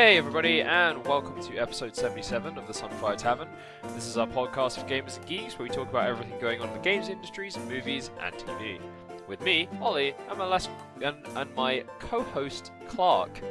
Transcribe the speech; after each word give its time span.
Hey, 0.00 0.16
everybody, 0.16 0.62
and 0.62 1.06
welcome 1.06 1.42
to 1.42 1.58
episode 1.58 1.94
77 1.94 2.56
of 2.56 2.66
the 2.66 2.72
Sunfire 2.72 3.18
Tavern. 3.18 3.50
This 3.92 4.06
is 4.06 4.16
our 4.16 4.26
podcast 4.26 4.80
for 4.80 4.86
gamers 4.88 5.18
and 5.18 5.26
geeks 5.26 5.58
where 5.58 5.68
we 5.68 5.74
talk 5.74 5.90
about 5.90 6.08
everything 6.08 6.40
going 6.40 6.62
on 6.62 6.68
in 6.68 6.72
the 6.72 6.80
games 6.80 7.10
industries, 7.10 7.58
movies, 7.68 8.10
and 8.18 8.34
TV. 8.34 8.80
With 9.28 9.42
me, 9.42 9.68
Oli, 9.82 10.14
and 10.30 10.38
my 10.38 10.46
last 10.46 10.70
and, 11.02 11.18
and 11.36 11.54
my 11.54 11.84
co-host 11.98 12.72
Clarke. 12.88 13.42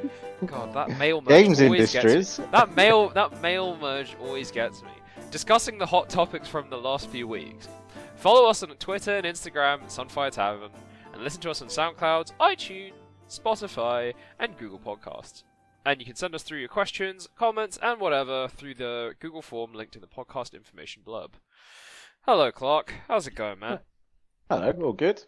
God, 0.47 0.73
that 0.73 0.97
mail 0.97 1.21
merge 1.21 1.29
Games 1.29 1.61
always 1.61 1.91
gets 1.91 2.03
me. 2.03 2.11
industries. 2.13 2.47
That 2.51 2.75
mail 2.75 3.09
that 3.09 3.41
mail 3.43 3.77
merge 3.77 4.17
always 4.19 4.49
gets 4.49 4.81
me. 4.81 4.89
Discussing 5.29 5.77
the 5.77 5.85
hot 5.85 6.09
topics 6.09 6.47
from 6.47 6.71
the 6.71 6.77
last 6.77 7.09
few 7.09 7.27
weeks. 7.27 7.67
Follow 8.15 8.49
us 8.49 8.63
on 8.63 8.69
Twitter 8.77 9.17
and 9.17 9.25
Instagram 9.27 9.83
at 9.83 9.89
Sunfire 9.89 10.31
Tavern, 10.31 10.71
and 11.13 11.23
listen 11.23 11.41
to 11.41 11.51
us 11.51 11.61
on 11.61 11.67
SoundCloud, 11.67 12.33
iTunes, 12.39 12.93
Spotify, 13.29 14.15
and 14.39 14.57
Google 14.57 14.79
Podcasts. 14.79 15.43
And 15.89 15.99
you 15.99 16.05
can 16.05 16.15
send 16.15 16.35
us 16.35 16.43
through 16.43 16.59
your 16.59 16.69
questions, 16.69 17.27
comments, 17.35 17.79
and 17.81 17.99
whatever 17.99 18.47
through 18.47 18.75
the 18.75 19.15
Google 19.19 19.41
form 19.41 19.73
linked 19.73 19.95
in 19.95 20.01
the 20.01 20.07
podcast 20.07 20.53
information 20.53 21.01
blurb. 21.03 21.31
Hello, 22.27 22.51
Clarke. 22.51 22.93
How's 23.07 23.25
it 23.25 23.33
going, 23.33 23.57
man? 23.57 23.79
Hello, 24.51 24.71
all 24.83 24.93
good. 24.93 25.23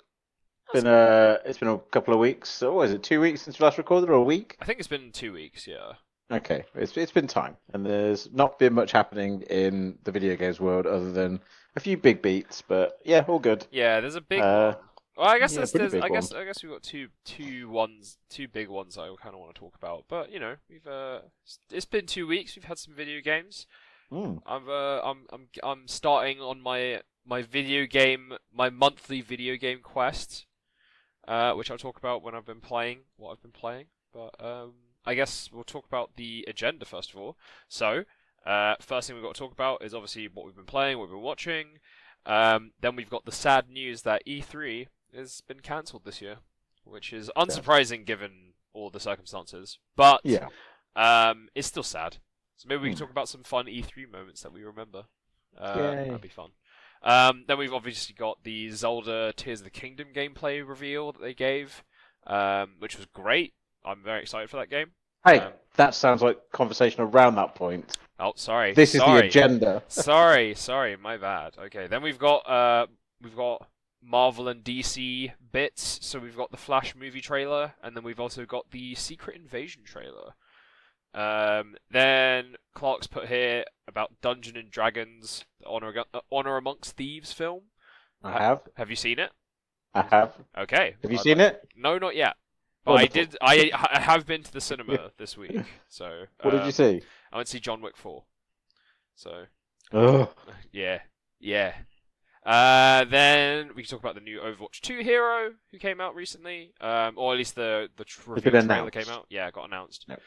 Been 0.72 0.86
uh, 0.86 1.38
it's 1.46 1.58
been 1.58 1.68
a 1.68 1.80
couple 1.80 2.14
of 2.14 2.20
weeks. 2.20 2.48
So, 2.48 2.80
is 2.84 2.92
it? 2.92 3.02
Two 3.02 3.20
weeks 3.22 3.42
since 3.42 3.58
we 3.58 3.64
last 3.64 3.80
recorded, 3.80 4.12
or 4.12 4.14
a 4.14 4.22
week? 4.24 4.56
I 4.62 4.66
think 4.66 4.78
it's 4.78 4.88
been 4.88 5.12
two 5.12 5.34
weeks, 5.34 5.66
yeah. 5.66 5.94
Okay, 6.32 6.64
it's 6.76 6.96
it's 6.96 7.12
been 7.12 7.26
time, 7.26 7.58
and 7.74 7.84
there's 7.84 8.32
not 8.32 8.60
been 8.60 8.74
much 8.74 8.92
happening 8.92 9.42
in 9.50 9.98
the 10.04 10.12
video 10.12 10.36
games 10.36 10.60
world 10.60 10.86
other 10.86 11.12
than 11.12 11.40
a 11.76 11.80
few 11.80 11.98
big 11.98 12.22
beats. 12.22 12.62
But 12.62 13.00
yeah, 13.04 13.26
all 13.28 13.40
good. 13.40 13.66
Yeah, 13.72 14.00
there's 14.00 14.14
a 14.14 14.22
big 14.22 14.42
Uh, 14.42 14.76
one. 14.76 14.86
Well, 15.22 15.30
I 15.30 15.38
guess 15.38 15.54
yeah, 15.54 15.66
there's, 15.72 15.94
I 15.94 16.10
guess 16.10 16.34
I 16.34 16.46
guess 16.46 16.64
we've 16.64 16.72
got 16.72 16.82
two 16.82 17.10
two 17.26 17.70
ones 17.70 18.18
two 18.28 18.48
big 18.48 18.70
ones 18.70 18.98
I 18.98 19.06
kind 19.22 19.36
of 19.36 19.40
want 19.40 19.54
to 19.54 19.60
talk 19.60 19.76
about. 19.76 20.06
But 20.08 20.32
you 20.32 20.40
know, 20.40 20.56
we've 20.68 20.88
uh, 20.88 21.20
it's 21.70 21.86
been 21.86 22.08
two 22.08 22.26
weeks. 22.26 22.56
We've 22.56 22.66
had 22.66 22.80
some 22.80 22.96
video 22.96 23.22
games. 23.22 23.68
Mm. 24.12 24.42
I'm 24.48 24.68
uh, 24.68 25.00
I'm 25.02 25.28
I'm 25.32 25.48
I'm 25.62 25.88
starting 25.88 26.42
on 26.42 26.60
my 26.60 27.02
my 27.24 27.44
video 27.44 27.86
game 27.86 28.34
my 28.52 28.72
monthly 28.72 29.22
video 29.22 29.58
game 29.58 29.82
quest, 29.84 30.48
uh, 31.28 31.54
which 31.54 31.70
I'll 31.70 31.78
talk 31.78 32.00
about 32.00 32.24
when 32.24 32.34
I've 32.34 32.48
been 32.48 32.60
playing 32.60 33.02
what 33.18 33.32
I've 33.32 33.44
been 33.44 33.52
playing. 33.52 33.86
But 34.12 34.44
um, 34.44 34.74
I 35.06 35.14
guess 35.14 35.52
we'll 35.54 35.64
talk 35.64 35.86
about 35.86 36.16
the 36.16 36.46
agenda 36.48 36.84
first 36.84 37.12
of 37.12 37.18
all. 37.18 37.38
So, 37.68 38.06
uh, 38.44 38.74
first 38.82 39.08
thing 39.08 39.16
we've 39.16 39.24
got 39.24 39.36
to 39.36 39.40
talk 39.40 39.54
about 39.54 39.84
is 39.84 39.94
obviously 39.94 40.28
what 40.34 40.48
we've 40.48 40.56
been 40.56 40.66
playing, 40.66 40.98
what 40.98 41.10
we've 41.10 41.16
been 41.16 41.22
watching. 41.22 41.68
Um, 42.26 42.72
then 42.82 42.96
we've 42.96 43.08
got 43.08 43.26
the 43.26 43.32
sad 43.32 43.70
news 43.70 44.02
that 44.02 44.24
E3 44.26 44.88
has 45.16 45.42
been 45.42 45.60
cancelled 45.60 46.06
this 46.06 46.22
year, 46.22 46.38
which 46.84 47.14
is 47.14 47.30
unsurprising 47.38 48.06
given 48.06 48.54
all 48.74 48.90
the 48.90 49.00
circumstances. 49.00 49.80
But 49.96 50.22
Yeah. 50.24 50.48
um, 50.96 51.50
it's 51.56 51.68
still 51.68 51.84
sad. 51.84 52.18
So 52.58 52.68
maybe 52.68 52.82
we 52.84 52.90
can 52.90 52.98
Hmm. 52.98 53.04
talk 53.04 53.12
about 53.12 53.30
some 53.30 53.44
fun 53.44 53.68
E3 53.68 54.06
moments 54.06 54.42
that 54.42 54.52
we 54.54 54.64
remember. 54.64 55.06
Uh, 55.58 55.96
that'd 55.96 56.22
be 56.22 56.30
fun. 56.30 56.52
Um, 57.04 57.46
then 57.48 57.58
we've 57.58 57.74
obviously 57.74 58.14
got 58.14 58.44
the 58.44 58.70
Zelda 58.72 59.34
Tears 59.34 59.62
of 59.62 59.64
the 59.66 59.72
Kingdom 59.72 60.10
gameplay 60.14 60.66
reveal 60.68 61.12
that 61.12 61.22
they 61.22 61.34
gave, 61.34 61.84
um, 62.28 62.76
which 62.80 62.96
was 62.98 63.08
great. 63.08 63.54
I'm 63.84 64.04
very 64.04 64.22
excited 64.22 64.50
for 64.50 64.58
that 64.58 64.70
game. 64.70 64.92
Hey, 65.26 65.40
Um, 65.40 65.54
that 65.76 65.96
sounds 65.96 66.22
like 66.22 66.38
conversation 66.52 67.02
around 67.02 67.36
that 67.36 67.56
point. 67.56 67.98
Oh, 68.20 68.34
sorry. 68.36 68.74
This 68.74 68.94
is 68.94 69.02
the 69.02 69.16
agenda. 69.18 69.84
sorry, 69.88 70.54
sorry, 70.54 70.96
my 70.96 71.18
bad. 71.18 71.58
Okay, 71.58 71.88
then 71.88 72.04
we've 72.04 72.20
got 72.20 72.48
uh, 72.48 72.86
we've 73.22 73.36
got 73.36 73.68
Marvel 74.02 74.48
and 74.48 74.64
DC 74.64 75.32
bits. 75.52 76.00
So 76.02 76.20
we've 76.20 76.36
got 76.38 76.52
the 76.52 76.58
Flash 76.58 76.96
movie 76.96 77.22
trailer, 77.22 77.74
and 77.84 77.96
then 77.96 78.04
we've 78.04 78.20
also 78.20 78.46
got 78.46 78.72
the 78.72 78.96
Secret 78.96 79.36
Invasion 79.36 79.84
trailer. 79.84 80.34
Um, 81.14 81.76
then 81.90 82.56
Clarke's 82.74 83.08
put 83.08 83.28
here 83.28 83.66
about 83.88 84.14
Dungeon 84.22 84.56
and 84.58 84.72
Dragons, 84.72 85.46
the 85.60 85.68
Honor, 85.68 85.94
uh, 86.14 86.20
Honor 86.32 86.58
Amongst 86.58 86.96
Thieves 86.96 87.34
film. 87.34 87.64
I 88.24 88.32
have. 88.42 88.62
Have 88.76 88.90
you 88.90 88.96
seen 88.96 89.20
it? 89.20 89.32
I 89.94 90.04
have. 90.04 90.34
Okay. 90.58 90.96
Have 91.02 91.12
you 91.12 91.18
I'd 91.18 91.24
seen 91.24 91.38
like- 91.40 91.54
it? 91.54 91.68
No, 91.76 91.98
not 91.98 92.16
yet. 92.16 92.36
But 92.86 92.94
I 92.94 93.06
did. 93.06 93.38
I 93.42 93.70
I 93.74 94.00
have 94.00 94.26
been 94.26 94.42
to 94.42 94.52
the 94.52 94.62
cinema 94.62 95.12
this 95.18 95.38
week. 95.38 95.56
So 95.88 96.24
What 96.42 96.52
did 96.52 96.62
um, 96.62 96.66
you 96.66 96.72
see? 96.72 97.02
I 97.32 97.36
went 97.36 97.48
to 97.48 97.52
see 97.52 97.60
John 97.60 97.80
Wick 97.82 97.96
four. 97.96 98.24
So 99.16 99.44
Ugh. 99.94 100.30
yeah, 100.72 101.02
yeah. 101.40 101.74
Uh, 102.44 103.06
then 103.06 103.70
we 103.76 103.84
can 103.84 103.90
talk 103.92 104.00
about 104.00 104.16
the 104.16 104.22
new 104.22 104.40
Overwatch 104.40 104.82
2 104.82 105.00
hero 105.00 105.52
who 105.72 105.78
came 105.78 106.02
out 106.02 106.16
recently, 106.16 106.74
um, 106.82 107.14
or 107.18 107.34
at 107.34 107.38
least 107.38 107.54
the 107.56 107.88
the 107.98 108.04
tr- 108.04 108.20
It's 108.20 108.28
reveal 108.46 108.52
been 108.54 108.68
trailer 108.68 108.88
announced. 108.90 108.94
came 109.08 109.14
out. 109.14 109.26
Yeah, 109.30 109.52
got 109.52 109.66
announced. 109.68 110.06
Yep. 110.10 110.22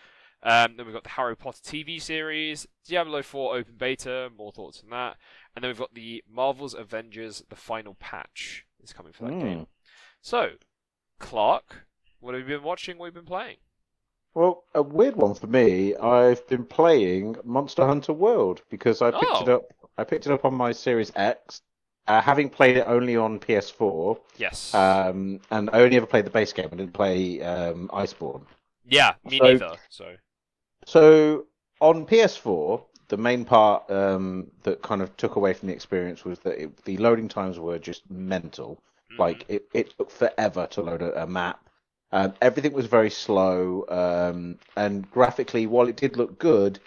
Um, 0.44 0.76
then 0.76 0.84
we've 0.86 0.94
got 0.94 1.02
the 1.04 1.08
Harry 1.10 1.34
Potter 1.36 1.60
TV 1.64 2.00
series, 2.00 2.66
Diablo 2.86 3.22
4 3.22 3.56
open 3.56 3.74
beta. 3.76 4.30
More 4.36 4.52
thoughts 4.52 4.80
on 4.84 4.90
that, 4.90 5.16
and 5.56 5.62
then 5.64 5.70
we've 5.70 5.78
got 5.78 5.94
the 5.94 6.22
Marvel's 6.30 6.74
Avengers: 6.74 7.42
The 7.48 7.56
Final 7.56 7.94
Patch 7.94 8.64
is 8.82 8.92
coming 8.92 9.12
for 9.12 9.24
that 9.24 9.32
Mm. 9.32 9.40
game. 9.42 9.66
So, 10.20 10.50
Clarke, 11.18 11.86
what 12.20 12.34
have 12.34 12.48
you 12.48 12.56
been 12.56 12.64
watching? 12.64 12.98
What 12.98 13.06
have 13.06 13.14
you 13.14 13.20
been 13.22 13.26
playing? 13.28 13.56
Well, 14.34 14.64
a 14.74 14.82
weird 14.82 15.16
one 15.16 15.34
for 15.34 15.46
me. 15.46 15.94
I've 15.96 16.46
been 16.48 16.64
playing 16.64 17.36
Monster 17.44 17.86
Hunter 17.86 18.12
World 18.12 18.62
because 18.68 19.00
I 19.00 19.10
picked 19.12 19.42
it 19.42 19.48
Oh. 19.48 19.56
up. 19.56 19.62
I 19.96 20.04
picked 20.04 20.26
it 20.26 20.32
up 20.32 20.44
on 20.44 20.54
my 20.54 20.72
Series 20.72 21.12
X, 21.14 21.62
uh, 22.06 22.20
having 22.20 22.48
played 22.50 22.76
it 22.76 22.84
only 22.86 23.16
on 23.16 23.38
PS4, 23.38 24.18
Yes. 24.36 24.74
um, 24.74 25.40
and 25.50 25.70
I 25.72 25.80
only 25.80 25.96
ever 25.96 26.06
played 26.06 26.26
the 26.26 26.30
base 26.30 26.52
game. 26.52 26.68
I 26.72 26.76
didn't 26.76 26.92
play 26.94 27.40
um, 27.42 27.88
Iceborne. 27.92 28.44
yeah, 28.86 29.14
me 29.24 29.38
so- 29.38 29.44
neither. 29.44 29.76
So. 29.88 30.16
So 30.86 31.46
on 31.80 32.04
PS4, 32.06 32.82
the 33.08 33.16
main 33.16 33.44
part 33.44 33.90
um, 33.90 34.50
that 34.62 34.82
kind 34.82 35.02
of 35.02 35.16
took 35.16 35.36
away 35.36 35.52
from 35.54 35.68
the 35.68 35.74
experience 35.74 36.24
was 36.24 36.38
that 36.40 36.62
it, 36.62 36.84
the 36.84 36.96
loading 36.98 37.28
times 37.28 37.58
were 37.58 37.78
just 37.78 38.08
mental. 38.10 38.82
mm, 39.12 39.18
Like 39.18 39.44
it, 39.48 39.64
it 39.72 39.94
took 39.96 40.10
forever 40.10 40.66
to 40.72 40.82
load 40.82 41.02
a, 41.02 41.22
a 41.22 41.26
map. 41.26 41.60
Um, 42.12 42.34
everything 42.42 42.72
was 42.72 42.86
very 42.86 43.10
slow, 43.10 43.84
um, 43.88 44.58
and 44.76 45.10
graphically, 45.10 45.66
while 45.66 45.88
it 45.88 45.96
did 45.96 46.16
look 46.16 46.38
good, 46.38 46.78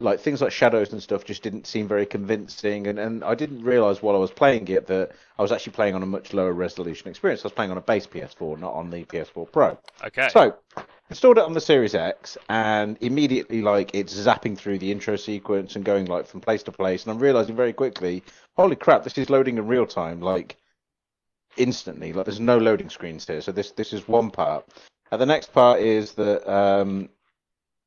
like 0.00 0.18
things 0.18 0.42
like 0.42 0.52
shadows 0.52 0.92
and 0.92 1.02
stuff 1.02 1.24
just 1.24 1.42
didn't 1.42 1.66
seem 1.66 1.86
very 1.86 2.04
convincing. 2.04 2.88
And, 2.88 2.98
and 2.98 3.22
I 3.22 3.34
didn't 3.34 3.62
realize 3.62 4.02
while 4.02 4.16
I 4.16 4.18
was 4.18 4.30
playing 4.30 4.68
it 4.68 4.86
that 4.88 5.12
I 5.38 5.42
was 5.42 5.52
actually 5.52 5.72
playing 5.72 5.94
on 5.94 6.02
a 6.02 6.06
much 6.06 6.34
lower 6.34 6.52
resolution 6.52 7.08
experience. 7.08 7.42
I 7.42 7.46
was 7.46 7.52
playing 7.52 7.70
on 7.70 7.78
a 7.78 7.82
base 7.82 8.06
PS4, 8.06 8.58
not 8.58 8.72
on 8.72 8.90
the 8.90 9.04
PS4 9.04 9.50
Pro. 9.52 9.78
okay. 10.04 10.28
So, 10.30 10.56
installed 11.10 11.38
it 11.38 11.44
on 11.44 11.52
the 11.52 11.60
Series 11.60 11.94
X, 11.94 12.36
and 12.48 12.96
immediately, 13.00 13.62
like, 13.62 13.94
it's 13.94 14.14
zapping 14.14 14.58
through 14.58 14.78
the 14.78 14.90
intro 14.90 15.16
sequence 15.16 15.76
and 15.76 15.84
going 15.84 16.06
like 16.06 16.26
from 16.26 16.40
place 16.40 16.64
to 16.64 16.72
place. 16.72 17.04
And 17.04 17.12
I'm 17.12 17.20
realizing 17.20 17.54
very 17.54 17.72
quickly, 17.72 18.24
holy 18.56 18.76
crap, 18.76 19.04
this 19.04 19.16
is 19.16 19.30
loading 19.30 19.58
in 19.58 19.66
real 19.66 19.86
time, 19.86 20.20
like 20.20 20.56
instantly. 21.56 22.12
Like, 22.12 22.26
there's 22.26 22.40
no 22.40 22.58
loading 22.58 22.90
screens 22.90 23.26
here. 23.26 23.40
So 23.40 23.52
this 23.52 23.70
this 23.70 23.92
is 23.92 24.08
one 24.08 24.30
part. 24.30 24.66
And 25.12 25.20
the 25.20 25.26
next 25.26 25.52
part 25.52 25.80
is 25.80 26.12
that, 26.14 26.50
um, 26.52 27.10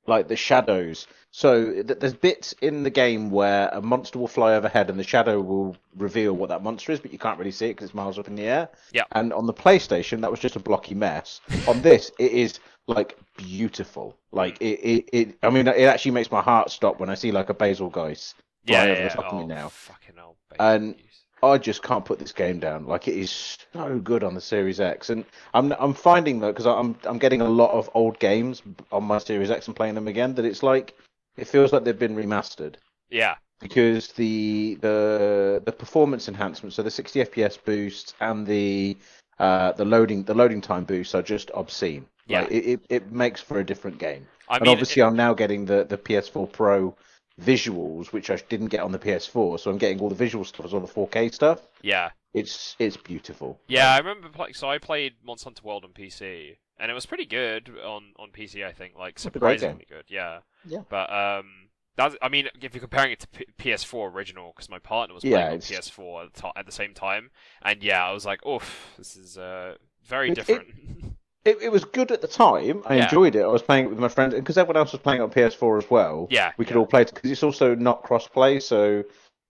like 0.07 0.28
the 0.28 0.35
shadows. 0.35 1.07
So 1.31 1.84
th- 1.84 2.00
there's 2.00 2.13
bits 2.13 2.53
in 2.62 2.84
the 2.84 2.90
game 2.90 3.29
where 3.29 3.69
a 3.73 3.81
monster 3.81 4.18
will 4.18 4.28
fly 4.28 4.53
overhead 4.56 4.90
and 4.90 4.97
the 5.00 5.03
shadow 5.03 5.40
will 5.41 5.75
reveal 5.97 6.34
what 6.34 6.50
that 6.50 6.63
monster 6.63 6.91
is, 6.91 7.00
but 7.00 7.12
you 7.13 7.19
can't 7.19 7.38
really 7.38 7.51
see 7.51 7.68
it 7.68 7.73
because 7.73 7.85
it's 7.90 7.94
miles 7.95 8.18
up 8.18 8.28
in 8.28 8.35
the 8.35 8.44
air. 8.44 8.69
Yeah. 8.94 9.03
And 9.12 9.34
on 9.34 9.45
the 9.45 9.53
PlayStation, 9.53 10.22
that 10.22 10.31
was 10.31 10.40
just 10.40 10.56
a 10.56 10.59
blocky 10.59 10.95
mess. 10.95 11.41
On 11.68 11.81
this, 11.81 12.12
it 12.18 12.31
is 12.31 12.59
like 12.88 13.18
beautiful. 13.35 14.16
Like 14.31 14.57
it, 14.62 14.79
it, 14.79 15.09
it. 15.13 15.38
I 15.44 15.50
mean, 15.50 15.68
it 15.68 15.81
actually 15.81 16.12
makes 16.12 16.31
my 16.31 16.41
heart 16.41 16.72
stop 16.72 17.00
when 17.00 17.09
I 17.09 17.16
see 17.16 17.31
like 17.31 17.50
a 17.50 17.53
Bazelgeuse. 17.53 18.34
yeah, 18.66 18.84
fly 18.84 18.85
yeah, 18.85 18.91
over 18.91 18.95
the 18.95 19.01
yeah. 19.01 19.09
top 19.09 19.25
of 19.34 19.34
me 19.39 19.44
Oh, 19.44 19.45
now. 19.45 19.69
Fucking 19.69 20.16
hell. 20.16 20.38
And-. 20.59 20.95
I 21.44 21.57
just 21.57 21.84
can't 21.84 22.04
put 22.04 22.19
this 22.19 22.31
game 22.31 22.60
down. 22.60 22.86
Like 22.88 23.07
it 23.07 23.16
is 23.16 23.57
so 23.74 24.00
good 24.00 24.24
on 24.24 24.34
the 24.34 24.42
Series 24.42 24.80
X, 24.80 25.10
and 25.10 25.24
I'm 25.54 25.72
I'm 25.80 25.94
finding 25.94 26.39
though 26.39 26.51
because 26.51 26.66
I'm 26.66 26.98
I'm 27.04 27.19
getting 27.19 27.42
a 27.42 27.50
lot 27.50 27.72
of 27.72 27.89
old 27.94 28.19
games 28.19 28.62
on 28.92 29.04
my 29.04 29.19
Series 29.19 29.51
X 29.51 29.68
and 29.68 29.75
playing 29.75 29.95
them 29.95 30.07
again 30.07 30.34
that 30.36 30.45
it's 30.45 30.63
like 30.63 30.95
it 31.36 31.48
feels 31.48 31.72
like 31.72 31.84
they've 31.84 31.98
been 31.98 32.16
remastered 32.16 32.75
yeah. 33.10 33.36
because 33.60 34.07
the 34.13 34.78
the 34.81 35.62
the 35.66 35.72
performance 35.72 36.28
enhancements, 36.28 36.75
so 36.75 36.84
the 36.84 36.92
60 36.92 37.19
FPS 37.22 37.63
boosts 37.63 38.16
and 38.19 38.45
the 38.48 38.98
uh, 39.39 39.72
the 39.74 39.86
loading 39.86 40.24
the 40.24 40.34
loading 40.34 40.62
time 40.62 40.84
boosts 40.84 41.13
are 41.13 41.22
just 41.22 41.51
obscene. 41.54 42.07
Like, 42.28 42.50
Yeah. 42.50 42.57
it, 42.57 42.66
it 42.66 42.80
it 42.89 43.12
makes 43.12 43.39
for 43.42 43.60
a 43.60 43.63
different 43.66 44.00
game. 44.00 44.28
I 44.50 44.56
and 44.56 44.63
mean, 44.63 44.72
obviously, 44.72 45.04
I'm 45.04 45.16
now 45.16 45.34
getting 45.36 45.66
the 45.66 45.84
the 45.84 45.98
PS4 45.98 46.51
Pro 46.51 46.95
visuals, 47.42 48.12
which 48.12 48.30
I 48.30 48.36
didn't 48.50 48.68
get 48.68 48.81
on 48.81 48.92
the 48.92 49.00
PS4. 49.00 49.60
So 49.60 49.69
I'm 49.72 49.78
getting 49.78 50.00
all 50.00 50.10
the 50.10 50.16
visual 50.16 50.44
stuff 50.45 50.66
as 50.66 50.74
well, 50.74 50.81
the 50.81 50.88
4K 50.88 51.34
stuff. 51.34 51.62
yeah, 51.81 52.10
It's 52.34 52.75
it's 52.80 52.98
beautiful. 52.98 53.60
yeah. 53.68 53.94
I 53.94 53.98
remember. 54.00 54.30
Play- 54.30 54.54
so 54.54 54.69
I 54.69 54.78
played 54.78 55.13
Monster 55.24 55.45
Hunter 55.48 55.62
World 55.63 55.84
on 55.86 55.92
PC, 55.92 56.57
and 56.80 56.92
it 56.92 56.94
was 56.94 57.06
pretty 57.06 57.25
good 57.25 57.69
on 57.84 58.13
on 58.19 58.30
PC. 58.31 58.66
I 58.66 58.72
think, 58.72 58.95
like 58.98 59.19
surprisingly 59.19 59.86
good. 59.89 60.06
Yeah. 60.07 60.39
Yeah. 60.66 60.81
But 60.89 61.12
um, 61.13 61.69
that's. 61.95 62.16
I 62.22 62.30
mean, 62.30 62.48
if 62.62 62.74
you're 62.74 62.81
comparing 62.81 63.12
it 63.13 63.19
to 63.22 63.28
P- 63.28 63.45
PS4 63.60 64.12
original, 64.13 64.51
because 64.56 64.69
my 64.69 64.80
partner 64.80 65.13
was 65.16 65.24
Yeah, 65.24 65.38
playing 65.48 65.51
on 65.54 65.60
PS4 65.60 66.25
at 66.25 66.34
the, 66.34 66.42
to- 66.42 66.54
at 66.57 66.66
the 66.66 66.72
same 66.72 66.94
time, 66.94 67.31
and 67.62 67.81
yeah, 67.84 68.06
I 68.06 68.12
was 68.12 68.25
like, 68.25 68.45
oof, 68.45 68.94
this 68.98 69.16
is 69.16 69.38
uh 69.38 69.75
very 70.06 70.31
it- 70.31 70.36
different. 70.36 70.68
It, 70.69 71.12
it 71.47 71.71
was 71.71 71.85
good 71.85 72.11
at 72.11 72.21
the 72.21 72.27
time. 72.27 72.83
I 72.85 72.95
Yeah. 72.95 73.03
enjoyed 73.03 73.35
it. 73.35 73.41
I 73.44 73.47
was 73.47 73.61
playing 73.61 73.85
it 73.85 73.89
with 73.89 73.99
my 73.99 74.07
friends, 74.07 74.33
and 74.33 74.44
because 74.44 74.57
everyone 74.57 74.77
else 74.77 74.91
was 74.91 75.01
playing 75.01 75.21
it 75.21 75.23
on 75.23 75.29
PS4 75.31 75.77
as 75.77 75.89
well. 75.89 76.27
Yeah, 76.29 76.51
we 76.57 76.65
could 76.65 76.75
yeah. 76.75 76.79
all 76.79 76.85
play 76.88 77.01
it 77.01 77.13
because 77.13 77.31
it's 77.31 77.44
also 77.44 77.75
not 77.75 78.03
cross-play, 78.03 78.59
so 78.59 79.03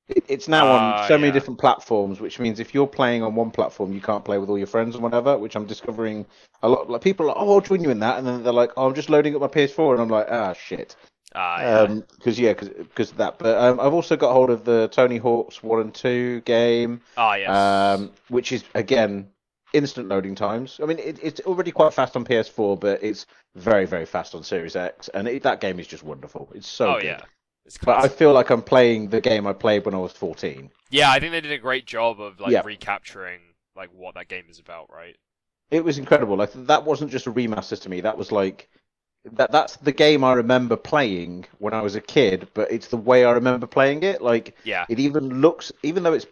it, 0.08 0.24
it's 0.28 0.48
now 0.48 0.68
Ah, 0.68 1.02
on 1.02 1.08
so 1.08 1.18
many 1.18 1.28
yeah. 1.28 1.34
different 1.34 1.60
platforms. 1.60 2.20
Which 2.20 2.40
means 2.40 2.60
if 2.60 2.74
you're 2.74 2.88
playing 2.88 3.24
on 3.24 3.36
one 3.36 3.52
platform, 3.52 3.94
you 3.94 4.02
can't 4.02 4.24
play 4.24 4.38
with 4.38 4.50
all 4.50 4.58
your 4.58 4.68
friends 4.68 4.96
and 4.96 5.04
whatever. 5.04 5.38
Which 5.38 5.56
I'm 5.56 5.66
discovering 5.66 6.26
a 6.64 6.70
lot. 6.70 6.90
Like 6.90 7.02
people 7.02 7.26
are 7.26 7.30
like, 7.30 7.38
"Oh, 7.40 7.54
I'll 7.54 7.62
join 7.62 7.84
you 7.84 7.90
in 7.90 8.00
that," 8.00 8.18
and 8.18 8.26
then 8.28 8.44
they're 8.44 8.54
like, 8.54 8.72
"Oh, 8.78 8.88
I'm 8.88 8.96
just 8.96 9.10
loading 9.10 9.36
up 9.36 9.42
my 9.42 9.48
PS4," 9.48 9.94
and 9.94 10.02
I'm 10.02 10.10
like, 10.10 10.28
"Ah, 10.30 10.54
shit." 10.54 10.96
Ah, 11.36 11.60
yeah. 11.62 11.80
Um 11.82 12.02
'cause 12.02 12.08
because 12.20 12.40
yeah, 12.40 12.54
because 12.54 13.12
of 13.12 13.18
that. 13.18 13.38
But 13.38 13.58
um, 13.58 13.80
I've 13.80 13.94
also 13.94 14.16
got 14.16 14.32
hold 14.32 14.50
of 14.50 14.64
the 14.64 14.88
Tony 14.88 15.18
Hawk's 15.18 15.62
One 15.62 15.82
and 15.82 15.94
Two 15.94 16.42
game, 16.42 17.02
ah, 17.18 17.36
yes. 17.36 17.50
um, 17.50 18.12
which 18.30 18.52
is 18.54 18.64
again 18.76 19.28
instant 19.74 20.08
loading 20.08 20.36
times. 20.36 20.80
I 20.82 20.86
mean, 20.86 21.00
it, 21.00 21.20
it's 21.22 21.42
already 21.42 21.72
quite 21.72 21.94
fast 21.94 22.16
on 22.16 22.24
PS4, 22.26 22.76
but 22.76 23.04
it's 23.04 23.26
very 23.56 23.86
very 23.86 24.06
fast 24.06 24.36
on 24.36 24.44
Series 24.44 24.76
X, 24.76 25.10
and 25.10 25.28
it, 25.28 25.44
that 25.44 25.62
game 25.62 25.80
is 25.80 25.88
just 25.88 26.04
wonderful. 26.04 26.50
It's 26.56 26.68
so 26.68 26.94
oh 26.94 26.98
good. 26.98 27.06
yeah. 27.06 27.22
It's 27.66 27.78
But 27.78 28.04
I 28.04 28.08
feel 28.08 28.34
like 28.34 28.50
I'm 28.50 28.62
playing 28.62 29.10
the 29.10 29.22
game 29.22 29.46
I 29.48 29.54
played 29.54 29.86
when 29.86 29.94
I 29.96 30.00
was 30.00 30.14
14. 30.14 30.72
Yeah, 30.90 31.12
I 31.12 31.20
think 31.20 31.32
they 31.32 31.42
did 31.42 31.52
a 31.52 31.58
great 31.58 31.86
job 31.86 32.20
of 32.22 32.40
like 32.40 32.54
Yeah. 32.54 32.62
recapturing 32.64 33.42
like 33.76 33.90
what 33.94 34.16
that 34.16 34.28
game 34.28 34.46
is 34.50 34.60
about, 34.60 34.90
right? 34.92 35.18
It 35.70 35.84
was 35.84 35.98
incredible. 35.98 36.38
Like 36.38 36.52
that 36.54 36.84
wasn't 36.86 37.12
just 37.12 37.28
a 37.28 37.32
remaster 37.32 37.80
to 37.82 37.90
me. 37.90 38.02
That 38.02 38.18
was 38.18 38.32
like 38.32 38.70
that. 39.34 39.52
That's 39.52 39.76
the 39.78 39.92
game 39.92 40.24
I 40.24 40.34
remember 40.34 40.78
playing 40.78 41.46
when 41.60 41.74
I 41.74 41.82
was 41.82 41.96
a 41.96 42.02
kid. 42.02 42.48
But 42.54 42.72
it's 42.72 42.88
the 42.88 42.98
way 42.98 43.26
I 43.26 43.32
remember 43.32 43.68
playing 43.68 44.04
it. 44.04 44.22
Like 44.22 44.56
Yeah. 44.64 44.86
it 44.88 45.00
even 45.00 45.42
looks, 45.42 45.72
even 45.84 46.04
though 46.04 46.14
it's 46.14 46.28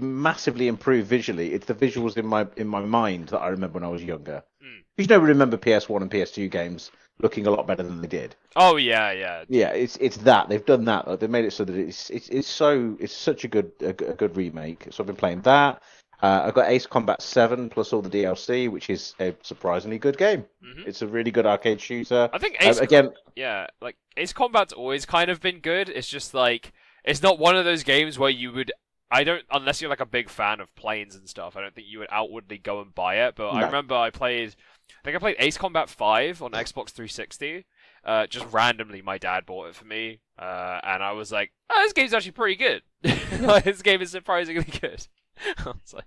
massively 0.00 0.68
improved 0.68 1.08
visually, 1.08 1.52
it's 1.52 1.66
the 1.66 1.74
visuals 1.74 2.16
in 2.16 2.26
my 2.26 2.46
in 2.56 2.66
my 2.68 2.80
mind 2.80 3.28
that 3.28 3.40
I 3.40 3.48
remember 3.48 3.74
when 3.78 3.84
I 3.84 3.88
was 3.88 4.02
younger. 4.02 4.42
Mm. 4.62 4.82
You 4.98 5.06
know, 5.06 5.18
remember 5.18 5.56
PS1 5.56 6.02
and 6.02 6.10
PS2 6.10 6.50
games 6.50 6.90
looking 7.20 7.46
a 7.46 7.50
lot 7.50 7.66
better 7.66 7.82
than 7.82 8.00
they 8.00 8.08
did. 8.08 8.34
Oh 8.56 8.76
yeah, 8.76 9.12
yeah. 9.12 9.44
Yeah, 9.48 9.70
it's 9.70 9.96
it's 9.96 10.16
that 10.18 10.48
they've 10.48 10.64
done 10.64 10.84
that. 10.86 11.06
Like, 11.08 11.20
they've 11.20 11.30
made 11.30 11.44
it 11.44 11.52
so 11.52 11.64
that 11.64 11.74
it's 11.76 12.10
it's 12.10 12.28
it's 12.28 12.48
so 12.48 12.96
it's 13.00 13.12
such 13.14 13.44
a 13.44 13.48
good 13.48 13.72
a, 13.80 13.92
good- 13.92 14.10
a 14.10 14.14
good 14.14 14.36
remake. 14.36 14.86
So 14.90 15.02
I've 15.02 15.06
been 15.06 15.16
playing 15.16 15.42
that. 15.42 15.82
Uh, 16.22 16.44
I've 16.46 16.54
got 16.54 16.68
Ace 16.70 16.86
Combat 16.86 17.20
Seven 17.20 17.68
plus 17.68 17.92
all 17.92 18.00
the 18.00 18.08
DLC, 18.08 18.70
which 18.70 18.90
is 18.90 19.14
a 19.18 19.34
surprisingly 19.42 19.98
good 19.98 20.16
game. 20.16 20.44
hmm 20.62 20.82
It's 20.86 21.02
a 21.02 21.06
really 21.08 21.32
good 21.32 21.46
arcade 21.46 21.80
shooter. 21.80 22.30
I 22.32 22.38
think 22.38 22.56
Um, 22.60 22.68
Ace 22.68 22.78
again, 22.78 23.10
yeah, 23.34 23.66
like 23.80 23.96
Ace 24.16 24.32
Combat's 24.32 24.72
always 24.72 25.04
kind 25.04 25.30
of 25.30 25.40
been 25.40 25.58
good. 25.58 25.88
It's 25.88 26.06
just 26.08 26.32
like 26.32 26.72
it's 27.04 27.22
not 27.22 27.40
one 27.40 27.56
of 27.56 27.64
those 27.64 27.82
games 27.82 28.20
where 28.20 28.30
you 28.30 28.52
would 28.52 28.70
I 29.12 29.24
don't 29.24 29.44
unless 29.50 29.80
you're 29.80 29.90
like 29.90 30.00
a 30.00 30.06
big 30.06 30.28
fan 30.30 30.60
of 30.60 30.74
planes 30.74 31.14
and 31.14 31.28
stuff, 31.28 31.56
I 31.56 31.60
don't 31.60 31.74
think 31.74 31.86
you 31.88 31.98
would 31.98 32.08
outwardly 32.10 32.58
go 32.58 32.80
and 32.80 32.94
buy 32.94 33.26
it. 33.26 33.34
But 33.36 33.50
I 33.50 33.64
remember 33.66 33.94
I 33.94 34.10
played 34.10 34.56
I 34.90 35.04
think 35.04 35.16
I 35.16 35.18
played 35.18 35.36
Ace 35.38 35.58
Combat 35.58 35.88
5 35.88 36.42
on 36.42 36.52
Xbox 36.52 36.90
360. 36.90 37.64
Uh, 38.04 38.26
just 38.26 38.46
randomly, 38.52 39.02
my 39.02 39.18
dad 39.18 39.46
bought 39.46 39.68
it 39.68 39.74
for 39.76 39.84
me, 39.84 40.20
uh, 40.38 40.80
and 40.82 41.02
I 41.04 41.12
was 41.12 41.30
like, 41.30 41.52
"Oh, 41.70 41.80
this 41.84 41.92
game's 41.92 42.12
actually 42.14 42.32
pretty 42.32 42.56
good. 42.56 42.82
Like, 43.40 43.64
this 43.64 43.82
game 43.82 44.02
is 44.02 44.10
surprisingly 44.10 44.64
good." 44.80 45.06
I 45.58 45.64
was 45.66 45.94
like, 45.94 46.04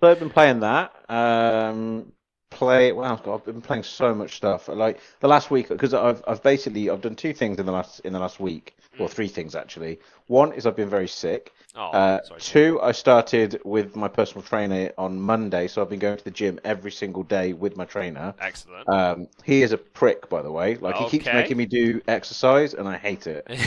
so 0.00 0.10
I've 0.10 0.18
been 0.18 0.30
playing 0.30 0.60
that. 0.60 0.92
Um, 1.08 2.12
play 2.50 2.92
well. 2.92 3.20
I've 3.26 3.44
been 3.44 3.60
playing 3.62 3.84
so 3.84 4.14
much 4.14 4.36
stuff. 4.36 4.68
Like 4.68 5.00
the 5.20 5.28
last 5.28 5.50
week, 5.50 5.68
because 5.68 5.94
I've 5.94 6.22
I've 6.26 6.42
basically 6.42 6.90
I've 6.90 7.00
done 7.02 7.14
two 7.14 7.32
things 7.32 7.58
in 7.58 7.66
the 7.66 7.72
last 7.72 8.00
in 8.00 8.12
the 8.12 8.18
last 8.20 8.40
week, 8.40 8.76
or 8.98 9.06
Mm. 9.06 9.10
three 9.10 9.28
things 9.28 9.54
actually. 9.54 10.00
One 10.26 10.52
is 10.52 10.66
I've 10.66 10.76
been 10.76 10.90
very 10.90 11.08
sick. 11.08 11.52
"Oh, 11.78 11.90
Uh, 11.90 12.22
sorry." 12.24 12.40
two, 12.40 12.80
I 12.82 12.92
started 12.92 13.60
with 13.64 13.96
my 13.96 14.08
personal 14.08 14.42
trainer 14.42 14.90
on 14.98 15.20
Monday, 15.20 15.68
so 15.68 15.80
I've 15.80 15.88
been 15.88 15.98
going 15.98 16.18
to 16.18 16.24
the 16.24 16.30
gym 16.30 16.58
every 16.64 16.90
single 16.90 17.22
day 17.22 17.52
with 17.52 17.76
my 17.76 17.84
trainer. 17.84 18.34
Excellent. 18.40 18.88
Um, 18.88 19.28
he 19.44 19.62
is 19.62 19.72
a 19.72 19.78
prick, 19.78 20.28
by 20.28 20.42
the 20.42 20.52
way. 20.52 20.76
Like 20.76 20.96
he 20.96 21.08
keeps 21.08 21.26
making 21.26 21.56
me 21.56 21.66
do 21.66 22.00
exercise, 22.08 22.74
and 22.74 22.88
I 22.88 22.96
hate 22.96 23.26
it. 23.26 23.46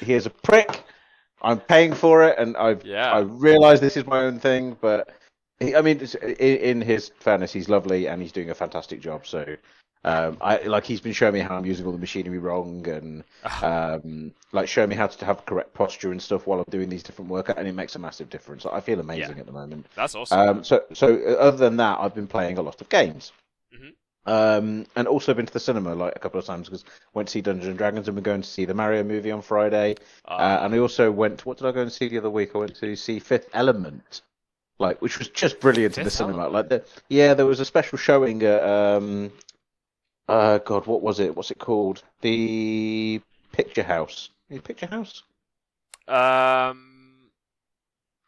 He 0.00 0.12
is 0.12 0.26
a 0.26 0.30
prick. 0.30 0.84
I'm 1.40 1.60
paying 1.60 1.94
for 1.94 2.24
it, 2.24 2.38
and 2.38 2.56
I've 2.56 2.84
yeah. 2.84 3.12
I 3.12 3.20
realise 3.20 3.80
this 3.80 3.96
is 3.96 4.06
my 4.06 4.20
own 4.20 4.38
thing, 4.38 4.76
but 4.80 5.08
he, 5.60 5.74
I 5.74 5.80
mean, 5.80 6.00
in, 6.22 6.56
in 6.58 6.80
his 6.80 7.12
fairness, 7.20 7.52
he's 7.52 7.68
lovely 7.68 8.08
and 8.08 8.20
he's 8.20 8.32
doing 8.32 8.50
a 8.50 8.54
fantastic 8.54 9.00
job. 9.00 9.26
So, 9.26 9.56
um, 10.04 10.36
I 10.40 10.58
like 10.62 10.84
he's 10.84 11.00
been 11.00 11.12
showing 11.12 11.34
me 11.34 11.40
how 11.40 11.56
I'm 11.56 11.66
using 11.66 11.84
all 11.84 11.92
the 11.92 11.98
machinery 11.98 12.38
wrong, 12.38 12.86
and 12.88 13.24
um, 13.62 14.32
like 14.52 14.68
showing 14.68 14.88
me 14.88 14.94
how 14.96 15.08
to 15.08 15.24
have 15.24 15.44
correct 15.46 15.74
posture 15.74 16.12
and 16.12 16.22
stuff 16.22 16.46
while 16.46 16.60
I'm 16.60 16.70
doing 16.70 16.88
these 16.88 17.02
different 17.02 17.30
workouts, 17.30 17.58
and 17.58 17.66
it 17.66 17.74
makes 17.74 17.96
a 17.96 17.98
massive 17.98 18.30
difference. 18.30 18.64
I 18.66 18.80
feel 18.80 19.00
amazing 19.00 19.38
at 19.38 19.46
the 19.46 19.52
moment. 19.52 19.86
That's 19.96 20.14
awesome. 20.14 20.38
Um, 20.38 20.64
so, 20.64 20.84
so 20.92 21.14
uh, 21.14 21.32
other 21.32 21.56
than 21.56 21.76
that, 21.78 21.98
I've 22.00 22.14
been 22.14 22.28
playing 22.28 22.58
a 22.58 22.62
lot 22.62 22.80
of 22.80 22.88
games. 22.88 23.32
Mhm. 23.74 23.92
Um, 24.26 24.86
and 24.96 25.06
also 25.06 25.34
been 25.34 25.46
to 25.46 25.52
the 25.52 25.60
cinema 25.60 25.94
like 25.94 26.14
a 26.16 26.18
couple 26.18 26.40
of 26.40 26.46
times 26.46 26.68
because 26.68 26.84
went 27.14 27.28
to 27.28 27.32
see 27.32 27.40
Dungeons 27.40 27.68
and 27.68 27.78
Dragons 27.78 28.08
and 28.08 28.16
we're 28.16 28.22
going 28.22 28.42
to 28.42 28.48
see 28.48 28.64
the 28.64 28.74
Mario 28.74 29.04
movie 29.04 29.30
on 29.30 29.40
Friday. 29.40 29.94
Uh, 30.24 30.58
and 30.62 30.74
I 30.74 30.78
also 30.78 31.10
went. 31.12 31.46
What 31.46 31.58
did 31.58 31.66
I 31.66 31.72
go 31.72 31.82
and 31.82 31.92
see 31.92 32.08
the 32.08 32.18
other 32.18 32.30
week? 32.30 32.50
I 32.54 32.58
went 32.58 32.74
to 32.76 32.96
see 32.96 33.20
Fifth 33.20 33.48
Element, 33.54 34.22
like 34.78 35.00
which 35.00 35.18
was 35.18 35.28
just 35.28 35.60
brilliant 35.60 35.98
in 35.98 36.04
the 36.04 36.10
cinema. 36.10 36.48
Like 36.48 36.68
the 36.68 36.84
yeah, 37.08 37.34
there 37.34 37.46
was 37.46 37.60
a 37.60 37.64
special 37.64 37.98
showing 37.98 38.42
at 38.42 38.62
um, 38.64 39.30
uh, 40.28 40.58
God, 40.58 40.86
what 40.86 41.02
was 41.02 41.20
it? 41.20 41.36
What's 41.36 41.50
it 41.50 41.58
called? 41.58 42.02
The 42.20 43.20
Picture 43.52 43.82
House. 43.82 44.30
The 44.50 44.58
Picture 44.60 44.86
House. 44.86 45.22
um, 46.08 47.30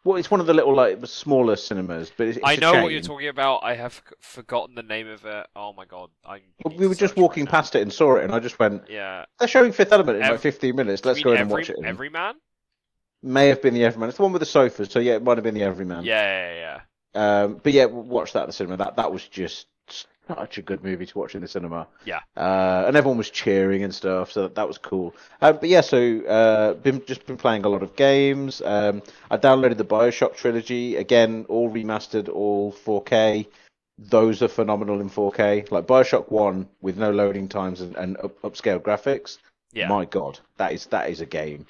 Well, 0.05 0.17
it's 0.17 0.31
one 0.31 0.41
of 0.41 0.47
the 0.47 0.55
little 0.55 0.75
like 0.75 1.05
smaller 1.07 1.57
cinemas, 1.57 2.11
but 2.17 2.29
it's, 2.29 2.39
it's 2.39 2.47
I 2.47 2.57
know 2.57 2.83
what 2.83 2.93
you're 2.93 3.01
talking 3.01 3.29
about. 3.29 3.61
I 3.63 3.75
have 3.75 4.01
forgotten 4.21 4.75
the 4.75 4.83
name 4.83 5.09
of 5.09 5.25
it. 5.25 5.47
Oh 5.57 5.73
my 5.73 5.85
god, 5.85 6.11
I. 6.25 6.41
Well, 6.65 6.77
we 6.77 6.87
were 6.87 6.95
just 6.95 7.17
walking 7.17 7.47
past 7.47 7.75
it 7.75 7.83
and 7.83 7.93
saw 7.93 8.17
it, 8.17 8.25
and 8.25 8.33
I 8.33 8.39
just 8.39 8.59
went, 8.59 8.89
Yeah. 8.89 9.25
"They're 9.39 9.49
showing 9.49 9.73
Fifth 9.73 9.93
Element 9.93 10.19
in 10.19 10.25
Ev- 10.25 10.31
like 10.33 10.41
15 10.41 10.75
minutes. 10.77 11.05
Let's 11.05 11.21
go 11.23 11.33
in 11.33 11.41
and 11.41 11.51
watch 11.51 11.69
it." 11.71 11.77
And 11.77 11.87
Everyman? 11.87 12.35
May 13.23 13.49
have 13.49 13.61
been 13.61 13.75
the 13.75 13.85
Everyman. 13.85 14.09
It's 14.09 14.19
the 14.19 14.23
one 14.23 14.33
with 14.33 14.41
the 14.41 14.47
sofas, 14.47 14.91
so 14.91 15.01
yeah, 15.01 15.15
it 15.17 15.23
might 15.25 15.37
have 15.37 15.45
been 15.45 15.55
the 15.55 15.65
Everyman. 15.65 16.05
Yeah, 16.05 16.53
yeah, 16.53 16.55
yeah. 17.15 17.43
Um, 17.43 17.61
but 17.63 17.73
yeah, 17.73 17.87
watch 17.87 18.33
that 18.35 18.43
at 18.43 18.47
the 18.47 18.53
cinema. 18.53 18.77
That 18.77 18.97
that 18.97 19.13
was 19.13 19.27
just 19.27 19.67
such 20.29 20.59
a 20.59 20.63
good 20.63 20.85
movie 20.85 21.07
to 21.07 21.19
watch 21.19 21.35
in 21.35 21.41
the 21.41 21.49
cinema. 21.49 21.87
Yeah. 22.05 22.21
Uh, 22.37 22.85
and 22.87 22.97
everyone 22.97 23.19
was 23.19 23.31
cheering 23.31 23.83
and 23.83 23.95
stuff, 23.95 24.31
so 24.33 24.43
that, 24.43 24.55
that 24.55 24.69
was 24.69 24.79
cool. 24.79 25.15
Um, 25.41 25.59
but 25.61 25.69
yeah, 25.69 25.81
so 25.81 26.21
uh, 26.27 26.75
been 26.75 27.05
just 27.07 27.27
been 27.27 27.37
playing 27.37 27.65
a 27.65 27.69
lot 27.69 27.83
of 27.83 27.97
games. 27.97 28.63
Um, 28.65 29.03
I 29.31 29.37
downloaded 29.37 29.79
the 29.79 29.85
Bioshock 29.85 30.37
trilogy 30.37 30.97
again, 30.97 31.47
all 31.49 31.71
remastered, 31.71 32.29
all 32.29 32.73
4K. 32.73 33.47
Those 33.99 34.43
are 34.43 34.49
phenomenal 34.49 35.01
in 35.01 35.11
4K. 35.11 35.71
Like 35.71 35.87
Bioshock 35.87 36.31
One 36.31 36.69
with 36.81 36.97
no 36.97 37.11
loading 37.11 37.49
times 37.49 37.81
and, 37.81 37.97
and 37.97 38.17
up, 38.19 38.41
upscale 38.43 38.81
graphics. 38.81 39.39
Yeah. 39.73 39.89
My 39.89 40.05
God, 40.05 40.39
that 40.57 40.73
is 40.73 40.87
that 40.87 41.11
is 41.11 41.21
a 41.21 41.27
game. 41.27 41.67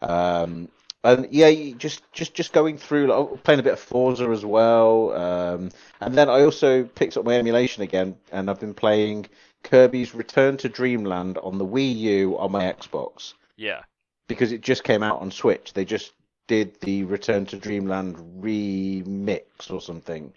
Um, 0.00 0.68
and 1.06 1.32
yeah, 1.32 1.48
you 1.48 1.74
just 1.74 2.02
just 2.12 2.34
just 2.34 2.52
going 2.52 2.78
through, 2.78 3.06
like, 3.06 3.42
playing 3.44 3.60
a 3.60 3.62
bit 3.62 3.72
of 3.72 3.80
Forza 3.80 4.26
as 4.30 4.44
well. 4.44 5.12
Um, 5.14 5.70
and 6.00 6.14
then 6.14 6.28
I 6.28 6.42
also 6.42 6.84
picked 6.84 7.16
up 7.16 7.24
my 7.24 7.34
emulation 7.34 7.82
again, 7.82 8.16
and 8.32 8.50
I've 8.50 8.60
been 8.60 8.74
playing 8.74 9.26
Kirby's 9.62 10.14
Return 10.14 10.56
to 10.58 10.68
Dreamland 10.68 11.38
on 11.38 11.58
the 11.58 11.66
Wii 11.66 11.96
U 11.96 12.38
on 12.38 12.52
my 12.52 12.64
Xbox 12.64 13.34
Yeah. 13.56 13.82
because 14.28 14.52
it 14.52 14.60
just 14.60 14.84
came 14.84 15.02
out 15.02 15.20
on 15.20 15.30
Switch. 15.30 15.72
They 15.72 15.84
just 15.84 16.12
did 16.48 16.80
the 16.80 17.04
Return 17.04 17.46
to 17.46 17.56
Dreamland 17.56 18.16
remix 18.40 19.70
or 19.70 19.80
something, 19.80 20.32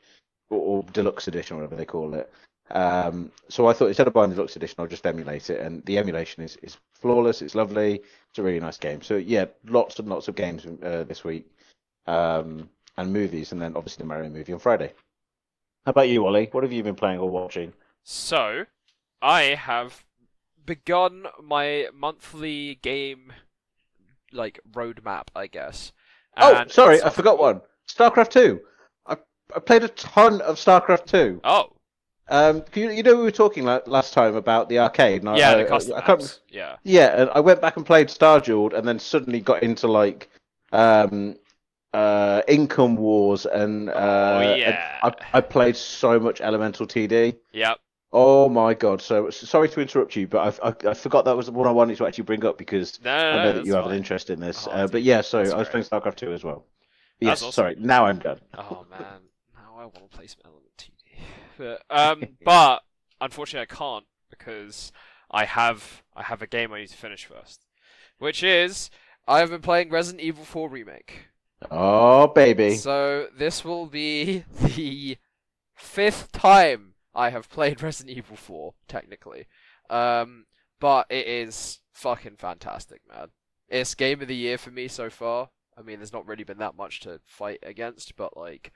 or, 0.49 0.59
or 0.59 0.83
deluxe 0.91 1.27
edition, 1.27 1.57
whatever 1.57 1.75
they 1.75 1.85
call 1.85 2.13
it. 2.15 2.31
Um, 2.71 3.31
so 3.47 3.67
I 3.67 3.73
thought 3.73 3.87
instead 3.87 4.07
of 4.07 4.13
buying 4.13 4.29
the 4.29 4.35
deluxe 4.35 4.55
edition, 4.55 4.75
I'll 4.79 4.87
just 4.87 5.05
emulate 5.05 5.49
it, 5.49 5.59
and 5.59 5.83
the 5.85 5.97
emulation 5.97 6.43
is, 6.43 6.57
is 6.61 6.77
flawless. 6.93 7.41
It's 7.41 7.55
lovely. 7.55 8.01
It's 8.29 8.39
a 8.39 8.43
really 8.43 8.59
nice 8.59 8.77
game. 8.77 9.01
So 9.01 9.15
yeah, 9.17 9.45
lots 9.67 9.97
and 9.99 10.07
lots 10.07 10.27
of 10.27 10.35
games 10.35 10.65
uh, 10.83 11.03
this 11.03 11.23
week, 11.23 11.47
um, 12.07 12.69
and 12.97 13.11
movies, 13.13 13.51
and 13.51 13.61
then 13.61 13.75
obviously 13.75 14.03
the 14.03 14.07
Mario 14.07 14.29
movie 14.29 14.53
on 14.53 14.59
Friday. 14.59 14.93
How 15.85 15.91
about 15.91 16.09
you, 16.09 16.25
Oli? 16.27 16.49
What 16.51 16.63
have 16.63 16.73
you 16.73 16.83
been 16.83 16.95
playing 16.95 17.19
or 17.19 17.29
watching? 17.29 17.73
So, 18.03 18.65
I 19.21 19.41
have 19.55 20.03
begun 20.65 21.25
my 21.41 21.87
monthly 21.93 22.75
game, 22.83 23.33
like 24.31 24.59
roadmap, 24.71 25.27
I 25.35 25.47
guess. 25.47 25.91
Oh, 26.37 26.63
sorry, 26.67 26.95
it's- 26.97 27.07
I 27.11 27.13
forgot 27.15 27.39
one. 27.39 27.61
StarCraft 27.89 28.29
Two. 28.29 28.61
I 29.07 29.17
I 29.55 29.59
played 29.59 29.83
a 29.83 29.87
ton 29.89 30.41
of 30.41 30.57
StarCraft 30.57 31.07
Two. 31.07 31.41
Oh, 31.43 31.71
Um, 32.29 32.63
you, 32.75 32.91
you 32.91 33.03
know 33.03 33.15
we 33.15 33.23
were 33.23 33.31
talking 33.31 33.65
like, 33.65 33.87
last 33.87 34.13
time 34.13 34.35
about 34.35 34.69
the 34.69 34.79
arcade. 34.79 35.21
And 35.21 35.29
I- 35.29 35.37
yeah, 35.37 35.51
I, 35.51 35.63
the 35.63 35.65
custom 35.65 35.95
I, 35.97 36.01
can't. 36.01 36.39
Yeah. 36.49 36.75
Yeah, 36.83 37.21
and 37.21 37.29
I 37.31 37.39
went 37.39 37.61
back 37.61 37.77
and 37.77 37.85
played 37.85 38.09
Star 38.09 38.39
Starjeweled, 38.39 38.73
and 38.73 38.87
then 38.87 38.99
suddenly 38.99 39.41
got 39.41 39.63
into 39.63 39.87
like 39.87 40.29
um, 40.71 41.35
uh, 41.93 42.41
Income 42.47 42.97
Wars, 42.97 43.45
and 43.45 43.89
uh, 43.89 43.93
oh 43.93 44.39
and. 44.41 44.77
I, 45.03 45.37
I 45.37 45.41
played 45.41 45.75
so 45.75 46.19
much 46.19 46.41
Elemental 46.41 46.85
TD. 46.85 47.35
Yep. 47.51 47.79
Oh 48.11 48.49
my 48.49 48.73
god! 48.73 49.03
So 49.03 49.29
sorry 49.29 49.69
to 49.69 49.81
interrupt 49.81 50.15
you, 50.15 50.27
but 50.27 50.59
I, 50.63 50.69
I, 50.69 50.89
I 50.89 50.93
forgot 50.95 51.25
that 51.25 51.37
was 51.37 51.51
what 51.51 51.67
I 51.67 51.71
wanted 51.71 51.95
to 51.97 52.07
actually 52.07 52.23
bring 52.23 52.43
up 52.43 52.57
because 52.57 52.99
No, 53.03 53.15
no, 53.15 53.39
I 53.39 53.43
know 53.43 53.53
that 53.53 53.65
you 53.65 53.75
have 53.75 53.85
an 53.85 53.95
interest 53.95 54.31
in 54.31 54.39
this. 54.39 54.67
Oh, 54.67 54.71
uh, 54.71 54.87
but 54.87 55.03
yeah, 55.03 55.21
so 55.21 55.39
I 55.39 55.55
was 55.55 55.69
playing. 55.69 55.85
StarCraft 55.85 56.15
2 56.15 56.33
as 56.33 56.43
well. 56.43 56.65
Yes, 57.19 57.43
awesome. 57.43 57.51
sorry. 57.51 57.75
Now 57.77 58.05
I'm 58.05 58.17
done. 58.17 58.39
Oh 58.57 58.85
man, 58.89 59.21
now 59.53 59.75
I 59.77 59.85
want 59.85 60.09
to 60.09 60.17
play 60.17 60.25
some 60.25 60.41
Element 60.43 60.68
But, 61.59 61.83
um, 61.89 62.23
but 62.43 62.83
unfortunately, 63.21 63.67
I 63.69 63.75
can't 63.75 64.05
because 64.29 64.91
I 65.29 65.45
have 65.45 66.03
I 66.15 66.23
have 66.23 66.41
a 66.41 66.47
game 66.47 66.73
I 66.73 66.79
need 66.79 66.89
to 66.89 66.97
finish 66.97 67.25
first, 67.25 67.65
which 68.17 68.41
is 68.41 68.89
I 69.27 69.39
have 69.39 69.49
been 69.49 69.61
playing 69.61 69.89
Resident 69.89 70.23
Evil 70.23 70.45
4 70.45 70.69
remake. 70.69 71.27
Oh 71.69 72.27
baby. 72.27 72.75
So 72.75 73.27
this 73.37 73.65
will 73.65 73.85
be 73.85 74.45
the 74.61 75.17
fifth 75.75 76.31
time 76.31 76.93
I 77.13 77.29
have 77.29 77.49
played 77.49 77.83
Resident 77.83 78.17
Evil 78.17 78.37
4, 78.37 78.73
technically. 78.87 79.45
Um, 79.89 80.45
but 80.79 81.07
it 81.09 81.27
is 81.27 81.79
fucking 81.93 82.37
fantastic, 82.37 83.01
man. 83.11 83.27
It's 83.67 83.93
game 83.93 84.21
of 84.21 84.29
the 84.29 84.35
year 84.35 84.57
for 84.57 84.71
me 84.71 84.87
so 84.87 85.09
far. 85.09 85.49
I 85.77 85.81
mean, 85.81 85.99
there's 85.99 86.13
not 86.13 86.27
really 86.27 86.43
been 86.43 86.57
that 86.59 86.75
much 86.75 87.01
to 87.01 87.19
fight 87.25 87.59
against, 87.61 88.15
but 88.15 88.37
like, 88.37 88.71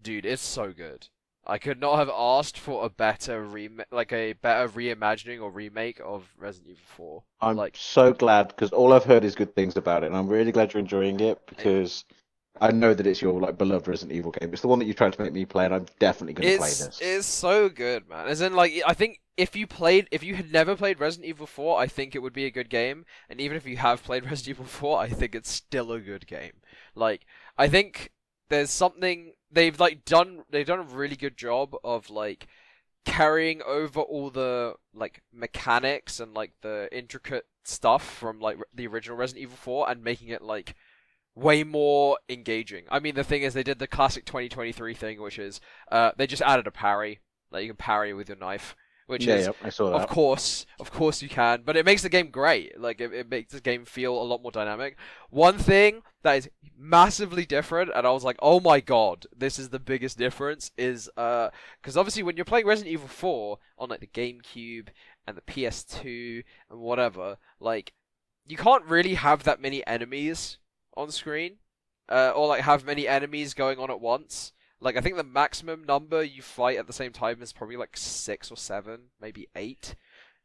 dude, 0.00 0.26
it's 0.26 0.42
so 0.42 0.72
good. 0.72 1.08
I 1.46 1.58
could 1.58 1.80
not 1.80 1.96
have 1.96 2.10
asked 2.14 2.56
for 2.58 2.84
a 2.84 2.88
better 2.88 3.42
remake, 3.42 3.86
like 3.90 4.12
a 4.12 4.34
better 4.34 4.68
reimagining 4.68 5.42
or 5.42 5.50
remake 5.50 6.00
of 6.04 6.28
Resident 6.38 6.70
Evil 6.70 6.82
4. 6.96 7.22
I'm 7.40 7.56
like- 7.56 7.76
so 7.76 8.12
glad 8.12 8.48
because 8.48 8.70
all 8.70 8.92
I've 8.92 9.04
heard 9.04 9.24
is 9.24 9.34
good 9.34 9.54
things 9.54 9.76
about 9.76 10.04
it, 10.04 10.06
and 10.06 10.16
I'm 10.16 10.28
really 10.28 10.52
glad 10.52 10.72
you're 10.72 10.80
enjoying 10.80 11.18
it 11.20 11.44
because 11.46 12.04
I 12.60 12.70
know 12.70 12.94
that 12.94 13.06
it's 13.06 13.20
your 13.20 13.40
like 13.40 13.58
beloved 13.58 13.88
Resident 13.88 14.16
Evil 14.16 14.30
game. 14.30 14.52
It's 14.52 14.62
the 14.62 14.68
one 14.68 14.78
that 14.78 14.84
you 14.84 14.94
tried 14.94 15.14
to 15.14 15.22
make 15.22 15.32
me 15.32 15.44
play, 15.44 15.64
and 15.64 15.74
I'm 15.74 15.86
definitely 15.98 16.34
going 16.34 16.48
to 16.48 16.58
play 16.58 16.68
this. 16.68 16.98
it's 17.00 17.26
so 17.26 17.68
good, 17.68 18.08
man. 18.08 18.28
As 18.28 18.40
in, 18.40 18.54
like, 18.54 18.80
I 18.86 18.94
think 18.94 19.20
if 19.36 19.56
you 19.56 19.66
played, 19.66 20.06
if 20.12 20.22
you 20.22 20.36
had 20.36 20.52
never 20.52 20.76
played 20.76 21.00
Resident 21.00 21.28
Evil 21.28 21.46
4, 21.46 21.80
I 21.80 21.86
think 21.88 22.14
it 22.14 22.20
would 22.20 22.34
be 22.34 22.44
a 22.44 22.50
good 22.50 22.68
game. 22.68 23.04
And 23.28 23.40
even 23.40 23.56
if 23.56 23.66
you 23.66 23.78
have 23.78 24.04
played 24.04 24.24
Resident 24.30 24.58
Evil 24.58 24.66
4, 24.66 25.00
I 25.00 25.08
think 25.08 25.34
it's 25.34 25.50
still 25.50 25.90
a 25.92 26.00
good 26.00 26.26
game. 26.26 26.52
Like, 26.94 27.26
I 27.58 27.66
think 27.68 28.12
there's 28.48 28.70
something 28.70 29.32
they've 29.52 29.78
like 29.78 30.04
done. 30.04 30.44
They've 30.50 30.66
done 30.66 30.80
a 30.80 30.82
really 30.82 31.16
good 31.16 31.36
job 31.36 31.74
of 31.84 32.10
like 32.10 32.46
carrying 33.04 33.62
over 33.66 34.00
all 34.00 34.30
the 34.30 34.74
like 34.94 35.22
mechanics 35.32 36.20
and 36.20 36.34
like 36.34 36.52
the 36.62 36.88
intricate 36.92 37.46
stuff 37.64 38.04
from 38.04 38.40
like 38.40 38.58
the 38.74 38.86
original 38.86 39.16
Resident 39.16 39.42
Evil 39.42 39.56
4 39.56 39.90
and 39.90 40.04
making 40.04 40.28
it 40.28 40.42
like 40.42 40.74
way 41.34 41.64
more 41.64 42.18
engaging. 42.28 42.84
I 42.90 42.98
mean, 42.98 43.14
the 43.14 43.24
thing 43.24 43.42
is, 43.42 43.54
they 43.54 43.62
did 43.62 43.78
the 43.78 43.86
classic 43.86 44.24
2023 44.24 44.94
thing, 44.94 45.20
which 45.20 45.38
is 45.38 45.60
uh, 45.90 46.12
they 46.16 46.26
just 46.26 46.42
added 46.42 46.66
a 46.66 46.72
parry. 46.72 47.20
Like 47.50 47.62
you 47.62 47.68
can 47.70 47.76
parry 47.76 48.14
with 48.14 48.28
your 48.28 48.38
knife, 48.38 48.74
which 49.06 49.26
yeah, 49.26 49.34
is 49.34 49.46
yeah, 49.46 49.52
I 49.62 49.68
saw 49.70 49.92
of 49.92 50.08
course, 50.08 50.66
of 50.80 50.90
course 50.90 51.22
you 51.22 51.28
can, 51.28 51.62
but 51.64 51.76
it 51.76 51.84
makes 51.84 52.02
the 52.02 52.08
game 52.08 52.30
great. 52.30 52.78
Like 52.78 53.00
it, 53.00 53.12
it 53.12 53.30
makes 53.30 53.52
the 53.52 53.60
game 53.60 53.84
feel 53.84 54.20
a 54.20 54.24
lot 54.24 54.42
more 54.42 54.52
dynamic. 54.52 54.96
One 55.30 55.58
thing 55.58 56.02
that 56.22 56.36
is 56.36 56.50
massively 56.78 57.44
different, 57.44 57.90
and 57.94 58.06
I 58.06 58.10
was 58.10 58.24
like, 58.24 58.36
oh 58.40 58.60
my 58.60 58.80
god, 58.80 59.26
this 59.36 59.58
is 59.58 59.68
the 59.68 59.78
biggest 59.78 60.18
difference. 60.18 60.70
Is 60.76 61.10
uh, 61.16 61.50
because 61.80 61.96
obviously 61.96 62.22
when 62.22 62.36
you're 62.36 62.44
playing 62.44 62.66
Resident 62.66 62.92
Evil 62.92 63.08
4 63.08 63.58
on 63.78 63.88
like 63.88 64.00
the 64.00 64.06
GameCube 64.06 64.88
and 65.26 65.36
the 65.36 65.42
PS2 65.42 66.44
and 66.70 66.80
whatever, 66.80 67.38
like 67.60 67.92
you 68.46 68.56
can't 68.56 68.84
really 68.84 69.14
have 69.14 69.44
that 69.44 69.60
many 69.60 69.86
enemies 69.86 70.58
on 70.96 71.10
screen, 71.10 71.56
uh, 72.08 72.32
or 72.34 72.48
like 72.48 72.62
have 72.62 72.84
many 72.84 73.08
enemies 73.08 73.54
going 73.54 73.78
on 73.78 73.90
at 73.90 74.00
once. 74.00 74.52
Like 74.82 74.96
I 74.96 75.00
think 75.00 75.16
the 75.16 75.24
maximum 75.24 75.84
number 75.84 76.22
you 76.22 76.42
fight 76.42 76.76
at 76.76 76.86
the 76.86 76.92
same 76.92 77.12
time 77.12 77.40
is 77.40 77.52
probably 77.52 77.76
like 77.76 77.96
six 77.96 78.50
or 78.50 78.56
seven, 78.56 79.10
maybe 79.20 79.48
eight, 79.54 79.94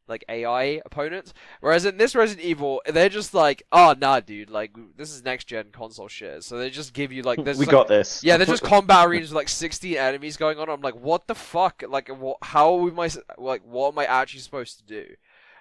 like 0.06 0.24
AI 0.28 0.80
opponents. 0.86 1.34
Whereas 1.60 1.84
in 1.84 1.96
this 1.96 2.14
Resident 2.14 2.46
Evil, 2.46 2.80
they're 2.86 3.08
just 3.08 3.34
like, 3.34 3.64
oh 3.72 3.96
nah, 3.98 4.20
dude, 4.20 4.48
like 4.48 4.76
this 4.96 5.12
is 5.12 5.24
next 5.24 5.46
gen 5.46 5.66
console 5.72 6.06
shit. 6.06 6.44
So 6.44 6.56
they 6.56 6.70
just 6.70 6.94
give 6.94 7.12
you 7.12 7.22
like 7.22 7.42
this. 7.44 7.58
we 7.58 7.66
like, 7.66 7.72
got 7.72 7.88
this. 7.88 8.22
yeah, 8.22 8.36
there's 8.36 8.48
just 8.48 8.62
combat 8.64 9.06
arenas 9.08 9.30
with 9.30 9.36
like 9.36 9.48
16 9.48 9.96
enemies 9.96 10.36
going 10.36 10.58
on. 10.58 10.70
I'm 10.70 10.80
like, 10.80 10.96
what 10.96 11.26
the 11.26 11.34
fuck? 11.34 11.82
Like, 11.86 12.08
what? 12.08 12.38
How 12.42 12.86
am 12.86 13.00
I? 13.00 13.10
Like, 13.36 13.62
what 13.64 13.92
am 13.92 13.98
I 13.98 14.04
actually 14.04 14.40
supposed 14.40 14.78
to 14.78 14.84
do? 14.84 15.14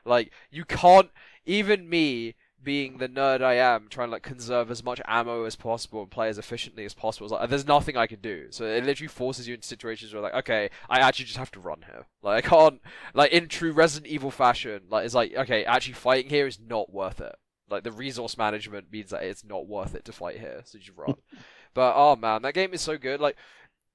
Like, 0.05 0.31
you 0.51 0.65
can't. 0.65 1.09
Even 1.49 1.89
me, 1.89 2.35
being 2.63 2.97
the 2.97 3.07
nerd 3.07 3.41
I 3.41 3.55
am, 3.55 3.87
trying 3.89 4.07
to 4.07 4.13
like 4.13 4.23
conserve 4.23 4.71
as 4.71 4.83
much 4.83 5.01
ammo 5.05 5.43
as 5.45 5.55
possible 5.55 6.01
and 6.01 6.11
play 6.11 6.27
as 6.29 6.37
efficiently 6.37 6.85
as 6.85 6.93
possible. 6.93 7.25
It's 7.25 7.31
like, 7.31 7.49
there's 7.49 7.67
nothing 7.67 7.95
I 7.95 8.07
can 8.07 8.19
do. 8.19 8.47
So 8.49 8.65
it 8.65 8.83
literally 8.83 9.07
forces 9.07 9.47
you 9.47 9.55
into 9.55 9.67
situations 9.67 10.13
where 10.13 10.21
like, 10.21 10.33
okay, 10.33 10.69
I 10.89 10.99
actually 10.99 11.25
just 11.25 11.37
have 11.37 11.51
to 11.51 11.59
run 11.59 11.85
here. 11.85 12.05
Like, 12.23 12.43
I 12.43 12.49
can't. 12.49 12.81
Like 13.13 13.31
in 13.31 13.47
true 13.47 13.71
Resident 13.71 14.11
Evil 14.11 14.31
fashion, 14.31 14.81
like 14.89 15.05
it's 15.05 15.13
like, 15.13 15.33
okay, 15.33 15.63
actually 15.63 15.93
fighting 15.93 16.29
here 16.29 16.45
is 16.45 16.59
not 16.59 16.91
worth 16.91 17.21
it. 17.21 17.35
Like 17.69 17.83
the 17.83 17.91
resource 17.91 18.37
management 18.37 18.91
means 18.91 19.11
that 19.11 19.23
it's 19.23 19.45
not 19.45 19.67
worth 19.67 19.95
it 19.95 20.03
to 20.05 20.11
fight 20.11 20.39
here, 20.39 20.61
so 20.65 20.77
you 20.77 20.83
just 20.83 20.97
run. 20.97 21.15
but 21.73 21.93
oh 21.95 22.17
man, 22.17 22.41
that 22.41 22.53
game 22.53 22.73
is 22.73 22.81
so 22.81 22.97
good. 22.97 23.21
Like 23.21 23.37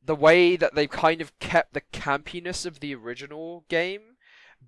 the 0.05 0.15
way 0.15 0.57
that 0.57 0.75
they've 0.75 0.89
kind 0.89 1.21
of 1.21 1.39
kept 1.41 1.75
the 1.75 1.83
campiness 1.93 2.65
of 2.65 2.81
the 2.81 2.95
original 2.95 3.65
game, 3.69 4.12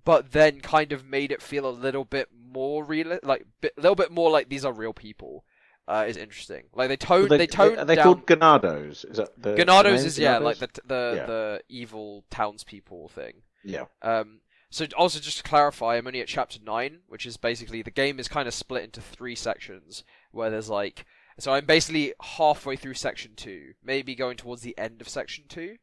but 0.03 0.31
then 0.31 0.59
kind 0.61 0.91
of 0.91 1.05
made 1.05 1.31
it 1.31 1.41
feel 1.41 1.67
a 1.67 1.71
little 1.71 2.05
bit 2.05 2.29
more 2.33 2.83
real, 2.83 3.17
like 3.23 3.45
a 3.63 3.69
little 3.77 3.95
bit 3.95 4.11
more 4.11 4.29
like 4.29 4.49
these 4.49 4.65
are 4.65 4.73
real 4.73 4.93
people, 4.93 5.45
uh, 5.87 6.05
is 6.07 6.17
interesting. 6.17 6.63
Like 6.73 6.89
they 6.89 6.97
toned, 6.97 7.29
Well, 7.29 7.39
they, 7.39 7.47
toned 7.47 7.77
Are 7.77 7.85
they 7.85 7.95
down. 7.95 8.03
called 8.03 8.25
Ganados? 8.25 9.09
Is 9.09 9.17
that 9.17 9.29
the 9.41 9.51
the 9.55 9.63
Ganados 9.65 10.03
is 10.05 10.17
yeah, 10.19 10.39
Ganados? 10.39 10.43
like 10.43 10.57
the 10.57 10.69
the 10.85 11.13
Yeah. 11.17 11.25
the 11.25 11.61
evil 11.69 12.23
townspeople 12.29 13.09
thing. 13.09 13.43
yeah. 13.63 13.85
Um, 14.01 14.41
so 14.71 14.85
also 14.97 15.19
just 15.19 15.37
to 15.37 15.43
clarify, 15.43 15.95
I'm 15.95 16.07
only 16.07 16.19
at 16.21 16.27
chapter 16.27 16.59
nine, 16.61 16.99
which 17.07 17.25
is 17.25 17.37
basically 17.37 17.81
the 17.81 17.91
game 17.91 18.19
is 18.19 18.27
kind 18.27 18.47
of 18.47 18.53
split 18.53 18.83
into 18.83 18.99
three 18.99 19.35
sections 19.35 20.03
where 20.31 20.49
there's 20.49 20.69
like 20.69 21.05
so 21.39 21.53
I'm 21.53 21.65
basically 21.65 22.13
halfway 22.21 22.75
through 22.75 22.93
section 22.95 23.33
two, 23.35 23.73
maybe 23.83 24.15
going 24.15 24.37
towards 24.37 24.61
the 24.63 24.77
end 24.77 25.01
of 25.01 25.07
section 25.09 25.45
two. 25.47 25.75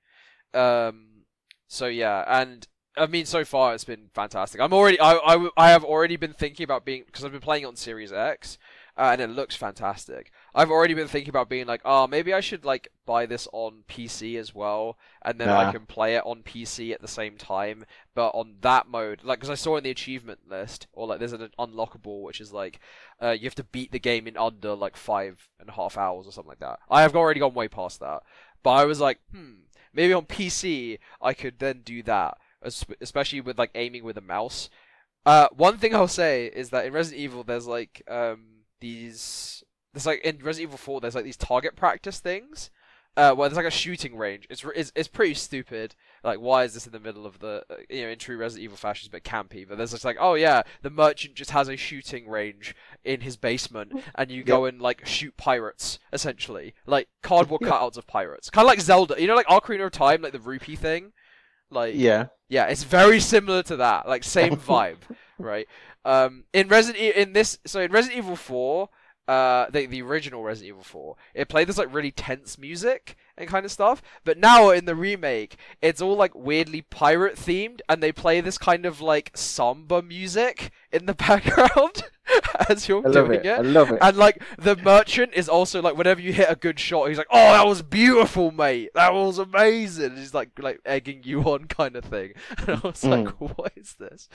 Um, 0.55 1.25
so 1.69 1.87
yeah, 1.87 2.25
and 2.27 2.67
I 2.97 3.07
mean 3.07 3.27
so 3.27 3.45
far 3.45 3.75
it's 3.75 3.85
been 3.85 4.11
fantastic. 4.15 4.61
I'm 4.61 4.73
already 4.73 5.01
I 5.01 5.15
I, 5.15 5.49
I 5.57 5.71
have 5.71 5.85
already 5.85 6.17
been 6.17 6.33
thinking 6.33 6.65
about 6.65 6.85
being 6.85 7.05
because 7.07 7.25
I've 7.25 7.33
been 7.33 7.41
playing 7.41 7.67
on 7.67 7.77
Series 7.77 8.13
X. 8.13 8.59
Uh, 8.95 9.09
and 9.13 9.23
it 9.23 9.31
looks 9.31 9.57
fantastic. 9.57 10.31
I've 10.55 10.71
already 10.71 10.93
been 10.93 11.09
thinking 11.09 11.31
about 11.31 11.49
being 11.49 11.67
like, 11.67 11.81
oh, 11.83 12.07
maybe 12.07 12.35
I 12.35 12.41
should 12.41 12.63
like 12.63 12.89
buy 13.07 13.25
this 13.25 13.49
on 13.51 13.85
PC 13.89 14.39
as 14.39 14.55
well, 14.55 14.99
and 15.23 15.41
then 15.41 15.49
I 15.49 15.73
can 15.73 15.87
play 15.87 16.17
it 16.17 16.23
on 16.27 16.43
PC 16.43 16.93
at 16.93 17.01
the 17.01 17.09
same 17.09 17.39
time 17.39 17.87
but 18.15 18.31
on 18.35 18.57
that 18.61 18.89
mode, 18.89 19.21
like, 19.23 19.39
because 19.39 19.51
I 19.51 19.55
saw 19.55 19.77
in 19.77 19.85
the 19.85 19.91
achievement 19.91 20.41
list, 20.49 20.87
or 20.93 21.07
like, 21.07 21.19
there's 21.19 21.33
an 21.33 21.49
unlockable 21.59 22.23
which 22.23 22.41
is 22.41 22.53
like, 22.53 22.79
uh, 23.23 23.31
you 23.31 23.45
have 23.45 23.55
to 23.55 23.65
beat 23.65 23.93
the 23.93 23.99
game 23.99 24.27
in 24.27 24.37
under 24.37 24.75
like 24.75 24.97
five 24.97 25.49
and 25.59 25.69
a 25.69 25.73
half 25.73 25.97
hours 25.97 26.27
or 26.27 26.33
something 26.33 26.51
like 26.51 26.61
that. 26.61 26.79
I 26.91 27.03
have 27.03 27.17
already 27.17 27.41
gone 27.41 27.55
way 27.55 27.69
past 27.69 28.01
that, 28.01 28.23
but 28.63 28.71
I 28.71 28.85
was 28.85 29.01
like, 29.01 29.19
hmm, 29.33 29.63
maybe 29.95 30.13
on 30.13 30.27
PC 30.27 30.99
I 31.23 31.33
could 31.33 31.59
then 31.59 31.81
do 31.85 32.03
that, 32.03 32.37
especially 33.01 33.41
with 33.41 33.59
like 33.59 33.71
aiming 33.75 34.05
with 34.05 34.17
a 34.17 34.23
mouse. 34.23 34.71
Uh, 35.25 35.49
one 35.53 35.79
thing 35.79 35.95
I'll 35.95 36.09
say 36.09 36.47
is 36.47 36.71
that 36.71 36.85
in 36.87 36.93
Resident 36.93 37.21
Evil, 37.23 37.45
there's 37.45 37.67
like 37.67 38.03
um 38.09 38.45
these, 38.81 39.63
there's 39.93 40.07
like 40.07 40.21
in 40.23 40.39
Resident 40.39 40.71
Evil 40.71 40.79
4, 40.79 41.01
there's 41.01 41.15
like 41.15 41.25
these 41.25 41.37
target 41.37 41.77
practice 41.77 42.21
things. 42.21 42.71
Uh, 43.15 43.35
where 43.35 43.47
there's 43.47 43.59
like 43.59 43.67
a 43.67 43.71
shooting 43.71 44.17
range. 44.17 44.47
It's, 44.49 44.65
it's 44.75 44.91
it's 44.97 45.07
pretty 45.07 45.35
stupid 45.35 45.95
like 46.25 46.39
why 46.39 46.65
is 46.65 46.73
this 46.73 46.87
in 46.87 46.93
the 46.93 46.99
middle 46.99 47.27
of 47.27 47.41
the 47.41 47.63
you 47.91 48.05
know 48.05 48.09
in 48.09 48.19
true 48.19 48.39
Resident 48.39 48.65
Evil 48.65 48.79
fashion, 48.79 49.03
it's 49.05 49.09
a 49.09 49.11
bit 49.11 49.23
campy. 49.23 49.69
But 49.69 49.77
there's 49.77 49.91
just 49.91 50.07
like 50.07 50.17
oh 50.19 50.33
yeah, 50.33 50.63
the 50.81 50.89
merchant 50.89 51.35
just 51.35 51.51
has 51.51 51.69
a 51.69 51.77
shooting 51.77 52.27
range 52.27 52.75
in 53.05 53.21
his 53.21 53.37
basement, 53.37 53.93
and 54.15 54.31
you 54.31 54.43
go 54.43 54.65
and 54.65 54.81
like 54.81 55.07
shoot 55.07 55.37
pirates 55.37 55.99
essentially, 56.11 56.73
like 56.87 57.09
cardboard 57.21 57.61
Yeah. 57.65 57.73
cutouts 57.73 57.99
of 57.99 58.07
pirates, 58.07 58.49
kind 58.49 58.65
of 58.65 58.71
like 58.71 58.81
Zelda. 58.81 59.21
You 59.21 59.27
know, 59.27 59.35
like 59.35 59.47
Ocarina 59.47 59.85
of 59.85 59.93
Time, 59.93 60.23
like 60.23 60.33
the 60.33 60.41
rupee 60.41 60.77
thing. 60.77 61.13
Like 61.73 61.95
Yeah. 61.97 62.27
yeah, 62.49 62.67
it's 62.67 62.85
very 62.85 63.21
similar 63.21 63.63
to 63.65 63.77
that, 63.77 64.07
like 64.09 64.25
same 64.25 64.57
vibe, 64.69 64.99
right? 65.39 65.67
Um, 66.05 66.45
in 66.53 66.69
Resident 66.69 67.03
e- 67.03 67.21
in 67.21 67.33
this, 67.33 67.59
so 67.67 67.81
in 67.81 67.93
Resident 67.93 68.19
Evil 68.19 68.37
Four, 68.37 68.89
uh, 69.29 69.67
the 69.71 69.87
the 69.87 70.03
original 70.03 70.43
Resident 70.43 70.69
Evil 70.69 70.83
Four, 70.85 71.17
it 71.35 71.49
played 71.49 71.69
this 71.69 71.79
like 71.79 71.93
really 71.95 72.11
tense 72.11 72.59
music 72.59 73.17
and 73.37 73.49
kind 73.49 73.65
of 73.65 73.73
stuff. 73.73 74.03
But 74.25 74.39
now 74.39 74.71
in 74.71 74.85
the 74.85 74.95
remake, 74.95 75.57
it's 75.81 76.01
all 76.01 76.17
like 76.17 76.35
weirdly 76.35 76.83
pirate 76.83 77.37
themed, 77.37 77.81
and 77.89 78.03
they 78.03 78.13
play 78.13 78.41
this 78.41 78.59
kind 78.59 78.87
of 78.87 79.01
like 79.01 79.31
samba 79.35 80.03
music 80.03 80.71
in 80.91 81.07
the 81.07 81.15
background 81.29 82.05
as 82.69 82.89
you're 82.89 83.05
I 83.05 83.11
love 83.11 83.27
doing 83.27 83.41
it. 83.41 83.47
it. 83.47 83.59
I 83.59 83.63
love 83.63 83.91
it. 83.91 83.99
And 84.01 84.17
like 84.17 84.43
the 84.59 84.77
merchant 84.77 85.33
is 85.35 85.49
also 85.49 85.83
like 85.83 85.97
whenever 85.97 86.21
you 86.21 86.33
hit 86.33 86.47
a 86.49 86.55
good 86.55 86.79
shot, 86.79 87.09
he's 87.09 87.19
like, 87.19 87.27
"Oh, 87.31 87.53
that 87.53 87.67
was 87.67 87.83
beautiful, 87.83 88.51
mate. 88.51 88.91
That 88.95 89.13
was 89.13 89.39
amazing." 89.39 90.11
And 90.13 90.19
he's 90.19 90.35
like 90.35 90.51
like 90.59 90.81
egging 90.85 91.23
you 91.25 91.43
on 91.43 91.65
kind 91.69 91.97
of 91.97 92.05
thing. 92.05 92.35
And 92.59 92.71
I 92.71 92.81
was 92.87 93.03
hmm. 93.03 93.11
like, 93.11 93.29
"What 93.41 93.73
is 93.77 93.95
this?" 93.99 94.29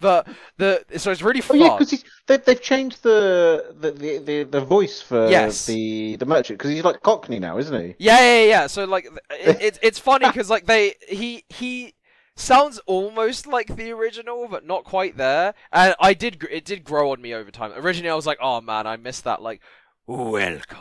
But 0.00 0.28
the 0.58 0.84
so 0.96 1.10
it's 1.10 1.22
really 1.22 1.40
fun. 1.40 1.60
Oh 1.60 1.64
yeah, 1.64 1.78
because 1.78 2.04
they, 2.26 2.36
they've 2.38 2.62
changed 2.62 3.02
the 3.02 3.74
the, 3.78 3.90
the, 3.90 4.18
the, 4.18 4.42
the 4.44 4.60
voice 4.60 5.00
for 5.00 5.28
Yes. 5.28 5.66
the 5.66 6.16
the 6.16 6.26
merchant 6.26 6.58
because 6.58 6.70
he's 6.70 6.84
like 6.84 7.02
Cockney 7.02 7.38
now, 7.38 7.58
isn't 7.58 7.80
he? 7.80 7.94
Yeah, 7.98 8.20
yeah, 8.20 8.41
yeah. 8.41 8.41
Yeah. 8.48 8.66
So 8.66 8.84
like, 8.84 9.06
it, 9.30 9.58
it's 9.60 9.78
it's 9.82 9.98
funny 9.98 10.26
because 10.26 10.50
like 10.50 10.66
they 10.66 10.94
he 11.08 11.44
he 11.48 11.94
sounds 12.34 12.78
almost 12.86 13.46
like 13.46 13.76
the 13.76 13.90
original, 13.92 14.48
but 14.48 14.66
not 14.66 14.84
quite 14.84 15.16
there. 15.16 15.54
And 15.72 15.94
I 16.00 16.14
did 16.14 16.46
it 16.50 16.64
did 16.64 16.84
grow 16.84 17.12
on 17.12 17.20
me 17.20 17.34
over 17.34 17.50
time. 17.50 17.72
Originally, 17.76 18.10
I 18.10 18.14
was 18.14 18.26
like, 18.26 18.38
oh 18.40 18.60
man, 18.60 18.86
I 18.86 18.96
missed 18.96 19.24
that 19.24 19.42
like 19.42 19.60
welcome 20.06 20.78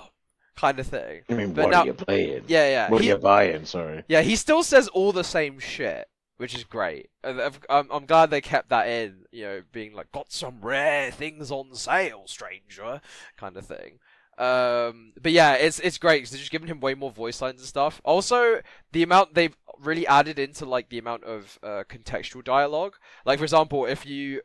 kind 0.55 0.79
of 0.79 0.87
thing. 0.87 1.21
I 1.29 1.33
mean, 1.33 1.53
But 1.53 1.63
what 1.65 1.71
now- 1.71 1.81
are 1.81 1.85
you 1.87 1.93
playing? 1.93 2.43
Yeah, 2.47 2.69
yeah. 2.69 2.89
What 2.89 3.01
he- 3.01 3.11
are 3.11 3.15
you 3.15 3.21
buying? 3.21 3.65
Sorry. 3.65 4.03
Yeah, 4.07 4.21
he 4.21 4.35
still 4.35 4.63
says 4.63 4.87
all 4.89 5.11
the 5.11 5.23
same 5.23 5.59
shit, 5.59 6.07
which 6.37 6.53
is 6.53 6.63
great. 6.63 7.09
I'm, 7.23 7.39
um, 7.69 7.87
I'm 7.91 8.05
glad 8.05 8.29
they 8.29 8.41
kept 8.41 8.69
that 8.69 8.87
in, 8.87 9.25
you 9.31 9.43
know, 9.43 9.61
being 9.71 9.93
like, 9.93 10.11
got 10.11 10.31
some 10.31 10.61
rare 10.61 11.09
things 11.09 11.49
on 11.51 11.73
sale, 11.73 12.23
stranger, 12.27 13.01
kind 13.37 13.57
of 13.57 13.65
thing. 13.65 13.99
Um, 14.37 15.13
but 15.21 15.31
yeah, 15.31 15.53
it's 15.53 15.79
it's 15.79 15.97
great 15.97 16.17
because 16.17 16.31
they're 16.31 16.39
just 16.39 16.51
giving 16.51 16.67
him 16.67 16.79
way 16.79 16.93
more 16.93 17.11
voice 17.11 17.41
lines 17.41 17.59
and 17.59 17.67
stuff. 17.67 18.01
Also, 18.03 18.61
the 18.91 19.03
amount 19.03 19.33
they've 19.33 19.55
really 19.79 20.07
added 20.07 20.39
into 20.39 20.65
like 20.65 20.89
the 20.89 20.97
amount 20.97 21.23
of 21.23 21.59
uh, 21.63 21.83
contextual 21.89 22.43
dialogue. 22.43 22.95
Like 23.25 23.39
for 23.39 23.45
example, 23.45 23.85
if 23.85 24.05
you 24.05 24.41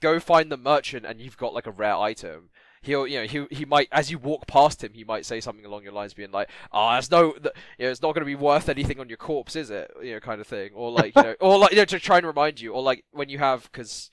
go 0.00 0.20
find 0.20 0.50
the 0.50 0.56
merchant 0.56 1.04
and 1.06 1.20
you've 1.20 1.36
got 1.36 1.54
like 1.54 1.66
a 1.66 1.72
rare 1.72 1.96
item, 1.96 2.50
he'll 2.82 3.06
you 3.06 3.20
know 3.20 3.26
he 3.26 3.46
he 3.50 3.64
might 3.64 3.88
as 3.92 4.10
you 4.10 4.18
walk 4.18 4.46
past 4.46 4.82
him 4.82 4.92
he 4.94 5.04
might 5.04 5.26
say 5.26 5.40
something 5.40 5.66
along 5.66 5.82
your 5.82 5.92
lines 5.92 6.14
being 6.14 6.30
like 6.30 6.48
oh 6.72 6.92
there's 6.92 7.10
no 7.10 7.32
th- 7.32 7.54
you 7.78 7.84
know 7.84 7.90
it's 7.90 8.00
not 8.00 8.14
going 8.14 8.22
to 8.22 8.26
be 8.26 8.34
worth 8.34 8.68
anything 8.68 8.98
on 8.98 9.08
your 9.08 9.18
corpse 9.18 9.54
is 9.54 9.70
it 9.70 9.90
you 10.02 10.14
know 10.14 10.20
kind 10.20 10.40
of 10.40 10.46
thing 10.46 10.70
or 10.74 10.90
like 10.90 11.14
you 11.14 11.22
know 11.22 11.34
or 11.40 11.58
like 11.58 11.72
you 11.72 11.76
know 11.76 11.84
to 11.84 11.98
try 11.98 12.16
and 12.16 12.26
remind 12.26 12.60
you 12.60 12.72
or 12.72 12.82
like 12.82 13.04
when 13.10 13.28
you 13.28 13.38
have 13.38 13.64
because 13.64 14.10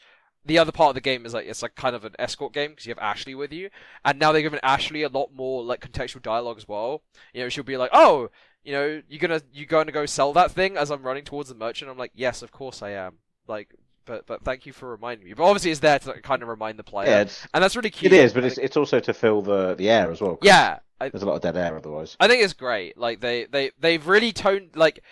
the 0.48 0.58
other 0.58 0.72
part 0.72 0.90
of 0.90 0.96
the 0.96 1.02
game 1.02 1.26
is 1.26 1.34
like 1.34 1.46
it's 1.46 1.62
like 1.62 1.76
kind 1.76 1.96
of 1.96 2.06
an 2.06 2.16
escort 2.18 2.54
game 2.54 2.72
because 2.72 2.86
you 2.86 2.92
have 2.92 3.00
Ashley 3.00 3.36
with 3.36 3.52
you 3.54 3.70
and 4.06 4.18
now 4.20 4.32
they're 4.32 4.42
giving 4.42 4.60
Ashley 4.64 5.04
a 5.04 5.10
lot 5.10 5.34
more 5.34 5.64
like 5.64 5.80
contextual 5.82 6.22
dialogue 6.22 6.58
as 6.58 6.68
well 6.68 7.04
you 7.34 7.42
know 7.44 7.50
she'll 7.50 7.64
be 7.64 7.78
like 7.78 7.92
oh 7.94 8.30
you 8.64 8.72
know 8.74 9.02
you're 9.08 9.20
gonna 9.20 9.42
you 9.54 9.66
going 9.66 9.86
to 9.86 9.92
go 9.92 10.06
sell 10.06 10.34
that 10.34 10.52
thing 10.52 10.78
as 10.78 10.90
I'm 10.90 11.04
running 11.04 11.24
towards 11.24 11.50
the 11.50 11.56
merchant 11.56 11.92
I'm 11.92 11.98
like 11.98 12.12
yes 12.16 12.42
of 12.42 12.52
course 12.52 12.82
I 12.82 12.92
am 12.92 13.18
like 13.48 13.74
but 14.06 14.26
but 14.26 14.44
thank 14.44 14.66
you 14.66 14.74
for 14.74 14.90
reminding 14.90 15.26
me 15.28 15.34
but 15.34 15.44
obviously 15.44 15.72
it's 15.72 15.82
there 15.82 16.00
to 16.00 16.14
kind 16.22 16.42
of 16.42 16.48
remind 16.48 16.80
the 16.80 16.84
player 16.84 17.10
Yeah, 17.10 17.26
and 17.54 17.64
that's 17.64 17.76
really 17.76 17.90
cute. 17.90 18.12
it 18.14 18.16
is, 18.18 18.32
but 18.34 18.44
I 18.44 18.48
it's 18.48 18.56
think- 18.56 18.66
it's 18.66 18.78
also 18.78 19.00
to 19.02 19.14
fill 19.14 19.42
the 19.42 19.76
the 19.76 19.90
air 19.90 20.10
as 20.12 20.22
well. 20.22 20.40
yeah. 20.42 20.80
I, 21.00 21.10
There's 21.10 21.22
a 21.22 21.28
lot 21.28 21.36
of 21.36 21.42
dead 21.44 21.56
air 21.56 21.78
otherwise. 21.78 22.18
I 22.20 22.28
think 22.28 22.42
it's 22.44 22.54
great. 22.54 22.98
Like 22.98 23.20
they 23.20 23.46
they 23.46 23.70
they've 23.80 24.08
really 24.08 24.32
toned 24.32 24.72
like. 24.76 25.04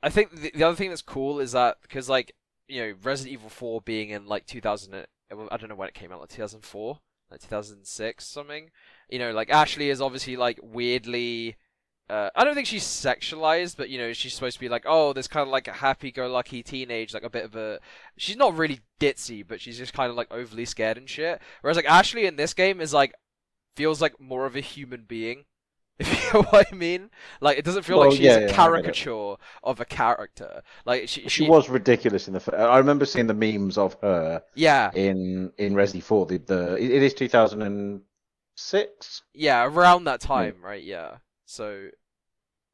I 0.00 0.08
think 0.08 0.30
the, 0.40 0.52
the 0.54 0.62
other 0.62 0.76
thing 0.76 0.90
that's 0.90 1.02
cool 1.02 1.40
is 1.40 1.50
that 1.50 1.78
because 1.82 2.08
like 2.08 2.32
you 2.68 2.80
know 2.80 2.94
Resident 3.02 3.32
Evil 3.32 3.50
Four 3.50 3.80
being 3.80 4.10
in 4.10 4.26
like 4.26 4.46
2000, 4.46 4.94
I 4.94 5.56
don't 5.56 5.68
know 5.68 5.74
when 5.74 5.88
it 5.88 5.94
came 5.94 6.12
out, 6.12 6.20
like 6.20 6.30
2004, 6.30 6.98
like 7.30 7.40
2006 7.40 8.26
something. 8.26 8.70
You 9.08 9.18
know, 9.18 9.32
like 9.32 9.50
Ashley 9.50 9.90
is 9.90 10.00
obviously 10.00 10.36
like 10.36 10.58
weirdly. 10.62 11.56
Uh, 12.08 12.30
I 12.36 12.44
don't 12.44 12.54
think 12.54 12.68
she's 12.68 12.84
sexualized, 12.84 13.76
but 13.76 13.90
you 13.90 13.98
know 13.98 14.12
she's 14.12 14.34
supposed 14.34 14.56
to 14.56 14.60
be 14.60 14.68
like, 14.68 14.84
oh, 14.86 15.12
this 15.12 15.26
kind 15.26 15.42
of 15.42 15.48
like 15.48 15.66
a 15.66 15.72
happy-go-lucky 15.72 16.62
teenage, 16.62 17.12
like 17.12 17.24
a 17.24 17.30
bit 17.30 17.44
of 17.44 17.56
a. 17.56 17.80
She's 18.16 18.36
not 18.36 18.56
really 18.56 18.80
ditzy, 19.00 19.44
but 19.46 19.60
she's 19.60 19.78
just 19.78 19.92
kind 19.92 20.10
of 20.10 20.16
like 20.16 20.30
overly 20.30 20.64
scared 20.64 20.98
and 20.98 21.10
shit. 21.10 21.40
Whereas 21.62 21.76
like 21.76 21.86
Ashley 21.86 22.26
in 22.26 22.36
this 22.36 22.54
game 22.54 22.80
is 22.80 22.94
like 22.94 23.14
feels 23.74 24.00
like 24.00 24.20
more 24.20 24.46
of 24.46 24.56
a 24.56 24.60
human 24.60 25.04
being. 25.06 25.44
If 25.98 26.08
you 26.12 26.32
know 26.34 26.42
what 26.50 26.66
I 26.72 26.74
mean, 26.74 27.10
like 27.40 27.58
it 27.58 27.64
doesn't 27.64 27.82
feel 27.84 27.98
Well, 27.98 28.00
like 28.00 28.12
she's 28.12 28.20
yeah, 28.20 28.36
a 28.36 28.40
yeah, 28.40 28.46
I 28.60 28.70
get 28.70 28.86
it. 28.86 28.94
caricature 28.94 29.36
of 29.62 29.80
a 29.80 29.84
character. 29.84 30.62
Like 30.84 31.08
she, 31.08 31.28
She 31.28 31.42
was 31.42 31.68
ridiculous 31.68 32.28
in 32.28 32.34
the. 32.34 32.56
I 32.56 32.78
remember 32.78 33.04
seeing 33.04 33.26
the 33.26 33.34
memes 33.34 33.78
of 33.78 33.96
her 34.02 34.42
yeah, 34.54 34.90
in 34.92 35.52
in 35.58 35.74
Resi 35.74 36.02
Four. 36.02 36.26
The 36.26 36.38
the 36.38 36.76
it 36.76 37.02
is 37.02 37.14
2006. 37.14 39.22
yeah, 39.34 39.64
around 39.64 40.04
that 40.04 40.20
time, 40.20 40.56
right? 40.62 40.82
Yeah. 40.82 41.18
So, 41.44 41.88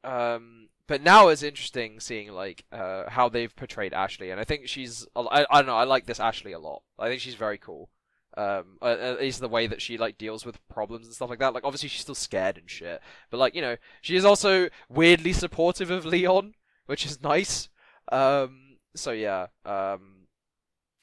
um, 0.03 0.69
but 0.87 1.01
now 1.01 1.29
it's 1.29 1.43
interesting 1.43 1.99
seeing 1.99 2.31
like 2.31 2.65
uh 2.71 3.09
how 3.09 3.29
they've 3.29 3.55
portrayed 3.55 3.93
Ashley, 3.93 4.31
and 4.31 4.39
I 4.39 4.43
think 4.43 4.67
she's 4.67 5.07
I, 5.15 5.45
I 5.49 5.57
don't 5.59 5.67
know 5.67 5.77
I 5.77 5.83
like 5.85 6.05
this 6.05 6.19
Ashley 6.19 6.51
a 6.53 6.59
lot. 6.59 6.83
I 6.99 7.07
think 7.09 7.21
she's 7.21 7.35
very 7.35 7.57
cool. 7.57 7.89
Um, 8.35 8.77
at 8.81 9.19
least 9.19 9.41
the 9.41 9.47
way 9.47 9.67
that 9.67 9.79
she 9.81 9.97
like 9.97 10.17
deals 10.17 10.43
with 10.43 10.57
problems 10.67 11.05
and 11.05 11.13
stuff 11.15 11.29
like 11.29 11.37
that. 11.39 11.53
Like 11.53 11.63
obviously 11.63 11.89
she's 11.89 12.01
still 12.01 12.15
scared 12.15 12.57
and 12.57 12.67
shit, 12.69 12.99
but 13.29 13.37
like 13.37 13.53
you 13.53 13.61
know 13.61 13.75
she 14.01 14.15
is 14.15 14.25
also 14.25 14.69
weirdly 14.89 15.33
supportive 15.33 15.91
of 15.91 16.03
Leon, 16.05 16.55
which 16.87 17.05
is 17.05 17.21
nice. 17.21 17.69
Um, 18.11 18.77
so 18.95 19.11
yeah, 19.11 19.47
um, 19.65 20.25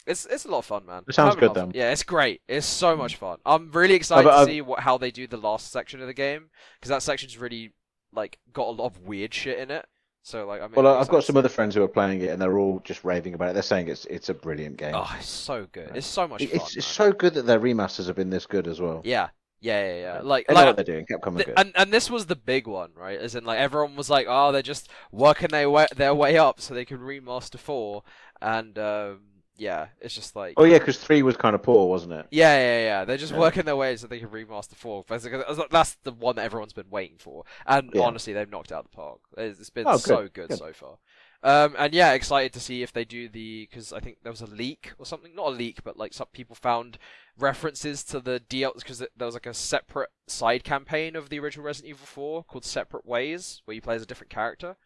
it's 0.07 0.27
it's 0.27 0.45
a 0.45 0.49
lot 0.49 0.59
of 0.59 0.65
fun, 0.65 0.87
man. 0.87 1.05
It 1.09 1.15
sounds 1.15 1.37
good, 1.37 1.43
lot 1.49 1.51
of 1.51 1.57
fun. 1.63 1.69
then. 1.71 1.81
Yeah, 1.81 1.93
it's 1.93 2.03
great. 2.03 2.41
It's 2.49 2.67
so 2.67 2.97
much 2.97 3.15
fun. 3.17 3.39
I'm 3.47 3.71
really 3.71 3.95
excited 3.95 4.25
but 4.25 4.31
to 4.33 4.37
I've- 4.39 4.51
see 4.51 4.61
what 4.61 4.81
how 4.81 4.99
they 4.99 5.11
do 5.13 5.27
the 5.29 5.37
last 5.37 5.71
section 5.71 6.01
of 6.01 6.09
the 6.09 6.15
game 6.15 6.51
because 6.81 6.89
that 6.89 7.03
section's 7.03 7.39
really 7.39 7.73
like 8.13 8.39
got 8.53 8.67
a 8.67 8.71
lot 8.73 8.87
of 8.87 8.99
weird 8.99 9.33
shit 9.33 9.59
in 9.59 9.71
it. 9.71 9.87
So 10.23 10.47
like 10.47 10.61
I'm. 10.61 10.73
Well, 10.73 10.85
really 10.85 10.99
I've 10.99 11.09
got 11.09 11.25
some 11.25 11.37
other 11.37 11.49
friends 11.49 11.75
who 11.75 11.83
are 11.83 11.89
playing 11.89 12.21
it, 12.21 12.29
and 12.31 12.41
they're 12.41 12.59
all 12.59 12.81
just 12.85 13.05
raving 13.05 13.35
about 13.35 13.51
it. 13.51 13.53
They're 13.55 13.63
saying 13.63 13.89
it's 13.89 14.05
it's 14.07 14.29
a 14.29 14.35
brilliant 14.35 14.77
game. 14.77 14.95
Oh, 14.95 15.11
it's 15.19 15.29
so 15.29 15.67
good. 15.73 15.91
It's 15.95 16.07
so 16.07 16.29
much 16.29 16.43
It- 16.43 16.51
fun. 16.51 16.61
it's 16.61 16.77
it's 16.77 16.87
so 16.87 17.13
good 17.13 17.35
that 17.35 17.47
their 17.47 17.59
remasters 17.61 18.07
have 18.07 18.17
been 18.17 18.31
this 18.31 18.47
good 18.47 18.69
as 18.69 18.81
well. 18.81 19.01
Yeah, 19.05 19.29
yeah, 19.61 19.87
yeah, 19.95 20.01
yeah. 20.01 20.21
Like, 20.23 20.47
They 20.47 20.55
know 20.55 20.61
like 20.61 20.67
what 20.67 20.77
they're 20.77 20.85
doing. 20.95 21.07
Capcom 21.07 21.35
th- 21.37 21.47
good. 21.47 21.55
and 21.59 21.73
and 21.75 21.91
this 21.93 22.11
was 22.11 22.27
the 22.27 22.37
big 22.37 22.67
one, 22.67 22.91
right? 22.95 23.19
As 23.19 23.35
in, 23.35 23.45
like 23.45 23.59
everyone 23.59 23.97
was 23.97 24.11
like, 24.11 24.27
"Oh, 24.29 24.53
they're 24.53 24.63
just 24.63 24.91
working 25.11 25.49
their 25.49 25.71
way 25.71 25.87
their 25.97 26.15
way 26.15 26.37
up 26.37 26.61
so 26.61 26.75
they 26.75 26.85
can 26.85 26.99
remaster 26.99 27.59
four, 27.59 28.03
and 28.43 28.79
um, 28.79 29.21
yeah, 29.61 29.89
it's 30.01 30.15
just 30.15 30.35
like, 30.35 30.55
Oh 30.57 30.65
yeah, 30.65 30.79
because 30.79 30.97
three 30.99 31.23
was 31.23 31.37
kind 31.37 31.55
of 31.55 31.63
poor, 31.63 31.89
wasn't 31.89 32.13
it? 32.15 32.27
yeah, 32.31 32.57
yeah, 32.59 32.81
yeah. 32.83 33.05
They're 33.05 33.17
just 33.19 33.33
Yeah. 33.33 33.39
working 33.39 33.65
their 33.65 33.77
way 33.77 33.97
so 33.97 34.07
they 34.07 34.19
can 34.19 34.29
remaster 34.31 34.75
four. 34.75 35.05
That's- 35.07 35.69
that's 35.71 35.95
the 36.03 36.13
one 36.13 36.37
that 36.37 36.45
everyone's 36.45 36.73
been 36.73 36.91
waiting 36.91 37.19
for, 37.19 37.45
and 37.67 37.91
Yeah. 37.95 38.03
honestly, 38.03 38.33
they've 38.33 38.51
knocked 38.51 38.73
out 38.73 38.85
the 38.85 38.97
park. 38.97 39.21
It's 39.37 39.61
it's 39.61 39.71
been 39.71 39.87
Oh, 39.87 39.93
good, 39.93 40.01
so 40.01 40.17
good, 40.33 40.49
good. 40.49 40.59
so 40.59 40.73
far. 40.73 40.97
Um, 41.43 41.75
and 41.79 41.95
yeah, 41.95 42.13
excited 42.13 42.53
to 42.53 42.61
see 42.61 42.83
if 42.83 42.93
they 42.93 43.05
do 43.07 43.27
the 43.29 43.67
because 43.67 43.93
I 43.95 44.01
think 44.01 44.19
there 44.23 44.33
was 44.33 44.43
a 44.43 44.47
leak 44.47 44.93
or 44.99 45.07
something, 45.07 45.35
not 45.35 45.47
a 45.47 45.51
leak, 45.51 45.83
but 45.83 45.97
like 45.97 46.13
some 46.13 46.27
people 46.33 46.55
found 46.55 46.99
references 47.39 48.05
to 48.05 48.21
the 48.21 48.41
DL 48.41 48.75
because 48.77 48.99
there 48.99 49.09
was 49.19 49.35
like 49.35 49.47
a 49.47 49.55
separate 49.55 50.11
side 50.27 50.65
campaign 50.65 51.17
of 51.17 51.31
the 51.31 51.39
original 51.39 51.65
Resident 51.65 51.91
Evil 51.91 52.07
4 52.07 52.45
called 52.45 52.65
Separate 52.65 53.07
Ways, 53.07 53.63
where 53.65 53.75
you 53.75 53.81
play 53.81 53.95
as 53.95 54.03
a 54.03 54.07
different 54.07 54.31
character. 54.31 54.77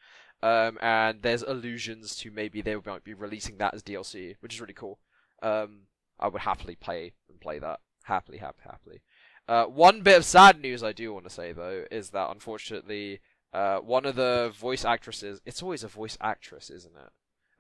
Um, 0.43 0.79
and 0.83 1.23
there's 1.23 1.43
allusions 1.43 2.17
to 2.17 2.31
maybe 2.31 2.61
they 2.61 2.77
might 2.85 3.05
be 3.05 3.15
releasing 3.15 3.57
that 3.59 3.73
as 3.75 3.83
DLC, 3.83 4.37
which 4.41 4.55
is 4.55 4.61
really 4.61 4.75
cool. 4.75 4.99
Um, 5.43 5.83
I 6.21 6.29
would 6.29 6.43
happily 6.43 6.75
play 6.75 7.13
and 7.31 7.41
play 7.41 7.59
that 7.59 7.81
happily, 8.05 8.39
happily, 8.39 8.65
happily. 8.71 9.03
Uh, 9.49 9.65
one 9.65 10.01
bit 10.03 10.17
of 10.19 10.25
sad 10.25 10.61
news 10.61 10.83
I 10.83 10.93
do 10.93 11.13
want 11.13 11.25
to 11.25 11.31
say 11.31 11.53
though 11.53 11.85
is 11.91 12.11
that 12.11 12.31
unfortunately, 12.31 13.21
uh, 13.53 13.79
one 13.79 14.05
of 14.05 14.17
the 14.17 14.53
voice 14.59 14.85
actresses, 14.85 15.41
it's 15.47 15.63
always 15.63 15.85
a 15.85 15.89
voice 15.89 16.17
actress, 16.21 16.71
isn't 16.71 16.95
it? 16.97 17.11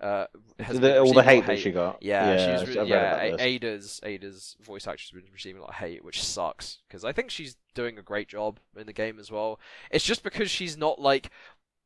Uh, 0.04 0.26
has 0.58 0.74
The- 0.80 0.88
been 0.88 0.98
all 0.98 1.08
the 1.12 1.14
lot 1.18 1.24
hate 1.26 1.46
that 1.46 1.58
she 1.60 1.70
got. 1.70 2.02
yeah, 2.02 2.58
she's 2.58 2.68
re- 2.76 2.86
yeah. 2.86 3.14
about 3.14 3.22
A- 3.24 3.30
this. 3.32 3.40
Ada's 3.40 4.00
Ada's 4.02 4.56
voice 4.60 4.86
actress 4.86 5.10
has 5.10 5.22
been 5.22 5.32
receiving 5.32 5.58
a 5.58 5.62
lot 5.62 5.70
of 5.70 5.76
hate, 5.76 6.04
which 6.04 6.22
sucks 6.22 6.78
because 6.88 7.04
I 7.04 7.12
think 7.12 7.30
she's 7.30 7.56
doing 7.74 7.96
a 7.98 8.02
great 8.02 8.28
job 8.28 8.58
in 8.76 8.86
the 8.86 8.92
game 8.92 9.18
as 9.20 9.30
well. 9.30 9.60
It's 9.90 10.04
just 10.04 10.22
because 10.24 10.50
she's 10.50 10.76
not 10.76 11.00
like, 11.00 11.30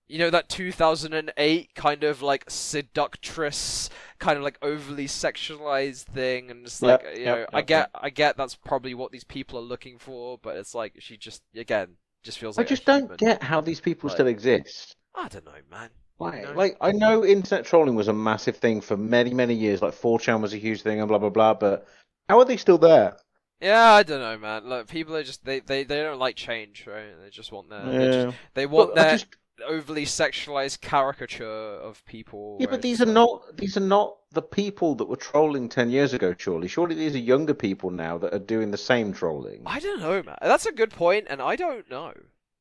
you 0.09 0.19
know, 0.19 0.31
that 0.31 0.49
2008 0.49 1.75
kind 1.75 2.05
of 2.05 2.23
like 2.23 2.45
seductress, 2.49 3.91
kind 4.19 4.37
of 4.37 4.43
like 4.45 4.59
overly 4.63 5.07
sexualized 5.07 6.05
thing, 6.05 6.51
and 6.51 6.67
it's 6.67 6.83
like 6.83 7.03
Yep, 7.03 7.17
you 7.17 7.23
yep, 7.25 7.39
know, 7.39 7.47
I 7.59 7.63
get, 7.63 7.91
yep. 7.95 8.03
I 8.03 8.11
get 8.11 8.37
that's 8.37 8.55
probably 8.55 8.95
what 8.95 9.13
these 9.13 9.25
people 9.25 9.59
are 9.59 9.63
looking 9.63 9.99
for, 9.99 10.39
but 10.43 10.57
it's 10.57 10.75
like 10.75 10.95
she 10.99 11.17
just 11.17 11.43
again 11.55 11.97
just 12.23 12.39
feels 12.39 12.59
I 12.59 12.63
like 12.63 12.67
a 12.67 12.71
just 12.71 12.85
don't 12.85 13.01
human. 13.03 13.17
get 13.17 13.43
how 13.43 13.61
these 13.61 13.81
people 13.81 14.09
Like- 14.09 14.17
still 14.17 14.27
exist. 14.27 14.97
I 15.15 15.29
don't 15.29 15.45
know, 15.45 15.53
man. 15.71 15.91
Like, 16.21 16.43
know? 16.45 16.53
like 16.55 16.77
I 16.81 16.91
know 16.93 17.25
internet 17.25 17.65
trolling 17.65 17.95
was 17.95 18.09
a 18.09 18.13
massive 18.13 18.57
thing 18.57 18.81
for 18.81 18.97
many, 18.97 19.33
many 19.35 19.55
years. 19.55 19.81
Like 19.83 19.95
4chan 19.95 20.41
was 20.41 20.53
a 20.53 20.57
huge 20.59 20.83
thing, 20.83 20.99
and 21.01 21.09
blah 21.09 21.19
blah 21.19 21.31
blah. 21.31 21.55
But 21.55 21.87
how 22.29 22.39
are 22.39 22.45
they 22.45 22.57
still 22.57 22.79
there? 22.79 23.17
Yeah, 23.61 23.93
I 23.93 24.03
don't 24.05 24.21
know, 24.21 24.39
man. 24.39 24.69
Look, 24.69 24.89
people 24.89 25.17
are 25.17 25.23
just 25.23 25.45
they, 25.45 25.61
they, 25.61 25.83
they 25.85 26.01
don't 26.03 26.19
like 26.19 26.37
change, 26.37 26.87
right? 26.87 27.15
They 27.23 27.31
just 27.31 27.51
want 27.53 27.71
their 27.71 27.85
they, 27.85 28.05
just, 28.07 28.19
yeah. 28.19 28.33
they 28.55 28.67
want 28.67 28.95
But 28.95 29.03
their 29.03 29.11
just- 29.13 29.27
overly 29.67 30.05
sexualized 30.05 30.81
caricature 30.81 31.47
of 31.47 32.05
people. 32.07 32.57
yeah, 32.61 32.67
but 32.71 32.83
these 32.83 33.01
are 33.01 33.07
not 33.07 33.57
these 33.57 33.77
are 33.77 33.81
not 33.81 34.17
the 34.33 34.43
people 34.43 34.95
that 34.97 35.07
were 35.09 35.17
trolling 35.17 35.69
ten 35.69 35.91
years 35.91 36.13
ago. 36.13 36.35
Surely, 36.39 36.69
surely 36.69 36.95
these 36.95 37.15
are 37.15 37.19
younger 37.19 37.55
people 37.55 37.91
now 37.91 38.19
that 38.19 38.35
are 38.35 38.39
doing 38.39 38.71
the 38.71 38.79
same 38.79 39.13
trolling. 39.13 39.63
I 39.67 39.81
don't 39.81 40.01
know, 40.01 40.23
man. 40.23 40.37
That's 40.43 40.67
a 40.67 40.73
good 40.73 40.91
point, 40.91 41.27
and 41.31 41.41
I 41.43 41.57
don't 41.57 41.89
know. 41.91 42.13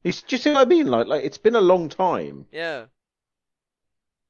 It's, 0.03 0.21
do 0.21 0.36
you 0.36 0.41
see 0.41 0.51
what 0.51 0.62
I 0.65 0.69
mean? 0.69 0.88
Like, 0.88 1.07
like 1.07 1.23
it's 1.23 1.38
been 1.38 1.55
a 1.55 1.62
long 1.62 1.89
time. 1.89 2.45
Yeah, 2.51 2.86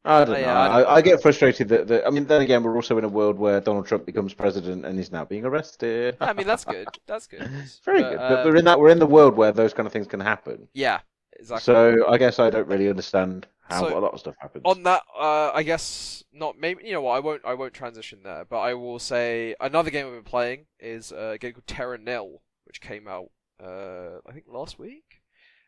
I 0.05 0.23
don't 0.23 0.29
Oh, 0.29 0.33
know. 0.33 0.39
yeah, 0.39 0.59
I 0.59 0.65
I, 0.65 0.79
don't 0.81 0.89
I, 0.91 0.95
know. 0.95 1.01
get 1.01 1.21
frustrated 1.21 1.67
that, 1.69 1.87
that. 1.87 2.07
I 2.07 2.09
mean, 2.09 2.25
then 2.25 2.41
again, 2.41 2.63
we're 2.63 2.75
also 2.75 2.97
in 2.97 3.03
a 3.03 3.09
world 3.09 3.37
where 3.37 3.59
Donald 3.59 3.85
Trump 3.87 4.05
becomes 4.05 4.33
president 4.33 4.85
and 4.85 4.97
is 4.99 5.11
now 5.11 5.25
being 5.25 5.43
arrested. 5.45 6.15
I 6.21 6.33
mean 6.33 6.47
that's 6.47 6.63
good. 6.65 6.87
That's 7.07 7.27
good. 7.27 7.49
It's 7.63 7.79
very 7.79 8.01
But, 8.01 8.09
good. 8.11 8.19
uh, 8.19 8.29
but 8.29 8.45
we're 8.45 8.55
in 8.55 8.65
that. 8.65 8.79
We're 8.79 8.89
in 8.89 8.99
the 8.99 9.05
world 9.05 9.35
where 9.35 9.51
those 9.51 9.73
kind 9.73 9.85
of 9.85 9.91
things 9.93 10.07
can 10.07 10.19
happen. 10.21 10.67
Yeah, 10.73 10.99
exactly. 11.39 11.61
So 11.73 12.07
I 12.07 12.17
guess 12.17 12.39
I 12.39 12.49
don't 12.49 12.67
really 12.67 12.89
understand 12.89 13.47
how 13.63 13.89
So, 13.89 13.97
a 13.97 13.99
lot 13.99 14.13
of 14.13 14.19
stuff 14.19 14.35
happens. 14.39 14.63
on 14.65 14.83
that, 14.83 15.01
uh, 15.17 15.51
I 15.53 15.63
guess 15.63 16.23
not. 16.31 16.57
Maybe 16.57 16.85
you 16.85 16.93
know 16.93 17.01
what? 17.01 17.15
I 17.15 17.19
won't. 17.19 17.41
I 17.45 17.53
won't 17.53 17.73
transition 17.73 18.19
there. 18.23 18.45
But 18.45 18.59
I 18.59 18.73
will 18.73 18.99
say 18.99 19.55
another 19.59 19.89
game 19.89 20.07
I've 20.07 20.13
been 20.13 20.23
playing 20.23 20.65
is 20.79 21.11
uh, 21.11 21.31
a 21.35 21.37
game 21.37 21.53
called 21.53 21.67
Terra 21.67 21.97
Nil, 21.97 22.41
which 22.65 22.81
came 22.81 23.07
out 23.07 23.29
uh, 23.63 24.19
I 24.27 24.31
think 24.31 24.45
last 24.47 24.79
week. 24.79 25.21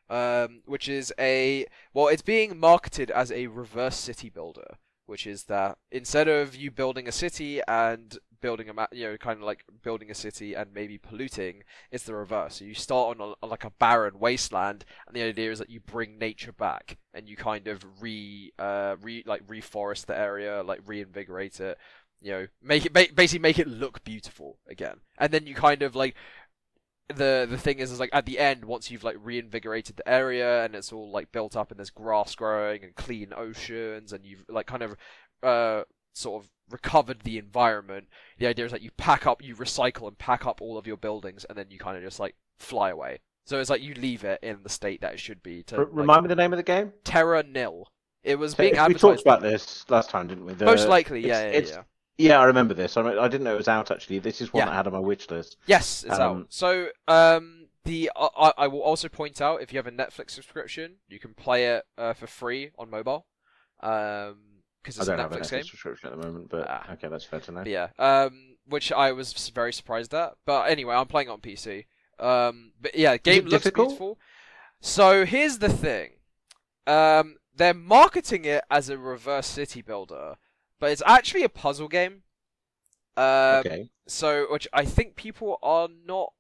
Um, 0.10 0.62
which 0.66 0.90
is 0.90 1.14
a 1.20 1.68
well, 1.94 2.08
it's 2.08 2.24
being 2.24 2.60
marketed 2.60 3.12
as 3.12 3.32
a 3.32 3.46
reverse 3.46 3.96
city 3.96 4.30
builder, 4.30 4.78
which 5.06 5.28
is 5.28 5.44
that 5.44 5.78
instead 5.92 6.28
of 6.28 6.56
you 6.56 6.72
building 6.72 7.08
a 7.08 7.12
city 7.12 7.62
and 7.68 8.18
building 8.42 8.70
a 8.70 8.74
ma- 8.74 8.88
you 8.92 9.06
know 9.06 9.18
kind 9.18 9.38
of 9.40 9.44
like 9.44 9.66
building 9.84 10.10
a 10.12 10.16
city 10.16 10.54
and 10.54 10.74
maybe 10.74 10.98
polluting 10.98 11.64
it's 11.92 12.04
the 12.04 12.16
reverse. 12.16 12.56
So 12.56 12.66
you 12.66 12.74
start 12.74 13.20
on, 13.20 13.30
a, 13.30 13.34
on 13.44 13.50
like 13.50 13.64
a 13.64 13.72
barren 13.72 14.20
wasteland 14.20 14.86
and 15.08 15.16
the 15.16 15.24
idea 15.24 15.52
is 15.52 15.60
that 15.60 15.70
you 15.70 15.80
bring 15.80 16.18
nature 16.18 16.52
back 16.52 16.98
and 17.14 17.28
you 17.28 17.36
kind 17.36 17.68
of 17.68 17.84
re 18.02 18.52
uh 18.60 18.96
re 19.02 19.24
like 19.26 19.46
reforest 19.48 20.06
the 20.06 20.18
area 20.18 20.64
like 20.64 20.82
reinvigorate 20.86 21.60
it 21.60 21.78
you 22.22 22.32
know 22.32 22.48
make 22.62 22.86
it 22.86 22.94
ba- 22.94 23.08
basically 23.14 23.40
make 23.40 23.60
it 23.60 23.68
look 23.68 24.04
beautiful 24.04 24.58
again. 24.68 24.98
And 25.18 25.32
then 25.32 25.48
you 25.48 25.56
kind 25.56 25.82
of 25.82 25.96
like 25.96 26.16
the 27.10 27.48
the 27.50 27.58
thing 27.58 27.80
is 27.80 27.92
is 27.92 28.00
like 28.00 28.12
at 28.14 28.26
the 28.26 28.38
end 28.38 28.66
once 28.66 28.92
you've 28.92 29.04
like 29.04 29.18
reinvigorated 29.20 29.98
the 29.98 30.08
area 30.08 30.64
and 30.64 30.76
it's 30.76 30.94
all 30.94 31.10
like 31.12 31.32
built 31.32 31.56
up 31.56 31.72
and 31.72 31.80
there's 31.80 31.90
grass 31.90 32.36
growing 32.36 32.84
and 32.84 32.96
clean 32.96 33.34
oceans 33.36 34.14
and 34.14 34.26
you've 34.26 34.46
like 34.48 34.68
kind 34.68 34.84
of 34.84 34.96
uh 35.42 35.84
sort 36.14 36.44
of 36.44 36.50
recovered 36.70 37.22
the 37.22 37.38
environment 37.38 38.08
the 38.38 38.48
idea 38.48 38.66
is 38.66 38.72
that 38.72 38.82
you 38.82 38.92
pack 38.98 39.26
up 39.28 39.44
you 39.44 39.56
recycle 39.56 40.08
and 40.08 40.18
pack 40.18 40.46
up 40.46 40.62
all 40.62 40.78
of 40.78 40.86
your 40.88 40.98
buildings 40.98 41.46
and 41.50 41.58
then 41.58 41.66
you 41.70 41.78
kind 41.80 41.98
of 41.98 42.04
just 42.04 42.20
like 42.20 42.36
fly 42.60 42.90
away 42.90 43.20
so 43.46 43.60
it's 43.60 43.70
like 43.70 43.82
you 43.82 43.94
leave 43.96 44.24
it 44.24 44.40
in 44.44 44.60
the 44.64 44.70
state 44.70 45.02
that 45.02 45.14
it 45.14 45.20
should 45.20 45.42
be 45.42 45.64
to 45.64 45.76
R- 45.78 45.86
like, 45.86 45.94
remind 45.94 46.24
me 46.24 46.28
the 46.28 46.36
name 46.36 46.54
of 46.54 46.58
the 46.58 46.64
game. 46.64 46.94
terra 47.04 47.44
nil 47.44 47.88
it 48.24 48.38
was 48.38 48.54
being 48.54 48.76
we 48.88 48.94
talked 48.94 49.22
about 49.22 49.42
this 49.42 49.86
last 49.90 50.10
time, 50.10 50.28
didn't 50.28 50.46
we? 50.46 50.54
The- 50.54 50.66
most 50.66 50.88
likely 50.88 51.26
yeah 51.26 51.52
yeah, 51.52 51.60
yeah. 51.60 51.82
Yeah, 52.18 52.40
I 52.42 52.44
remember 52.44 52.74
this. 52.74 52.98
I, 52.98 53.02
mean, 53.02 53.18
I 53.18 53.30
didn't 53.30 53.46
know 53.46 53.54
it 53.54 53.58
was 53.58 53.70
out 53.70 53.92
actually. 53.92 54.20
This 54.20 54.42
is 54.42 54.52
one 54.52 54.60
Yeah. 54.60 54.66
that 54.66 54.72
I 54.74 54.76
had 54.76 54.88
on 54.88 54.92
my 54.92 55.00
wish 55.00 55.30
list. 55.30 55.56
Yes, 55.68 56.04
it's 56.04 56.20
Um, 56.20 56.22
out. 56.42 56.46
So, 56.50 56.90
um, 57.08 57.70
the 57.86 58.12
I, 58.14 58.28
I- 58.38 58.54
I 58.58 58.68
will 58.68 58.82
also 58.82 59.08
point 59.08 59.40
out 59.40 59.62
if 59.62 59.72
you 59.72 59.78
have 59.80 59.88
a 59.88 59.92
Netflix 59.92 60.32
subscription, 60.32 60.96
you 61.08 61.18
can 61.18 61.34
play 61.34 61.68
it 61.68 61.86
uh, 61.98 62.12
for 62.12 62.28
free 62.28 62.72
on 62.78 62.90
mobile. 62.90 63.26
Um, 63.80 64.59
because 64.82 64.98
I 64.98 65.02
it's 65.02 65.08
a 65.08 65.12
don't 65.12 65.20
have 65.20 65.32
a 65.32 65.36
Netflix 65.38 65.42
Netflix 65.42 65.50
game. 65.52 65.64
subscription 65.64 66.10
at 66.14 66.20
the 66.20 66.26
moment, 66.28 66.50
but 66.50 66.68
Ah. 66.70 66.92
okay, 66.94 67.08
that's 67.08 67.26
fair 67.26 67.40
to 67.42 67.52
know. 67.52 67.60
But 67.60 67.68
yeah. 67.68 67.88
Um, 67.98 68.56
which 68.66 68.92
I 68.92 69.12
was 69.12 69.34
very 69.50 69.74
surprised 69.74 70.14
at. 70.14 70.34
But 70.46 70.70
anyway, 70.70 70.96
I'm 70.96 71.08
playing 71.08 71.30
on 71.30 71.42
PC. 71.42 71.86
Um, 72.20 72.74
but 72.82 72.96
yeah, 72.96 73.18
game 73.18 73.46
looks 73.46 73.64
difficult? 73.64 73.90
beautiful. 73.90 74.20
So 74.82 75.26
here's 75.26 75.58
the 75.60 75.70
thing. 75.70 76.12
Um, 76.86 77.38
they're 77.56 77.74
marketing 77.74 78.46
it 78.46 78.64
as 78.70 78.90
a 78.90 78.98
reverse 78.98 79.48
city 79.48 79.82
builder, 79.82 80.36
but 80.80 80.92
it's 80.92 81.04
actually 81.06 81.44
a 81.44 81.50
puzzle 81.50 81.88
game. 81.88 82.24
Um, 83.18 83.26
okay. 83.66 83.90
so 84.08 84.46
which 84.50 84.68
I 84.72 84.86
think 84.86 85.16
people 85.16 85.60
are 85.62 85.90
not 86.06 86.32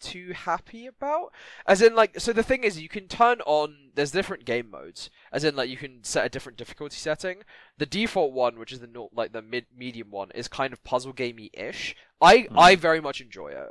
too 0.00 0.32
happy 0.32 0.86
about. 0.86 1.32
As 1.66 1.82
in, 1.82 1.94
like, 1.94 2.18
so 2.20 2.32
the 2.32 2.42
thing 2.42 2.64
is, 2.64 2.80
you 2.80 2.88
can 2.88 3.08
turn 3.08 3.40
on. 3.46 3.90
There's 3.94 4.10
different 4.10 4.44
game 4.44 4.70
modes. 4.70 5.10
As 5.32 5.44
in, 5.44 5.56
like, 5.56 5.68
you 5.70 5.76
can 5.76 6.04
set 6.04 6.24
a 6.24 6.28
different 6.28 6.58
difficulty 6.58 6.96
setting. 6.96 7.42
The 7.78 7.86
default 7.86 8.32
one, 8.32 8.58
which 8.58 8.72
is 8.72 8.80
the 8.80 9.08
like 9.12 9.32
the 9.32 9.42
mid 9.42 9.66
medium 9.76 10.10
one, 10.10 10.30
is 10.34 10.48
kind 10.48 10.72
of 10.72 10.82
puzzle 10.84 11.12
gamey 11.12 11.50
ish. 11.52 11.96
I 12.20 12.48
Hmm. 12.50 12.58
I 12.58 12.76
very 12.76 13.00
much 13.00 13.20
enjoy 13.20 13.48
it, 13.48 13.70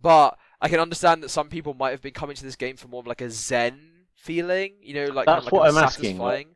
but 0.00 0.38
I 0.60 0.68
can 0.68 0.80
understand 0.80 1.22
that 1.22 1.28
some 1.30 1.48
people 1.48 1.74
might 1.74 1.90
have 1.90 2.02
been 2.02 2.12
coming 2.12 2.36
to 2.36 2.44
this 2.44 2.56
game 2.56 2.76
for 2.76 2.88
more 2.88 3.00
of 3.00 3.06
like 3.06 3.20
a 3.20 3.30
zen 3.30 4.06
feeling. 4.14 4.74
You 4.82 4.94
know, 4.94 5.04
like 5.06 5.26
kind 5.26 5.36
That's 5.36 5.46
of 5.46 5.52
like 5.52 5.60
what 5.60 5.68
I'm 5.70 5.82
asking, 5.82 6.18
like- 6.18 6.48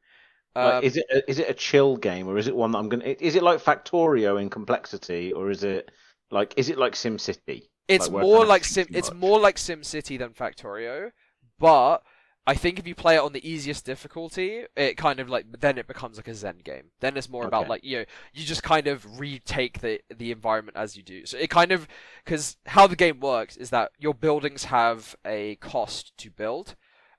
Like, 0.54 0.74
Um, 0.74 0.84
is 0.84 0.96
it 0.98 1.06
a, 1.10 1.30
is 1.30 1.38
it 1.38 1.48
a 1.48 1.54
chill 1.54 1.96
game 1.96 2.28
or 2.28 2.36
is 2.36 2.46
it 2.46 2.54
one 2.54 2.72
that 2.72 2.78
I'm 2.78 2.88
gonna? 2.90 3.04
Is 3.06 3.36
it 3.36 3.42
like 3.42 3.58
Factorio 3.62 4.38
in 4.40 4.50
complexity 4.50 5.32
or 5.32 5.50
is 5.50 5.64
it 5.64 5.90
like 6.30 6.52
is 6.58 6.68
it 6.68 6.76
like 6.76 6.92
SimCity? 6.92 7.68
It's 7.94 8.08
Like, 8.08 8.22
more 8.22 8.44
like 8.44 8.64
Sim. 8.64 8.86
It's 8.90 9.10
much? 9.10 9.18
more 9.20 9.40
like 9.40 9.56
SimCity 9.56 10.18
than 10.18 10.30
Factorio, 10.30 11.12
but 11.58 12.02
I 12.44 12.54
think 12.54 12.80
if 12.80 12.88
you 12.88 12.94
play 12.96 13.14
it 13.14 13.20
on 13.20 13.32
the 13.32 13.48
easiest 13.48 13.84
difficulty, 13.84 14.64
it 14.76 14.96
kind 14.96 15.20
of 15.20 15.28
like 15.28 15.46
then 15.60 15.78
it 15.78 15.86
becomes 15.86 16.16
like 16.16 16.26
a 16.26 16.34
Zen 16.34 16.58
game. 16.64 16.90
Then 17.00 17.16
it's 17.16 17.28
more 17.28 17.46
about 17.46 17.68
like 17.68 17.84
you 17.84 17.98
know 17.98 18.04
you 18.32 18.44
just 18.44 18.64
kind 18.64 18.88
of 18.88 19.20
retake 19.20 19.80
the 19.80 20.00
the 20.14 20.32
environment 20.32 20.76
as 20.76 20.96
you 20.96 21.04
do. 21.04 21.24
So 21.24 21.38
it 21.38 21.50
kind 21.50 21.70
of 21.70 21.86
because 22.24 22.56
how 22.66 22.88
the 22.88 22.96
game 22.96 23.20
works 23.20 23.56
is 23.56 23.70
that 23.70 23.92
your 23.98 24.14
buildings 24.14 24.64
have 24.64 25.14
a 25.24 25.54
cost 25.56 26.16
to 26.18 26.30
build. 26.30 26.74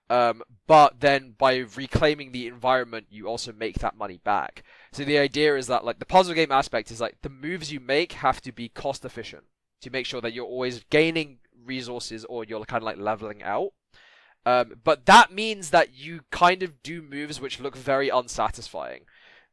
Um, 0.09 0.43
but 0.67 0.99
then 0.99 1.35
by 1.37 1.55
reclaiming 1.57 2.33
the 2.33 2.45
environment, 2.47 3.07
you 3.09 3.27
also 3.27 3.53
make 3.53 3.79
that 3.79 3.97
money 3.97 4.19
back. 4.23 4.63
So 4.91 5.05
the 5.05 5.17
idea 5.17 5.55
is 5.55 5.67
that 5.67 5.85
like 5.85 5.99
the 5.99 6.05
puzzle 6.05 6.35
game 6.35 6.51
aspect 6.51 6.91
is 6.91 6.99
like 6.99 7.17
the 7.21 7.29
moves 7.29 7.71
you 7.71 7.79
make 7.79 8.11
have 8.13 8.41
to 8.41 8.51
be 8.51 8.67
cost 8.67 9.05
efficient 9.05 9.45
to 9.83 9.89
make 9.89 10.05
sure 10.05 10.21
that 10.21 10.33
you're 10.33 10.45
always 10.45 10.83
gaining 10.89 11.39
resources 11.65 12.25
or 12.25 12.43
you're 12.43 12.63
kind 12.65 12.81
of 12.81 12.85
like 12.85 12.97
leveling 12.97 13.43
out. 13.43 13.69
Um, 14.45 14.73
but 14.83 15.05
that 15.05 15.31
means 15.31 15.69
that 15.69 15.93
you 15.93 16.21
kind 16.29 16.63
of 16.63 16.83
do 16.83 17.01
moves 17.01 17.39
which 17.39 17.59
look 17.61 17.77
very 17.77 18.09
unsatisfying. 18.09 19.05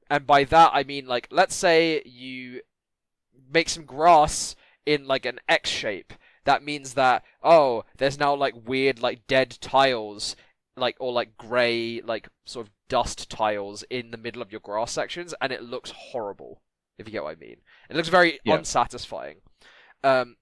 And 0.08 0.26
by 0.26 0.42
that 0.44 0.70
I 0.74 0.82
mean 0.82 1.06
like 1.06 1.28
let's 1.30 1.54
say 1.54 2.02
you 2.04 2.62
make 3.52 3.68
some 3.68 3.84
grass 3.84 4.56
in 4.86 5.06
like 5.06 5.24
an 5.24 5.38
X 5.48 5.70
shape. 5.70 6.12
That 6.44 6.64
means 6.64 6.94
that 6.94 7.22
oh, 7.42 7.84
there's 7.98 8.18
now 8.18 8.34
like 8.34 8.54
weird 8.66 9.00
like 9.00 9.26
dead 9.28 9.58
tiles 9.60 10.34
like 10.76 10.96
or 10.98 11.12
like 11.12 11.36
grey 11.36 12.00
like 12.00 12.28
sort 12.44 12.66
of 12.66 12.72
dust 12.88 13.30
tiles 13.30 13.84
in 13.90 14.10
the 14.10 14.16
middle 14.16 14.42
of 14.42 14.50
your 14.50 14.60
grass 14.60 14.90
sections 14.90 15.32
and 15.40 15.52
it 15.52 15.62
looks 15.62 15.92
horrible 15.94 16.62
if 16.98 17.06
you 17.06 17.12
get 17.12 17.22
what 17.22 17.36
I 17.36 17.40
mean. 17.40 17.58
It 17.88 17.94
looks 17.96 18.08
very 18.08 18.40
Yeah. 18.44 18.56
unsatisfying. 18.56 19.36
Um, 20.02 20.36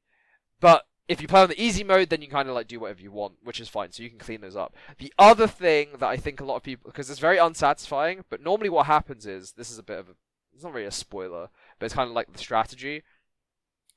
but 0.60 0.86
if 1.08 1.22
you 1.22 1.28
play 1.28 1.42
on 1.42 1.48
the 1.48 1.62
easy 1.62 1.82
mode, 1.82 2.10
then 2.10 2.20
you 2.20 2.28
kind 2.28 2.48
of 2.48 2.54
like 2.54 2.68
do 2.68 2.78
whatever 2.78 3.00
you 3.00 3.10
want, 3.10 3.34
which 3.42 3.60
is 3.60 3.68
fine. 3.68 3.92
So 3.92 4.02
you 4.02 4.10
can 4.10 4.18
clean 4.18 4.42
those 4.42 4.56
up. 4.56 4.74
The 4.98 5.12
other 5.18 5.46
thing 5.46 5.88
that 5.98 6.08
I 6.08 6.16
think 6.16 6.40
a 6.40 6.44
lot 6.44 6.56
of 6.56 6.62
people, 6.62 6.90
because 6.90 7.08
it's 7.08 7.18
very 7.18 7.38
unsatisfying, 7.38 8.24
but 8.28 8.42
normally 8.42 8.68
what 8.68 8.86
happens 8.86 9.26
is 9.26 9.52
this 9.52 9.70
is 9.70 9.78
a 9.78 9.82
bit 9.82 9.98
of 9.98 10.08
a, 10.08 10.12
it's 10.54 10.64
not 10.64 10.74
really 10.74 10.86
a 10.86 10.92
spoiler, 10.92 11.48
but 11.78 11.86
it's 11.86 11.94
kind 11.94 12.08
of 12.08 12.14
like 12.14 12.30
the 12.32 12.38
strategy. 12.38 13.02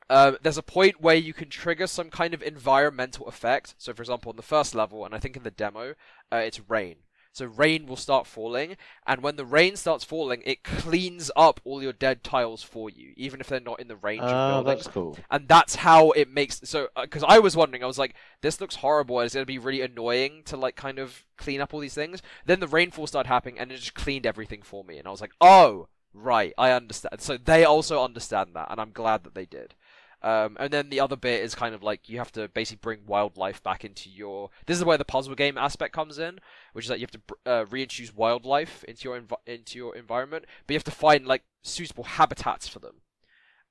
Um, 0.09 0.37
there's 0.41 0.57
a 0.57 0.63
point 0.63 1.01
where 1.01 1.15
you 1.15 1.33
can 1.33 1.49
trigger 1.49 1.87
some 1.87 2.09
kind 2.09 2.33
of 2.33 2.41
environmental 2.41 3.27
effect. 3.27 3.75
So, 3.77 3.93
for 3.93 4.01
example, 4.01 4.29
on 4.29 4.35
the 4.35 4.41
first 4.41 4.73
level, 4.75 5.05
and 5.05 5.13
I 5.13 5.19
think 5.19 5.35
in 5.35 5.43
the 5.43 5.51
demo, 5.51 5.95
uh, 6.31 6.37
it's 6.37 6.69
rain. 6.69 6.97
So 7.33 7.45
rain 7.45 7.85
will 7.85 7.95
start 7.95 8.27
falling, 8.27 8.75
and 9.07 9.23
when 9.23 9.37
the 9.37 9.45
rain 9.45 9.77
starts 9.77 10.03
falling, 10.03 10.41
it 10.45 10.63
cleans 10.65 11.31
up 11.35 11.61
all 11.63 11.81
your 11.81 11.93
dead 11.93 12.23
tiles 12.25 12.61
for 12.61 12.89
you, 12.89 13.13
even 13.15 13.39
if 13.39 13.47
they're 13.47 13.61
not 13.61 13.79
in 13.79 13.87
the 13.87 13.95
range 13.95 14.21
of 14.23 14.31
Oh, 14.31 14.61
buildings. 14.63 14.83
that's 14.83 14.93
cool. 14.93 15.17
and 15.29 15.47
that's 15.47 15.75
how 15.75 16.11
it 16.11 16.29
makes 16.29 16.59
so 16.65 16.89
uh, 16.95 17.03
because 17.03 17.23
i 17.25 17.39
was 17.39 17.55
wondering 17.55 17.83
i 17.83 17.87
was 17.87 17.97
like 17.97 18.15
this 18.41 18.59
looks 18.59 18.75
horrible 18.75 19.19
it's 19.21 19.33
going 19.33 19.43
to 19.43 19.47
be 19.47 19.57
really 19.57 19.81
annoying 19.81 20.43
to 20.45 20.57
like 20.57 20.75
kind 20.75 20.99
of 20.99 21.25
clean 21.37 21.61
up 21.61 21.73
all 21.73 21.79
these 21.79 21.93
things. 21.95 22.21
Then 22.45 22.59
the 22.59 22.67
rainfall 22.67 23.07
started 23.07 23.29
happening 23.29 23.57
and 23.59 23.71
it 23.71 23.77
just 23.77 23.95
cleaned 23.95 24.25
everything 24.25 24.61
for 24.61 24.83
me 24.83 24.97
and 24.97 25.07
i 25.07 25.11
was 25.11 25.21
like 25.21 25.31
oh 25.39 25.87
right 26.13 26.53
i 26.57 26.71
understand 26.71 27.21
so 27.21 27.37
they 27.37 27.63
also 27.63 28.03
understand 28.03 28.49
that 28.55 28.67
and 28.69 28.81
i'm 28.81 28.91
glad 28.91 29.23
that 29.23 29.33
they 29.33 29.45
did 29.45 29.73
um, 30.23 30.57
and 30.59 30.71
then 30.71 30.89
the 30.89 30.99
other 30.99 31.15
bit 31.15 31.43
is 31.43 31.55
kind 31.55 31.73
of 31.73 31.83
like 31.83 32.09
you 32.09 32.17
have 32.17 32.31
to 32.33 32.47
basically 32.49 32.79
bring 32.81 33.05
wildlife 33.05 33.61
back 33.63 33.83
into 33.83 34.09
your. 34.09 34.49
This 34.65 34.77
is 34.77 34.85
where 34.85 34.97
the 34.97 35.05
puzzle 35.05 35.35
game 35.35 35.57
aspect 35.57 35.93
comes 35.93 36.19
in, 36.19 36.39
which 36.73 36.85
is 36.85 36.89
that 36.89 36.99
you 36.99 37.07
have 37.07 37.11
to 37.11 37.51
uh, 37.51 37.65
reintroduce 37.69 38.15
wildlife 38.15 38.83
into 38.85 39.09
your 39.09 39.19
env- 39.19 39.45
into 39.45 39.77
your 39.77 39.95
environment, 39.95 40.45
but 40.65 40.73
you 40.73 40.77
have 40.77 40.83
to 40.85 40.91
find 40.91 41.25
like 41.25 41.43
suitable 41.63 42.03
habitats 42.03 42.67
for 42.67 42.79
them 42.79 43.01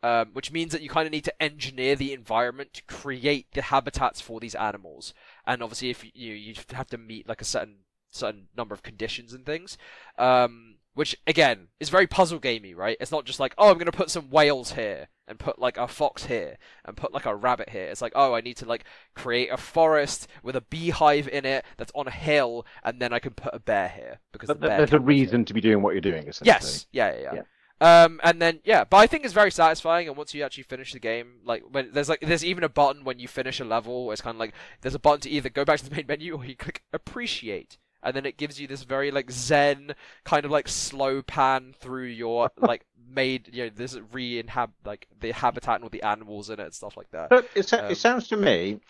um, 0.02 0.30
which 0.32 0.50
means 0.50 0.72
that 0.72 0.82
you 0.82 0.88
kind 0.88 1.06
of 1.06 1.12
need 1.12 1.24
to 1.24 1.42
engineer 1.42 1.94
the 1.94 2.12
environment 2.12 2.72
to 2.74 2.82
create 2.84 3.52
the 3.52 3.62
habitats 3.62 4.20
for 4.20 4.40
these 4.40 4.54
animals. 4.54 5.12
And 5.46 5.62
obviously, 5.62 5.90
if 5.90 6.04
you 6.14 6.34
you, 6.34 6.54
have 6.72 6.88
to 6.88 6.98
meet 6.98 7.28
like 7.28 7.42
a 7.42 7.46
certain 7.46 7.80
certain 8.10 8.48
number 8.56 8.74
of 8.74 8.82
conditions 8.82 9.32
and 9.32 9.44
things, 9.44 9.76
um, 10.18 10.76
which 11.00 11.16
again 11.26 11.68
is 11.80 11.88
very 11.88 12.06
puzzle 12.06 12.38
gamey, 12.38 12.74
right? 12.74 12.98
It's 13.00 13.10
not 13.10 13.24
just 13.24 13.40
like 13.40 13.54
oh, 13.56 13.70
I'm 13.70 13.78
gonna 13.78 13.90
put 13.90 14.10
some 14.10 14.28
whales 14.28 14.72
here 14.72 15.08
and 15.26 15.38
put 15.38 15.58
like 15.58 15.78
a 15.78 15.88
fox 15.88 16.26
here 16.26 16.58
and 16.84 16.94
put 16.94 17.14
like 17.14 17.24
a 17.24 17.34
rabbit 17.34 17.70
here. 17.70 17.84
It's 17.84 18.02
like 18.02 18.12
oh, 18.14 18.34
I 18.34 18.42
need 18.42 18.58
to 18.58 18.66
like 18.66 18.84
create 19.14 19.48
a 19.50 19.56
forest 19.56 20.28
with 20.42 20.56
a 20.56 20.60
beehive 20.60 21.26
in 21.26 21.46
it 21.46 21.64
that's 21.78 21.90
on 21.94 22.06
a 22.06 22.10
hill, 22.10 22.66
and 22.84 23.00
then 23.00 23.14
I 23.14 23.18
can 23.18 23.32
put 23.32 23.54
a 23.54 23.58
bear 23.58 23.88
here 23.88 24.18
because 24.30 24.48
the 24.48 24.56
bear 24.56 24.76
there's 24.76 24.92
a 24.92 25.00
reason 25.00 25.46
to 25.46 25.54
be 25.54 25.62
doing 25.62 25.80
what 25.80 25.94
you're 25.94 26.02
doing. 26.02 26.28
Essentially. 26.28 26.44
Yes. 26.44 26.86
Yeah, 26.92 27.16
yeah, 27.18 27.34
yeah. 27.36 28.04
Um, 28.04 28.20
and 28.22 28.42
then 28.42 28.60
yeah, 28.64 28.84
but 28.84 28.98
I 28.98 29.06
think 29.06 29.24
it's 29.24 29.32
very 29.32 29.50
satisfying. 29.50 30.06
And 30.06 30.18
once 30.18 30.34
you 30.34 30.42
actually 30.42 30.64
finish 30.64 30.92
the 30.92 30.98
game, 30.98 31.36
like 31.46 31.62
when 31.70 31.92
there's 31.94 32.10
like 32.10 32.20
there's 32.20 32.44
even 32.44 32.62
a 32.62 32.68
button 32.68 33.04
when 33.04 33.18
you 33.18 33.26
finish 33.26 33.58
a 33.58 33.64
level. 33.64 34.12
It's 34.12 34.20
kind 34.20 34.34
of 34.34 34.38
like 34.38 34.52
there's 34.82 34.94
a 34.94 34.98
button 34.98 35.20
to 35.22 35.30
either 35.30 35.48
go 35.48 35.64
back 35.64 35.78
to 35.78 35.88
the 35.88 35.96
main 35.96 36.04
menu 36.06 36.36
or 36.36 36.44
you 36.44 36.56
click 36.56 36.82
appreciate, 36.92 37.78
and 38.02 38.14
then 38.16 38.24
it 38.26 38.36
gives 38.36 38.60
you 38.60 38.66
this 38.66 38.82
very 38.82 39.10
like 39.10 39.30
zen 39.30 39.94
kind 40.24 40.44
of 40.44 40.50
like 40.50 40.68
slow 40.68 41.22
pan 41.22 41.74
through 41.78 42.06
your 42.06 42.50
like 42.56 42.84
made 43.12 43.50
you 43.52 43.64
know 43.64 43.70
this 43.74 43.98
re-inhab 44.12 44.70
like 44.84 45.08
the 45.18 45.32
habitat 45.32 45.76
and 45.76 45.84
all 45.84 45.90
the 45.90 46.02
animals 46.02 46.48
in 46.50 46.60
it 46.60 46.64
and 46.64 46.74
stuff 46.74 46.96
like 46.96 47.10
that. 47.10 47.28
But 47.28 47.48
it, 47.54 47.72
Um, 47.72 47.90
it 47.90 47.96
sounds 47.96 48.28
to 48.28 48.36
me 48.36 48.80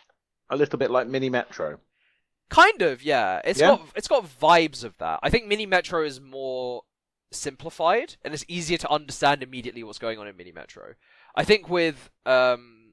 a 0.51 0.57
little 0.57 0.79
bit 0.79 0.91
like 0.91 1.07
Mini 1.07 1.31
Metro. 1.31 1.79
Kind 2.49 2.83
of, 2.83 3.03
yeah. 3.03 3.41
It's 3.45 3.61
Yeah? 3.61 3.77
got 3.77 3.89
it's 3.95 4.09
got 4.09 4.25
vibes 4.25 4.85
of 4.85 4.97
that. 4.99 5.21
I 5.23 5.31
think 5.31 5.47
Mini 5.47 5.67
Metro 5.67 6.05
is 6.05 6.21
more 6.21 6.83
simplified 7.33 8.17
and 8.25 8.35
it's 8.35 8.45
easier 8.49 8.77
to 8.77 8.91
understand 8.91 9.43
immediately 9.43 9.85
what's 9.85 9.99
going 9.99 10.19
on 10.19 10.27
in 10.27 10.37
Mini 10.37 10.53
Metro. 10.53 10.95
I 11.35 11.45
think 11.45 11.69
with 11.69 12.11
um 12.27 12.93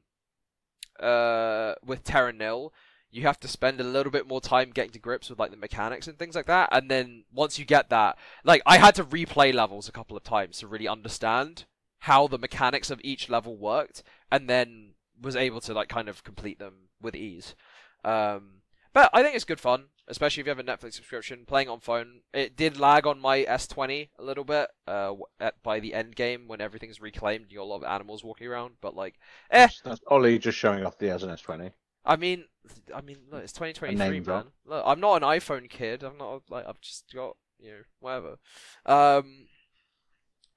uh 1.00 1.74
with 1.84 2.04
Terra 2.04 2.32
Nil, 2.34 2.74
you 3.12 3.24
have 3.24 3.40
to 3.40 3.48
spend 3.48 3.80
a 3.80 3.86
little 3.86 4.12
bit 4.12 4.28
more 4.28 4.42
time 4.42 4.72
getting 4.72 4.92
to 4.92 5.00
grips 5.00 5.30
with 5.30 5.40
like 5.40 5.52
the 5.52 5.58
mechanics 5.58 6.08
and 6.08 6.18
things 6.18 6.36
like 6.36 6.46
that. 6.48 6.70
And 6.72 6.92
then 6.92 7.24
once 7.34 7.58
you 7.58 7.66
get 7.66 7.90
that, 7.90 8.18
like 8.44 8.62
I 8.66 8.78
had 8.78 8.96
to 8.96 9.04
replay 9.04 9.54
levels 9.54 9.88
a 9.88 9.94
couple 9.94 10.18
of 10.18 10.24
times 10.24 10.60
to 10.60 10.68
really 10.68 10.88
understand 10.88 11.66
how 12.00 12.28
the 12.28 12.38
mechanics 12.38 12.92
of 12.92 13.02
each 13.04 13.30
level 13.30 13.58
worked, 13.58 14.04
and 14.32 14.50
then 14.50 14.94
was 15.20 15.36
able 15.36 15.60
to 15.62 15.74
like 15.74 15.90
kind 15.90 16.10
of 16.10 16.24
complete 16.24 16.60
them 16.60 16.90
with 17.02 17.16
ease. 17.16 17.56
Um, 18.04 18.62
but 18.94 19.10
I 19.14 19.22
think 19.22 19.36
it's 19.36 19.46
good 19.46 19.60
fun, 19.60 19.86
especially 20.08 20.42
if 20.42 20.48
you 20.48 20.52
have 20.52 20.60
a 20.60 20.64
Netflix 20.64 20.94
subscription. 20.94 21.46
Playing 21.46 21.70
on 21.70 21.80
phone, 21.80 22.22
it 22.34 22.56
did 22.56 22.80
lag 22.80 23.06
on 23.06 23.20
my 23.20 23.44
S20 23.44 24.10
a 24.18 24.24
little 24.24 24.44
bit 24.44 24.70
uh, 24.88 25.14
at, 25.40 25.62
by 25.64 25.80
the 25.80 25.94
end 25.94 26.16
game 26.16 26.48
when 26.48 26.62
everything's 26.62 27.02
reclaimed. 27.02 27.48
You 27.50 27.58
got 27.58 27.64
a 27.64 27.66
lot 27.66 27.78
of 27.78 27.84
animals 27.84 28.24
walking 28.24 28.48
around, 28.48 28.76
but 28.82 28.96
like, 28.96 29.16
eh. 29.52 29.68
That's, 29.84 30.02
Oli 30.08 30.40
just 30.40 30.58
showing 30.58 30.86
off 30.86 30.98
the 30.98 31.10
as 31.10 31.24
an 31.24 31.30
S20. 31.30 31.72
I 32.08 32.16
mean, 32.16 32.46
I 32.96 33.02
mean, 33.02 33.18
look, 33.30 33.44
it's 33.44 33.54
2023, 33.54 33.96
name 33.96 34.24
man. 34.26 34.46
Look, 34.66 34.84
I'm 34.86 35.00
not 35.00 35.22
an 35.22 35.28
iPhone 35.28 35.70
kid. 35.70 36.04
I'm 36.04 36.18
not 36.18 36.44
like 36.50 36.66
I've 36.68 36.82
just 36.82 37.14
got 37.14 37.36
you 37.60 37.72
know 37.72 37.82
whatever. 38.00 38.38
Um, 38.86 39.48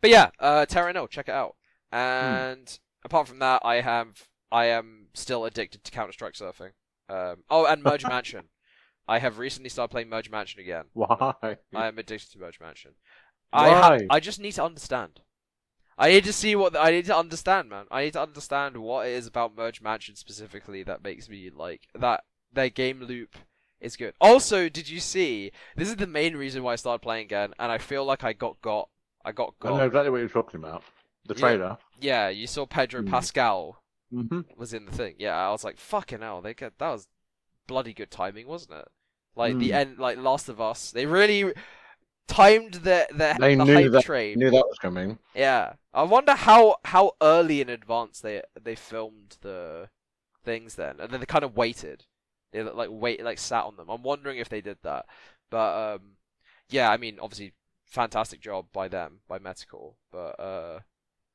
but 0.01 0.11
yeah, 0.11 0.31
uh, 0.39 0.67
Terra 0.67 0.93
Nil, 0.93 1.09
check 1.09 1.29
it 1.29 1.35
out. 1.35 1.57
And 1.93 2.79
apart 3.05 3.29
from 3.29 3.41
that, 3.41 3.63
I 3.65 3.81
have 3.81 4.29
I 4.53 4.67
am 4.67 5.07
still 5.15 5.45
addicted 5.45 5.85
to 5.85 5.91
Counter 5.91 6.13
Strike 6.13 6.35
surfing. 6.35 6.73
Um, 7.09 7.45
oh, 7.51 7.67
and 7.67 7.83
Merge 7.83 8.05
Mansion. 8.09 8.45
I 9.09 9.19
have 9.19 9.39
recently 9.39 9.71
started 9.71 9.91
playing 9.91 10.09
Merge 10.09 10.31
Mansion 10.31 10.61
again. 10.61 10.85
Why? 10.93 11.35
I 11.75 11.89
am 11.89 11.99
addicted 11.99 12.31
to 12.33 12.39
Merge 12.39 12.61
Mansion. 12.61 12.93
I 13.53 13.71
ha- 13.71 13.89
Why? 13.91 14.07
I 14.09 14.21
just 14.21 14.39
need 14.39 14.53
to 14.53 14.65
understand. 14.65 15.21
I 16.01 16.09
need 16.09 16.25
to 16.25 16.33
see 16.33 16.57
what 16.57 16.75
I 16.75 16.91
need 16.91 17.05
to 17.07 17.17
understand, 17.17 17.69
man. 17.69 17.85
I 17.91 18.05
need 18.05 18.15
to 18.15 18.23
understand 18.23 18.79
what 18.79 19.07
it 19.07 19.11
is 19.11 19.27
about 19.27 19.55
Merge 19.55 19.83
Mansion 19.83 20.17
specifically 20.17 20.83
that 20.85 21.05
makes 21.05 21.29
me 21.29 21.51
like 21.55 21.83
that. 21.95 22.25
Their 22.53 22.71
game 22.71 23.03
loop 23.03 23.37
is 23.81 23.97
good. 23.97 24.15
Also, 24.21 24.69
did 24.71 24.89
you 24.89 24.99
see? 24.99 25.53
This 25.77 25.89
is 25.89 25.97
the 25.97 26.07
main 26.07 26.37
reason 26.37 26.63
why 26.63 26.73
I 26.73 26.77
started 26.77 27.03
playing 27.03 27.27
again, 27.27 27.53
and 27.59 27.71
I 27.71 27.77
feel 27.79 28.05
like 28.05 28.25
I 28.25 28.33
got 28.33 28.61
got. 28.63 28.89
I 29.25 29.33
got 29.33 29.55
got. 29.61 29.75
I 29.75 29.77
know 29.77 29.85
exactly 29.85 30.11
what 30.11 30.19
you're 30.21 30.29
talking 30.31 30.59
about. 30.59 30.83
The 31.27 31.35
Yeah. 31.35 31.41
trailer. 31.41 31.79
Yeah, 32.01 32.29
you 32.31 32.47
saw 32.47 32.65
Pedro 32.65 33.03
Hmm. 33.03 33.09
Pascal 33.11 33.83
Mm-hmm. 34.13 34.41
was 34.57 34.73
in 34.75 34.87
the 34.87 34.93
thing. 34.93 35.15
Yeah, 35.19 35.37
I 35.37 35.51
was 35.53 35.63
like, 35.63 35.77
fucking 35.77 36.21
hell, 36.21 36.41
they 36.41 36.55
get 36.55 36.79
that 36.79 36.91
was 36.91 37.07
bloody 37.69 37.93
good 37.93 38.11
timing, 38.11 38.49
wasn't 38.49 38.73
it? 38.81 38.89
Like 39.37 39.59
the 39.59 39.71
Mm. 39.71 39.75
end, 39.75 39.99
like 39.99 40.19
Last 40.19 40.49
of 40.49 40.61
Us, 40.61 40.91
they 40.91 41.07
really 41.07 41.53
timed 42.31 42.75
the 42.75 43.07
the, 43.11 43.37
They 43.39 43.55
the 43.57 43.65
knew 43.65 43.91
that- 43.91 44.05
train. 44.05 44.39
Knew 44.39 44.51
that 44.51 44.67
was 44.69 44.79
coming. 44.79 45.19
Yeah, 45.35 45.75
I 45.93 46.05
wonder 46.05 46.35
how 46.35 46.77
how 46.85 47.13
early 47.21 47.61
in 47.61 47.69
advance 47.69 48.21
they 48.21 48.43
they 48.63 48.75
filmed 48.77 49.37
the 49.43 49.89
things 50.45 50.77
then, 50.77 50.97
and 51.01 51.11
then 51.11 51.21
they 51.21 51.27
kind 51.27 51.45
of 51.45 51.57
waited. 51.57 52.05
They 52.53 52.63
like 52.63 52.89
wait 52.91 53.23
like 53.25 53.39
sat 53.39 53.65
on 53.65 53.77
them. 53.77 53.89
I'm 53.89 54.03
wondering 54.03 54.39
if 54.39 54.49
they 54.49 54.61
did 54.61 54.79
that, 54.83 55.07
but 55.51 55.95
um, 55.95 56.01
yeah, 56.69 56.91
I 56.91 56.97
mean, 56.97 57.19
obviously, 57.21 57.53
fantastic 57.85 58.41
job 58.41 58.67
by 58.73 58.89
them 58.89 59.21
by 59.29 59.39
Metacore, 59.39 59.95
but 60.11 60.39
uh, 60.41 60.81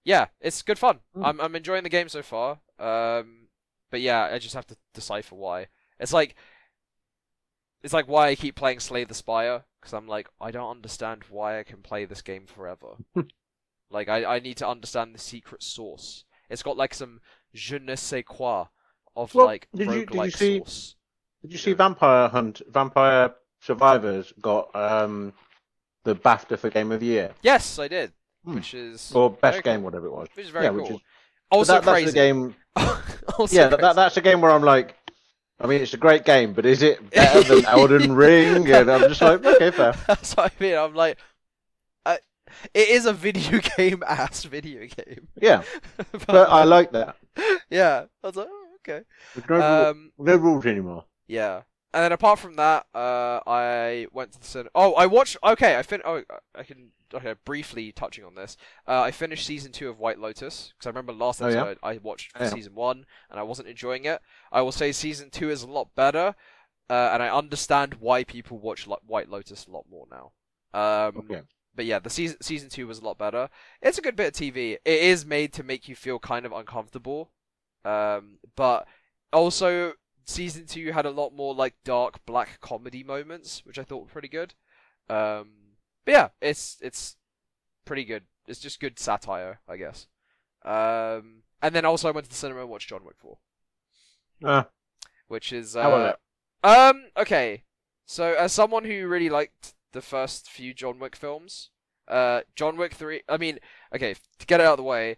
yeah, 0.04 0.26
it's 0.42 0.62
good 0.62 0.80
fun. 0.80 1.00
Mm. 1.16 1.26
I'm 1.26 1.42
I'm 1.42 1.56
enjoying 1.56 1.84
the 1.84 1.90
game 1.90 2.10
so 2.10 2.22
far. 2.22 2.60
Um, 2.80 3.48
but 3.92 4.02
yeah, 4.02 4.30
I 4.32 4.40
just 4.40 4.56
have 4.56 4.68
to 4.68 4.78
decipher 4.94 5.36
why. 5.36 5.68
It's 6.00 6.12
like 6.14 6.36
it's 7.86 7.94
like 7.94 8.08
why 8.08 8.30
I 8.30 8.36
keep 8.36 8.56
playing 8.56 8.80
Slay 8.80 9.04
the 9.04 9.14
Spire 9.14 9.64
because 9.80 9.94
I'm 9.94 10.08
like 10.08 10.28
I 10.42 10.50
don't 10.50 10.72
understand 10.72 11.24
why 11.30 11.60
I 11.60 11.64
can 11.64 11.84
play 11.84 12.06
this 12.06 12.24
game 12.24 12.48
forever. 12.48 12.96
like 13.92 14.10
I 14.10 14.26
I 14.26 14.40
need 14.40 14.58
to 14.58 14.68
understand 14.68 15.14
the 15.14 15.20
secret 15.20 15.62
source. 15.62 16.26
It's 16.50 16.64
got 16.64 16.78
like 16.78 16.96
some 16.96 17.22
je 17.54 17.78
ne 17.78 17.96
sais 17.96 18.24
quoi 18.26 18.66
of 19.16 19.36
Well, 19.36 19.46
like 19.46 19.68
did 19.74 19.88
you- 19.92 20.06
did 20.08 20.16
you 20.26 20.32
see- 20.32 20.58
source. 20.58 20.96
Did 21.44 21.52
you 21.52 21.60
see 21.60 21.74
Vampire 21.74 22.28
Hunt? 22.28 22.64
Vampire 22.68 23.36
Survivors 23.62 24.34
got 24.42 24.76
um 24.76 25.32
the 26.06 26.16
BAFTA 26.16 26.58
for 26.58 26.72
Game 26.72 26.92
of 26.92 27.00
the 27.02 27.06
Year 27.06 27.34
Yes, 27.44 27.78
I 27.78 27.88
did, 27.88 28.14
Hmm. 28.44 28.56
which 28.56 28.74
is 28.74 29.12
or 29.14 29.30
Best 29.30 29.64
Game, 29.64 29.78
cool. 29.78 29.86
whatever 29.86 30.08
it 30.08 30.12
was. 30.12 30.28
Which 30.34 30.46
is 30.48 30.52
very 30.52 30.66
yeah, 30.66 30.72
cool. 30.72 30.82
which 30.82 30.92
is 30.92 31.02
also 31.52 31.74
that, 31.74 31.84
that's 31.84 31.94
crazy. 31.94 32.06
the 32.08 32.14
game. 32.14 32.56
also 33.38 33.56
yeah, 33.56 33.68
that, 33.68 33.96
that's 33.96 34.18
a 34.18 34.22
game 34.22 34.42
where 34.42 34.50
I'm 34.52 34.64
like, 34.64 34.96
I 35.60 35.68
mean, 35.68 35.82
it's 35.82 35.94
a 35.94 35.98
great 35.98 36.26
game, 36.26 36.54
but 36.54 36.66
is 36.66 36.82
it 36.82 37.10
better 37.12 37.44
than 37.44 37.66
Elden 37.66 38.14
Ring? 38.14 38.70
And 38.72 38.92
I'm 38.92 39.02
just 39.10 39.22
like, 39.22 39.44
okay, 39.46 39.72
fair. 39.72 39.94
That's 40.08 40.36
what 40.36 40.52
I 40.60 40.64
mean. 40.64 40.76
I'm 40.76 40.94
like, 40.96 41.18
I, 42.06 42.20
it 42.74 42.90
is 42.90 43.06
a 43.06 43.14
video 43.14 43.60
game 43.78 44.04
ass 44.06 44.44
video 44.44 44.82
game. 44.86 45.28
Yeah, 45.42 45.64
but 46.28 46.50
I 46.50 46.64
like 46.66 46.92
that. 46.92 47.16
yeah, 47.70 48.06
I 48.24 48.28
was 48.28 48.36
like, 48.36 48.48
oh, 48.50 48.68
okay. 48.80 49.06
There's 49.36 49.50
no, 49.50 49.90
Um, 49.90 50.12
no 50.18 50.36
rules 50.36 50.66
anymore. 50.66 51.06
yeah. 51.28 51.62
And 51.96 52.04
then 52.04 52.12
apart 52.12 52.40
from 52.40 52.58
that, 52.58 52.88
uh, 52.94 53.40
I 53.48 54.08
went 54.12 54.34
to 54.34 54.40
the 54.42 54.46
cinema. 54.46 54.70
Oh, 54.76 54.94
I 54.96 55.06
watched. 55.06 55.38
Okay, 55.42 55.78
I 55.78 55.82
fin. 55.82 56.02
Oh, 56.04 56.24
I 56.54 56.64
can. 56.64 56.92
Okay, 57.14 57.36
briefly 57.46 57.94
touching 57.94 58.26
on 58.26 58.36
this. 58.36 58.58
Uh, 58.86 59.00
I 59.00 59.12
finished 59.12 59.46
season 59.46 59.72
two 59.72 59.88
of 59.88 59.98
White 59.98 60.20
Lotus 60.20 60.74
because 60.74 60.88
I 60.88 60.90
remember 60.90 61.14
last 61.14 61.42
Oh, 61.42 61.48
yeah? 61.48 61.74
I 61.82 61.98
watched 62.00 62.34
Yeah. 62.38 62.50
season 62.50 62.76
one 62.76 63.06
and 63.30 63.40
I 63.40 63.44
wasn't 63.44 63.70
enjoying 63.70 64.04
it. 64.04 64.22
I 64.52 64.62
will 64.62 64.74
say 64.74 64.92
season 64.92 65.30
two 65.30 65.50
is 65.50 65.64
a 65.64 65.68
lot 65.68 65.96
better, 65.96 66.36
uh, 66.90 67.10
and 67.14 67.24
I 67.24 67.30
understand 67.30 67.94
why 68.02 68.26
people 68.26 68.58
watch 68.58 68.88
Lo- 68.88 69.00
White 69.08 69.30
Lotus 69.30 69.66
a 69.66 69.72
lot 69.72 69.86
more 69.90 70.06
now. 70.12 70.34
Um, 70.78 71.20
Okay. 71.20 71.44
but 71.74 71.86
yeah, 71.86 72.00
the 72.00 72.10
season 72.10 72.42
season 72.42 72.70
two 72.70 72.88
was 72.88 73.00
a 73.00 73.06
lot 73.06 73.18
better. 73.18 73.50
It's 73.82 73.98
a 73.98 74.02
good 74.02 74.18
bit 74.18 74.28
of 74.28 74.34
TV. 74.34 74.74
It 74.74 74.80
is 75.02 75.26
made 75.26 75.54
to 75.54 75.64
make 75.64 75.88
you 75.88 75.96
feel 75.96 76.20
kind 76.20 76.46
of 76.46 76.52
uncomfortable, 76.52 77.32
um, 77.86 78.40
but 78.58 78.86
also 79.32 79.94
season 80.26 80.66
two 80.66 80.92
had 80.92 81.06
a 81.06 81.12
lot 81.12 81.34
more 81.34 81.54
like 81.54 81.76
dark 81.84 82.26
black 82.26 82.60
comedy 82.60 83.04
moments, 83.04 83.66
which 83.66 83.80
I 83.80 83.84
thought 83.84 84.04
were 84.04 84.12
pretty 84.12 84.28
good. 84.28 84.54
Um, 85.10 85.50
but 86.04 86.12
yeah, 86.12 86.30
it's 86.42 86.78
it's 86.82 87.16
pretty 87.86 88.04
good. 88.04 88.24
It's 88.48 88.60
just 88.60 88.80
good 88.80 89.00
satire, 89.00 89.60
I 89.68 89.78
guess. 89.78 90.08
Um, 90.64 91.44
and 91.62 91.74
then 91.74 91.86
also 91.86 92.08
I 92.08 92.12
went 92.12 92.26
to 92.26 92.30
the 92.30 92.36
cinema 92.36 92.62
and 92.62 92.70
watched 92.70 92.90
John 92.90 93.06
Wick 93.06 93.16
four, 93.18 93.38
Uh, 94.44 94.64
which 95.28 95.54
is 95.54 95.76
How 95.76 95.92
was 95.92 96.16
uh, 96.64 96.90
um 96.90 97.06
okay. 97.18 97.64
So 98.06 98.34
as 98.34 98.52
someone 98.52 98.84
who 98.86 99.08
really 99.08 99.30
liked 99.30 99.74
the 99.94 100.02
first 100.02 100.50
few 100.50 100.74
John 100.74 101.00
Wick 101.00 101.16
films, 101.16 101.70
uh, 102.08 102.42
John 102.56 102.78
Wick 102.78 102.94
three. 102.94 103.22
I 103.28 103.38
mean, 103.38 103.60
okay, 103.94 104.16
to 104.40 104.46
get 104.46 104.60
it 104.60 104.66
out 104.66 104.74
of 104.74 104.78
the 104.78 104.84
way, 104.84 105.18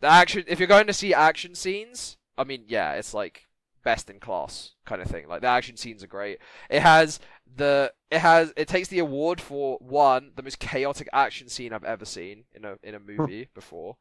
the 0.00 0.08
action. 0.08 0.44
If 0.46 0.58
you're 0.58 0.68
going 0.68 0.86
to 0.86 0.92
see 0.92 1.14
action 1.14 1.54
scenes, 1.54 2.18
I 2.38 2.44
mean, 2.44 2.64
yeah, 2.68 2.92
it's 2.92 3.14
like 3.14 3.48
best 3.82 4.10
in 4.10 4.20
class 4.20 4.72
kind 4.84 5.02
of 5.02 5.08
thing. 5.08 5.28
Like 5.28 5.40
the 5.40 5.48
action 5.48 5.76
scenes 5.76 6.02
are 6.02 6.08
great. 6.08 6.38
It 6.68 6.80
has 6.80 7.20
the 7.56 7.92
it 8.10 8.20
has 8.20 8.52
it 8.56 8.68
takes 8.68 8.88
the 8.88 8.98
award 8.98 9.40
for 9.40 9.78
one 9.80 10.32
the 10.36 10.42
most 10.42 10.58
chaotic 10.58 11.08
action 11.12 11.48
scene 11.48 11.72
I've 11.72 11.84
ever 11.84 12.04
seen 12.04 12.44
in 12.54 12.64
a 12.64 12.76
in 12.82 12.94
a 12.94 13.00
movie 13.00 13.48
before, 13.54 13.96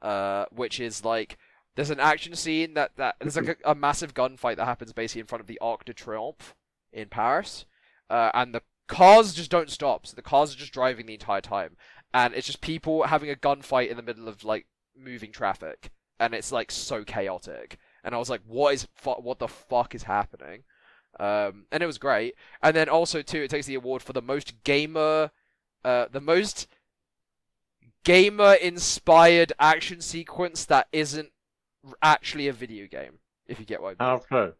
uh, 0.00 0.46
which 0.50 0.80
is 0.80 1.04
like 1.04 1.38
there's 1.74 1.90
an 1.90 2.00
action 2.00 2.34
scene 2.34 2.74
that 2.74 2.92
that 2.96 3.16
there's 3.20 3.36
like 3.36 3.60
a, 3.64 3.70
a 3.70 3.74
massive 3.74 4.14
gunfight 4.14 4.56
that 4.56 4.66
happens 4.66 4.92
basically 4.92 5.20
in 5.20 5.26
front 5.26 5.40
of 5.40 5.46
the 5.46 5.58
Arc 5.60 5.84
de 5.84 5.94
Triomphe 5.94 6.54
in 6.92 7.08
Paris, 7.08 7.64
uh, 8.10 8.30
and 8.34 8.54
the 8.54 8.62
cars 8.88 9.32
just 9.32 9.50
don't 9.50 9.70
stop. 9.70 10.06
So 10.06 10.14
the 10.14 10.22
cars 10.22 10.54
are 10.54 10.58
just 10.58 10.72
driving 10.72 11.06
the 11.06 11.14
entire 11.14 11.40
time, 11.40 11.76
and 12.12 12.34
it's 12.34 12.46
just 12.46 12.60
people 12.60 13.04
having 13.04 13.30
a 13.30 13.34
gunfight 13.34 13.88
in 13.88 13.96
the 13.96 14.02
middle 14.02 14.28
of 14.28 14.44
like 14.44 14.66
moving 14.96 15.32
traffic, 15.32 15.90
and 16.20 16.34
it's 16.34 16.52
like 16.52 16.70
so 16.70 17.04
chaotic. 17.04 17.78
And 18.04 18.14
I 18.14 18.18
was 18.18 18.30
like, 18.30 18.40
what 18.46 18.74
is 18.74 18.88
fu- 18.94 19.10
what 19.12 19.38
the 19.38 19.48
fuck 19.48 19.94
is 19.94 20.04
happening? 20.04 20.64
Um, 21.20 21.66
and 21.70 21.82
it 21.82 21.86
was 21.86 21.98
great. 21.98 22.34
And 22.62 22.74
then 22.74 22.88
also 22.88 23.22
too, 23.22 23.42
it 23.42 23.50
takes 23.50 23.66
the 23.66 23.74
award 23.74 24.02
for 24.02 24.12
the 24.12 24.22
most 24.22 24.54
gamer, 24.64 25.30
uh, 25.84 26.06
the 26.10 26.20
most 26.20 26.66
gamer 28.04 28.54
inspired 28.54 29.52
action 29.58 30.00
sequence 30.00 30.64
that 30.66 30.88
isn't 30.92 31.30
actually 32.02 32.48
a 32.48 32.52
video 32.52 32.86
game. 32.86 33.18
If 33.46 33.60
you 33.60 33.66
get 33.66 33.82
what 33.82 33.96
I 34.00 34.04
mean. 34.04 34.20
how 34.20 34.22
so? 34.28 34.52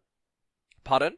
Pardon? 0.83 1.17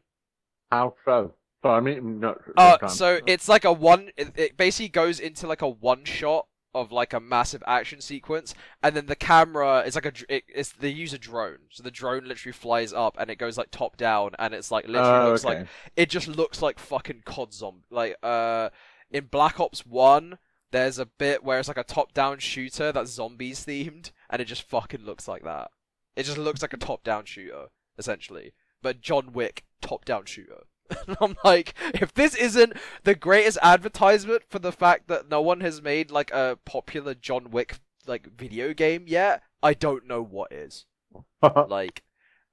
How 0.70 0.94
so? 1.04 1.34
So 1.62 1.70
I 1.70 1.80
mean, 1.80 2.20
not. 2.20 2.38
Uh, 2.56 2.86
so 2.86 3.20
it's 3.26 3.48
like 3.48 3.64
a 3.64 3.72
one. 3.72 4.10
It, 4.16 4.32
it 4.36 4.56
basically 4.56 4.88
goes 4.88 5.18
into 5.20 5.46
like 5.46 5.62
a 5.62 5.68
one 5.68 6.04
shot 6.04 6.46
of 6.76 6.92
like 6.92 7.12
a 7.12 7.20
massive 7.20 7.62
action 7.66 8.00
sequence, 8.00 8.54
and 8.82 8.94
then 8.94 9.06
the 9.06 9.16
camera 9.16 9.80
is 9.80 9.94
like 9.94 10.06
a 10.06 10.12
it, 10.28 10.44
it's 10.48 10.72
they 10.72 10.88
use 10.90 11.12
a 11.12 11.18
drone, 11.18 11.58
so 11.70 11.82
the 11.82 11.90
drone 11.90 12.24
literally 12.26 12.52
flies 12.52 12.92
up 12.92 13.16
and 13.18 13.30
it 13.30 13.36
goes 13.36 13.58
like 13.58 13.70
top 13.70 13.96
down, 13.96 14.32
and 14.38 14.54
it's 14.54 14.70
like 14.70 14.86
literally 14.86 15.26
Oh, 15.26 15.30
looks 15.30 15.44
okay. 15.44 15.58
like 15.60 15.68
it 15.96 16.10
just 16.10 16.28
looks 16.28 16.62
like 16.62 16.78
fucking 16.78 17.22
COD 17.24 17.52
zombie. 17.52 17.84
Like 17.90 18.16
uh, 18.22 18.70
in 19.10 19.26
Black 19.26 19.58
Ops 19.60 19.84
One, 19.86 20.38
there's 20.72 20.98
a 20.98 21.06
bit 21.06 21.42
where 21.44 21.58
it's 21.58 21.68
like 21.68 21.76
a 21.78 21.84
top-down 21.84 22.38
shooter 22.38 22.92
that's 22.92 23.10
zombies 23.12 23.64
themed, 23.64 24.10
and 24.28 24.42
it 24.42 24.46
just 24.46 24.62
fucking 24.62 25.04
looks 25.04 25.26
like 25.28 25.44
that. 25.44 25.70
It 26.16 26.24
just 26.24 26.38
looks 26.38 26.62
like 26.62 26.72
a 26.72 26.76
top-down 26.78 27.24
shooter 27.24 27.66
essentially, 27.98 28.52
but 28.82 29.00
John 29.00 29.32
Wick 29.32 29.64
top-down 29.80 30.26
shooter. 30.26 30.64
And 31.06 31.16
I'm 31.20 31.36
like, 31.44 31.74
if 31.94 32.12
this 32.14 32.34
isn't 32.34 32.74
the 33.04 33.14
greatest 33.14 33.58
advertisement 33.62 34.42
for 34.48 34.58
the 34.58 34.72
fact 34.72 35.08
that 35.08 35.28
no 35.28 35.40
one 35.40 35.60
has 35.60 35.82
made 35.82 36.10
like 36.10 36.30
a 36.32 36.58
popular 36.64 37.14
John 37.14 37.50
Wick 37.50 37.78
like 38.06 38.28
video 38.36 38.74
game 38.74 39.04
yet, 39.06 39.42
I 39.62 39.74
don't 39.74 40.06
know 40.06 40.22
what 40.22 40.52
is. 40.52 40.86
Like 41.68 42.02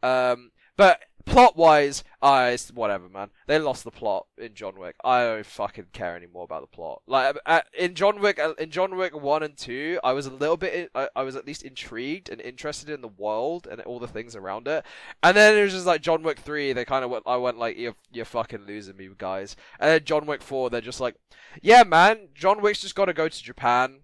um 0.02 0.52
but 0.76 1.02
plot 1.26 1.56
wise, 1.56 2.04
I 2.22 2.50
it's 2.50 2.72
whatever, 2.72 3.10
man. 3.10 3.30
They 3.48 3.60
lost 3.60 3.84
the 3.84 3.92
plot 3.92 4.28
in 4.38 4.54
John 4.54 4.78
Wick. 4.78 4.96
I 5.04 5.24
don't 5.24 5.46
fucking 5.46 5.88
care 5.94 6.16
anymore 6.16 6.44
about 6.44 6.62
the 6.62 6.76
plot. 6.76 7.02
Like 7.08 7.38
uh, 7.46 7.62
in 7.78 7.96
John 7.96 8.20
Wick, 8.20 8.40
uh, 8.40 8.54
in 8.58 8.70
John 8.70 8.96
Wick 8.96 9.16
one 9.16 9.44
and 9.44 9.58
two, 9.58 10.00
I 10.04 10.14
was 10.14 10.26
a 10.26 10.32
little 10.32 10.58
bit, 10.58 10.92
I, 10.96 11.10
I 11.16 11.24
was 11.24 11.36
at 11.36 11.48
least 11.48 11.64
intrigued 11.64 12.30
and 12.30 12.42
interested 12.42 12.90
in 12.90 13.02
the 13.02 13.08
world 13.08 13.68
and 13.70 13.82
all 13.82 14.00
the 14.00 14.08
things 14.08 14.36
around 14.36 14.68
it. 14.68 14.86
And 15.22 15.36
then 15.36 15.58
it 15.58 15.64
was 15.64 15.74
just 15.74 15.86
like 15.86 16.02
John 16.02 16.24
Wick 16.24 16.40
three. 16.40 16.74
They 16.74 16.86
kind 16.86 17.04
of 17.04 17.12
went, 17.12 17.24
I 17.26 17.38
went 17.38 17.58
like, 17.58 17.78
you're 17.78 17.96
you're 18.12 18.26
fucking 18.26 18.66
losing 18.66 18.98
me, 18.98 19.10
guys. 19.18 19.56
And 19.80 19.90
then 19.90 20.04
John 20.04 20.26
Wick 20.26 20.42
four, 20.42 20.70
they're 20.70 20.82
just 20.82 21.02
like, 21.02 21.16
yeah, 21.62 21.84
man, 21.84 22.30
John 22.34 22.62
Wick's 22.62 22.82
just 22.82 22.96
got 22.96 23.06
to 23.06 23.14
go 23.14 23.28
to 23.30 23.44
Japan. 23.44 24.02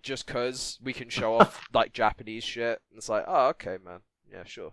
Just 0.00 0.26
cause 0.26 0.78
we 0.82 0.94
can 0.94 1.10
show 1.10 1.34
off 1.36 1.66
like 1.74 1.92
Japanese 1.92 2.44
shit. 2.44 2.80
And 2.90 2.96
it's 2.96 3.10
like, 3.10 3.24
oh, 3.26 3.48
okay, 3.48 3.76
man. 3.84 4.00
Yeah, 4.30 4.44
sure. 4.44 4.72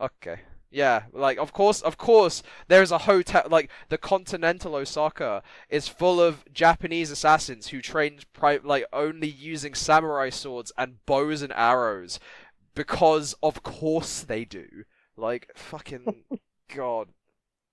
Okay. 0.00 0.40
Yeah, 0.72 1.04
like 1.12 1.36
of 1.38 1.52
course, 1.52 1.82
of 1.82 1.96
course, 1.96 2.44
there's 2.68 2.92
a 2.92 2.98
hotel 2.98 3.42
like 3.50 3.70
the 3.88 3.98
Continental 3.98 4.76
Osaka 4.76 5.42
is 5.68 5.88
full 5.88 6.20
of 6.20 6.44
Japanese 6.52 7.10
assassins 7.10 7.68
who 7.68 7.80
trained 7.82 8.24
pri- 8.32 8.60
like 8.62 8.84
only 8.92 9.26
using 9.28 9.74
samurai 9.74 10.30
swords 10.30 10.70
and 10.78 11.04
bows 11.06 11.42
and 11.42 11.52
arrows 11.54 12.20
because 12.74 13.34
of 13.42 13.64
course 13.64 14.20
they 14.22 14.44
do. 14.44 14.66
Like 15.16 15.50
fucking 15.56 16.22
god, 16.74 17.08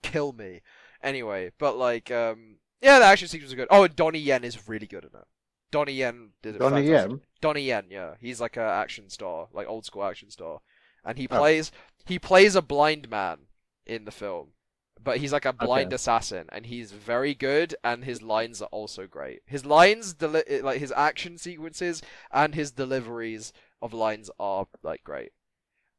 kill 0.01 0.33
me. 0.33 0.61
Anyway, 1.03 1.51
but 1.59 1.77
like 1.77 2.09
um 2.09 2.55
yeah, 2.81 2.97
the 2.97 3.05
action 3.05 3.27
sequences 3.27 3.53
are 3.53 3.57
good. 3.57 3.67
Oh, 3.69 3.83
and 3.83 3.95
Donnie 3.95 4.17
Yen 4.19 4.43
is 4.43 4.67
really 4.67 4.87
good 4.87 5.03
in 5.03 5.11
it. 5.19 5.27
Donnie 5.69 5.93
Yen 5.93 6.29
did 6.41 6.55
it. 6.55 6.59
Donnie 6.59 6.87
fantastic. 6.87 7.11
Yen? 7.11 7.21
Donnie 7.41 7.61
Yen, 7.63 7.85
yeah, 7.91 8.15
he's 8.19 8.41
like 8.41 8.57
a 8.57 8.61
action 8.61 9.09
star, 9.09 9.49
like 9.53 9.67
old 9.67 9.85
school 9.85 10.03
action 10.03 10.31
star, 10.31 10.61
and 11.05 11.17
he 11.17 11.27
Oh. 11.29 11.37
plays 11.37 11.71
he 12.07 12.19
plays 12.19 12.55
a 12.55 12.61
blind 12.61 13.09
man 13.09 13.47
in 13.85 14.05
the 14.05 14.11
film, 14.11 14.49
but 15.01 15.17
he's 15.17 15.33
like 15.33 15.45
a 15.45 15.53
blind 15.53 15.87
Okay. 15.87 15.95
assassin, 15.95 16.47
and 16.51 16.65
he's 16.65 16.91
very 16.91 17.33
good, 17.33 17.75
and 17.83 18.03
his 18.03 18.21
lines 18.21 18.61
are 18.61 18.69
also 18.71 19.07
great. 19.07 19.41
His 19.45 19.65
lines, 19.65 20.13
deli- 20.13 20.61
like 20.61 20.79
his 20.79 20.91
action 20.95 21.37
sequences, 21.37 22.01
and 22.31 22.55
his 22.55 22.71
deliveries 22.71 23.53
of 23.81 23.93
lines 23.93 24.29
are 24.39 24.67
like 24.83 25.03
great. 25.03 25.31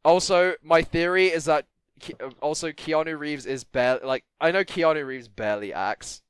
Also, 0.04 0.54
my 0.62 0.82
theory 0.82 1.26
is 1.28 1.44
that 1.44 1.66
Ke- 2.00 2.14
also 2.40 2.70
Keanu 2.70 3.18
Reeves 3.18 3.44
is 3.46 3.64
barely 3.64 4.06
like 4.06 4.24
I 4.40 4.50
know 4.50 4.64
Keanu 4.64 5.04
Reeves 5.04 5.28
barely 5.28 5.72
acts 5.72 6.22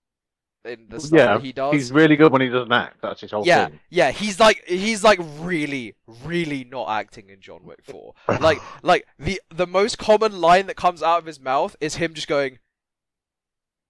in 0.69 0.87
the 0.89 1.01
stuff 1.01 1.19
Yeah, 1.19 1.35
that 1.35 1.43
he 1.43 1.53
does. 1.53 1.73
He's 1.73 1.93
really 1.93 2.17
good 2.17 2.31
when 2.33 2.43
he 2.43 2.49
doesn't 2.49 2.73
act. 2.73 2.99
That's 3.03 3.21
his 3.21 3.31
whole 3.31 3.47
Yeah, 3.47 3.67
thing. 3.69 3.81
yeah, 3.91 4.11
he's 4.11 4.39
like 4.39 4.65
he's 4.67 5.03
like 5.03 5.19
really, 5.39 5.95
really 6.25 6.65
not 6.65 6.89
acting 6.89 7.31
in 7.31 7.41
John 7.41 7.65
Wick 7.65 7.81
4. 7.85 8.15
Like 8.41 8.59
like 8.83 9.07
the 9.19 9.41
the 9.55 9.67
most 9.67 9.99
common 9.99 10.41
line 10.41 10.67
that 10.67 10.77
comes 10.77 11.03
out 11.03 11.19
of 11.21 11.27
his 11.27 11.41
mouth 11.41 11.75
is 11.81 11.97
him 11.97 12.15
just 12.15 12.29
going 12.29 12.59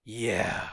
Yeah. 0.05 0.69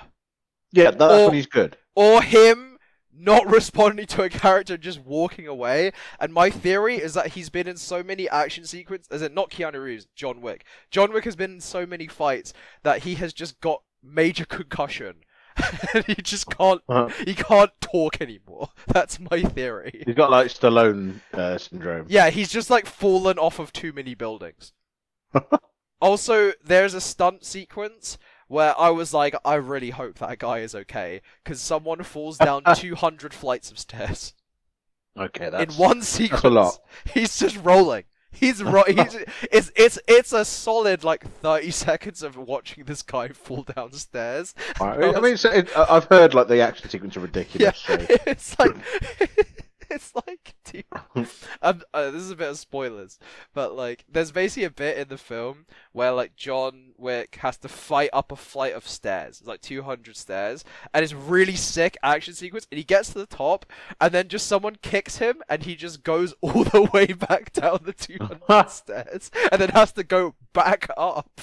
Yeah, 0.71 0.91
that's 0.91 1.01
Or- 1.13 1.25
when 1.27 1.33
he's 1.35 1.47
good. 1.47 1.77
Or 1.95 2.21
him 2.21 2.77
not 3.17 3.47
responding 3.49 4.05
to 4.07 4.23
a 4.23 4.29
character 4.29 4.77
just 4.77 4.99
walking 4.99 5.47
away. 5.47 5.93
And 6.19 6.33
my 6.33 6.49
theory 6.49 6.95
is 6.97 7.13
that 7.13 7.27
he's 7.27 7.49
been 7.49 7.67
in 7.67 7.77
so 7.77 8.03
many 8.03 8.27
action 8.29 8.65
sequences 8.65 9.07
as 9.09 9.21
in 9.21 9.33
not 9.33 9.49
Keanu 9.51 9.81
Reeves, 9.83 10.07
John 10.15 10.41
Wick. 10.41 10.65
John 10.91 11.13
Wick 11.13 11.23
has 11.23 11.35
been 11.37 11.53
in 11.53 11.61
so 11.61 11.85
many 11.85 12.07
fights 12.07 12.51
that 12.83 13.03
he 13.03 13.15
has 13.15 13.31
just 13.31 13.59
got 13.61 13.81
major 14.03 14.43
concussion. 14.59 15.15
and 15.93 16.05
he 16.05 16.15
just 16.15 16.49
can't 16.49 16.81
Uh-huh. 16.87 17.09
he 17.25 17.33
can't 17.33 17.71
talk 17.81 18.21
anymore. 18.21 18.69
That's 18.87 19.19
my 19.19 19.41
theory. 19.41 20.03
He's 20.05 20.15
got 20.15 20.31
like 20.31 20.47
Stallone 20.47 21.21
uh, 21.33 21.57
syndrome. 21.57 22.05
Yeah, 22.09 22.29
he's 22.29 22.51
just 22.51 22.69
like 22.69 22.85
fallen 22.85 23.37
off 23.37 23.59
of 23.59 23.71
too 23.73 23.93
many 23.93 24.15
buildings. 24.15 24.73
also, 26.01 26.51
there's 26.63 26.93
a 26.93 27.01
stunt 27.01 27.45
sequence 27.45 28.17
where 28.47 28.79
I 28.79 28.89
was 28.89 29.13
like, 29.13 29.35
I 29.43 29.55
really 29.55 29.89
hope 29.89 30.19
that 30.19 30.39
guy 30.39 30.59
is 30.59 30.75
okay, 30.75 31.21
because 31.43 31.59
someone 31.59 32.03
falls 32.03 32.37
down 32.37 32.63
200 32.75 33.33
flights 33.33 33.71
of 33.71 33.79
stairs 33.79 34.33
Okay, 35.17 35.49
that's 35.49 35.73
in 35.75 35.81
one 35.81 36.01
sequence. 36.01 36.41
That's 36.41 36.43
a 36.43 36.49
lot. 36.49 36.77
He's 37.13 37.37
just 37.37 37.57
rolling. 37.63 38.03
He's 38.35 38.63
right. 38.63 38.87
he's 38.87 39.15
it's 39.51 39.71
it's 39.75 39.99
it's 40.07 40.33
a 40.33 40.45
solid 40.45 41.03
like 41.03 41.25
30 41.41 41.71
seconds 41.71 42.23
of 42.23 42.37
watching 42.37 42.83
this 42.83 43.01
guy 43.01 43.29
fall 43.29 43.63
downstairs. 43.63 44.53
I 44.81 44.97
mean, 44.97 45.15
I 45.15 45.19
mean 45.19 45.37
so 45.37 45.51
it, 45.51 45.69
I've 45.77 46.05
heard 46.05 46.33
like 46.33 46.47
the 46.47 46.59
action 46.61 46.89
sequence 46.89 47.15
are 47.17 47.21
Yeah, 47.21 47.25
ridiculous. 47.25 47.77
So. 47.77 47.93
it's 48.27 48.59
like 48.59 48.75
it's 49.89 50.13
like 50.15 50.55
dude, 50.63 50.85
um, 51.61 51.81
uh, 51.93 52.11
this 52.11 52.21
is 52.21 52.31
a 52.31 52.35
bit 52.35 52.49
of 52.49 52.57
spoilers, 52.57 53.19
but 53.53 53.75
like 53.75 54.05
there's 54.11 54.31
basically 54.31 54.63
a 54.65 54.69
bit 54.69 54.97
in 54.97 55.07
the 55.07 55.17
film 55.17 55.65
where 55.91 56.11
like 56.11 56.35
John 56.35 56.93
Wick 56.97 57.37
has 57.41 57.57
to 57.57 57.67
fight 57.67 58.09
up 58.13 58.31
a 58.31 58.35
flight 58.35 58.73
of 58.73 58.87
stairs, 58.87 59.39
it's 59.39 59.47
like 59.47 59.61
200 59.61 60.15
stairs, 60.15 60.63
and 60.93 61.03
it's 61.03 61.13
really 61.13 61.55
sick 61.55 61.97
action 62.03 62.33
sequence. 62.33 62.67
And 62.71 62.77
he 62.77 62.83
gets 62.83 63.13
to 63.13 63.19
the 63.19 63.25
top, 63.25 63.65
and 64.01 64.11
then 64.13 64.27
just 64.27 64.47
someone 64.47 64.77
kicks 64.81 65.17
him, 65.17 65.41
and 65.49 65.63
he 65.63 65.75
just 65.75 66.03
goes 66.03 66.33
all 66.41 66.63
the 66.63 66.89
way 66.93 67.07
back 67.07 67.53
down 67.53 67.79
the 67.83 67.93
200 67.93 68.69
stairs, 68.69 69.31
and 69.51 69.61
then 69.61 69.69
has 69.69 69.91
to 69.93 70.03
go 70.03 70.35
back 70.53 70.89
up 70.97 71.41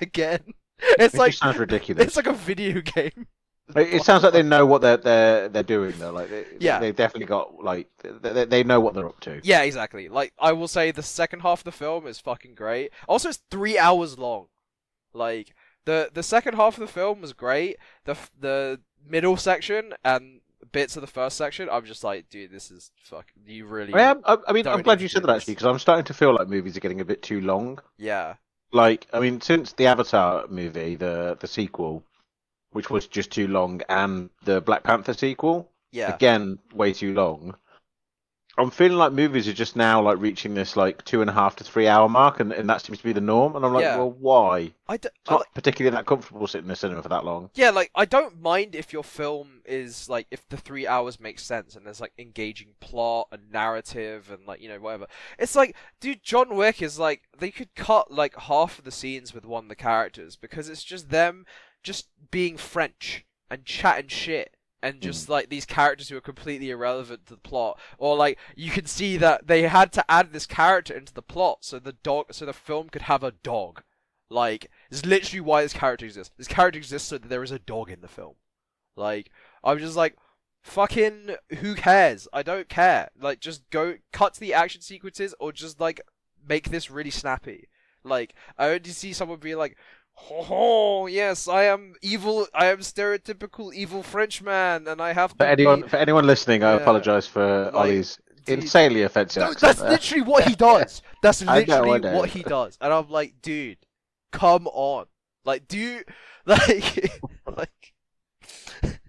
again. 0.00 0.54
It's 0.98 1.14
It 1.14 1.18
like 1.18 1.32
sounds 1.32 1.58
ridiculous. 1.58 2.04
it's 2.04 2.16
like 2.16 2.26
a 2.26 2.32
video 2.32 2.80
game. 2.80 3.26
It, 3.74 4.02
sounds 4.04 4.22
like 4.22 4.32
they 4.32 4.44
know 4.44 4.64
what 4.64 4.80
they're 4.82 4.96
they're 4.96 5.48
they're 5.48 5.62
doing 5.64 5.94
though. 5.98 6.12
Like 6.12 6.30
they, 6.30 6.44
Yeah. 6.60 6.78
they 6.78 6.92
definitely 6.92 7.26
got 7.26 7.62
like 7.64 7.88
they, 8.02 8.10
they- 8.30 8.44
they 8.44 8.62
know 8.62 8.78
what 8.78 8.94
they're 8.94 9.08
up 9.08 9.18
to. 9.20 9.40
Yeah, 9.42 9.62
exactly. 9.62 10.08
Like 10.08 10.32
I 10.38 10.52
will 10.52 10.68
say, 10.68 10.92
the 10.92 11.02
second 11.02 11.40
half 11.40 11.60
of 11.60 11.64
the 11.64 11.72
film 11.72 12.06
is 12.06 12.20
fucking 12.20 12.54
great. 12.54 12.92
Also, 13.08 13.28
it's 13.28 13.42
three 13.50 13.76
hours 13.76 14.18
long. 14.18 14.46
Like 15.12 15.54
the 15.84 16.10
the 16.12 16.22
second 16.22 16.54
half 16.54 16.74
of 16.74 16.80
the 16.80 16.92
film 16.92 17.20
was 17.20 17.32
great. 17.32 17.76
The 18.04 18.16
the 18.38 18.80
middle 19.04 19.36
section 19.36 19.94
and 20.04 20.40
bits 20.72 20.96
of 20.96 21.00
the 21.00 21.06
first 21.06 21.36
section, 21.36 21.68
I'm 21.70 21.84
just 21.86 22.04
like, 22.04 22.28
dude, 22.28 22.50
this 22.50 22.70
is 22.70 22.90
fuck. 23.02 23.26
You 23.46 23.66
really, 23.66 23.94
I 23.94 24.02
am. 24.10 24.20
I, 24.24 24.36
I 24.46 24.52
mean, 24.52 24.66
I'm 24.66 24.82
glad 24.82 25.00
you 25.00 25.08
said 25.08 25.22
that 25.22 25.28
this. 25.28 25.42
actually 25.42 25.54
because 25.54 25.66
I'm 25.66 25.78
starting 25.78 26.04
to 26.04 26.14
feel 26.14 26.34
like 26.34 26.48
movies 26.48 26.76
are 26.76 26.80
getting 26.80 27.00
a 27.00 27.04
bit 27.04 27.22
too 27.22 27.40
long. 27.40 27.78
yeah, 27.98 28.34
Like, 28.72 29.06
I 29.12 29.20
mean, 29.20 29.40
since 29.40 29.72
the 29.72 29.86
Avatar 29.86 30.46
movie, 30.48 30.96
the 30.96 31.36
the 31.40 31.46
sequel, 31.46 32.02
which 32.76 32.90
was 32.90 33.06
just 33.06 33.30
too 33.32 33.48
long, 33.48 33.80
and 33.88 34.28
the 34.44 34.60
Black 34.60 34.82
Panther 34.82 35.14
sequel, 35.14 35.70
yeah, 35.92 36.14
again, 36.14 36.58
way 36.74 36.92
too 36.92 37.14
long. 37.14 37.56
I'm 38.58 38.70
feeling 38.70 38.96
like 38.96 39.12
movies 39.12 39.46
are 39.48 39.52
just 39.52 39.76
now 39.76 40.00
like 40.00 40.18
reaching 40.18 40.54
this 40.54 40.76
like 40.78 41.04
two 41.04 41.20
and 41.20 41.28
a 41.28 41.32
half 41.32 41.56
to 41.56 41.64
three 41.64 41.88
hour 41.88 42.08
mark, 42.08 42.40
and, 42.40 42.52
and 42.52 42.70
that 42.70 42.80
seems 42.80 42.96
to 42.98 43.04
be 43.04 43.12
the 43.12 43.20
norm. 43.20 43.54
And 43.54 43.66
I'm 43.66 43.74
like, 43.74 43.82
Yeah. 43.82 43.98
well, 43.98 44.12
why? 44.12 44.72
I, 44.88 44.96
d- 44.96 45.08
It's 45.20 45.28
I 45.28 45.32
not 45.32 45.40
like, 45.40 45.52
particularly 45.54 45.94
that 45.94 46.06
comfortable 46.06 46.46
sitting 46.46 46.64
in 46.64 46.68
the 46.68 46.76
cinema 46.76 47.02
for 47.02 47.10
that 47.10 47.26
long. 47.26 47.50
yeah, 47.54 47.68
like 47.68 47.90
I 47.94 48.06
don't 48.06 48.40
mind 48.40 48.74
if 48.74 48.94
your 48.94 49.04
film 49.04 49.60
is 49.66 50.08
like 50.08 50.26
if 50.30 50.48
the 50.48 50.56
three 50.56 50.86
hours 50.86 51.20
makes 51.20 51.44
sense 51.44 51.76
and 51.76 51.84
there's 51.84 52.00
like 52.00 52.12
engaging 52.18 52.68
plot 52.80 53.28
and 53.30 53.50
narrative 53.52 54.30
and 54.30 54.46
like 54.46 54.62
you 54.62 54.70
know 54.70 54.78
whatever. 54.78 55.06
It's 55.38 55.54
like, 55.54 55.76
dude, 56.00 56.22
John 56.22 56.56
Wick 56.56 56.80
is 56.80 56.98
like 56.98 57.24
they 57.38 57.50
could 57.50 57.74
cut 57.74 58.10
like 58.10 58.34
half 58.38 58.78
of 58.78 58.86
the 58.86 58.90
scenes 58.90 59.34
with 59.34 59.44
one 59.44 59.64
of 59.64 59.68
the 59.68 59.76
characters 59.76 60.34
because 60.36 60.70
it's 60.70 60.84
just 60.84 61.10
them 61.10 61.44
just 61.86 62.08
being 62.30 62.56
French 62.56 63.24
and 63.48 63.64
chatting 63.64 64.08
shit 64.08 64.56
and 64.82 65.00
just 65.00 65.26
mm. 65.26 65.30
like 65.30 65.48
these 65.48 65.64
characters 65.64 66.08
who 66.08 66.16
are 66.16 66.20
completely 66.20 66.70
irrelevant 66.70 67.26
to 67.26 67.34
the 67.34 67.40
plot. 67.40 67.78
Or 67.96 68.16
like 68.16 68.38
you 68.56 68.70
can 68.70 68.86
see 68.86 69.16
that 69.16 69.46
they 69.46 69.62
had 69.62 69.92
to 69.92 70.10
add 70.10 70.32
this 70.32 70.46
character 70.46 70.94
into 70.94 71.14
the 71.14 71.22
plot 71.22 71.58
so 71.60 71.78
the 71.78 71.92
dog 71.92 72.26
so 72.32 72.44
the 72.44 72.52
film 72.52 72.88
could 72.88 73.02
have 73.02 73.22
a 73.22 73.30
dog. 73.30 73.82
Like 74.28 74.70
it's 74.90 75.06
literally 75.06 75.40
why 75.40 75.62
this 75.62 75.72
character 75.72 76.04
exists. 76.04 76.34
This 76.36 76.48
character 76.48 76.78
exists 76.78 77.08
so 77.08 77.18
that 77.18 77.28
there 77.28 77.44
is 77.44 77.52
a 77.52 77.60
dog 77.60 77.90
in 77.90 78.00
the 78.00 78.08
film. 78.08 78.34
Like 78.96 79.30
i'm 79.62 79.78
just 79.78 79.96
like 79.96 80.16
fucking 80.62 81.36
who 81.60 81.74
cares? 81.76 82.26
I 82.32 82.42
don't 82.42 82.68
care. 82.68 83.10
Like 83.18 83.40
just 83.40 83.68
go 83.70 83.96
cut 84.12 84.34
to 84.34 84.40
the 84.40 84.54
action 84.54 84.80
sequences 84.80 85.34
or 85.38 85.52
just 85.52 85.80
like 85.80 86.00
make 86.46 86.70
this 86.70 86.90
really 86.90 87.10
snappy. 87.10 87.68
Like 88.02 88.34
i 88.58 88.68
only 88.70 88.90
see 88.90 89.12
someone 89.12 89.38
be 89.38 89.54
like 89.54 89.76
Oh 90.30 91.06
yes, 91.06 91.46
I 91.46 91.64
am 91.64 91.94
evil. 92.02 92.46
I 92.54 92.66
am 92.66 92.78
stereotypical 92.78 93.72
evil 93.74 94.02
Frenchman, 94.02 94.88
and 94.88 95.00
I 95.00 95.12
have 95.12 95.32
to 95.32 95.36
For 95.36 95.44
anyone, 95.44 95.82
be. 95.82 95.88
for 95.88 95.96
anyone 95.96 96.26
listening, 96.26 96.62
I 96.64 96.74
Yeah. 96.74 96.80
apologise 96.80 97.26
for 97.26 97.66
Like, 97.66 97.74
Ollie's 97.74 98.18
insanely 98.46 99.02
offensive 99.02 99.42
No, 99.42 99.52
that's 99.52 99.80
there. 99.80 99.90
literally 99.90 100.22
what 100.22 100.44
he 100.44 100.54
does. 100.54 101.02
That's 101.22 101.42
I 101.42 101.44
know, 101.44 101.52
I 101.52 101.58
literally 101.58 101.98
know. 102.00 102.16
what 102.16 102.28
he 102.30 102.42
does, 102.42 102.78
and 102.80 102.92
I'm 102.92 103.10
like, 103.10 103.34
dude, 103.42 103.78
come 104.32 104.66
on, 104.68 105.06
like, 105.44 105.66
do 105.68 105.78
you 105.78 106.04
like, 106.46 107.20
like. 107.46 107.92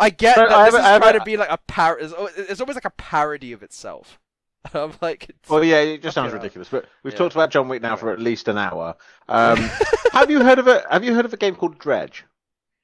I 0.00 0.10
get 0.10 0.36
But 0.36 0.48
that 0.50 0.58
I 0.58 0.64
this 0.70 0.74
is 0.74 0.80
trying 0.80 1.18
to 1.18 1.24
be 1.24 1.36
like 1.36 1.50
a 1.50 1.58
par. 1.66 1.98
It's, 1.98 2.12
al- 2.12 2.28
it's 2.36 2.60
almost 2.60 2.76
like 2.76 2.84
a 2.84 2.90
parody 2.90 3.52
of 3.52 3.62
itself. 3.64 4.20
And 4.64 4.74
I'm 4.82 4.92
like. 5.00 5.30
Well, 5.48 5.64
yeah, 5.64 5.80
it 5.80 6.02
just 6.02 6.14
sounds 6.14 6.32
ridiculous. 6.32 6.68
But 6.68 6.86
we've 7.02 7.12
Yeah. 7.12 7.18
talked 7.18 7.34
about 7.34 7.50
John 7.50 7.68
Wick 7.68 7.82
now 7.82 7.96
for 7.96 8.12
at 8.12 8.20
least 8.20 8.48
an 8.48 8.58
hour. 8.58 8.94
Um, 9.28 9.56
have 10.12 10.30
you 10.30 10.42
heard 10.42 10.58
of 10.58 10.66
a 10.66 10.84
Have 10.90 11.04
you 11.04 11.14
heard 11.14 11.24
of 11.24 11.32
a 11.32 11.36
game 11.36 11.54
called 11.54 11.78
Dredge? 11.78 12.24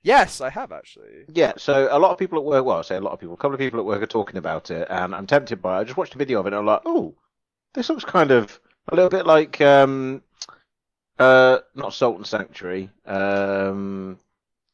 yes, 0.02 0.40
I 0.40 0.48
have 0.50 0.72
actually. 0.72 1.24
Yeah. 1.34 1.52
So 1.58 1.88
a 1.90 1.98
lot 1.98 2.12
of 2.12 2.18
people 2.18 2.38
at 2.38 2.44
work, 2.44 2.64
well, 2.64 2.78
I 2.78 2.82
say 2.82 2.96
a 2.96 3.00
lot 3.00 3.12
of 3.12 3.18
people, 3.20 3.34
a 3.34 3.36
couple 3.36 3.54
of 3.54 3.58
people 3.58 3.80
at 3.80 3.84
work 3.84 4.00
are 4.02 4.06
talking 4.06 4.36
about 4.38 4.70
it, 4.70 4.86
and 4.88 5.14
I'm 5.14 5.26
tempted 5.26 5.60
by. 5.60 5.76
it. 5.76 5.80
I 5.80 5.84
just 5.84 5.96
watched 5.96 6.14
a 6.14 6.18
video 6.18 6.40
of 6.40 6.46
it, 6.46 6.52
and 6.54 6.56
I'm 6.60 6.66
like, 6.66 6.82
oh, 6.86 7.14
this 7.74 7.88
looks 7.90 8.04
kind 8.04 8.30
of 8.30 8.58
a 8.90 8.94
little 8.94 9.10
bit 9.10 9.26
like 9.26 9.60
um, 9.60 10.22
Uh, 11.18 11.58
not 11.74 11.92
Salt 11.92 12.16
and 12.16 12.26
Sanctuary. 12.26 12.88
Um, 13.04 14.18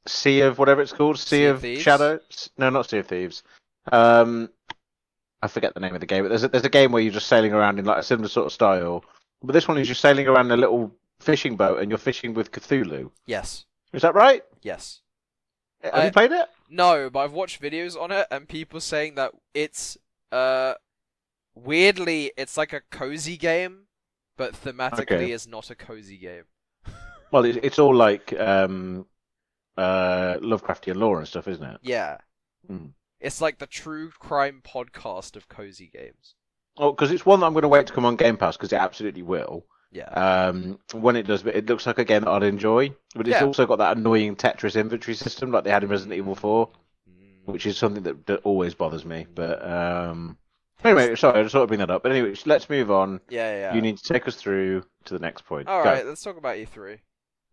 Sea 0.07 0.43
of 0.43 0.59
whatever 0.59 0.83
it's 0.83 0.93
called. 0.93 1.19
Sea, 1.19 1.25
Sea 1.27 1.45
of 1.47 1.65
of, 1.65 1.79
Shadows. 1.81 2.51
No, 2.59 2.69
not 2.71 2.89
Sea 2.91 2.99
of 2.99 3.07
Thieves. 3.07 3.43
Um, 3.91 4.51
I 5.45 5.49
forget 5.49 5.75
the 5.75 5.81
name 5.81 5.95
of 5.95 6.01
the 6.01 6.07
game. 6.07 6.25
But 6.25 6.31
there's 6.31 6.45
a, 6.45 6.49
there's 6.49 6.65
a 6.65 6.69
game 6.71 6.91
where 6.93 7.03
you're 7.03 7.13
just 7.13 7.27
sailing 7.29 7.53
around 7.53 7.79
in 7.79 7.85
like 7.85 7.99
a 7.99 8.03
similar 8.03 8.29
sort 8.29 8.47
of 8.47 8.53
style. 8.53 9.05
But 9.43 9.53
this 9.53 9.69
one 9.69 9.79
is 9.79 9.89
just 9.89 10.01
sailing 10.01 10.27
around 10.27 10.47
in 10.47 10.53
a 10.53 10.57
little 10.57 10.91
fishing 11.21 11.57
boat, 11.57 11.81
and 11.81 11.91
you're 11.91 11.99
fishing 11.99 12.33
with 12.35 12.51
Cthulhu. 12.51 13.11
Yes. 13.27 13.67
Is 13.93 14.03
that 14.03 14.15
right? 14.15 14.43
Yes. 14.63 15.01
Have 15.83 15.95
I- 15.95 16.05
you 16.07 16.13
played 16.13 16.33
it? 16.33 16.49
No, 16.71 17.11
but 17.11 17.21
I've 17.21 17.33
watched 17.33 17.61
videos 17.63 17.95
on 18.01 18.11
it 18.11 18.27
and 18.31 18.49
people 18.49 18.81
saying 18.81 19.15
that 19.17 19.33
it's 19.53 19.97
uh 20.33 20.75
weirdly 21.55 22.33
it's 22.37 22.57
like 22.57 22.73
a 22.73 22.81
cozy 22.91 23.37
game, 23.37 23.83
but 24.37 24.55
thematically 24.55 25.03
Okay. 25.13 25.31
is 25.31 25.47
not 25.47 25.71
a 25.71 25.75
cozy 25.75 26.17
game. 26.19 26.45
Well, 27.31 27.45
it, 27.47 27.59
it's 27.65 27.81
all 27.81 27.95
like 27.95 28.33
um, 28.39 29.07
uh, 29.77 30.35
Lovecraftian 30.41 30.95
lore 30.95 31.19
and 31.19 31.27
stuff, 31.27 31.49
isn't 31.49 31.65
it? 31.65 31.81
Yeah. 31.83 32.19
Mm. 32.71 32.93
It's 33.25 33.41
like 33.41 33.59
the 33.59 33.67
true 33.67 34.11
crime 34.19 34.63
podcast 34.65 35.35
of 35.35 35.49
cozy 35.49 35.91
games. 35.93 36.35
Oh, 36.77 36.91
because 36.93 37.11
it's 37.11 37.25
one 37.25 37.41
that 37.41 37.47
I'm 37.47 37.53
going 37.53 37.63
to 37.63 37.69
wait 37.69 37.87
to 37.87 37.93
come 37.93 38.05
on 38.05 38.17
Game 38.17 38.37
Pass 38.37 38.57
because 38.57 38.73
it 38.73 38.77
absolutely 38.77 39.23
will. 39.23 39.65
Yeah. 39.91 40.09
Um, 40.09 40.79
when 40.93 41.15
it 41.17 41.23
does, 41.27 41.43
but 41.45 41.55
it 41.55 41.67
looks 41.67 41.87
like 41.87 41.99
a 41.99 42.05
game 42.05 42.23
that 42.23 42.31
I'd 42.31 42.43
enjoy. 42.43 42.91
But 43.15 43.29
it's 43.29 43.41
Yeah. 43.41 43.45
also 43.47 43.65
got 43.65 43.79
that 43.79 43.97
annoying 43.97 44.35
Tetris 44.37 44.79
inventory 44.79 45.15
system 45.15 45.53
like 45.53 45.65
they 45.65 45.71
had 45.71 45.85
in 45.85 45.89
Resident 45.89 46.19
Evil 46.19 46.35
4, 46.35 46.69
Mm. 47.09 47.47
which 47.53 47.65
is 47.65 47.79
something 47.79 48.03
that, 48.03 48.27
that 48.27 48.41
always 48.43 48.75
bothers 48.75 49.05
me. 49.05 49.27
But 49.33 49.65
um, 49.65 50.37
anyway, 50.83 51.15
sorry, 51.15 51.39
I 51.39 51.43
just 51.45 51.53
thought 51.53 51.63
I'd 51.63 51.69
bring 51.69 51.79
that 51.81 51.91
up. 51.91 52.03
But 52.03 52.11
anyway, 52.13 52.35
let's 52.45 52.69
move 52.69 52.91
on. 52.91 53.21
Yeah, 53.31 53.51
yeah. 53.53 53.59
yeah. 53.61 53.75
You 53.75 53.81
need 53.83 53.97
to 53.99 54.03
take 54.13 54.27
us 54.27 54.35
through 54.37 54.85
to 55.05 55.15
the 55.15 55.21
next 55.21 55.47
point. 55.47 55.69
All 55.69 55.83
Go. 55.85 55.91
right, 55.91 56.05
let's 56.05 56.23
talk 56.23 56.37
about 56.37 56.57
E3. 56.57 56.99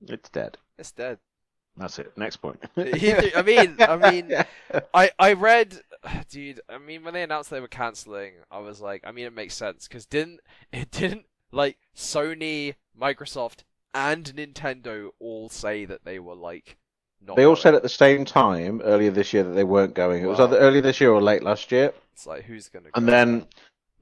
It's 0.07 0.29
dead. 0.29 0.57
It's 0.79 0.91
dead. 0.91 1.19
That's 1.77 1.99
it. 1.99 2.11
Next 2.17 2.37
point. 2.37 2.59
I 2.77 3.43
mean, 3.45 3.75
I 3.79 4.11
mean, 4.11 4.33
I 4.93 5.11
I 5.17 5.33
read, 5.33 5.81
dude. 6.29 6.61
I 6.69 6.77
mean, 6.77 7.03
when 7.03 7.13
they 7.13 7.23
announced 7.23 7.49
they 7.49 7.59
were 7.61 7.67
canceling, 7.67 8.33
I 8.49 8.59
was 8.59 8.81
like, 8.81 9.01
I 9.05 9.11
mean, 9.11 9.25
it 9.25 9.33
makes 9.33 9.53
sense 9.55 9.87
because 9.87 10.05
didn't 10.05 10.41
it 10.73 10.91
didn't 10.91 11.25
like 11.51 11.77
Sony, 11.95 12.75
Microsoft, 12.99 13.63
and 13.93 14.25
Nintendo 14.35 15.09
all 15.19 15.49
say 15.49 15.85
that 15.85 16.03
they 16.05 16.19
were 16.19 16.35
like 16.35 16.77
not. 17.25 17.35
They 17.37 17.45
all 17.45 17.55
going? 17.55 17.61
said 17.61 17.75
at 17.75 17.83
the 17.83 17.89
same 17.89 18.25
time 18.25 18.81
earlier 18.83 19.11
this 19.11 19.33
year 19.33 19.43
that 19.43 19.53
they 19.53 19.63
weren't 19.63 19.93
going. 19.93 20.23
It 20.23 20.27
was 20.27 20.39
Wow. 20.39 20.45
either 20.45 20.57
earlier 20.57 20.81
this 20.81 20.99
year 21.01 21.11
or 21.11 21.21
late 21.21 21.43
last 21.43 21.71
year. 21.71 21.93
It's 22.13 22.27
like 22.27 22.43
who's 22.43 22.67
gonna? 22.69 22.89
And 22.95 23.05
go? 23.05 23.11
then, 23.11 23.45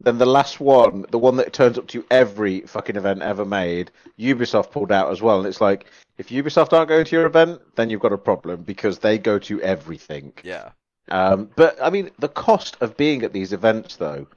then 0.01 0.17
the 0.17 0.25
last 0.25 0.59
one, 0.59 1.05
the 1.11 1.19
one 1.19 1.35
that 1.37 1.53
turns 1.53 1.77
up 1.77 1.87
to 1.89 2.03
every 2.09 2.61
fucking 2.61 2.95
event 2.95 3.21
ever 3.21 3.45
made, 3.45 3.91
Ubisoft 4.17 4.71
pulled 4.71 4.91
out 4.91 5.11
as 5.11 5.21
well. 5.21 5.37
And 5.37 5.47
it's 5.47 5.61
like, 5.61 5.85
if 6.19 6.27
Ubisoft 6.27 6.73
aren't 6.73 6.89
going 6.89 7.05
to 7.05 7.15
your 7.15 7.25
event, 7.25 7.61
then 7.75 7.89
you've 7.89 8.01
got 8.01 8.11
a 8.11 8.17
problem 8.17 8.61
because 8.63 8.99
they 8.99 9.17
go 9.17 9.39
to 9.39 9.61
everything. 9.61 10.33
yeah, 10.43 10.71
Um, 11.09 11.49
but 11.55 11.81
I 11.81 11.89
mean, 11.89 12.11
the 12.19 12.27
cost 12.27 12.75
of 12.81 12.97
being 12.97 13.23
at 13.23 13.31
these 13.31 13.53
events 13.53 13.95
though 13.95 14.27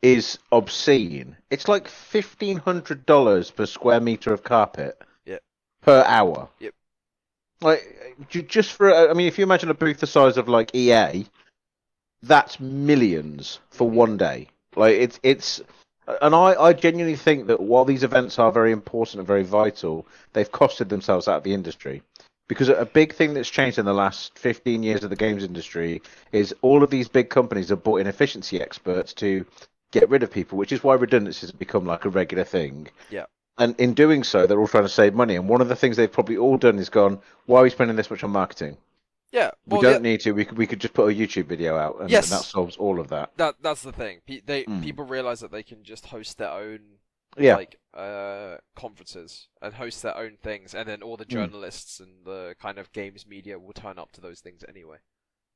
is 0.00 0.38
obscene. 0.50 1.36
It's 1.50 1.68
like 1.68 1.86
fifteen 1.86 2.56
hundred 2.56 3.04
dollars 3.04 3.50
per 3.50 3.66
square 3.66 4.00
meter 4.00 4.32
of 4.32 4.42
carpet. 4.42 5.00
Yep. 5.26 5.42
Per 5.82 6.02
hour. 6.06 6.48
Yep. 6.58 6.74
Like 7.60 8.16
just 8.30 8.72
for, 8.72 8.92
I 8.92 9.12
mean, 9.12 9.28
if 9.28 9.38
you 9.38 9.44
imagine 9.44 9.70
a 9.70 9.74
booth 9.74 10.00
the 10.00 10.06
size 10.06 10.38
of 10.38 10.48
like 10.48 10.74
EA, 10.74 11.26
that's 12.22 12.58
millions 12.58 13.60
for 13.70 13.88
one 13.88 14.16
day. 14.16 14.48
Like 14.74 14.96
it's 14.96 15.20
it's, 15.22 15.60
and 16.06 16.34
I 16.34 16.54
I 16.54 16.72
genuinely 16.72 17.16
think 17.16 17.46
that 17.46 17.60
while 17.60 17.84
these 17.84 18.04
events 18.04 18.38
are 18.38 18.52
very 18.52 18.72
important 18.72 19.18
and 19.18 19.26
very 19.26 19.44
vital, 19.44 20.06
they've 20.32 20.50
costed 20.50 20.88
themselves 20.88 21.28
out 21.28 21.38
of 21.38 21.42
the 21.44 21.54
industry. 21.54 22.02
Because 22.48 22.68
a 22.68 22.84
big 22.84 23.14
thing 23.14 23.34
that's 23.34 23.48
changed 23.48 23.78
in 23.78 23.86
the 23.86 23.94
last 23.94 24.38
15 24.38 24.82
years 24.82 25.04
of 25.04 25.10
the 25.10 25.16
games 25.16 25.44
industry 25.44 26.02
is 26.32 26.54
all 26.60 26.82
of 26.82 26.90
these 26.90 27.08
big 27.08 27.30
companies 27.30 27.70
have 27.70 27.82
brought 27.82 28.00
in 28.00 28.06
efficiency 28.06 28.60
experts 28.60 29.14
to 29.14 29.46
get 29.90 30.10
rid 30.10 30.22
of 30.22 30.30
people, 30.30 30.58
which 30.58 30.72
is 30.72 30.82
why 30.82 30.94
redundancies 30.94 31.50
have 31.50 31.58
become 31.58 31.86
like 31.86 32.04
a 32.04 32.10
regular 32.10 32.44
thing. 32.44 32.88
Yeah. 33.10 33.24
And 33.58 33.78
in 33.78 33.94
doing 33.94 34.24
so, 34.24 34.46
they're 34.46 34.58
all 34.58 34.68
trying 34.68 34.82
to 34.82 34.88
save 34.88 35.14
money. 35.14 35.36
And 35.36 35.48
one 35.48 35.60
of 35.60 35.68
the 35.68 35.76
things 35.76 35.96
they've 35.96 36.12
probably 36.12 36.36
all 36.36 36.58
done 36.58 36.78
is 36.78 36.88
gone, 36.88 37.20
why 37.46 37.60
are 37.60 37.62
we 37.62 37.70
spending 37.70 37.96
this 37.96 38.10
much 38.10 38.24
on 38.24 38.30
marketing? 38.30 38.76
Yeah. 39.32 39.50
We 39.66 39.80
don't 39.80 39.94
the- 40.02 40.08
need 40.08 40.20
to. 40.20 40.32
We 40.32 40.44
could, 40.44 40.58
we 40.58 40.66
could 40.66 40.80
just 40.80 40.94
put 40.94 41.10
a 41.10 41.14
YouTube 41.14 41.46
video 41.46 41.76
out, 41.76 42.00
and, 42.00 42.10
Yes. 42.10 42.30
and 42.30 42.38
that 42.38 42.44
solves 42.44 42.76
all 42.76 43.00
of 43.00 43.08
that. 43.08 43.32
that 43.38 43.56
that's 43.60 43.82
the 43.82 43.92
thing. 43.92 44.20
Pe- 44.26 44.40
they 44.44 44.64
Mm. 44.64 44.82
people 44.82 45.04
realize 45.04 45.40
that 45.40 45.50
they 45.50 45.62
can 45.62 45.82
just 45.82 46.06
host 46.06 46.38
their 46.38 46.50
own 46.50 46.80
Yeah. 47.38 47.56
like 47.56 47.78
uh 47.94 48.56
conferences 48.74 49.48
and 49.60 49.74
host 49.74 50.02
their 50.02 50.16
own 50.16 50.36
things, 50.42 50.74
and 50.74 50.88
then 50.88 51.02
all 51.02 51.16
the 51.16 51.24
Mm. 51.24 51.28
journalists 51.30 52.00
and 52.00 52.24
the 52.24 52.54
kind 52.60 52.78
of 52.78 52.92
games 52.92 53.26
media 53.26 53.58
will 53.58 53.72
turn 53.72 53.98
up 53.98 54.12
to 54.12 54.20
those 54.20 54.40
things 54.40 54.64
anyway. 54.68 54.98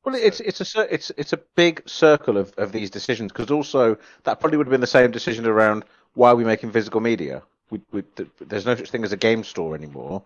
Well, 0.05 0.15
So- 0.15 0.21
it's 0.23 0.41
it's 0.41 0.75
a 0.77 0.95
it's 0.95 1.11
it's 1.17 1.33
a 1.33 1.39
big 1.55 1.83
circle 1.89 2.37
of, 2.39 2.53
of 2.57 2.73
these 2.73 2.91
decisions 2.91 3.33
because 3.33 3.51
also 3.51 3.97
that 4.25 4.41
probably 4.41 4.57
would 4.59 4.67
have 4.67 4.71
been 4.73 4.81
the 4.81 4.87
same 4.87 5.11
decision 5.11 5.47
around 5.47 5.85
why 6.15 6.31
are 6.31 6.37
we 6.37 6.45
making 6.45 6.73
physical 6.73 7.01
media? 7.01 7.43
We, 7.69 7.81
we, 7.91 8.05
there's 8.39 8.65
no 8.65 8.77
such 8.77 8.91
thing 8.91 9.03
as 9.05 9.11
a 9.13 9.17
game 9.17 9.43
store 9.43 9.75
anymore. 9.75 10.23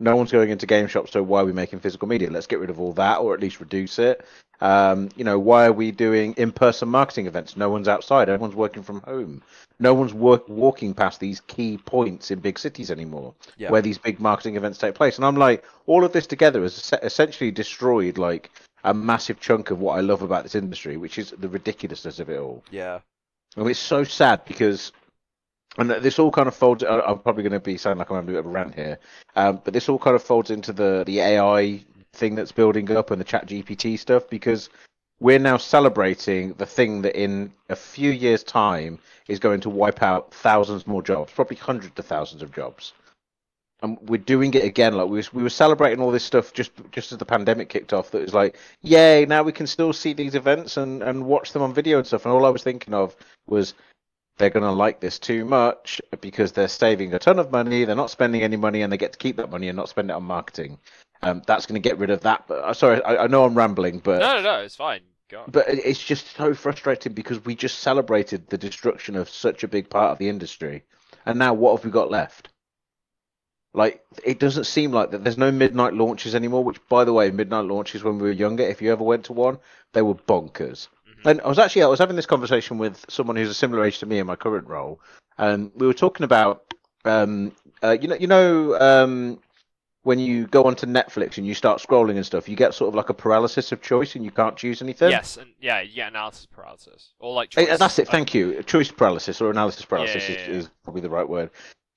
No 0.00 0.16
one's 0.16 0.32
going 0.32 0.50
into 0.50 0.66
game 0.66 0.86
shops, 0.86 1.12
so 1.12 1.22
why 1.22 1.42
are 1.42 1.44
we 1.44 1.52
making 1.52 1.80
physical 1.80 2.08
media? 2.08 2.30
Let's 2.30 2.46
get 2.46 2.58
rid 2.58 2.70
of 2.70 2.80
all 2.80 2.94
that, 2.94 3.18
or 3.18 3.34
at 3.34 3.40
least 3.40 3.60
reduce 3.60 3.98
it. 3.98 4.24
Um, 4.62 5.10
you 5.16 5.24
know, 5.24 5.38
why 5.38 5.66
are 5.66 5.72
we 5.72 5.90
doing 5.90 6.32
in-person 6.34 6.88
marketing 6.88 7.26
events? 7.26 7.56
No 7.56 7.70
one's 7.70 7.88
outside. 7.88 8.28
Everyone's 8.28 8.54
working 8.54 8.82
from 8.82 9.00
home. 9.02 9.42
No 9.78 9.94
one's 9.94 10.12
work, 10.12 10.48
walking 10.48 10.92
past 10.94 11.20
these 11.20 11.40
key 11.42 11.78
points 11.78 12.30
in 12.30 12.40
big 12.40 12.58
cities 12.58 12.90
anymore, 12.90 13.34
Yeah. 13.56 13.70
where 13.70 13.80
these 13.82 13.98
big 13.98 14.20
marketing 14.20 14.56
events 14.56 14.78
take 14.78 14.94
place. 14.94 15.16
And 15.16 15.24
I'm 15.24 15.36
like, 15.36 15.64
all 15.86 16.04
of 16.04 16.12
this 16.12 16.26
together 16.26 16.62
has 16.62 16.92
essentially 17.02 17.50
destroyed 17.50 18.18
like 18.18 18.50
a 18.84 18.92
massive 18.92 19.40
chunk 19.40 19.70
of 19.70 19.80
what 19.80 19.98
I 19.98 20.00
love 20.00 20.22
about 20.22 20.42
this 20.42 20.54
industry, 20.54 20.96
which 20.96 21.18
is 21.18 21.34
the 21.38 21.48
ridiculousness 21.48 22.18
of 22.20 22.28
it 22.28 22.38
all. 22.38 22.62
Yeah. 22.70 23.00
And 23.56 23.68
it's 23.68 23.80
so 23.80 24.04
sad 24.04 24.44
because, 24.44 24.92
and 25.78 25.90
this 25.90 26.18
all 26.18 26.30
kind 26.30 26.48
of 26.48 26.54
folds. 26.54 26.82
I'm 26.82 27.18
probably 27.20 27.42
going 27.42 27.52
to 27.52 27.60
be 27.60 27.76
sounding 27.76 27.98
like 27.98 28.10
I'm 28.10 28.16
having 28.16 28.30
a 28.30 28.32
bit 28.32 28.40
of 28.40 28.46
a 28.46 28.50
rant 28.50 28.74
here, 28.74 28.98
um, 29.36 29.60
but 29.64 29.72
this 29.72 29.88
all 29.88 29.98
kind 29.98 30.16
of 30.16 30.22
folds 30.22 30.50
into 30.50 30.72
the 30.72 31.04
the 31.06 31.20
AI 31.20 31.80
thing 32.12 32.34
that's 32.34 32.52
building 32.52 32.90
up 32.90 33.10
and 33.10 33.20
the 33.20 33.24
Chat 33.24 33.46
GPT 33.46 33.98
stuff 33.98 34.28
because 34.28 34.68
we're 35.20 35.38
now 35.38 35.56
celebrating 35.58 36.54
the 36.54 36.66
thing 36.66 37.02
that 37.02 37.20
in 37.20 37.52
a 37.68 37.76
few 37.76 38.10
years' 38.10 38.42
time 38.42 38.98
is 39.28 39.38
going 39.38 39.60
to 39.60 39.70
wipe 39.70 40.02
out 40.02 40.32
thousands 40.34 40.86
more 40.86 41.02
jobs, 41.02 41.32
probably 41.32 41.56
hundreds 41.56 41.98
of 41.98 42.06
thousands 42.06 42.42
of 42.42 42.52
jobs. 42.52 42.94
And 43.82 43.96
we're 44.08 44.18
doing 44.18 44.52
it 44.54 44.64
again. 44.64 44.94
Like 44.94 45.08
we 45.08 45.18
was, 45.18 45.32
we 45.32 45.42
were 45.42 45.48
celebrating 45.48 46.02
all 46.02 46.10
this 46.10 46.24
stuff 46.24 46.52
just 46.52 46.72
just 46.90 47.12
as 47.12 47.18
the 47.18 47.24
pandemic 47.24 47.70
kicked 47.70 47.94
off. 47.94 48.10
That 48.10 48.20
was 48.20 48.34
like, 48.34 48.58
yay! 48.82 49.24
Now 49.24 49.42
we 49.42 49.52
can 49.52 49.66
still 49.66 49.94
see 49.94 50.12
these 50.12 50.34
events 50.34 50.76
and 50.76 51.02
and 51.02 51.24
watch 51.24 51.52
them 51.52 51.62
on 51.62 51.72
video 51.72 51.96
and 51.96 52.06
stuff. 52.06 52.26
And 52.26 52.34
all 52.34 52.44
I 52.44 52.50
was 52.50 52.62
thinking 52.62 52.92
of 52.92 53.16
was 53.46 53.72
they're 54.40 54.50
going 54.50 54.64
to 54.64 54.72
like 54.72 54.98
this 54.98 55.18
too 55.20 55.44
much 55.44 56.00
because 56.20 56.52
they're 56.52 56.66
saving 56.66 57.14
a 57.14 57.18
ton 57.20 57.38
of 57.38 57.52
money. 57.52 57.84
They're 57.84 57.94
not 57.94 58.10
spending 58.10 58.42
any 58.42 58.56
money, 58.56 58.82
and 58.82 58.92
they 58.92 58.96
get 58.96 59.12
to 59.12 59.18
keep 59.18 59.36
that 59.36 59.50
money 59.50 59.68
and 59.68 59.76
not 59.76 59.88
spend 59.88 60.10
it 60.10 60.14
on 60.14 60.24
marketing. 60.24 60.78
Um, 61.22 61.42
that's 61.46 61.66
going 61.66 61.80
to 61.80 61.88
get 61.88 61.98
rid 61.98 62.10
of 62.10 62.22
that. 62.22 62.44
But 62.48 62.64
uh, 62.64 62.72
sorry, 62.72 63.02
I, 63.04 63.24
I 63.24 63.26
know 63.28 63.44
I'm 63.44 63.54
rambling, 63.54 63.98
but 63.98 64.20
No, 64.20 64.36
no, 64.36 64.42
no, 64.42 64.60
it's 64.60 64.74
fine. 64.74 65.02
But 65.46 65.66
it's 65.68 66.02
just 66.02 66.34
so 66.34 66.54
frustrating 66.54 67.12
because 67.12 67.44
we 67.44 67.54
just 67.54 67.78
celebrated 67.78 68.48
the 68.48 68.58
destruction 68.58 69.14
of 69.14 69.28
such 69.28 69.62
a 69.62 69.68
big 69.68 69.88
part 69.88 70.10
of 70.10 70.18
the 70.18 70.28
industry, 70.28 70.82
and 71.24 71.38
now 71.38 71.54
what 71.54 71.76
have 71.76 71.84
we 71.84 71.92
got 71.92 72.10
left? 72.10 72.48
Like 73.72 74.02
it 74.24 74.40
doesn't 74.40 74.64
seem 74.64 74.90
like 74.90 75.12
that. 75.12 75.22
There's 75.22 75.38
no 75.38 75.52
midnight 75.52 75.94
launches 75.94 76.34
anymore. 76.34 76.64
Which, 76.64 76.80
by 76.88 77.04
the 77.04 77.12
way, 77.12 77.30
midnight 77.30 77.66
launches 77.66 78.02
when 78.02 78.18
we 78.18 78.22
were 78.22 78.32
younger, 78.32 78.64
if 78.64 78.82
you 78.82 78.90
ever 78.90 79.04
went 79.04 79.26
to 79.26 79.32
one, 79.32 79.58
they 79.92 80.02
were 80.02 80.14
bonkers. 80.14 80.88
And 81.24 81.40
I 81.40 81.48
was 81.48 81.58
actually 81.58 81.82
I 81.82 81.86
was 81.86 81.98
having 81.98 82.16
this 82.16 82.26
conversation 82.26 82.78
with 82.78 83.04
someone 83.08 83.36
who's 83.36 83.50
a 83.50 83.54
similar 83.54 83.84
age 83.84 83.98
to 84.00 84.06
me 84.06 84.18
in 84.18 84.26
my 84.26 84.36
current 84.36 84.66
role, 84.66 85.00
and 85.38 85.70
we 85.74 85.86
were 85.86 85.94
talking 85.94 86.24
about 86.24 86.74
um 87.04 87.52
uh, 87.82 87.96
you 88.00 88.08
know 88.08 88.16
you 88.16 88.26
know 88.26 88.78
um 88.80 89.38
when 90.02 90.18
you 90.18 90.46
go 90.46 90.64
onto 90.64 90.86
Netflix 90.86 91.36
and 91.36 91.46
you 91.46 91.54
start 91.54 91.80
scrolling 91.80 92.16
and 92.16 92.24
stuff, 92.24 92.48
you 92.48 92.56
get 92.56 92.72
sort 92.72 92.88
of 92.88 92.94
like 92.94 93.10
a 93.10 93.14
paralysis 93.14 93.70
of 93.70 93.82
choice 93.82 94.14
and 94.14 94.24
you 94.24 94.30
can't 94.30 94.56
choose 94.56 94.80
anything. 94.80 95.10
Yes, 95.10 95.36
and 95.36 95.50
yeah, 95.60 95.80
you 95.80 95.94
get 95.94 96.08
analysis 96.08 96.46
paralysis 96.46 97.12
or 97.18 97.34
like. 97.34 97.56
Eh, 97.56 97.66
Choice, 97.66 97.78
that's 97.78 97.98
it. 97.98 98.08
Thank 98.08 98.32
you. 98.32 98.62
Choice 98.62 98.90
paralysis 98.90 99.40
or 99.40 99.50
analysis 99.50 99.84
paralysis 99.84 100.28
yeah, 100.28 100.36
is, 100.36 100.48
yeah. 100.48 100.54
is 100.54 100.70
probably 100.84 101.02
the 101.02 101.10
right 101.10 101.28
word. 101.28 101.50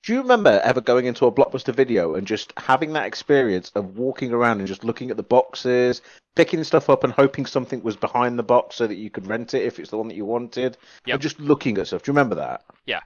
Do 0.04 0.12
you 0.12 0.20
remember 0.20 0.60
ever 0.62 0.82
going 0.82 1.06
into 1.06 1.24
a 1.24 1.32
blockbuster 1.32 1.74
video 1.74 2.14
and 2.14 2.26
just 2.26 2.52
having 2.58 2.92
that 2.92 3.06
experience 3.06 3.72
of 3.74 3.96
walking 3.96 4.32
around 4.32 4.58
and 4.58 4.68
just 4.68 4.84
looking 4.84 5.10
at 5.10 5.16
the 5.16 5.22
boxes, 5.22 6.02
picking 6.36 6.62
stuff 6.62 6.90
up 6.90 7.04
and 7.04 7.12
hoping 7.12 7.46
something 7.46 7.82
was 7.82 7.96
behind 7.96 8.38
the 8.38 8.42
box 8.42 8.76
so 8.76 8.86
that 8.86 8.96
you 8.96 9.08
could 9.08 9.26
rent 9.26 9.54
it 9.54 9.62
if 9.62 9.78
it's 9.78 9.88
the 9.88 9.96
one 9.96 10.08
that 10.08 10.14
you 10.14 10.26
wanted, 10.26 10.76
Yeah. 11.06 11.16
just 11.16 11.40
looking 11.40 11.78
at 11.78 11.86
stuff? 11.86 12.02
Do 12.02 12.10
you 12.10 12.12
remember 12.12 12.34
that? 12.34 12.64
Yeah. 12.84 13.00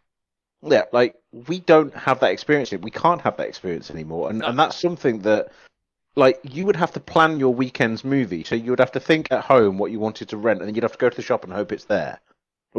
Yeah, 0.60 0.86
like 0.90 1.14
we 1.30 1.60
don't 1.60 1.94
have 1.94 2.18
that 2.18 2.32
experience. 2.32 2.72
We 2.72 2.90
can't 2.90 3.20
have 3.20 3.36
that 3.36 3.46
experience 3.46 3.92
anymore, 3.92 4.28
and 4.30 4.40
No. 4.40 4.46
and 4.48 4.58
that's 4.58 4.80
something 4.80 5.20
that. 5.20 5.52
Like 6.16 6.40
you 6.42 6.66
would 6.66 6.74
have 6.74 6.90
to 6.94 7.00
plan 7.00 7.38
your 7.38 7.54
weekend's 7.54 8.04
movie, 8.04 8.42
so 8.42 8.56
you 8.56 8.70
would 8.70 8.80
have 8.80 8.90
to 8.92 8.98
think 8.98 9.30
at 9.30 9.44
home 9.44 9.78
what 9.78 9.92
you 9.92 10.00
wanted 10.00 10.30
to 10.30 10.36
rent, 10.36 10.58
and 10.58 10.66
then 10.66 10.74
you'd 10.74 10.82
have 10.82 10.90
to 10.92 10.98
go 10.98 11.08
to 11.08 11.14
the 11.16 11.22
shop 11.22 11.44
and 11.44 11.52
hope 11.52 11.70
it's 11.70 11.84
there 11.84 12.18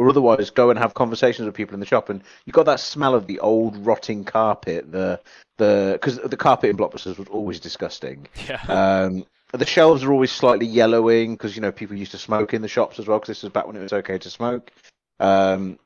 or 0.00 0.08
otherwise 0.08 0.48
go 0.48 0.70
and 0.70 0.78
have 0.78 0.94
conversations 0.94 1.44
with 1.44 1.54
people 1.54 1.74
in 1.74 1.80
the 1.80 1.84
shop, 1.84 2.08
and 2.08 2.22
you 2.46 2.54
got 2.54 2.64
that 2.64 2.80
smell 2.80 3.14
of 3.14 3.26
the 3.26 3.38
old 3.40 3.76
rotting 3.84 4.24
carpet, 4.24 4.90
the 4.90 5.20
the 5.58 5.90
because 5.92 6.16
the 6.16 6.38
carpet 6.38 6.70
in 6.70 6.76
Blockbusters 6.78 7.18
was 7.18 7.28
always 7.28 7.60
disgusting. 7.60 8.26
Yeah. 8.48 8.62
Um, 8.66 9.26
the 9.52 9.66
shelves 9.66 10.02
are 10.02 10.10
always 10.10 10.32
slightly 10.32 10.64
yellowing 10.64 11.34
because 11.34 11.54
you 11.54 11.60
know 11.60 11.70
people 11.70 11.96
used 11.96 12.12
to 12.12 12.18
smoke 12.18 12.54
in 12.54 12.62
the 12.62 12.68
shops 12.68 12.98
as 12.98 13.06
well 13.06 13.18
because 13.18 13.28
this 13.28 13.42
was 13.42 13.52
back 13.52 13.66
when 13.66 13.76
it 13.76 13.82
was 13.82 13.92
okay 13.92 14.16
to 14.16 14.30
smoke. 14.30 14.70
Um, 15.18 15.78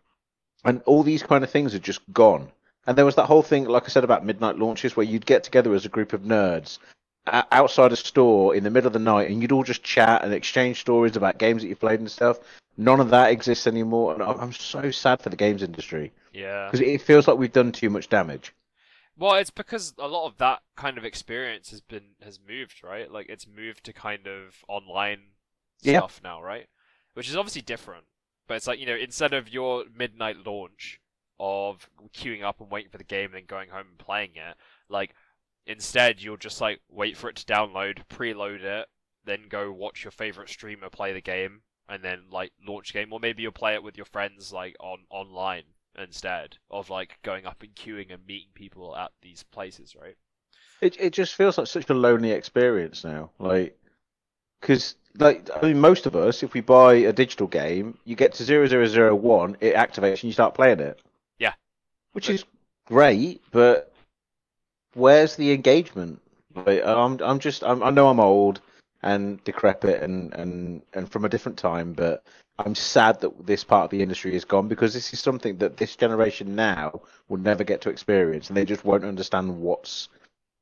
and 0.64 0.80
all 0.86 1.02
these 1.02 1.24
kind 1.24 1.42
of 1.42 1.50
things 1.50 1.74
are 1.74 1.80
just 1.80 2.00
gone. 2.12 2.52
And 2.86 2.96
there 2.96 3.04
was 3.04 3.16
that 3.16 3.26
whole 3.26 3.42
thing, 3.42 3.64
like 3.64 3.84
I 3.84 3.88
said, 3.88 4.04
about 4.04 4.24
midnight 4.24 4.58
launches 4.58 4.96
where 4.96 5.04
you'd 5.04 5.26
get 5.26 5.42
together 5.42 5.74
as 5.74 5.84
a 5.84 5.88
group 5.88 6.12
of 6.12 6.20
nerds 6.20 6.78
outside 7.26 7.90
a 7.90 7.96
store 7.96 8.54
in 8.54 8.62
the 8.62 8.70
middle 8.70 8.86
of 8.86 8.92
the 8.92 8.98
night 8.98 9.30
and 9.30 9.40
you'd 9.40 9.50
all 9.50 9.64
just 9.64 9.82
chat 9.82 10.22
and 10.22 10.34
exchange 10.34 10.80
stories 10.80 11.16
about 11.16 11.38
games 11.38 11.62
that 11.62 11.68
you 11.68 11.74
played 11.74 11.98
and 11.98 12.10
stuff. 12.10 12.38
None 12.76 13.00
of 13.00 13.10
that 13.10 13.30
exists 13.30 13.66
anymore. 13.66 14.14
And 14.14 14.22
I'm 14.22 14.52
so 14.52 14.90
sad 14.90 15.22
for 15.22 15.30
the 15.30 15.36
games 15.36 15.62
industry 15.62 16.12
yeah. 16.32 16.66
because 16.66 16.80
it 16.80 17.00
feels 17.02 17.28
like 17.28 17.38
we've 17.38 17.52
done 17.52 17.72
too 17.72 17.90
much 17.90 18.08
damage. 18.08 18.52
Well, 19.16 19.34
it's 19.34 19.50
because 19.50 19.94
a 19.98 20.08
lot 20.08 20.26
of 20.26 20.38
that 20.38 20.62
kind 20.76 20.98
of 20.98 21.04
experience 21.04 21.70
has 21.70 21.80
been 21.80 22.16
has 22.20 22.40
moved, 22.46 22.82
right? 22.82 23.10
Like 23.10 23.28
it's 23.28 23.46
moved 23.46 23.84
to 23.84 23.92
kind 23.92 24.26
of 24.26 24.64
online 24.68 25.20
Yeah. 25.82 25.98
stuff 26.00 26.20
now, 26.24 26.42
right? 26.42 26.66
Which 27.14 27.28
is 27.28 27.36
obviously 27.36 27.62
different. 27.62 28.04
But 28.48 28.54
it's 28.54 28.66
like, 28.66 28.80
you 28.80 28.86
know, 28.86 28.96
instead 28.96 29.32
of 29.32 29.48
your 29.48 29.84
midnight 29.96 30.44
launch 30.44 31.00
of 31.38 31.88
queuing 32.12 32.42
up 32.42 32.60
and 32.60 32.70
waiting 32.70 32.90
for 32.90 32.98
the 32.98 33.04
game 33.04 33.26
and 33.26 33.34
then 33.34 33.44
going 33.46 33.68
home 33.70 33.86
and 33.90 33.98
playing 33.98 34.32
it, 34.34 34.56
like 34.88 35.14
instead 35.66 36.20
you'll 36.20 36.36
just 36.36 36.60
like 36.60 36.80
wait 36.90 37.16
for 37.16 37.30
it 37.30 37.36
to 37.36 37.46
download, 37.46 38.04
preload 38.08 38.62
it, 38.62 38.88
then 39.24 39.44
go 39.48 39.72
watch 39.72 40.02
your 40.02 40.10
favorite 40.10 40.48
streamer 40.48 40.90
play 40.90 41.12
the 41.12 41.20
game 41.20 41.62
and 41.88 42.02
then 42.02 42.22
like 42.30 42.52
launch 42.66 42.92
game 42.92 43.12
or 43.12 43.20
maybe 43.20 43.42
you'll 43.42 43.52
play 43.52 43.74
it 43.74 43.82
with 43.82 43.96
your 43.96 44.06
friends 44.06 44.52
like 44.52 44.76
on 44.80 45.00
online 45.10 45.64
instead 45.98 46.56
of 46.70 46.90
like 46.90 47.18
going 47.22 47.46
up 47.46 47.62
and 47.62 47.74
queuing 47.74 48.12
and 48.12 48.26
meeting 48.26 48.48
people 48.54 48.96
at 48.96 49.12
these 49.22 49.42
places, 49.42 49.94
right? 50.00 50.16
It 50.80 50.96
it 50.98 51.12
just 51.12 51.34
feels 51.34 51.58
like 51.58 51.66
such 51.66 51.88
a 51.90 51.94
lonely 51.94 52.32
experience 52.32 53.04
now. 53.04 53.30
Like, 53.38 53.78
because 54.60 54.96
like 55.18 55.48
I 55.54 55.66
mean, 55.66 55.80
most 55.80 56.06
of 56.06 56.16
us, 56.16 56.42
if 56.42 56.52
we 56.52 56.60
buy 56.60 56.94
a 56.94 57.12
digital 57.12 57.46
game, 57.46 57.96
you 58.04 58.16
get 58.16 58.34
to 58.34 58.44
zero 58.44 58.66
zero 58.66 58.86
zero 58.86 59.14
one, 59.14 59.56
it 59.60 59.74
activates 59.74 60.14
and 60.14 60.24
you 60.24 60.32
start 60.32 60.54
playing 60.54 60.80
it. 60.80 61.00
Yeah. 61.38 61.54
Which 62.12 62.28
is 62.28 62.44
great, 62.86 63.42
but 63.50 63.92
where's 64.94 65.36
the 65.36 65.52
engagement? 65.52 66.20
Like, 66.54 66.84
I'm 66.84 67.20
I'm 67.20 67.38
just 67.38 67.62
I'm, 67.62 67.82
I 67.82 67.90
know 67.90 68.08
I'm 68.08 68.20
old 68.20 68.60
and 69.04 69.44
decrepit 69.44 70.02
and, 70.02 70.32
and 70.34 70.82
and 70.94 71.12
from 71.12 71.24
a 71.24 71.28
different 71.28 71.58
time, 71.58 71.92
but 71.92 72.24
I'm 72.58 72.74
sad 72.74 73.20
that 73.20 73.46
this 73.46 73.62
part 73.62 73.84
of 73.84 73.90
the 73.90 74.02
industry 74.02 74.34
is 74.34 74.44
gone 74.44 74.66
because 74.66 74.94
this 74.94 75.12
is 75.12 75.20
something 75.20 75.58
that 75.58 75.76
this 75.76 75.94
generation 75.94 76.56
now 76.56 77.02
will 77.28 77.38
never 77.38 77.64
get 77.64 77.82
to 77.82 77.90
experience, 77.90 78.48
and 78.48 78.56
they 78.56 78.64
just 78.64 78.84
won't 78.84 79.04
understand 79.04 79.60
what's 79.60 80.08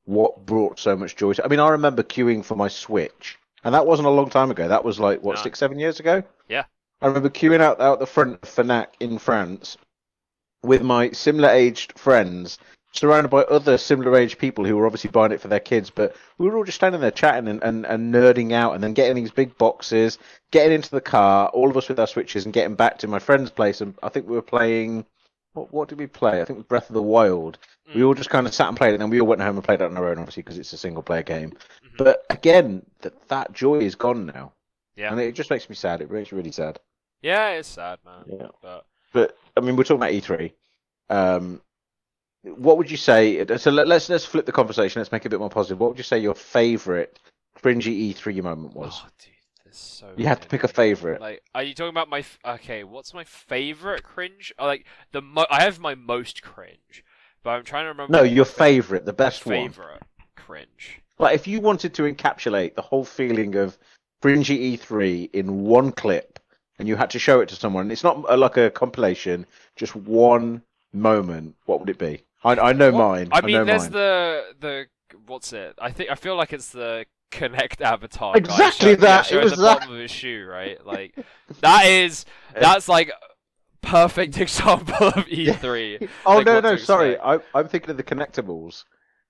what 0.05 0.45
brought 0.45 0.81
so 0.81 0.97
much 0.97 1.15
joy. 1.15 1.35
To, 1.35 1.45
I 1.45 1.49
mean, 1.49 1.61
I 1.61 1.69
remember 1.69 2.03
queuing 2.03 2.45
for 2.45 2.57
my 2.57 2.67
Switch, 2.67 3.39
and 3.63 3.75
that 3.75 3.87
wasn't 3.87 4.09
a 4.09 4.11
long 4.11 4.29
time 4.29 4.51
ago. 4.51 4.67
That 4.67 4.85
was 4.85 4.99
like 4.99 5.23
what 5.23 5.37
No. 5.37 5.43
six, 5.43 5.61
seven 5.61 5.79
years 5.79 6.01
ago. 6.01 6.25
Yeah. 6.49 6.65
I 7.01 7.07
remember 7.07 7.31
queuing 7.31 7.61
out 7.61 7.81
out 7.81 8.01
the 8.01 8.07
front 8.07 8.35
of 8.35 8.41
Fnac 8.41 8.89
in 8.99 9.19
France 9.19 9.77
with 10.65 10.83
my 10.83 11.11
similar 11.13 11.49
aged 11.51 11.97
friends, 11.97 12.59
surrounded 12.93 13.29
by 13.31 13.43
other 13.43 13.79
similar 13.79 14.17
aged 14.17 14.39
people 14.39 14.65
who 14.65 14.77
were 14.77 14.87
obviously 14.87 15.11
buying 15.11 15.33
it 15.33 15.41
for 15.41 15.49
their 15.49 15.61
kids. 15.61 15.91
But 15.91 16.15
we 16.39 16.47
were 16.47 16.57
all 16.57 16.65
just 16.65 16.77
standing 16.77 17.01
there 17.01 17.11
chatting 17.11 17.49
and, 17.49 17.63
and, 17.63 17.85
and 17.87 18.15
nerding 18.15 18.53
out, 18.53 18.75
and 18.75 18.83
then 18.85 18.93
getting 18.95 19.17
these 19.17 19.31
big 19.31 19.57
boxes, 19.59 20.19
getting 20.51 20.73
into 20.73 20.91
the 20.91 21.01
car, 21.01 21.49
all 21.49 21.71
of 21.71 21.77
us 21.77 21.89
with 21.89 21.99
our 21.99 22.07
Switches, 22.07 22.45
and 22.45 22.53
getting 22.55 22.75
back 22.75 22.99
to 22.99 23.09
my 23.09 23.19
friend's 23.19 23.51
place. 23.51 23.81
And 23.81 23.95
I 24.03 24.09
think 24.09 24.27
we 24.29 24.35
were 24.37 24.43
playing. 24.43 25.05
What, 25.55 25.71
what 25.73 25.89
did 25.91 25.99
we 25.99 26.07
play? 26.07 26.41
I 26.41 26.45
think 26.47 26.57
it 26.57 26.61
was 26.61 26.67
Breath 26.67 26.89
of 26.89 26.95
the 26.95 27.03
Wild. 27.03 27.59
We 27.95 28.01
Mm. 28.01 28.07
all 28.07 28.15
just 28.15 28.31
kind 28.31 28.47
of 28.47 28.55
sat 28.55 28.69
and 28.69 28.77
played 28.77 28.91
it, 28.91 28.95
and 28.95 29.03
then 29.03 29.11
we 29.11 29.21
all 29.21 29.27
went 29.27 29.43
home 29.43 29.57
and 29.57 29.65
played 29.65 29.83
it 29.83 29.85
on 29.85 29.97
our 29.99 30.09
own, 30.09 30.19
obviously, 30.19 30.43
because 30.43 30.57
it's 30.59 30.73
a 30.73 30.79
single 30.79 31.03
player 31.03 31.23
game. 31.23 31.51
Mhm. 31.51 31.99
But 31.99 32.25
again, 32.31 32.87
that 33.03 33.29
that 33.29 33.53
joy 33.53 33.81
is 33.81 33.95
gone 33.95 34.25
now, 34.25 34.53
yeah, 34.97 35.11
and 35.13 35.21
it 35.21 35.33
just 35.35 35.51
makes 35.51 35.69
me 35.69 35.75
sad. 35.75 36.01
It 36.01 36.11
makes 36.11 36.33
me 36.33 36.37
really 36.39 36.53
sad. 36.53 36.79
yeah, 37.21 37.51
it's 37.51 37.69
sad, 37.69 37.99
man. 38.05 38.25
Yeah. 38.27 38.47
But 38.63 38.87
But 39.13 39.37
I 39.57 39.61
mean, 39.61 39.77
we're 39.77 39.85
talking 39.85 39.97
about 39.97 40.13
E3. 40.13 40.55
Um, 41.11 41.61
what 42.45 42.79
would 42.79 42.91
you 42.91 42.97
say? 42.97 43.45
So 43.57 43.71
let, 43.71 43.87
let's 43.87 44.09
let's 44.09 44.25
flip 44.25 44.47
the 44.47 44.53
conversation. 44.53 45.01
Let's 45.01 45.13
make 45.13 45.25
it 45.25 45.29
a 45.29 45.31
bit 45.31 45.41
more 45.41 45.51
positive. 45.51 45.79
What 45.79 45.91
would 45.91 45.99
you 45.99 46.05
say 46.05 46.19
your 46.19 46.35
favorite 46.35 47.19
cringy 47.63 48.13
E3 48.15 48.43
moment 48.43 48.75
was? 48.75 49.01
oh, 49.05 49.09
dude, 49.19 49.33
there's 49.65 49.77
so. 49.77 50.13
you 50.17 50.27
had 50.27 50.43
to 50.43 50.49
pick 50.49 50.65
a 50.65 50.69
favorite. 50.69 51.21
Like, 51.21 51.43
are 51.55 51.63
you 51.63 51.75
talking 51.75 51.91
about 51.91 52.09
my? 52.09 52.21
F- 52.21 52.39
okay, 52.45 52.83
what's 52.85 53.15
my 53.15 53.25
favorite 53.25 54.03
cringe? 54.03 54.53
Oh, 54.59 54.67
like 54.67 54.87
the 55.13 55.23
mo- 55.23 55.47
I 55.51 55.63
have 55.63 55.79
my 55.79 55.95
most 55.95 56.43
cringe, 56.43 57.05
but 57.45 57.51
I'm 57.51 57.65
trying 57.65 57.85
to 57.85 57.91
remember. 57.91 58.13
No, 58.13 58.23
your 58.25 58.45
favorite, 58.45 59.05
the 59.05 59.13
best 59.13 59.47
one. 59.47 59.71
favorite 59.71 60.03
cringe. 60.35 61.01
Like 61.19 61.37
if 61.37 61.47
you 61.47 61.61
wanted 61.61 61.95
to 61.95 62.13
encapsulate 62.13 62.75
the 62.75 62.83
whole 62.83 63.05
feeling 63.05 63.55
of 63.55 63.79
cringy 64.21 64.77
E3 64.77 65.31
in 65.33 65.63
one 65.63 65.93
clip, 65.93 66.41
and 66.81 66.89
you 66.89 66.97
had 66.97 67.11
to 67.11 67.21
show 67.21 67.41
it 67.41 67.49
to 67.51 67.57
someone, 67.57 67.93
it's 67.93 68.03
not 68.03 68.29
uh, 68.29 68.37
like 68.37 68.57
a 68.57 68.71
compilation, 68.71 69.47
just 69.77 69.95
one 69.95 70.63
moment. 70.93 71.55
What 71.67 71.79
would 71.79 71.91
it 71.91 71.99
be? 71.99 72.25
I, 72.45 72.57
I 72.57 72.73
know 72.73 72.91
Well, 72.91 73.09
mine. 73.09 73.29
I 73.33 73.41
mean, 73.41 73.53
know 73.55 73.65
there's 73.65 73.83
mine. 73.83 73.93
the 73.93 74.43
the 74.61 74.87
what's 75.27 75.53
it? 75.53 75.75
I 75.81 75.91
think 75.91 76.11
I 76.11 76.15
feel 76.15 76.37
like 76.37 76.53
it's 76.53 76.71
the 76.71 77.07
Kinect 77.31 77.81
avatar. 77.81 78.37
Exactly 78.37 78.91
yeah, 78.91 78.97
that, 78.97 79.33
it 79.33 79.43
was 79.43 79.53
the 79.53 79.63
that. 79.63 79.79
bottom 79.81 79.95
of 79.95 79.99
his 80.01 80.11
shoe, 80.11 80.47
right? 80.49 80.85
Like 80.85 81.15
that 81.61 81.87
is 81.87 82.25
that's 82.61 82.89
like 82.89 83.11
perfect 83.81 84.39
example 84.41 85.09
of 85.09 85.27
E3. 85.27 86.09
Oh 86.27 86.37
like, 86.37 86.47
no, 86.47 86.61
no, 86.61 86.77
sorry. 86.77 87.19
I, 87.19 87.39
I'm 87.55 87.69
thinking 87.69 87.91
of 87.91 87.97
the 87.97 88.03
connectables. 88.03 88.85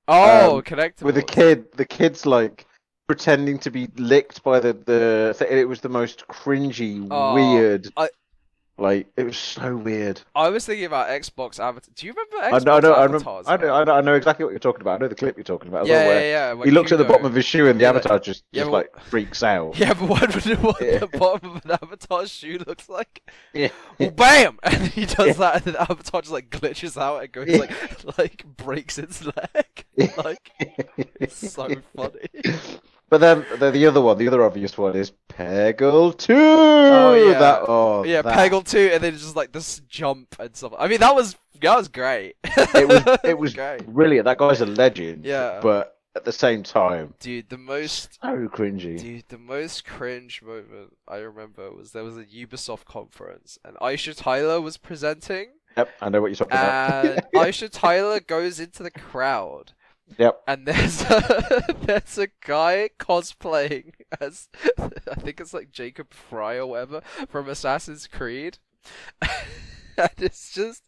Oh, 0.08 0.56
Um, 0.56 0.62
connected 0.62 1.04
with 1.04 1.14
the 1.14 1.22
kid 1.22 1.70
the 1.76 1.84
kid's 1.84 2.26
like 2.26 2.66
pretending 3.06 3.58
to 3.60 3.70
be 3.70 3.88
licked 3.96 4.42
by 4.42 4.58
the 4.58 4.72
the 4.72 5.46
it 5.48 5.68
was 5.68 5.80
the 5.80 5.88
most 5.88 6.26
cringy 6.28 7.06
Oh, 7.10 7.34
weird 7.34 7.88
I- 7.96 8.08
like 8.78 9.06
it 9.16 9.24
was 9.24 9.36
so 9.36 9.76
weird 9.76 10.20
I 10.34 10.48
was 10.48 10.64
thinking 10.66 10.86
about 10.86 11.08
Xbox 11.08 11.60
avatar. 11.60 11.92
Do 11.94 12.06
you 12.06 12.14
remember 12.14 12.36
Xbox 12.56 12.60
I 12.76 12.80
know 12.80 12.92
I, 12.94 13.04
remember, 13.04 13.16
avatars? 13.16 13.46
I, 13.48 13.56
know. 13.58 13.74
I 13.74 13.84
know 13.84 13.92
I 13.92 14.00
know 14.00 14.14
exactly 14.14 14.44
what 14.44 14.50
you're 14.50 14.58
talking 14.58 14.80
about 14.80 14.94
I 14.94 15.04
know 15.04 15.08
the 15.08 15.14
clip 15.14 15.36
you're 15.36 15.44
talking 15.44 15.68
about 15.68 15.86
yeah, 15.86 16.06
well, 16.06 16.14
yeah, 16.20 16.20
yeah. 16.20 16.52
when 16.54 16.66
he 16.68 16.72
looks 16.72 16.90
at 16.90 16.98
the 16.98 17.04
bottom 17.04 17.26
of 17.26 17.34
his 17.34 17.44
shoe 17.44 17.68
and 17.68 17.78
the 17.78 17.82
Yeah, 17.82 17.90
avatar 17.90 18.18
just 18.18 18.44
yeah, 18.50 18.62
just 18.62 18.70
but- 18.70 18.92
like 18.94 19.04
freaks 19.04 19.42
out 19.42 19.78
Yeah, 19.78 19.94
but 19.94 20.08
what, 20.08 20.34
what, 20.46 20.62
what 20.62 20.80
Yeah. 20.80 20.98
the 20.98 21.06
bottom 21.06 21.56
of 21.56 21.64
an 21.64 21.70
avatar's 21.72 22.30
shoe 22.30 22.58
looks 22.66 22.88
like? 22.88 23.22
yeah 23.52 23.68
Well, 23.98 24.10
bam! 24.10 24.58
And 24.62 24.88
he 24.88 25.04
does 25.06 25.36
that, 25.36 25.66
and 25.66 25.74
the 25.74 25.80
avatar 25.82 26.22
just 26.22 26.32
like 26.32 26.48
glitches 26.50 27.00
out 27.00 27.22
and 27.22 27.30
goes 27.32 27.48
like 27.48 28.18
like 28.18 28.44
breaks 28.56 28.98
its 28.98 29.24
leg. 29.24 29.84
like 30.16 30.50
it's 31.20 31.52
so 31.52 31.68
funny. 31.94 32.28
But 33.12 33.20
then 33.20 33.44
the, 33.58 33.70
the 33.70 33.84
other 33.84 34.00
one 34.00 34.16
the 34.16 34.26
other 34.26 34.42
obvious 34.42 34.78
one 34.78 34.96
is 34.96 35.12
Peggle 35.28 36.16
2 36.16 36.32
yeah. 36.32 37.38
that 37.38 37.62
oh 37.68 38.04
yeah, 38.04 38.22
that. 38.22 38.34
Peggle 38.34 38.66
Two, 38.66 38.88
and 38.90 39.04
then 39.04 39.12
just 39.12 39.36
like 39.36 39.52
this 39.52 39.80
jump 39.80 40.34
and 40.40 40.56
stuff. 40.56 40.72
I 40.78 40.88
mean, 40.88 41.00
that 41.00 41.14
was 41.14 41.36
that 41.60 41.76
was 41.76 41.88
great. 41.88 42.36
it 42.42 42.88
was 42.88 43.18
it 43.24 43.36
was 43.36 43.52
great, 43.52 43.86
brilliant 43.86 44.24
that 44.24 44.38
guy's 44.38 44.62
a 44.62 44.66
legend 44.66 45.26
Yeah. 45.26 45.60
but 45.62 45.98
at 46.16 46.24
the 46.24 46.32
same 46.32 46.62
time 46.62 47.12
dude. 47.20 47.50
The 47.50 47.58
most 47.58 48.18
so 48.22 48.48
cringy 48.48 48.98
Dude, 48.98 49.24
the 49.28 49.36
most 49.36 49.84
cringe 49.84 50.40
moment 50.40 50.96
I 51.06 51.16
remember 51.16 51.70
was 51.70 51.92
there 51.92 52.04
was 52.04 52.16
a 52.16 52.24
Ubisoft 52.24 52.86
conference 52.86 53.58
and 53.62 53.76
Aisha 53.76 54.16
Tyler 54.16 54.58
was 54.58 54.78
presenting 54.78 55.48
Yep, 55.76 55.88
I 56.00 56.08
know 56.08 56.22
what 56.22 56.28
you're 56.28 56.36
talking 56.36 56.52
about. 56.52 57.04
and 57.04 57.22
Aisha 57.34 57.68
Tyler 57.70 58.20
goes 58.20 58.58
into 58.58 58.82
the 58.82 58.90
crowd 58.90 59.72
Yep. 60.18 60.42
and 60.46 60.66
there's 60.66 61.02
a, 61.02 61.74
there's 61.82 62.18
a 62.18 62.28
guy 62.44 62.90
cosplaying 62.98 63.92
as 64.20 64.48
I 64.78 65.14
think 65.14 65.40
it's 65.40 65.54
like 65.54 65.72
Jacob 65.72 66.12
Frye 66.12 66.56
or 66.56 66.66
whatever 66.66 67.00
from 67.28 67.48
Assassin's 67.48 68.06
Creed. 68.06 68.58
and 69.22 70.10
it's 70.18 70.52
just 70.52 70.82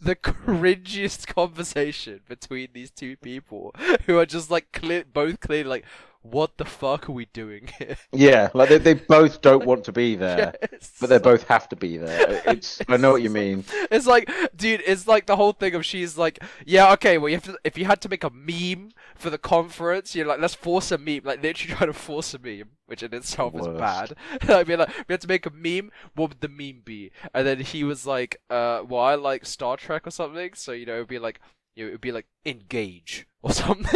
the 0.00 0.16
cringiest 0.16 1.26
conversation 1.26 2.20
between 2.28 2.68
these 2.72 2.90
two 2.90 3.16
people 3.16 3.74
who 4.06 4.18
are 4.18 4.26
just 4.26 4.50
like 4.50 4.72
clear, 4.72 5.04
both 5.10 5.40
clearly 5.40 5.68
like, 5.68 5.84
what 6.22 6.58
the 6.58 6.64
fuck 6.64 7.08
are 7.08 7.12
we 7.12 7.26
doing 7.26 7.70
here? 7.78 7.96
Yeah, 8.12 8.50
like 8.52 8.68
they, 8.68 8.78
they 8.78 8.94
both 8.94 9.40
don't 9.40 9.64
want 9.64 9.84
to 9.84 9.92
be 9.92 10.16
there, 10.16 10.54
but 11.00 11.08
they 11.08 11.18
both 11.18 11.44
have 11.44 11.68
to 11.70 11.76
be 11.76 11.96
there. 11.96 12.42
It's 12.46 12.80
I 12.88 12.96
know 12.96 13.12
what 13.12 13.22
you 13.22 13.30
mean. 13.30 13.64
It's 13.90 14.06
like, 14.06 14.30
dude, 14.54 14.82
it's 14.86 15.08
like 15.08 15.26
the 15.26 15.36
whole 15.36 15.52
thing 15.52 15.74
of 15.74 15.84
she's 15.84 16.16
like, 16.16 16.38
yeah, 16.64 16.92
okay, 16.92 17.18
well, 17.18 17.28
you 17.28 17.36
have 17.36 17.44
to, 17.44 17.58
if 17.64 17.76
you 17.76 17.86
had 17.86 18.00
to 18.02 18.08
make 18.08 18.22
a 18.22 18.30
meme 18.30 18.92
for 19.16 19.30
the 19.30 19.38
conference, 19.38 20.14
you're 20.14 20.26
like, 20.26 20.40
let's 20.40 20.54
force 20.54 20.92
a 20.92 20.98
meme, 20.98 21.22
like 21.24 21.42
literally 21.42 21.74
trying 21.74 21.90
to 21.90 21.98
force 21.98 22.32
a 22.34 22.38
meme, 22.38 22.70
which 22.86 23.02
in 23.02 23.12
itself 23.12 23.54
is 23.56 23.66
bad. 23.66 24.14
I 24.42 24.62
mean, 24.68 24.78
like, 24.78 24.90
we 25.08 25.12
had 25.12 25.20
to 25.22 25.28
make 25.28 25.46
a 25.46 25.50
meme. 25.50 25.90
What 26.14 26.30
would 26.30 26.40
the 26.40 26.48
meme 26.48 26.82
be? 26.84 27.10
And 27.34 27.46
then 27.46 27.60
he 27.60 27.82
was 27.82 28.06
like, 28.06 28.40
uh, 28.48 28.82
well, 28.88 29.02
I 29.02 29.16
like 29.16 29.44
Star 29.44 29.76
Trek 29.76 30.06
or 30.06 30.10
something, 30.10 30.52
so 30.54 30.72
you 30.72 30.86
know, 30.86 30.94
it'd 30.96 31.08
be 31.08 31.18
like, 31.18 31.40
you 31.74 31.84
know, 31.84 31.88
it'd 31.88 32.00
be 32.00 32.12
like 32.12 32.26
engage 32.44 33.26
or 33.42 33.52
something. 33.52 33.86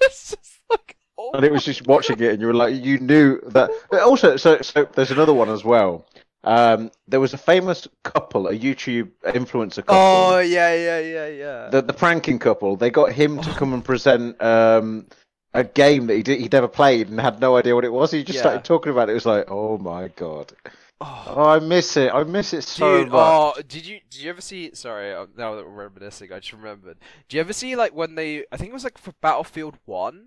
it's 0.00 0.30
just 0.30 0.60
like, 0.70 0.96
And 1.32 1.44
it 1.44 1.52
was 1.52 1.64
just 1.64 1.86
watching 1.86 2.20
it, 2.20 2.32
and 2.32 2.40
you 2.40 2.46
were 2.46 2.54
like, 2.54 2.74
you 2.74 2.98
knew 2.98 3.40
that. 3.48 3.70
Also, 3.92 4.36
so 4.36 4.60
so 4.60 4.84
there's 4.94 5.10
another 5.10 5.32
one 5.34 5.48
as 5.48 5.64
well. 5.64 6.06
Um, 6.44 6.90
there 7.08 7.20
was 7.20 7.32
a 7.32 7.38
famous 7.38 7.88
couple, 8.02 8.48
a 8.48 8.52
YouTube 8.58 9.10
influencer 9.24 9.76
couple. 9.76 9.96
Oh 9.96 10.38
yeah, 10.40 10.74
yeah, 10.74 10.98
yeah, 10.98 11.28
yeah. 11.28 11.68
the 11.70 11.80
the 11.82 11.94
pranking 11.94 12.38
couple. 12.38 12.76
They 12.76 12.90
got 12.90 13.12
him 13.12 13.40
to 13.40 13.50
come 13.50 13.72
and 13.72 13.82
present 13.84 14.40
um, 14.42 15.06
a 15.54 15.64
game 15.64 16.06
that 16.08 16.14
he 16.16 16.22
did, 16.22 16.40
he'd 16.40 16.52
never 16.52 16.68
played 16.68 17.08
and 17.08 17.18
had 17.18 17.40
no 17.40 17.56
idea 17.56 17.74
what 17.74 17.84
it 17.84 17.92
was. 17.92 18.10
He 18.10 18.24
just 18.24 18.36
Yeah. 18.36 18.42
started 18.42 18.64
talking 18.64 18.92
about 18.92 19.08
it. 19.08 19.12
It 19.12 19.14
was 19.14 19.24
like, 19.26 19.46
oh 19.48 19.78
my 19.78 20.08
god, 20.08 20.52
oh, 21.00 21.24
oh 21.28 21.44
I 21.48 21.60
miss 21.60 21.96
it. 21.96 22.12
I 22.12 22.24
miss 22.24 22.52
it 22.52 22.62
so 22.62 23.04
dude, 23.04 23.12
much. 23.12 23.20
oh, 23.22 23.62
did 23.66 23.86
you 23.86 24.00
did 24.10 24.20
you 24.20 24.28
ever 24.28 24.42
see? 24.42 24.74
Sorry, 24.74 25.12
now 25.38 25.54
that 25.54 25.64
we're 25.64 25.84
reminiscing, 25.88 26.30
I 26.30 26.40
just 26.40 26.52
remembered. 26.52 26.98
Do 27.28 27.36
you 27.36 27.40
ever 27.40 27.54
see 27.54 27.74
like 27.74 27.94
when 27.94 28.16
they? 28.16 28.44
I 28.52 28.58
think 28.58 28.68
it 28.68 28.74
was 28.74 28.84
like 28.84 28.98
for 28.98 29.12
Battlefield 29.22 29.78
One, 29.86 30.26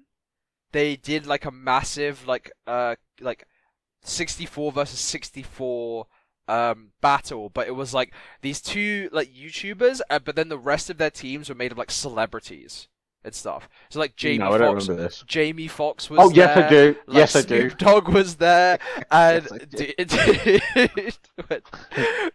they 0.72 0.96
did 0.96 1.26
like 1.26 1.46
a 1.46 1.52
massive 1.52 2.28
like 2.28 2.52
uh 2.66 2.96
like 3.22 3.48
sixty 4.04 4.46
four 4.46 4.72
versus 4.72 5.00
sixty 5.00 5.44
four 5.44 6.08
um 6.48 6.92
battle, 7.02 7.50
but 7.50 7.68
it 7.68 7.76
was 7.76 7.94
like 7.94 8.14
these 8.42 8.62
two 8.62 9.10
like 9.12 9.34
YouTubers, 9.34 10.02
uh, 10.10 10.20
but 10.20 10.36
then 10.36 10.50
the 10.50 10.58
rest 10.58 10.90
of 10.90 10.98
their 10.98 11.12
teams 11.12 11.50
were 11.50 11.56
made 11.56 11.72
of 11.72 11.78
like 11.78 11.92
celebrities 11.92 12.88
and 13.24 13.36
stuff. 13.36 13.68
So 13.90 14.00
like 14.00 14.16
Jamie 14.16 14.38
no, 14.38 14.52
I 14.54 14.58
don't 14.58 14.68
Foxx, 14.76 14.88
remember 14.88 15.04
this. 15.04 15.24
Jamie 15.28 15.68
Foxx 15.68 16.10
was 16.10 16.20
Oh 16.22 16.30
yes, 16.30 16.56
there. 16.56 16.66
I 16.66 16.70
do. 16.70 16.96
Like, 17.08 17.18
yes, 17.18 17.36
I 17.36 17.42
do. 17.42 17.70
Snoop 17.70 17.78
Dogg 17.78 18.08
was 18.10 18.36
there, 18.38 18.80
and 19.12 19.48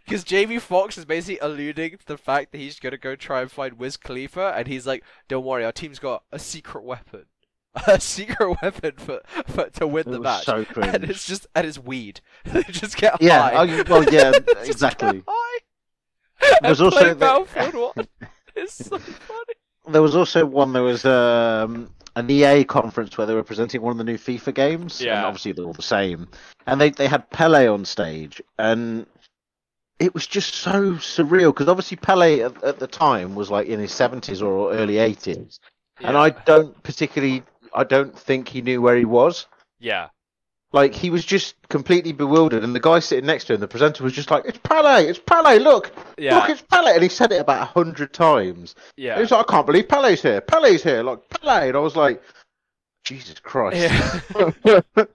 because 0.05 0.23
Jamie 0.23 0.59
Foxx 0.59 0.97
is 0.97 1.05
basically 1.05 1.39
alluding 1.39 1.97
to 1.97 2.05
the 2.05 2.17
fact 2.17 2.51
that 2.51 2.57
he's 2.59 2.79
gonna 2.79 2.97
go 2.97 3.15
try 3.15 3.41
and 3.41 3.51
find 3.51 3.79
Wiz 3.79 3.97
Khalifa, 3.97 4.53
and 4.55 4.67
he's 4.67 4.85
like, 4.85 5.03
"Don't 5.27 5.45
worry, 5.45 5.65
our 5.65 5.71
team's 5.71 5.99
got 5.99 6.23
a 6.31 6.39
secret 6.39 6.83
weapon, 6.83 7.25
a 7.87 7.99
secret 7.99 8.57
weapon 8.61 8.93
for, 8.97 9.21
for 9.47 9.69
to 9.71 9.87
win 9.87 10.07
It 10.07 10.11
the 10.11 10.19
match." 10.19 10.45
so 10.45 10.65
and 10.81 11.03
it's 11.03 11.25
just 11.25 11.47
and 11.55 11.65
it's 11.65 11.79
weed. 11.79 12.21
They 12.45 12.63
just 12.63 12.97
get 12.97 13.21
Yeah, 13.21 13.49
high. 13.49 13.79
oh, 13.79 13.83
well, 13.89 14.03
yeah, 14.13 14.31
Just 14.31 14.45
get 14.47 14.67
exactly. 14.67 15.23
high. 15.27 15.59
There's 16.61 16.79
and 16.81 16.93
also 16.93 17.09
the- 17.09 17.15
Battlefield 17.15 17.93
1. 17.95 18.07
It's 18.55 18.85
so 18.85 18.99
funny. 18.99 19.53
There 19.89 20.01
was 20.01 20.15
also 20.15 20.45
one. 20.45 20.73
There 20.73 20.83
was 20.83 21.03
um, 21.05 21.89
an 22.15 22.29
EA 22.29 22.63
conference 22.63 23.17
where 23.17 23.25
they 23.27 23.33
were 23.33 23.43
presenting 23.43 23.81
one 23.81 23.91
of 23.91 23.97
the 23.97 24.03
new 24.03 24.17
FIFA 24.17 24.53
games. 24.53 24.99
and 24.99 25.07
Yeah. 25.07 25.25
obviously 25.25 25.51
they're 25.53 25.65
all 25.65 25.73
the 25.73 25.81
same. 25.81 26.27
And 26.67 26.79
they 26.79 26.89
they 26.91 27.07
had 27.07 27.29
Pele 27.31 27.67
on 27.67 27.83
stage, 27.85 28.41
and 28.59 29.05
it 29.99 30.13
was 30.13 30.27
just 30.27 30.53
so 30.55 30.93
surreal 30.93 31.53
because 31.53 31.67
obviously 31.67 31.97
Pele 31.97 32.41
at, 32.41 32.63
at 32.63 32.79
the 32.79 32.87
time 32.87 33.35
was 33.35 33.49
like 33.49 33.67
in 33.67 33.79
his 33.79 33.91
seventies 33.91 34.41
or 34.41 34.71
early 34.73 34.97
eighties, 34.99 35.59
and 35.99 36.15
I 36.15 36.29
don't 36.29 36.81
particularly, 36.83 37.43
I 37.73 37.83
don't 37.83 38.17
think 38.17 38.47
he 38.47 38.61
knew 38.61 38.81
where 38.81 38.95
he 38.95 39.05
was. 39.05 39.45
yeah 39.79 40.09
Like 40.71 40.93
he 40.95 41.09
was 41.09 41.23
just 41.25 41.55
completely 41.69 42.13
bewildered, 42.13 42.63
and 42.63 42.73
the 42.75 42.79
guy 42.79 42.99
sitting 42.99 43.25
next 43.27 43.45
to 43.45 43.53
him, 43.53 43.59
the 43.59 43.67
presenter, 43.67 44.03
was 44.03 44.13
just 44.13 44.31
like, 44.31 44.43
"It's 44.45 44.57
Pele, 44.57 45.05
it's 45.05 45.19
Pele, 45.19 45.59
look, 45.59 45.91
yeah 46.17 46.35
look, 46.37 46.49
it's 46.49 46.61
Pele," 46.63 46.93
and 46.93 47.03
he 47.03 47.09
said 47.09 47.31
it 47.31 47.41
about 47.41 47.61
a 47.61 47.65
hundred 47.65 48.11
times. 48.13 48.75
yeah 48.97 49.15
He 49.15 49.21
was 49.21 49.31
like, 49.31 49.45
I 49.47 49.51
can't 49.51 49.65
believe 49.67 49.87
Pele's 49.87 50.21
here. 50.21 50.41
Pele's 50.41 50.83
here. 50.83 51.03
Like, 51.03 51.19
Pele. 51.29 51.67
And 51.69 51.77
I 51.77 51.79
was 51.79 51.95
like, 51.95 52.21
Jesus 53.03 53.39
Christ. 53.39 53.91
yeah 54.65 54.81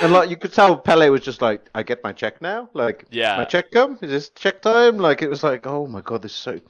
and 0.00 0.12
like, 0.12 0.28
you 0.30 0.36
could 0.36 0.52
tell 0.52 0.76
Pele 0.76 1.08
was 1.08 1.20
just 1.20 1.40
like, 1.40 1.68
I 1.74 1.82
get 1.82 2.02
my 2.02 2.12
check 2.12 2.42
now. 2.42 2.68
Like, 2.72 3.04
yeah, 3.10 3.36
my 3.36 3.44
check 3.44 3.70
come? 3.70 3.98
Is 4.02 4.10
this 4.10 4.30
check 4.30 4.60
time? 4.60 4.98
Like, 4.98 5.22
it 5.22 5.28
was 5.30 5.42
like, 5.44 5.66
oh 5.66 5.86
my 5.86 6.00
God, 6.00 6.22
this 6.22 6.32
is 6.32 6.38
so. 6.38 6.60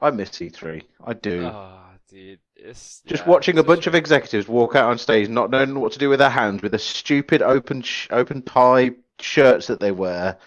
I 0.00 0.10
miss 0.10 0.30
E3. 0.30 0.82
I 1.06 1.12
do. 1.14 1.44
oh 1.46 1.80
dude 2.08 2.40
it's 2.64 3.02
just 3.06 3.24
yeah, 3.24 3.30
watching 3.30 3.58
a 3.58 3.60
it's 3.60 3.66
bunch 3.66 3.86
of 3.86 3.94
executives 3.94 4.48
walk 4.48 4.74
out 4.74 4.90
on 4.90 4.98
stage, 4.98 5.28
not 5.28 5.50
knowing 5.50 5.78
what 5.78 5.92
to 5.92 5.98
do 5.98 6.08
with 6.08 6.18
their 6.18 6.30
hands, 6.30 6.62
with 6.62 6.72
the 6.72 6.78
stupid 6.78 7.42
open 7.42 7.82
sh- 7.82 8.08
open 8.10 8.42
tie 8.42 8.92
shirts 9.20 9.66
that 9.66 9.80
they 9.80 9.92
wear, 9.92 10.38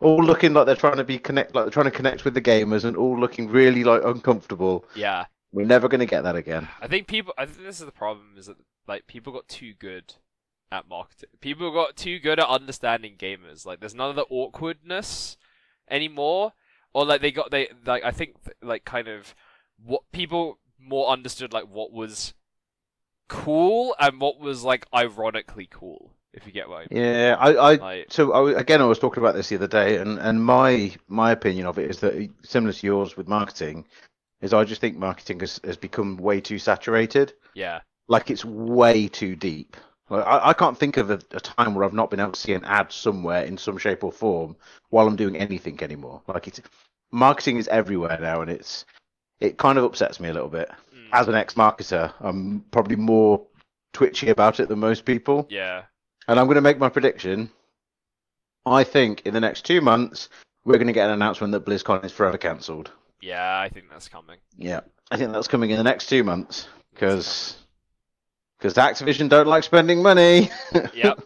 all 0.00 0.22
looking 0.22 0.52
like 0.54 0.66
they're 0.66 0.76
trying 0.76 0.96
to 0.96 1.04
be 1.04 1.18
connect, 1.18 1.54
like 1.54 1.64
they're 1.64 1.72
trying 1.72 1.86
to 1.86 1.90
connect 1.90 2.24
with 2.24 2.34
the 2.34 2.40
gamers, 2.40 2.84
and 2.84 2.96
all 2.96 3.18
looking 3.18 3.48
really 3.48 3.84
like 3.84 4.02
uncomfortable. 4.04 4.84
yeah 4.94 5.26
We're 5.52 5.66
never 5.66 5.88
going 5.88 6.00
to 6.00 6.06
get 6.06 6.22
that 6.22 6.36
again. 6.36 6.68
I 6.80 6.86
think 6.86 7.06
people. 7.06 7.34
I 7.36 7.46
think 7.46 7.66
this 7.66 7.80
is 7.80 7.86
the 7.86 7.92
problem: 7.92 8.34
is 8.36 8.46
that 8.46 8.56
like 8.86 9.06
people 9.06 9.32
got 9.32 9.48
too 9.48 9.74
good 9.74 10.14
at 10.70 10.88
marketing. 10.88 11.30
People 11.40 11.72
got 11.72 11.96
too 11.96 12.18
good 12.18 12.38
at 12.38 12.48
understanding 12.48 13.14
gamers. 13.18 13.66
Like, 13.66 13.80
there's 13.80 13.94
none 13.94 14.10
of 14.10 14.16
the 14.16 14.26
awkwardness 14.30 15.36
anymore, 15.90 16.52
or 16.92 17.04
like 17.04 17.20
they 17.20 17.32
got 17.32 17.50
they 17.50 17.68
like. 17.84 18.04
I 18.04 18.12
think 18.12 18.36
like 18.62 18.84
kind 18.84 19.08
of 19.08 19.34
what 19.84 20.02
people 20.12 20.58
more 20.78 21.08
understood 21.08 21.52
like 21.52 21.68
what 21.68 21.92
was 21.92 22.34
cool 23.28 23.94
and 24.00 24.20
what 24.20 24.40
was 24.40 24.64
like 24.64 24.86
ironically 24.94 25.68
cool. 25.70 26.12
If 26.32 26.46
you 26.46 26.52
get 26.52 26.68
what 26.68 26.86
I 26.90 26.94
mean. 26.94 27.02
Yeah, 27.04 27.36
I, 27.38 27.50
I 27.52 27.74
Like, 27.74 28.06
so 28.10 28.32
I, 28.32 28.60
again, 28.60 28.82
I 28.82 28.84
was 28.84 28.98
talking 28.98 29.22
about 29.22 29.34
this 29.34 29.48
the 29.48 29.56
other 29.56 29.66
day, 29.66 29.96
and, 29.96 30.18
and 30.18 30.44
my 30.44 30.94
my 31.08 31.32
opinion 31.32 31.66
of 31.66 31.78
it 31.78 31.90
is 31.90 32.00
that 32.00 32.28
similar 32.42 32.72
to 32.72 32.86
yours 32.86 33.16
with 33.16 33.28
marketing, 33.28 33.86
is 34.40 34.52
I 34.52 34.64
just 34.64 34.80
think 34.80 34.96
marketing 34.96 35.40
has, 35.40 35.58
has 35.64 35.76
become 35.76 36.16
way 36.16 36.40
too 36.40 36.58
saturated. 36.58 37.32
yeah, 37.54 37.80
Like 38.08 38.30
it's 38.30 38.44
way 38.44 39.08
too 39.08 39.36
deep. 39.36 39.76
Like, 40.10 40.24
I, 40.26 40.50
I 40.50 40.52
can't 40.52 40.78
think 40.78 40.96
of 40.96 41.10
a, 41.10 41.20
a 41.32 41.40
time 41.40 41.74
where 41.74 41.84
I've 41.84 41.92
not 41.92 42.10
been 42.10 42.20
able 42.20 42.32
to 42.32 42.40
see 42.40 42.52
an 42.52 42.64
ad 42.64 42.92
somewhere 42.92 43.44
in 43.44 43.58
some 43.58 43.78
shape 43.78 44.04
or 44.04 44.12
form 44.12 44.56
while 44.90 45.06
I'm 45.06 45.16
doing 45.16 45.36
anything 45.36 45.82
anymore. 45.82 46.22
Like 46.26 46.46
it's 46.46 46.60
marketing 47.10 47.56
is 47.56 47.68
everywhere 47.68 48.18
now, 48.20 48.42
and 48.42 48.50
it's 48.50 48.84
it 49.40 49.56
kind 49.58 49.78
of 49.78 49.84
upsets 49.84 50.20
me 50.20 50.28
a 50.28 50.32
little 50.32 50.48
bit. 50.48 50.68
Mm, 50.94 51.08
As 51.12 51.28
an 51.28 51.34
ex-marketer, 51.34 52.12
I'm 52.20 52.64
probably 52.70 52.96
more 52.96 53.46
twitchy 53.92 54.28
about 54.30 54.60
it 54.60 54.68
than 54.68 54.78
most 54.78 55.04
people. 55.04 55.46
yeah, 55.50 55.82
And 56.26 56.38
I'm 56.38 56.46
going 56.46 56.56
to 56.56 56.60
make 56.60 56.78
my 56.78 56.88
prediction. 56.88 57.50
I 58.66 58.84
think 58.84 59.22
in 59.26 59.32
the 59.34 59.40
next 59.40 59.64
two 59.64 59.80
months, 59.80 60.28
we're 60.64 60.74
going 60.76 60.88
to 60.88 60.92
get 60.92 61.06
an 61.06 61.14
announcement 61.14 61.52
that 61.52 61.64
BlizzCon 61.64 62.04
is 62.04 62.12
forever 62.12 62.36
cancelled. 62.38 62.90
yeah. 63.22 63.58
I 63.58 63.68
think 63.68 63.86
that's 63.90 64.08
coming. 64.08 64.38
Yeah. 64.56 64.80
I 65.10 65.16
think 65.16 65.32
that's 65.32 65.48
coming 65.48 65.70
in 65.70 65.78
the 65.78 65.84
next 65.84 66.08
two 66.08 66.22
months 66.22 66.68
because 66.92 67.56
because 68.58 68.74
Activision 68.74 69.28
don't 69.30 69.46
like 69.46 69.62
spending 69.64 70.02
money. 70.02 70.50
Yep. 70.94 71.22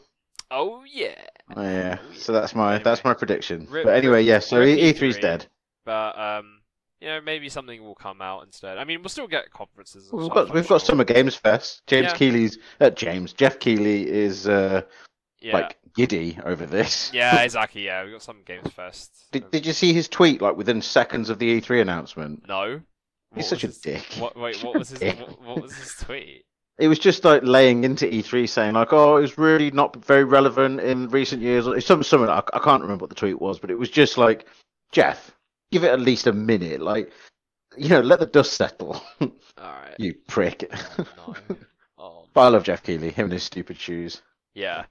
oh 0.53 0.85
yeah. 0.87 1.17
Oh, 1.57 1.63
yeah. 1.63 1.99
So 2.15 2.33
that's 2.33 2.55
my 2.55 2.79
that's 2.79 3.03
my 3.03 3.13
prediction. 3.15 3.67
Rip- 3.69 3.85
but 3.87 3.97
anyway, 3.97 4.23
yes. 4.23 4.47
so 4.47 4.61
rip 4.61 4.79
E- 4.79 4.93
E3's 4.93 5.19
E3. 5.19 5.21
dead. 5.21 5.47
But 5.85 6.17
um, 6.17 6.61
you 7.03 7.09
know, 7.09 7.21
maybe 7.21 7.49
something 7.49 7.83
will 7.83 7.95
come 7.95 8.23
out 8.23 8.45
instead. 8.45 8.79
I 8.79 8.85
mean, 8.85 9.03
we'll 9.03 9.09
still 9.09 9.27
get 9.27 9.51
conferences. 9.51 10.09
And 10.11 10.19
We've 10.21 10.27
stuff, 10.27 10.35
got 10.35 10.49
I'm 10.51 10.55
we've 10.55 10.69
got. 10.69 10.83
Summer 10.83 11.05
Games 11.05 11.35
Fest. 11.35 11.83
James 11.87 12.07
Yeah. 12.13 12.17
Keighley's 12.17 12.59
uh, 12.81 12.91
James 12.91 13.33
Jeff 13.33 13.59
Keeley 13.59 14.09
is 14.09 14.47
uh, 14.49 14.83
Yeah. 15.41 15.55
like 15.55 15.79
giddy 15.97 16.39
over 16.45 16.65
this. 16.65 17.11
Yeah, 17.13 17.41
exactly. 17.43 17.85
Yeah, 17.85 18.05
we 18.05 18.13
got 18.13 18.23
Summer 18.23 18.43
Games 18.47 18.71
Fest. 18.73 19.11
Did, 19.33 19.51
did 19.51 19.67
you 19.67 19.73
see 19.73 19.93
his 19.93 20.09
tweet 20.09 20.41
like 20.41 20.57
within 20.57 20.81
seconds 20.81 21.29
of 21.29 21.39
the 21.39 21.61
E3 21.61 21.83
announcement? 21.83 22.47
No. 22.49 22.81
He's 23.35 23.45
What 23.45 23.47
such 23.47 23.65
a 23.65 23.67
his- 23.69 23.79
dick. 23.79 24.07
What? 24.19 24.37
Wait, 24.37 24.63
what 24.63 24.79
was 24.79 24.91
his? 24.91 25.01
What, 25.19 25.43
what 25.43 25.63
was 25.63 25.75
his 25.75 25.95
tweet? 26.01 26.45
It 26.79 26.89
was 26.89 26.99
just 26.99 27.25
like 27.25 27.43
laying 27.45 27.85
into 27.85 28.07
E3 28.07 28.49
saying 28.49 28.75
like, 28.75 28.93
oh, 28.93 29.17
it 29.19 29.23
was 29.23 29.37
really 29.39 29.71
not 29.71 29.95
very 30.05 30.25
relevant 30.25 30.81
in 30.81 31.09
recent 31.09 31.43
years. 31.43 31.67
It's 31.67 31.87
some 31.87 32.03
something 32.03 32.29
I, 32.31 32.43
I 32.53 32.59
can't 32.61 32.83
remember 32.83 33.03
what 33.03 33.11
the 33.11 33.15
tweet 33.17 33.41
was, 33.41 33.59
but 33.59 33.71
it 33.71 33.79
was 33.79 33.91
just 33.91 34.17
like, 34.19 34.47
Jeff, 34.91 35.32
give 35.73 35.83
it 35.85 35.91
at 35.91 36.01
least 36.01 36.27
a 36.29 36.33
minute, 36.33 36.81
like, 36.81 37.11
you 37.77 37.89
know, 37.89 38.01
let 38.01 38.21
the 38.21 38.27
dust 38.27 38.53
settle, 38.53 39.03
All 39.21 39.31
right. 39.59 39.95
you 39.99 40.15
prick. 40.29 40.71
No. 41.17 41.35
Oh. 42.05 42.25
but 42.35 42.41
I 42.41 42.49
love 42.49 42.65
Jeff 42.65 42.83
Keighley, 42.83 43.11
him 43.11 43.27
and 43.27 43.33
his 43.35 43.45
stupid 43.45 43.79
shoes, 43.79 44.23
Yeah. 44.55 44.85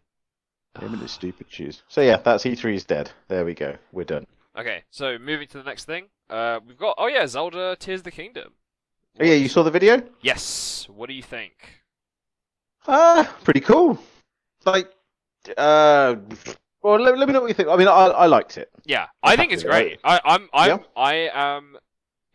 him 0.80 0.94
and 0.94 1.02
his 1.02 1.12
stupid 1.12 1.48
shoes. 1.50 1.84
So 1.90 2.00
yeah, 2.02 2.18
that's 2.18 2.46
E3 2.46 2.74
is 2.76 2.86
dead. 2.86 3.12
There 3.28 3.44
we 3.44 3.54
go, 3.54 3.76
we're 3.92 4.06
done. 4.06 4.26
Okay, 4.58 4.84
so 4.92 5.18
moving 5.18 5.48
to 5.50 5.58
the 5.58 5.64
next 5.66 5.84
thing. 5.86 6.06
Uh, 6.30 6.62
we've 6.66 6.78
got. 6.78 6.96
Oh 6.98 7.08
yeah, 7.08 7.28
Zelda: 7.28 7.76
Tears 7.78 8.00
of 8.00 8.04
the 8.06 8.12
Kingdom. 8.12 8.54
Oh 9.20 9.26
yeah, 9.26 9.34
you 9.34 9.50
saw 9.50 9.64
the 9.64 9.72
video? 9.72 10.02
Yes. 10.22 10.88
What 10.90 11.08
do 11.10 11.14
you 11.14 11.22
think? 11.24 11.82
Ah, 12.88 13.36
pretty 13.44 13.60
cool. 13.60 14.00
Like, 14.66 14.90
uh, 15.58 16.16
well, 16.84 17.00
let, 17.00 17.18
let 17.18 17.28
me 17.28 17.34
know 17.34 17.42
what 17.42 17.48
you 17.48 17.54
think. 17.54 17.70
I 17.70 17.76
mean, 17.76 17.88
I 17.88 18.06
I 18.08 18.26
liked 18.28 18.58
it. 18.58 18.70
Yeah, 18.86 19.08
I 19.24 19.36
think 19.36 19.52
it's 19.52 19.64
great. 19.64 20.00
I, 20.04 20.20
I'm 20.24 20.50
I'm 20.54 20.70
Yeah. 20.70 20.78
I 20.96 21.14
am 21.34 21.78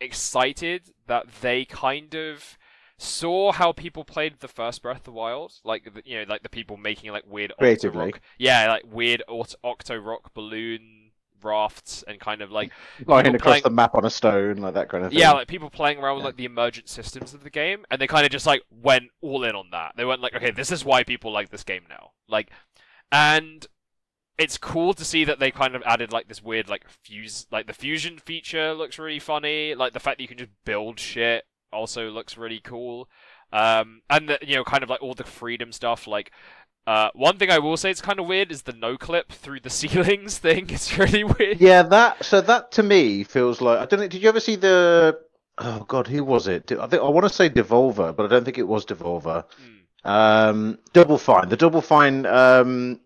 excited 0.01 0.91
that 1.07 1.27
they 1.41 1.65
kind 1.65 2.15
of 2.15 2.59
saw 2.99 3.53
how 3.53 3.73
people 3.73 4.05
played 4.05 4.41
the 4.41 4.49
first 4.49 4.83
Breath 4.83 4.99
of 4.99 5.05
the 5.05 5.13
Wild, 5.13 5.53
like 5.65 5.93
the, 5.95 6.03
you 6.05 6.19
know, 6.19 6.25
like 6.29 6.43
the 6.43 6.49
people 6.49 6.77
making 6.77 7.13
like 7.13 7.25
weird 7.27 7.53
Creatively. 7.59 8.13
Octorok, 8.13 8.19
yeah, 8.39 8.69
like 8.69 8.85
weird 8.91 9.23
Octorok 9.29 10.33
balloon 10.35 11.11
rafts 11.43 12.03
and 12.09 12.19
kind 12.19 12.41
of 12.41 12.51
like 12.51 12.73
Lying 13.07 13.27
across 13.35 13.43
playing- 13.43 13.63
the 13.65 13.71
map 13.71 13.95
on 13.95 14.05
a 14.07 14.11
stone, 14.11 14.57
like 14.57 14.75
that 14.75 14.89
kind 14.89 15.05
of 15.05 15.11
thing. 15.11 15.19
yeah, 15.21 15.33
like 15.33 15.47
people 15.49 15.69
playing 15.71 15.99
around 15.99 16.17
with 16.17 16.23
Yeah. 16.23 16.27
like 16.29 16.37
the 16.37 16.47
emergent 16.47 16.89
systems 16.89 17.35
of 17.35 17.45
the 17.45 17.51
game, 17.51 17.85
and 17.91 18.01
they 18.01 18.07
kind 18.07 18.25
of 18.25 18.33
just 18.33 18.47
like 18.47 18.63
went 18.71 19.11
all 19.21 19.45
in 19.45 19.55
on 19.55 19.67
that. 19.73 19.93
They 19.97 20.05
went 20.07 20.23
like, 20.23 20.35
okay, 20.35 20.51
this 20.51 20.73
is 20.73 20.85
why 20.85 21.05
people 21.05 21.33
like 21.33 21.51
this 21.51 21.65
game 21.65 21.83
now. 21.89 22.13
Like, 22.29 22.49
and 23.13 23.67
it's 24.39 24.59
cool 24.59 24.93
to 24.95 25.05
see 25.05 25.25
that 25.25 25.39
they 25.39 25.51
kind 25.51 25.75
of 25.75 25.83
added 25.87 26.13
like 26.13 26.29
this 26.29 26.43
weird 26.43 26.69
like 26.69 26.85
fuse, 27.05 27.47
like 27.51 27.67
the 27.67 27.73
fusion 27.73 28.19
feature 28.19 28.75
looks 28.75 28.99
really 28.99 29.19
funny. 29.19 29.75
Like 29.75 29.93
the 29.93 30.01
fact 30.01 30.19
that 30.19 30.23
you 30.23 30.29
can 30.29 30.39
just 30.39 30.51
build 30.65 30.99
shit 31.01 31.45
also 31.73 32.11
looks 32.11 32.37
really 32.37 32.61
cool. 32.61 33.09
Um, 33.53 34.03
and 34.11 34.29
the, 34.29 34.39
you 34.43 34.57
know, 34.57 34.65
kind 34.65 34.83
of 34.83 34.91
like 34.91 35.03
all 35.03 35.15
the 35.15 35.25
freedom 35.25 35.73
stuff, 35.73 36.07
like 36.07 36.33
Uh, 36.87 37.11
one 37.15 37.37
thing 37.37 37.51
I 37.51 37.59
will 37.59 37.77
say 37.77 37.91
it's 37.91 38.01
kind 38.01 38.21
of 38.21 38.27
weird 38.27 38.53
is 38.53 38.63
the 38.63 38.73
no 38.73 38.97
clip 38.97 39.33
through 39.33 39.61
the 39.61 39.71
ceilings 39.81 40.39
thing. 40.39 40.71
It's 40.71 40.97
really 40.99 41.25
weird. 41.25 41.61
Yeah, 41.61 41.83
that 41.83 42.25
so 42.25 42.41
that 42.43 42.71
to 42.73 42.83
me 42.83 43.25
feels 43.25 43.61
like 43.61 43.79
I 43.81 43.87
don't 43.87 44.01
know. 44.01 44.09
Did 44.09 44.23
you 44.23 44.29
ever 44.29 44.41
see 44.41 44.57
the? 44.57 45.19
Oh 45.59 45.85
God, 45.89 46.07
who 46.07 46.23
was 46.23 46.47
it? 46.49 46.71
I 46.73 46.87
think 46.87 47.03
I 47.03 47.09
want 47.09 47.27
to 47.27 47.33
say 47.35 47.49
Devolver, 47.51 48.15
but 48.15 48.27
I 48.27 48.29
don't 48.29 48.45
think 48.45 48.59
it 48.59 48.69
was 48.69 48.85
Devolver. 48.87 49.45
Hmm. 50.05 50.09
Um, 50.11 50.79
Double 50.93 51.19
Fine, 51.19 51.49
the 51.49 51.57
Double 51.57 51.81
Fine 51.83 52.27
um, 52.27 53.01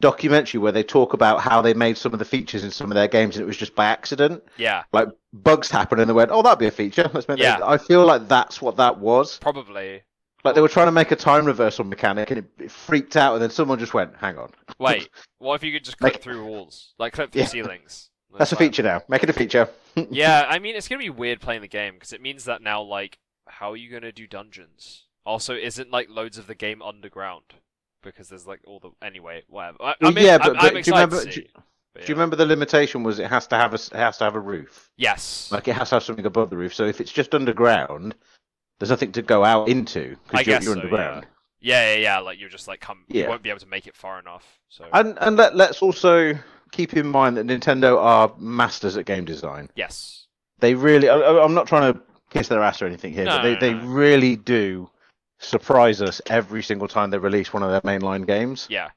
documentary 0.00 0.58
where 0.60 0.72
they 0.72 0.82
talk 0.82 1.12
about 1.12 1.40
how 1.40 1.62
they 1.62 1.74
made 1.74 1.96
some 1.96 2.12
of 2.12 2.18
the 2.18 2.24
features 2.24 2.64
in 2.64 2.70
some 2.70 2.90
of 2.90 2.94
their 2.94 3.08
games, 3.08 3.36
and 3.36 3.42
it 3.42 3.46
was 3.46 3.56
just 3.56 3.74
by 3.74 3.86
accident. 3.86 4.42
Yeah, 4.56 4.84
Like 4.92 5.08
bugs 5.32 5.70
happened, 5.70 6.00
and 6.00 6.08
they 6.08 6.14
went, 6.14 6.30
"Oh, 6.30 6.42
that'd 6.42 6.58
be 6.58 6.66
a 6.66 6.70
feature." 6.70 7.10
Let's 7.12 7.28
make 7.28 7.38
Yeah. 7.38 7.58
that. 7.58 7.66
I 7.68 7.78
feel 7.78 8.04
like 8.04 8.28
that's 8.28 8.60
what 8.60 8.76
that 8.76 8.98
was. 8.98 9.38
probably. 9.38 10.02
Like 10.44 10.54
they 10.54 10.60
were 10.60 10.68
trying 10.68 10.88
to 10.88 10.92
make 10.92 11.10
a 11.10 11.16
time 11.16 11.46
reversal 11.46 11.84
mechanic, 11.84 12.30
and 12.30 12.40
it, 12.40 12.44
it 12.64 12.70
freaked 12.70 13.16
out, 13.16 13.32
and 13.34 13.42
then 13.42 13.50
someone 13.50 13.78
just 13.78 13.94
went, 13.94 14.14
"Hang 14.16 14.36
on, 14.38 14.50
Wait, 14.78 15.08
what 15.38 15.54
if 15.54 15.62
you 15.62 15.72
could 15.72 15.84
just 15.84 15.98
clip 15.98 16.14
Like- 16.14 16.22
through 16.22 16.44
walls, 16.44 16.92
like 16.98 17.12
clip 17.14 17.32
through 17.32 17.42
Yeah. 17.42 17.46
ceilings? 17.48 18.10
that's 18.38 18.52
a 18.52 18.56
feature 18.56 18.82
now. 18.82 19.02
Make 19.08 19.22
it 19.22 19.30
a 19.30 19.32
feature." 19.32 19.68
yeah, 20.10 20.44
I 20.48 20.58
mean, 20.58 20.76
it's 20.76 20.88
gonna 20.88 20.98
be 20.98 21.08
weird 21.10 21.40
playing 21.40 21.62
the 21.62 21.68
game 21.68 21.94
because 21.94 22.12
it 22.12 22.20
means 22.20 22.44
that 22.44 22.60
now, 22.60 22.82
like, 22.82 23.18
how 23.48 23.72
are 23.72 23.76
you 23.76 23.90
gonna 23.90 24.12
do 24.12 24.26
dungeons? 24.26 25.04
Also, 25.24 25.54
isn't 25.54 25.90
like 25.90 26.10
loads 26.10 26.36
of 26.36 26.46
the 26.46 26.54
game 26.54 26.82
underground 26.82 27.54
because 28.10 28.28
there's 28.28 28.46
like 28.46 28.60
all 28.66 28.78
the 28.80 28.90
anyway, 29.06 29.42
whatever. 29.48 29.78
I, 29.80 29.94
I 30.02 30.10
mean, 30.10 30.24
yeah, 30.26 30.38
I'm, 30.40 30.52
but- 30.54 30.62
I'm 30.62 30.72
do 30.74 30.78
you 30.78 30.92
remember- 30.92 31.24
do- 31.24 31.42
but 31.94 32.02
Do 32.06 32.08
you 32.08 32.14
remember 32.16 32.34
the 32.34 32.44
limitation 32.46 33.04
was 33.04 33.20
it 33.20 33.28
has 33.30 33.46
to 33.46 33.56
have 33.56 33.72
a 33.72 33.76
it 33.76 33.92
has 33.92 34.18
to 34.18 34.24
have 34.24 34.34
a 34.34 34.40
roof, 34.40 34.90
Yes. 34.96 35.48
like 35.52 35.68
it 35.68 35.74
has 35.76 35.90
to 35.90 35.94
have 35.96 36.02
something 36.02 36.26
above 36.26 36.50
the 36.50 36.56
roof. 36.56 36.74
So 36.74 36.86
if 36.86 37.00
it's 37.00 37.12
just 37.12 37.32
underground, 37.36 38.16
there's 38.80 38.90
nothing 38.90 39.12
to 39.12 39.22
go 39.22 39.44
out 39.44 39.68
into 39.68 40.16
because 40.28 40.44
you're, 40.44 40.54
you're 40.56 40.62
so, 40.62 40.72
underground. 40.72 41.26
yeah, 41.60 41.92
yeah, 41.94 41.98
yeah. 42.00 42.18
Like 42.18 42.40
you're 42.40 42.48
just 42.48 42.66
like 42.66 42.80
come. 42.80 43.04
You 43.06 43.20
Yeah. 43.22 43.28
won't 43.28 43.44
be 43.44 43.50
able 43.50 43.60
to 43.60 43.68
make 43.68 43.86
it 43.86 43.94
far 43.94 44.18
enough. 44.18 44.58
So 44.70 44.86
And 44.92 45.16
and 45.20 45.36
let 45.36 45.54
let's 45.54 45.82
also 45.82 46.36
keep 46.72 46.94
in 46.94 47.06
mind 47.06 47.36
that 47.36 47.46
Nintendo 47.46 47.96
are 48.02 48.34
masters 48.38 48.96
at 48.96 49.06
game 49.06 49.24
design. 49.24 49.70
yes. 49.76 50.26
They 50.58 50.74
really. 50.74 51.08
I, 51.08 51.14
I- 51.16 51.44
I'm 51.44 51.54
not 51.54 51.68
trying 51.68 51.94
to 51.94 52.00
kiss 52.30 52.48
their 52.48 52.60
ass 52.60 52.82
or 52.82 52.86
anything 52.86 53.12
here, 53.12 53.24
No, 53.26 53.36
but 53.36 53.42
they, 53.44 53.54
no, 53.54 53.60
they 53.60 53.74
no. 53.74 53.86
really 53.86 54.34
do 54.34 54.90
surprise 55.44 56.02
us 56.02 56.20
every 56.26 56.62
single 56.62 56.88
time 56.88 57.10
they 57.10 57.18
release 57.18 57.52
one 57.52 57.62
of 57.62 57.70
their 57.70 57.80
mainline 57.80 58.26
games. 58.26 58.66
Yeah. 58.70 58.90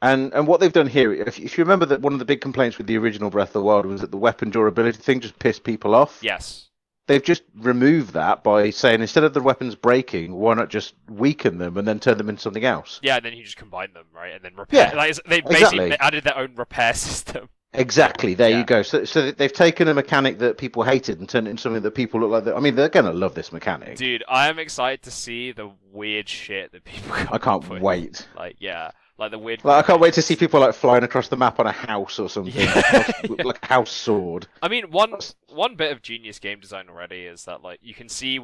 And 0.00 0.32
and 0.34 0.46
what 0.48 0.60
they've 0.60 0.72
done 0.72 0.88
here, 0.88 1.12
if, 1.12 1.38
if 1.38 1.56
you 1.56 1.64
remember 1.64 1.86
that 1.86 2.00
one 2.00 2.12
of 2.12 2.18
the 2.18 2.24
big 2.24 2.40
complaints 2.40 2.76
with 2.76 2.88
the 2.88 2.98
original 2.98 3.30
Breath 3.30 3.50
of 3.50 3.54
the 3.54 3.62
Wild 3.62 3.86
was 3.86 4.00
that 4.00 4.10
the 4.10 4.16
weapon 4.16 4.50
durability 4.50 4.98
thing 4.98 5.20
just 5.20 5.38
pissed 5.38 5.62
people 5.62 5.94
off. 5.94 6.18
Yes. 6.22 6.68
They've 7.06 7.22
just 7.22 7.42
removed 7.56 8.12
that 8.12 8.44
by 8.44 8.70
saying 8.70 9.00
instead 9.00 9.24
of 9.24 9.34
the 9.34 9.40
weapons 9.40 9.74
breaking, 9.74 10.34
why 10.34 10.54
not 10.54 10.70
just 10.70 10.94
weaken 11.08 11.58
them 11.58 11.76
and 11.76 11.86
then 11.86 12.00
turn 12.00 12.18
them 12.18 12.28
into 12.28 12.42
something 12.42 12.64
else? 12.64 13.00
Yeah, 13.02 13.16
and 13.16 13.24
then 13.24 13.32
you 13.32 13.42
just 13.42 13.56
combine 13.56 13.92
them, 13.92 14.06
right? 14.14 14.32
And 14.32 14.44
then 14.44 14.54
repair. 14.56 14.90
Yeah, 14.92 14.96
like 14.96 15.16
they 15.24 15.40
basically 15.40 15.86
exactly. 15.86 15.98
added 15.98 16.24
their 16.24 16.38
own 16.38 16.54
repair 16.56 16.94
system. 16.94 17.48
Exactly. 17.74 18.34
There 18.34 18.50
Yeah. 18.50 18.58
you 18.58 18.64
go. 18.64 18.82
So, 18.82 19.04
so 19.04 19.30
they've 19.30 19.52
taken 19.52 19.88
a 19.88 19.94
mechanic 19.94 20.38
that 20.40 20.58
people 20.58 20.82
hated 20.82 21.18
and 21.20 21.28
turned 21.28 21.46
it 21.46 21.50
into 21.50 21.62
something 21.62 21.82
that 21.82 21.92
people 21.92 22.20
look 22.20 22.30
like. 22.30 22.44
That, 22.44 22.56
I 22.56 22.60
mean, 22.60 22.74
they're 22.74 22.88
gonna 22.90 23.12
love 23.12 23.34
this 23.34 23.52
mechanic. 23.52 23.96
Dude, 23.96 24.22
I 24.28 24.48
am 24.48 24.58
excited 24.58 25.02
to 25.04 25.10
see 25.10 25.52
the 25.52 25.70
weird 25.90 26.28
shit 26.28 26.72
that 26.72 26.84
people. 26.84 27.12
I 27.14 27.38
can't 27.38 27.66
wait. 27.80 28.26
Like, 28.36 28.56
yeah, 28.58 28.90
like 29.16 29.30
the 29.30 29.38
weird. 29.38 29.64
Like, 29.64 29.84
I 29.84 29.86
can't 29.86 30.00
wait 30.00 30.12
to 30.14 30.22
see 30.22 30.36
people 30.36 30.60
like 30.60 30.74
flying 30.74 31.02
across 31.02 31.28
the 31.28 31.36
map 31.36 31.58
on 31.60 31.66
a 31.66 31.72
house 31.72 32.18
or 32.18 32.28
something, 32.28 32.52
Yeah. 32.54 33.10
like 33.42 33.58
a 33.62 33.66
house 33.66 33.90
sword. 33.90 34.48
I 34.60 34.68
mean, 34.68 34.90
one 34.90 35.14
one 35.48 35.74
bit 35.76 35.92
of 35.92 36.02
genius 36.02 36.38
game 36.38 36.60
design 36.60 36.88
already 36.90 37.22
is 37.22 37.44
that 37.46 37.62
like 37.62 37.78
you 37.82 37.94
can 37.94 38.10
see, 38.10 38.38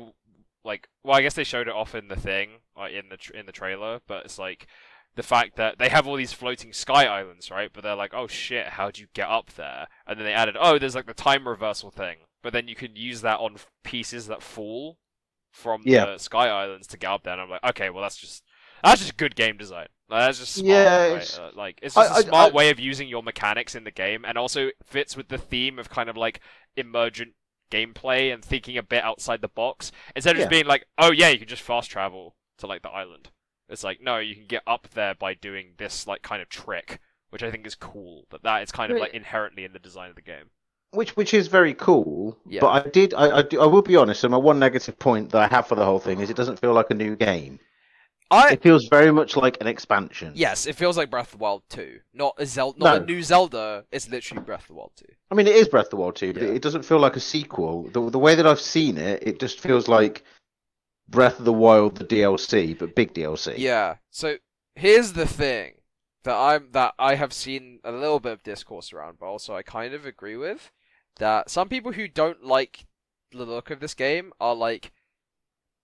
like, 0.64 0.89
well, 1.05 1.16
I 1.16 1.20
guess 1.22 1.35
they 1.35 1.45
showed 1.45 1.68
it 1.68 1.74
off 1.74 1.95
in 1.95 2.09
the 2.09 2.16
thing, 2.16 2.49
like 2.76 2.93
in 2.95 3.11
the 3.11 3.18
tr- 3.18 3.35
in 3.35 3.45
the 3.45 3.53
trailer, 3.53 4.01
but 4.07 4.24
it's 4.24 4.39
like 4.39 4.68
the 5.17 5.23
fact 5.23 5.57
that 5.57 5.79
they 5.79 5.89
have 5.89 6.07
all 6.07 6.17
these 6.17 6.33
floating 6.33 6.73
sky 6.73 7.05
islands, 7.07 7.51
right? 7.51 7.71
But 7.73 7.83
they're 7.83 7.95
like, 7.97 8.15
oh 8.15 8.27
shit, 8.29 8.69
how 8.69 8.91
do 8.91 9.01
you 9.03 9.09
get 9.15 9.29
up 9.29 9.53
there? 9.55 9.89
And 10.07 10.19
then 10.19 10.25
they 10.27 10.33
added, 10.33 10.57
oh, 10.59 10.79
there's 10.79 10.95
like 10.95 11.07
the 11.07 11.15
time 11.15 11.49
reversal 11.49 11.91
thing, 11.91 12.19
but 12.43 12.53
then 12.53 12.69
you 12.69 12.75
can 12.77 12.95
use 12.95 13.21
that 13.23 13.41
on 13.41 13.57
pieces 13.83 14.27
that 14.29 14.43
fall 14.43 14.99
from 15.53 15.83
Yeah. 15.85 16.05
the 16.05 16.19
sky 16.19 16.49
islands 16.49 16.87
to 16.89 16.97
get 16.99 17.11
up 17.11 17.25
there. 17.25 17.33
And 17.33 17.43
I'm 17.43 17.51
like, 17.51 17.65
okay, 17.65 17.91
well, 17.91 18.03
that's 18.03 18.17
just 18.17 18.45
that's 18.85 19.01
just 19.01 19.17
good 19.17 19.35
game 19.35 19.57
design. 19.57 19.89
Like, 20.09 20.21
that's 20.21 20.39
just 20.39 20.55
smart, 20.55 20.69
Yeah, 20.69 20.99
right? 21.03 21.11
it's- 21.17 21.37
Uh, 21.37 21.51
like 21.57 21.81
it's 21.83 21.97
I- 21.97 22.05
just 22.07 22.13
a 22.13 22.27
I- 22.27 22.29
smart 22.29 22.53
I- 22.53 22.55
way 22.57 22.71
of 22.71 22.79
using 22.79 23.09
your 23.09 23.25
mechanics 23.25 23.75
in 23.75 23.83
the 23.83 23.91
game, 23.91 24.25
and 24.25 24.39
also 24.39 24.71
fits 24.87 25.17
with 25.17 25.29
the 25.29 25.37
theme 25.39 25.81
of 25.81 25.91
kind 25.91 26.09
of 26.09 26.17
like 26.17 26.41
emergent 26.77 27.35
gameplay 27.73 28.33
and 28.33 28.45
thinking 28.45 28.79
a 28.79 28.83
bit 28.85 29.03
outside 29.03 29.41
the 29.41 29.49
box 29.49 29.91
instead 30.15 30.37
of 30.37 30.41
just 30.41 30.51
being 30.51 30.65
like, 30.67 30.87
oh 30.97 31.11
yeah, 31.11 31.29
you 31.29 31.39
can 31.39 31.49
just 31.49 31.61
fast 31.63 31.91
travel 31.91 32.37
to 32.59 32.67
like 32.69 32.83
the 32.83 32.89
island. 32.89 33.31
It's 33.69 33.85
like 33.85 34.01
no, 34.01 34.19
you 34.19 34.35
can 34.35 34.47
get 34.47 34.62
up 34.66 34.89
there 34.95 35.14
by 35.14 35.35
doing 35.35 35.73
this 35.77 36.07
like 36.07 36.23
kind 36.23 36.41
of 36.43 36.49
trick, 36.49 37.01
which 37.31 37.43
I 37.43 37.51
think 37.51 37.66
is 37.66 37.75
cool. 37.75 38.25
That 38.31 38.43
that 38.43 38.62
is 38.62 38.73
kind 38.73 38.93
of 38.93 38.99
like 38.99 39.14
inherently 39.14 39.64
in 39.64 39.73
the 39.73 39.79
design 39.79 40.11
of 40.11 40.16
the 40.16 40.23
game. 40.23 40.51
Which 40.93 41.16
which 41.16 41.35
is 41.35 41.49
very 41.49 41.75
cool. 41.75 42.39
Yeah. 42.47 42.61
But 42.62 42.87
I 42.87 42.89
did 42.89 43.12
I 43.14 43.39
I, 43.39 43.43
do, 43.43 43.61
I 43.61 43.66
will 43.66 43.83
be 43.83 43.97
honest. 43.97 44.25
And 44.25 44.31
my 44.31 44.39
one 44.39 44.59
negative 44.59 44.99
point 44.99 45.31
that 45.33 45.43
I 45.43 45.55
have 45.55 45.66
for 45.66 45.75
the 45.75 45.85
whole 45.85 45.99
thing 45.99 46.21
is 46.21 46.31
it 46.31 46.37
doesn't 46.37 46.61
feel 46.61 46.73
like 46.73 46.91
a 46.91 46.95
new 46.95 47.14
game. 47.14 47.61
I 48.31 48.53
It 48.53 48.62
feels 48.62 48.89
very 48.89 49.11
much 49.11 49.37
like 49.37 49.57
an 49.62 49.66
expansion. 49.66 50.33
yes, 50.35 50.66
it 50.66 50.77
feels 50.77 50.99
like 50.99 51.09
Breath 51.11 51.33
of 51.33 51.39
the 51.39 51.43
Wild 51.43 51.62
2, 51.71 51.99
not 52.12 52.35
a 52.37 52.45
Zelda, 52.45 52.79
not 52.79 53.03
a 53.03 53.05
new 53.07 53.23
Zelda. 53.23 53.85
It's 53.91 54.07
literally 54.07 54.43
Breath 54.43 54.62
of 54.62 54.66
the 54.69 54.75
Wild 54.75 54.93
2. 54.97 55.07
I 55.31 55.35
mean, 55.35 55.47
it 55.47 55.57
is 55.57 55.66
Breath 55.66 55.87
of 55.87 55.91
the 55.93 55.97
Wild 55.97 56.16
2, 56.16 56.35
but 56.35 56.43
Yeah. 56.43 56.49
it, 56.51 56.57
it 56.57 56.62
doesn't 56.62 56.85
feel 56.85 56.99
like 56.99 57.16
a 57.16 57.21
sequel. 57.21 57.85
The, 57.85 58.11
the 58.11 58.19
way 58.19 58.35
that 58.35 58.47
I've 58.47 58.61
seen 58.61 58.99
it, 58.99 59.23
it 59.27 59.41
just 59.41 59.61
feels 59.61 59.89
like 59.89 60.25
Breath 61.09 61.39
of 61.39 61.45
the 61.45 61.53
Wild, 61.53 61.97
the 61.97 62.05
DLC, 62.05 62.79
but 62.79 62.95
big 62.95 63.15
DLC. 63.15 63.55
Yeah. 63.59 63.97
So 64.11 64.37
here's 64.75 65.15
the 65.15 65.27
thing 65.27 65.75
that 66.25 66.37
I'm 66.37 66.69
that 66.73 66.95
I 66.99 67.15
have 67.15 67.33
seen 67.33 67.81
a 67.85 67.93
little 67.93 68.21
bit 68.21 68.33
of 68.33 68.43
discourse 68.43 68.93
around, 68.93 69.19
but 69.19 69.27
also 69.27 69.57
I 69.57 69.63
kind 69.63 69.95
of 69.95 70.05
agree 70.05 70.37
with 70.37 70.71
that 71.17 71.51
some 71.51 71.69
people 71.69 71.93
who 71.93 72.09
don't 72.09 72.45
like 72.45 72.87
the 73.33 73.45
look 73.45 73.71
of 73.71 73.81
this 73.81 73.95
game 73.95 74.33
are 74.41 74.55
like, 74.55 74.93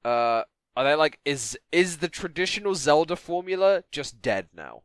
uh, 0.05 0.43
are 0.77 0.85
they 0.85 0.95
like 0.95 1.19
is 1.25 1.59
is 1.73 1.99
the 1.99 2.09
traditional 2.09 2.75
Zelda 2.75 3.17
formula 3.17 3.85
just 3.91 4.21
dead 4.21 4.49
now? 4.55 4.83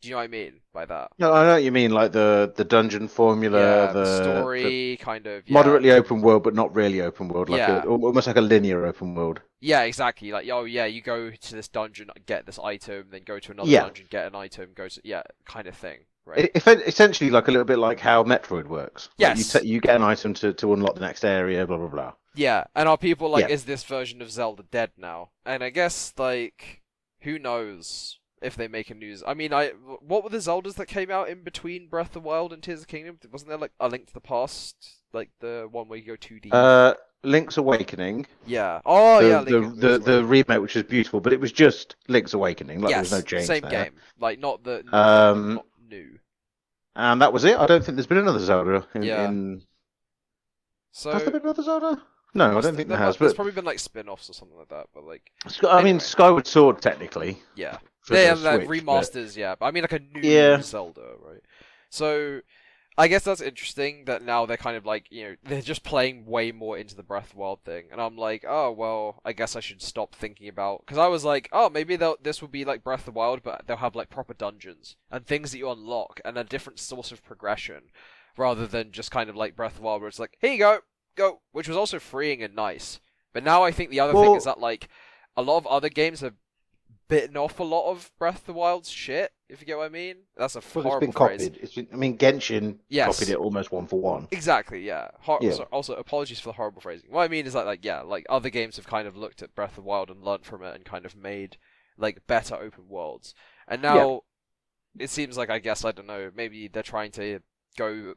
Do 0.00 0.08
you 0.08 0.12
know 0.14 0.18
what 0.18 0.24
I 0.24 0.28
mean 0.28 0.60
by 0.72 0.86
that? 0.86 1.10
No, 1.18 1.32
I 1.32 1.44
know 1.44 1.52
what 1.54 1.62
you 1.62 1.72
mean, 1.72 1.90
like 1.90 2.12
the 2.12 2.52
the 2.56 2.64
dungeon 2.64 3.06
formula, 3.08 3.58
yeah, 3.60 3.92
the, 3.92 3.92
the 3.92 4.04
the 4.04 4.40
story 4.40 4.96
kind 5.00 5.26
of 5.26 5.46
yeah. 5.46 5.52
moderately 5.52 5.90
open 5.90 6.22
world, 6.22 6.42
but 6.42 6.54
not 6.54 6.74
really 6.74 7.02
open 7.02 7.28
world, 7.28 7.50
like 7.50 7.58
Yeah. 7.58 7.82
a, 7.84 7.86
almost 7.86 8.26
like 8.26 8.36
a 8.36 8.40
linear 8.40 8.86
open 8.86 9.14
world. 9.14 9.42
Yeah, 9.60 9.82
exactly. 9.82 10.32
Like, 10.32 10.48
oh 10.48 10.64
yeah, 10.64 10.86
you 10.86 11.02
go 11.02 11.30
to 11.30 11.54
this 11.54 11.68
dungeon, 11.68 12.10
get 12.24 12.46
this 12.46 12.58
item, 12.58 13.08
then 13.10 13.22
go 13.24 13.38
to 13.38 13.52
another 13.52 13.70
dungeon, 13.70 14.06
get 14.08 14.26
an 14.26 14.34
item, 14.34 14.70
go 14.74 14.88
to 14.88 15.00
yeah, 15.04 15.22
kind 15.44 15.66
of 15.66 15.76
thing, 15.76 15.98
right? 16.24 16.50
It, 16.54 16.66
essentially, 16.86 17.28
like 17.30 17.48
a 17.48 17.50
little 17.50 17.66
bit 17.66 17.78
like 17.78 18.00
how 18.00 18.24
Metroid 18.24 18.68
works. 18.68 19.10
Like, 19.18 19.36
Yes. 19.36 19.38
you, 19.54 19.60
ta- 19.60 19.66
you 19.66 19.80
get 19.80 19.96
an 19.96 20.02
item 20.02 20.32
to, 20.34 20.54
to 20.54 20.72
unlock 20.72 20.94
the 20.94 21.00
next 21.02 21.24
area, 21.24 21.66
blah 21.66 21.76
blah 21.76 21.88
blah. 21.88 22.12
Yeah, 22.34 22.64
and 22.74 22.88
are 22.88 22.96
people 22.96 23.28
like, 23.28 23.48
Yeah. 23.48 23.54
is 23.54 23.64
this 23.64 23.84
version 23.84 24.22
of 24.22 24.30
Zelda 24.30 24.62
dead 24.70 24.92
now? 24.96 25.30
And 25.44 25.62
I 25.64 25.70
guess 25.70 26.14
like, 26.16 26.80
who 27.22 27.38
knows 27.38 28.19
if 28.40 28.56
they 28.56 28.68
make 28.68 28.90
a 28.90 28.94
news? 28.94 29.22
I 29.26 29.34
mean, 29.34 29.52
I 29.52 29.68
what 30.00 30.24
were 30.24 30.30
the 30.30 30.38
Zeldas 30.38 30.74
that 30.74 30.86
came 30.86 31.10
out 31.10 31.28
in 31.28 31.42
between 31.42 31.88
Breath 31.88 32.08
of 32.08 32.12
the 32.14 32.20
Wild 32.20 32.52
and 32.52 32.62
Tears 32.62 32.80
of 32.80 32.86
the 32.86 32.90
Kingdom? 32.90 33.18
Wasn't 33.30 33.48
there 33.48 33.58
like 33.58 33.72
a 33.80 33.88
Link 33.88 34.06
to 34.06 34.14
the 34.14 34.20
Past, 34.20 34.76
like 35.12 35.30
the 35.40 35.68
one 35.70 35.88
where 35.88 35.98
you 35.98 36.06
go 36.06 36.16
two 36.16 36.40
D? 36.40 36.50
Uh, 36.52 36.94
Link's 37.22 37.56
Awakening, 37.58 38.26
yeah. 38.46 38.80
Oh 38.86 39.22
the, 39.22 39.28
yeah, 39.28 39.40
the, 39.42 39.58
Link 39.58 39.80
the, 39.80 39.98
the 39.98 40.24
remake, 40.24 40.60
which 40.60 40.74
was 40.74 40.84
beautiful, 40.84 41.20
but 41.20 41.32
it 41.32 41.40
was 41.40 41.52
just 41.52 41.96
Link's 42.08 42.32
Awakening. 42.32 42.80
Like 42.80 42.90
yes, 42.90 43.10
there 43.10 43.18
was 43.18 43.24
no 43.24 43.26
change 43.26 43.46
same 43.46 43.62
there. 43.62 43.84
game. 43.84 43.92
Like 44.18 44.38
not 44.38 44.64
the 44.64 44.84
Um, 44.92 45.54
not 45.54 45.66
new. 45.88 46.18
And 46.96 47.22
that 47.22 47.32
was 47.32 47.44
it. 47.44 47.56
I 47.58 47.66
don't 47.66 47.84
think 47.84 47.96
there's 47.96 48.06
been 48.06 48.18
another 48.18 48.40
Zelda. 48.40 48.86
In, 48.94 49.02
Yeah. 49.02 49.28
in... 49.28 49.62
So 50.92 51.12
Has 51.12 51.22
there 51.22 51.30
been 51.30 51.42
another 51.42 51.62
Zelda? 51.62 52.02
No, 52.34 52.58
I 52.58 52.60
don't 52.60 52.74
think 52.74 52.88
there 52.88 52.98
has. 52.98 53.16
There's 53.16 53.32
But 53.32 53.36
probably 53.36 53.52
been 53.52 53.64
like 53.64 53.78
spin-offs 53.78 54.30
or 54.30 54.32
something 54.32 54.56
like 54.56 54.68
that, 54.68 54.86
but 54.94 55.04
like 55.04 55.30
I 55.68 55.82
mean. 55.82 56.00
Skyward 56.00 56.46
Sword 56.46 56.80
technically. 56.80 57.42
yeah. 57.54 57.78
For 58.16 58.26
have 58.28 58.40
the 58.40 58.50
like 58.50 58.64
Switch, 58.66 58.84
but- 58.84 59.02
remasters, 59.02 59.36
yeah. 59.36 59.54
But 59.58 59.66
I 59.66 59.70
mean, 59.70 59.82
like 59.82 59.92
a 59.92 59.98
new 59.98 60.20
Yeah. 60.22 60.60
Zelda, 60.62 61.14
right? 61.24 61.42
So, 61.88 62.40
I 62.98 63.08
guess 63.08 63.24
that's 63.24 63.40
interesting 63.40 64.04
that 64.04 64.22
now 64.22 64.44
they're 64.44 64.56
kind 64.58 64.76
of 64.76 64.84
like, 64.84 65.06
you 65.10 65.24
know, 65.24 65.36
they're 65.42 65.62
just 65.62 65.82
playing 65.84 66.26
way 66.26 66.52
more 66.52 66.76
into 66.76 66.94
the 66.94 67.02
Breath 67.02 67.26
of 67.28 67.32
the 67.32 67.38
Wild 67.38 67.62
thing. 67.64 67.86
And 67.90 68.00
I'm 68.00 68.16
like, 68.18 68.44
oh, 68.46 68.70
well, 68.72 69.20
I 69.24 69.32
guess 69.32 69.56
I 69.56 69.60
should 69.60 69.80
stop 69.80 70.14
thinking 70.14 70.48
about. 70.48 70.80
Because 70.84 70.98
I 70.98 71.06
was 71.06 71.24
like, 71.24 71.48
oh, 71.52 71.70
maybe 71.70 71.96
they'll, 71.96 72.16
this 72.22 72.40
will 72.42 72.48
be 72.48 72.64
like 72.64 72.84
Breath 72.84 73.00
of 73.00 73.04
the 73.06 73.12
Wild, 73.12 73.42
but 73.42 73.62
they'll 73.66 73.78
have 73.78 73.96
like 73.96 74.10
proper 74.10 74.34
dungeons 74.34 74.96
and 75.10 75.24
things 75.26 75.52
that 75.52 75.58
you 75.58 75.70
unlock 75.70 76.20
and 76.24 76.36
a 76.36 76.44
different 76.44 76.78
source 76.78 77.10
of 77.10 77.24
progression 77.24 77.84
rather 78.36 78.66
than 78.66 78.92
just 78.92 79.10
kind 79.10 79.30
of 79.30 79.36
like 79.36 79.56
Breath 79.56 79.72
of 79.72 79.78
the 79.78 79.84
Wild 79.84 80.02
where 80.02 80.08
it's 80.08 80.18
like, 80.18 80.36
here 80.40 80.52
you 80.52 80.58
go, 80.58 80.80
go, 81.16 81.40
which 81.52 81.68
was 81.68 81.76
also 81.76 81.98
freeing 81.98 82.42
and 82.42 82.54
nice. 82.54 83.00
But 83.32 83.44
now 83.44 83.62
I 83.62 83.70
think 83.72 83.90
the 83.90 84.00
other 84.00 84.12
thing 84.12 84.34
is 84.34 84.44
that 84.44 84.60
like 84.60 84.88
a 85.36 85.42
lot 85.42 85.56
of 85.58 85.66
other 85.68 85.88
games 85.88 86.20
have 86.20 86.34
bitten 87.10 87.36
off 87.36 87.60
a 87.60 87.64
lot 87.64 87.90
of 87.90 88.10
Breath 88.18 88.38
of 88.38 88.46
the 88.46 88.52
Wild's 88.54 88.88
shit, 88.88 89.32
if 89.50 89.60
you 89.60 89.66
get 89.66 89.76
what 89.76 89.84
I 89.86 89.88
mean. 89.90 90.16
That's 90.36 90.54
a 90.56 90.60
Well, 90.60 90.64
it's 90.64 90.72
horrible 90.74 91.00
been 91.00 91.12
phrase. 91.12 91.48
copied. 91.48 91.62
It's 91.62 91.74
been, 91.74 91.88
I 91.92 91.96
mean, 91.96 92.16
Genshin 92.16 92.78
Yes. 92.88 93.18
copied 93.18 93.32
it 93.32 93.36
almost 93.36 93.70
one 93.72 93.86
for 93.86 94.00
one. 94.00 94.28
Exactly, 94.30 94.80
yeah. 94.86 95.10
Hor- 95.20 95.40
Yeah. 95.42 95.50
Also, 95.50 95.62
also, 95.64 95.94
apologies 95.96 96.40
for 96.40 96.48
the 96.48 96.52
horrible 96.54 96.80
phrasing. 96.80 97.10
What 97.10 97.22
I 97.24 97.28
mean 97.28 97.44
is 97.46 97.52
that, 97.52 97.66
like, 97.66 97.84
yeah, 97.84 98.00
like 98.00 98.24
other 98.30 98.48
games 98.48 98.76
have 98.76 98.86
kind 98.86 99.06
of 99.06 99.16
looked 99.16 99.42
at 99.42 99.54
Breath 99.54 99.70
of 99.72 99.76
the 99.76 99.82
Wild 99.82 100.08
and 100.10 100.22
learnt 100.24 100.46
from 100.46 100.62
it 100.62 100.74
and 100.74 100.84
kind 100.84 101.04
of 101.04 101.14
made 101.16 101.58
like 101.98 102.26
better 102.26 102.54
open 102.54 102.88
worlds. 102.88 103.34
And 103.68 103.82
now 103.82 104.22
it 104.98 105.10
seems 105.10 105.36
like 105.36 105.50
I 105.50 105.58
guess 105.58 105.84
I 105.84 105.92
don't 105.92 106.06
know. 106.06 106.30
Maybe 106.34 106.66
they're 106.68 106.82
trying 106.82 107.10
to 107.12 107.40
go. 107.76 108.14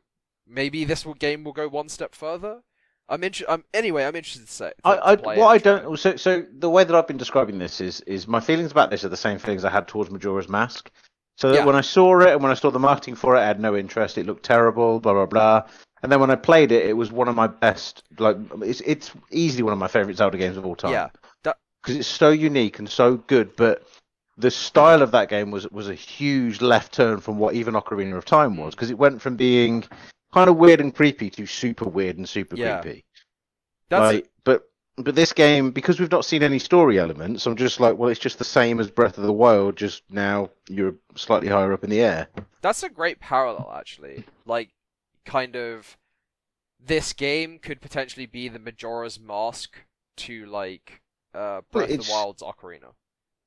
Maybe 0.47 0.85
this 0.85 1.05
will, 1.05 1.13
game 1.13 1.43
will 1.43 1.53
go 1.53 1.67
one 1.67 1.89
step 1.89 2.15
further. 2.15 2.61
I'm 3.09 3.23
interested. 3.23 3.51
I'm 3.51 3.63
anyway. 3.73 4.05
I'm 4.05 4.15
interested 4.15 4.47
to 4.47 4.51
say. 4.51 4.69
To, 4.69 4.87
I, 4.87 5.11
I 5.11 5.15
to 5.15 5.21
what 5.23 5.37
I 5.37 5.53
and 5.55 5.63
try 5.63 5.73
it. 5.73 5.83
don't 5.83 5.99
so 5.99 6.15
so 6.15 6.45
the 6.57 6.69
way 6.69 6.83
that 6.83 6.95
I've 6.95 7.07
been 7.07 7.17
describing 7.17 7.59
this 7.59 7.81
is 7.81 8.01
is 8.01 8.27
my 8.27 8.39
feelings 8.39 8.71
about 8.71 8.89
this 8.91 9.03
are 9.03 9.09
the 9.09 9.17
same 9.17 9.39
feelings 9.39 9.65
I 9.65 9.69
had 9.69 9.87
towards 9.87 10.09
Majora's 10.09 10.49
Mask. 10.49 10.89
So 11.37 11.49
that 11.49 11.55
Yeah. 11.55 11.65
when 11.65 11.75
I 11.75 11.81
saw 11.81 12.19
it 12.21 12.29
and 12.33 12.41
when 12.41 12.51
I 12.51 12.55
saw 12.55 12.69
the 12.71 12.79
marketing 12.79 13.15
for 13.15 13.35
it, 13.35 13.39
I 13.39 13.45
had 13.45 13.59
no 13.59 13.75
interest. 13.75 14.17
It 14.17 14.25
looked 14.25 14.43
terrible, 14.45 14.99
blah 14.99 15.13
blah 15.13 15.25
blah. 15.25 15.63
And 16.01 16.11
then 16.11 16.19
when 16.19 16.31
I 16.31 16.35
played 16.35 16.71
it, 16.71 16.85
it 16.85 16.93
was 16.93 17.11
one 17.11 17.27
of 17.27 17.35
my 17.35 17.47
best. 17.47 18.03
Like 18.19 18.37
it's 18.61 18.81
it's 18.81 19.11
easily 19.31 19.63
one 19.63 19.73
of 19.73 19.79
my 19.79 19.87
favorite 19.87 20.17
Zelda 20.17 20.37
games 20.37 20.57
of 20.57 20.65
all 20.65 20.75
time. 20.75 20.91
Yeah, 20.91 21.09
that- 21.43 21.57
because 21.81 21.97
it's 21.97 22.07
so 22.07 22.29
unique 22.29 22.79
and 22.79 22.89
so 22.89 23.17
good. 23.17 23.55
But 23.55 23.83
the 24.37 24.49
style 24.51 25.01
of 25.01 25.11
that 25.11 25.29
game 25.29 25.51
was 25.51 25.69
was 25.71 25.89
a 25.89 25.93
huge 25.93 26.61
left 26.61 26.93
turn 26.93 27.19
from 27.19 27.37
what 27.37 27.55
even 27.55 27.73
Ocarina 27.73 28.15
of 28.17 28.25
Time 28.25 28.55
was, 28.57 28.73
because 28.75 28.89
it 28.89 28.97
went 28.97 29.21
from 29.21 29.35
being 29.35 29.83
kind 30.33 30.49
of 30.49 30.57
weird 30.57 30.81
and 30.81 30.93
creepy 30.93 31.29
to 31.29 31.45
super 31.45 31.85
weird 31.85 32.17
and 32.17 32.27
super 32.27 32.55
Yeah. 32.55 32.81
creepy. 32.81 33.05
That's 33.89 34.13
Like, 34.15 34.29
but 34.43 34.69
but 34.95 35.15
this 35.15 35.33
game, 35.33 35.71
because 35.71 35.99
we've 35.99 36.11
not 36.11 36.23
seen 36.25 36.43
any 36.43 36.59
story 36.59 36.99
elements, 36.99 37.45
I'm 37.47 37.55
just 37.55 37.79
like, 37.79 37.97
well, 37.97 38.09
it's 38.09 38.19
just 38.19 38.37
the 38.37 38.43
same 38.43 38.79
as 38.79 38.91
Breath 38.91 39.17
of 39.17 39.23
the 39.23 39.33
Wild, 39.33 39.75
just 39.75 40.03
now 40.09 40.51
you're 40.69 40.95
slightly 41.15 41.47
higher 41.47 41.73
up 41.73 41.83
in 41.83 41.89
the 41.89 42.01
air. 42.01 42.27
That's 42.61 42.83
a 42.83 42.89
great 42.89 43.19
parallel, 43.19 43.73
actually. 43.75 44.23
Like, 44.45 44.69
kind 45.25 45.55
of, 45.55 45.97
this 46.79 47.11
game 47.13 47.57
could 47.57 47.81
potentially 47.81 48.27
be 48.27 48.49
the 48.49 48.59
Majora's 48.59 49.19
Mask 49.19 49.77
to 50.17 50.45
like 50.45 51.01
uh, 51.33 51.61
Breath 51.71 51.89
of 51.89 52.05
the 52.05 52.11
Wild's 52.11 52.43
Ocarina. 52.43 52.93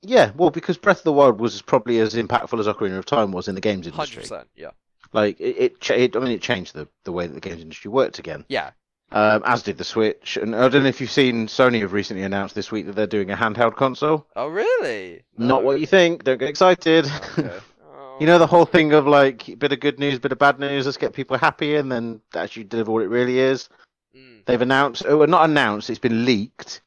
Yeah, 0.02 0.32
well, 0.36 0.50
because 0.50 0.76
Breath 0.76 0.98
of 0.98 1.04
the 1.04 1.12
Wild 1.12 1.40
was 1.40 1.62
probably 1.62 2.00
as 2.00 2.14
impactful 2.14 2.58
as 2.58 2.66
Ocarina 2.66 2.98
of 2.98 3.06
Time 3.06 3.30
was 3.30 3.46
in 3.46 3.54
the 3.54 3.60
games 3.60 3.86
industry. 3.86 4.16
Hundred 4.16 4.20
percent. 4.22 4.48
Yeah. 4.56 4.70
Like 5.16 5.40
it, 5.40 5.56
it, 5.58 5.80
cha- 5.80 5.94
it, 5.94 6.14
I 6.14 6.18
mean, 6.18 6.32
it 6.32 6.42
changed 6.42 6.74
the 6.74 6.86
the 7.04 7.10
way 7.10 7.26
that 7.26 7.32
the 7.32 7.40
games 7.40 7.62
industry 7.62 7.90
worked 7.90 8.18
again. 8.18 8.44
Yeah. 8.48 8.72
Um, 9.12 9.42
as 9.46 9.62
did 9.62 9.78
the 9.78 9.84
Switch, 9.84 10.36
and 10.36 10.54
I 10.54 10.68
don't 10.68 10.82
know 10.82 10.90
if 10.90 11.00
you've 11.00 11.10
seen 11.10 11.46
Sony 11.46 11.80
have 11.80 11.94
recently 11.94 12.22
announced 12.22 12.54
this 12.54 12.70
week 12.70 12.84
that 12.84 12.96
they're 12.96 13.06
doing 13.06 13.30
a 13.30 13.36
handheld 13.36 13.76
console. 13.76 14.26
Oh, 14.36 14.48
really? 14.48 15.22
Not 15.38 15.64
what 15.64 15.80
you 15.80 15.86
think. 15.86 16.24
Don't 16.24 16.38
get 16.38 16.50
excited. 16.50 17.10
Okay. 17.38 17.50
Oh. 17.98 18.18
You 18.20 18.26
know 18.26 18.38
the 18.38 18.46
whole 18.46 18.64
thing 18.64 18.92
of 18.94 19.06
like 19.06 19.58
bit 19.58 19.72
of 19.72 19.80
good 19.80 19.98
news, 19.98 20.18
bit 20.18 20.32
of 20.32 20.38
bad 20.38 20.58
news. 20.58 20.86
Let's 20.86 20.96
get 20.96 21.12
people 21.12 21.36
happy, 21.38 21.76
and 21.76 21.92
then 21.92 22.20
actually 22.34 22.64
deliver 22.64 22.90
what 22.90 23.02
it 23.02 23.08
really 23.08 23.38
is. 23.38 23.68
Mm. 24.16 24.44
They've 24.44 24.60
announced, 24.60 25.04
or 25.04 25.18
well, 25.18 25.28
not 25.28 25.48
announced. 25.48 25.90
It's 25.90 25.98
been 25.98 26.24
leaked 26.24 26.80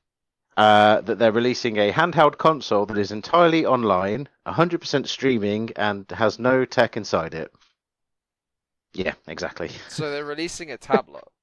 uh, 0.57 1.01
that 1.01 1.19
they're 1.19 1.31
releasing 1.31 1.77
a 1.77 1.91
handheld 1.91 2.37
console 2.37 2.85
that 2.87 2.97
is 2.97 3.11
entirely 3.11 3.65
online, 3.65 4.27
100% 4.45 5.07
streaming, 5.07 5.71
and 5.75 6.05
has 6.11 6.37
no 6.37 6.65
tech 6.65 6.97
inside 6.97 7.33
it. 7.33 7.51
Yeah, 8.93 9.13
exactly. 9.27 9.71
So 9.87 10.11
they're 10.11 10.25
releasing 10.25 10.71
a 10.71 10.77
tablet. 10.77 11.23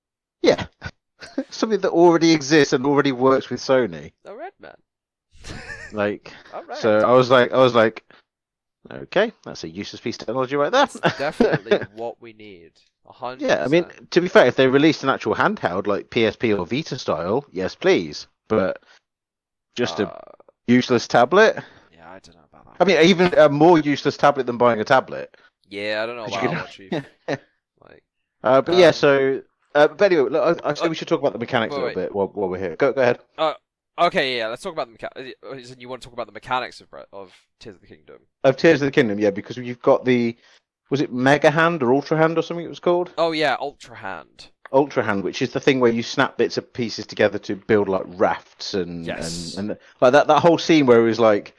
Yeah, 0.43 0.67
something 1.51 1.81
that 1.81 1.91
already 1.91 2.33
exists 2.33 2.73
and 2.73 2.87
already 2.87 3.11
works 3.11 3.51
with 3.51 3.59
Sony. 3.59 4.13
A 4.25 4.37
red 4.37 4.53
man. 4.61 4.77
Like, 5.93 6.33
right. 6.53 6.79
so 6.79 6.99
I 7.01 7.13
was 7.13 7.31
like, 7.31 7.53
I 7.53 7.59
was 7.59 7.75
like, 7.75 8.05
okay, 8.91 9.33
that's 9.45 9.65
a 9.65 9.69
useless 9.69 10.01
piece 10.01 10.17
of 10.17 10.27
technology 10.27 10.57
right 10.57 10.71
there. 10.71 10.87
That's 10.87 11.19
definitely 11.19 11.81
what 11.97 12.21
we 12.21 12.33
need. 12.33 12.73
A 13.09 13.13
hundred. 13.13 13.49
Yeah, 13.49 13.65
I 13.65 13.69
mean, 13.69 13.87
to 14.11 14.21
be 14.21 14.29
fair, 14.29 14.47
if 14.47 14.57
they 14.57 14.67
released 14.69 15.03
an 15.03 15.09
actual 15.09 15.35
handheld 15.35 15.87
like 15.87 16.11
PSP 16.11 16.57
or 16.57 16.67
Vita 16.67 16.99
style, 16.99 17.45
yes, 17.53 17.75
please. 17.75 18.27
But 18.49 18.83
just 19.75 19.99
a 20.01 20.09
Uh, 20.09 20.21
useless 20.67 21.09
tablet. 21.09 21.57
yeah, 21.93 22.11
I 22.11 22.19
don't 22.19 22.35
know 22.37 22.43
about 22.53 22.65
that. 22.67 22.77
I 22.81 22.85
mean, 22.85 23.09
even 23.09 23.35
a 23.39 23.49
more 23.49 23.79
useless 23.79 24.17
tablet 24.17 24.47
than 24.47 24.59
buying 24.59 24.81
a 24.81 24.85
tablet. 24.85 25.37
Yeah, 25.69 26.03
I 26.03 26.07
don't 26.07 26.17
know 26.17 26.25
about 26.25 26.43
you 26.43 26.49
that 26.49 26.55
can- 26.55 26.99
one, 26.99 27.05
Chief. 27.39 27.41
Like, 27.83 28.03
Uh, 28.45 28.61
but 28.63 28.77
yeah, 28.77 28.89
Um, 28.89 28.93
so. 28.93 29.43
Uh, 29.75 29.89
but 29.89 30.11
anyway, 30.13 30.31
look, 30.31 30.61
I, 30.65 30.69
I 30.69 30.73
uh, 30.73 30.89
we 30.89 30.95
should 30.95 31.09
talk 31.09 31.21
about 31.21 31.33
the 31.33 31.39
mechanics 31.39 31.73
wait, 31.73 31.79
a 31.81 31.85
little 31.87 32.01
wait. 32.01 32.07
bit 32.09 32.15
while, 32.15 32.29
while 32.29 32.49
we're 32.49 32.59
here. 32.59 32.77
Go, 32.77 32.93
go 32.93 33.03
ahead. 33.03 33.19
okay, 33.99 34.39
yeah, 34.39 34.47
let's 34.49 34.63
talk 34.63 34.73
about 34.73 34.87
the 34.87 34.93
mechanics. 34.93 35.75
You 35.79 35.89
want 35.89 36.03
to 36.03 36.07
talk 36.07 36.13
about 36.15 36.27
the 36.27 36.33
mechanics 36.33 36.81
of 36.81 36.89
of 37.13 37.33
Tears 37.61 37.75
of 37.75 37.81
the 37.81 37.87
Kingdom? 37.87 38.19
Of 38.45 38.57
Tears 38.57 38.81
of 38.83 38.87
the 38.87 38.91
Kingdom, 38.93 39.19
yeah, 39.19 39.31
because 39.31 39.57
you've 39.57 39.83
got 39.83 40.05
the. 40.05 40.37
Was 40.89 41.01
it 41.01 41.13
Mega 41.13 41.51
Hand 41.51 41.83
or 41.83 41.93
Ultra 41.93 42.17
Hand 42.17 42.39
or 42.39 42.43
something 42.43 42.65
it 42.65 42.69
was 42.69 42.79
called? 42.79 43.13
Oh 43.19 43.33
yeah, 43.33 43.57
Ultra 43.61 43.97
Hand. 43.97 44.51
Ultra 44.73 45.03
Hand, 45.03 45.25
which 45.25 45.43
is 45.43 45.53
the 45.53 45.61
thing 45.61 45.81
where 45.81 45.91
you 45.93 46.03
snap 46.03 46.37
bits 46.37 46.57
of 46.57 46.73
pieces 46.73 47.07
together 47.07 47.39
to 47.41 47.57
build 47.57 47.89
like 47.89 48.03
rafts 48.07 48.73
and 48.75 49.05
Yes. 49.07 49.57
and, 49.57 49.71
and 49.71 49.79
like 50.01 50.13
that 50.13 50.27
that 50.29 50.41
whole 50.41 50.59
scene 50.59 50.87
where 50.87 51.01
it 51.01 51.05
was 51.05 51.19
like, 51.21 51.55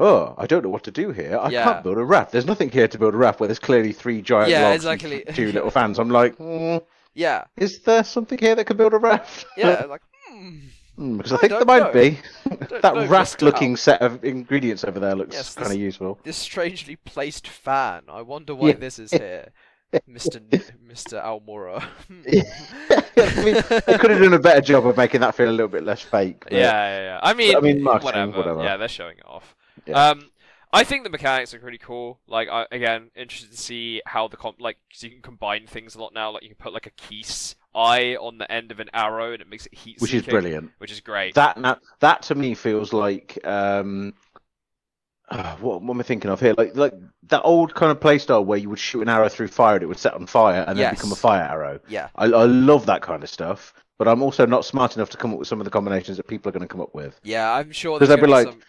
oh, 0.00 0.34
I 0.38 0.46
don't 0.46 0.64
know 0.64 0.70
what 0.70 0.84
to 0.84 0.90
do 0.90 1.12
here. 1.12 1.38
I 1.38 1.50
Yeah. 1.50 1.64
can't 1.64 1.82
build 1.84 1.98
a 1.98 2.04
raft. 2.04 2.32
There's 2.32 2.46
nothing 2.46 2.70
here 2.70 2.88
to 2.88 2.98
build 2.98 3.14
a 3.14 3.18
raft 3.18 3.38
where 3.40 3.48
there's 3.48 3.58
clearly 3.60 3.92
three 3.92 4.22
giant 4.22 4.50
Yeah, 4.50 4.68
logs 4.70 4.84
and 4.86 5.00
exactly. 5.00 5.24
two 5.34 5.52
little 5.52 5.70
fans. 5.70 5.98
I'm 5.98 6.10
like, 6.10 6.36
mm, 6.38 6.82
Yeah, 7.14 7.44
is 7.56 7.80
there 7.80 8.04
something 8.04 8.38
here 8.38 8.54
that 8.54 8.64
can 8.66 8.76
build 8.76 8.94
a 8.94 8.98
raft? 8.98 9.46
yeah, 9.56 9.84
like 9.88 10.02
hmm. 10.28 10.58
Hmm, 10.96 11.16
because 11.16 11.32
I 11.32 11.36
I 11.36 11.38
think 11.38 11.52
there 11.52 11.64
might 11.64 11.78
know. 11.80 11.92
be. 11.92 12.18
That 12.82 13.08
raft-looking 13.08 13.76
set 13.76 14.02
of 14.02 14.24
ingredients 14.24 14.84
over 14.84 15.00
there 15.00 15.14
looks 15.14 15.34
Yes, 15.34 15.54
kind 15.54 15.72
of 15.72 15.78
useful. 15.78 16.18
This 16.24 16.36
strangely 16.36 16.96
placed 16.96 17.46
fan. 17.46 18.02
I 18.08 18.22
wonder 18.22 18.54
why 18.54 18.68
Yeah. 18.70 18.74
this 18.74 18.98
is 18.98 19.10
here, 19.24 19.52
Mister 20.06 20.40
Mister 20.86 21.16
Almora. 21.20 21.82
I 22.10 23.44
mean, 23.44 23.54
they 23.86 23.98
could 23.98 24.10
have 24.10 24.20
done 24.20 24.34
a 24.34 24.38
better 24.38 24.60
job 24.60 24.86
of 24.86 24.96
making 24.96 25.20
that 25.20 25.34
feel 25.34 25.48
a 25.48 25.52
little 25.52 25.68
bit 25.68 25.84
less 25.84 26.02
fake. 26.02 26.44
Yeah, 26.50 26.58
yeah, 26.58 27.00
yeah. 27.00 27.20
I 27.22 27.34
mean, 27.34 27.56
I 27.56 27.60
mean, 27.60 27.84
whatever. 27.84 28.32
whatever. 28.32 28.62
Yeah, 28.62 28.76
they're 28.76 28.88
showing 28.88 29.18
it 29.18 29.26
off. 29.26 29.54
Yeah. 29.90 30.10
Um, 30.10 30.30
I 30.72 30.84
think 30.84 31.02
the 31.02 31.10
mechanics 31.10 31.52
are 31.52 31.58
pretty 31.58 31.78
cool. 31.78 32.20
Like, 32.28 32.48
I, 32.48 32.64
again, 32.70 33.10
interested 33.16 33.50
to 33.50 33.56
see 33.56 34.00
how 34.06 34.28
the 34.28 34.36
comp 34.36 34.60
like, 34.60 34.76
so 34.92 35.06
you 35.06 35.12
can 35.12 35.22
combine 35.22 35.66
things 35.66 35.96
a 35.96 36.00
lot 36.00 36.14
now. 36.14 36.30
Like, 36.30 36.42
you 36.44 36.48
can 36.50 36.58
put 36.58 36.72
like 36.72 36.86
a 36.86 36.90
Keese 36.92 37.56
eye 37.74 38.14
on 38.16 38.38
the 38.38 38.50
end 38.50 38.70
of 38.70 38.78
an 38.78 38.88
arrow, 38.94 39.32
and 39.32 39.42
it 39.42 39.48
makes 39.48 39.66
it 39.66 39.74
heat. 39.74 39.96
which 40.00 40.14
is 40.14 40.22
brilliant. 40.22 40.70
Which 40.78 40.92
is 40.92 41.00
great. 41.00 41.34
That 41.34 41.58
na- 41.58 41.76
that 41.98 42.22
to 42.22 42.34
me 42.36 42.54
feels 42.54 42.92
like 42.92 43.36
um, 43.44 44.14
uh, 45.28 45.56
what, 45.56 45.82
what 45.82 45.94
am 45.94 46.00
I 46.00 46.02
thinking 46.04 46.30
of 46.30 46.40
here? 46.40 46.54
Like 46.56 46.76
like 46.76 46.92
that 47.28 47.42
old 47.42 47.74
kind 47.74 47.92
of 47.92 48.00
playstyle 48.00 48.44
where 48.44 48.58
you 48.58 48.68
would 48.70 48.78
shoot 48.78 49.02
an 49.02 49.08
arrow 49.08 49.28
through 49.28 49.48
fire 49.48 49.74
and 49.74 49.82
it 49.82 49.86
would 49.86 49.98
set 49.98 50.14
on 50.14 50.26
fire 50.26 50.60
and 50.66 50.78
then 50.78 50.82
Yes. 50.92 50.96
become 50.96 51.12
a 51.12 51.16
fire 51.16 51.42
arrow. 51.42 51.80
yeah, 51.88 52.08
I, 52.16 52.26
I 52.26 52.44
love 52.44 52.86
that 52.86 53.02
kind 53.02 53.22
of 53.22 53.28
stuff, 53.28 53.72
but 53.98 54.08
I'm 54.08 54.22
also 54.22 54.46
not 54.46 54.64
smart 54.64 54.96
enough 54.96 55.10
to 55.10 55.16
come 55.16 55.32
up 55.32 55.38
with 55.38 55.48
some 55.48 55.60
of 55.60 55.64
the 55.64 55.70
combinations 55.70 56.16
that 56.16 56.26
people 56.26 56.48
are 56.48 56.52
going 56.52 56.62
to 56.62 56.68
come 56.68 56.80
up 56.80 56.94
with. 56.94 57.18
yeah. 57.22 57.52
I'm 57.52 57.70
sure 57.72 57.98
Does 57.98 58.08
there's 58.08 58.20
that 58.20 58.24
be 58.24 58.30
gonna 58.30 58.44
be 58.44 58.50
like- 58.50 58.54
some. 58.54 58.62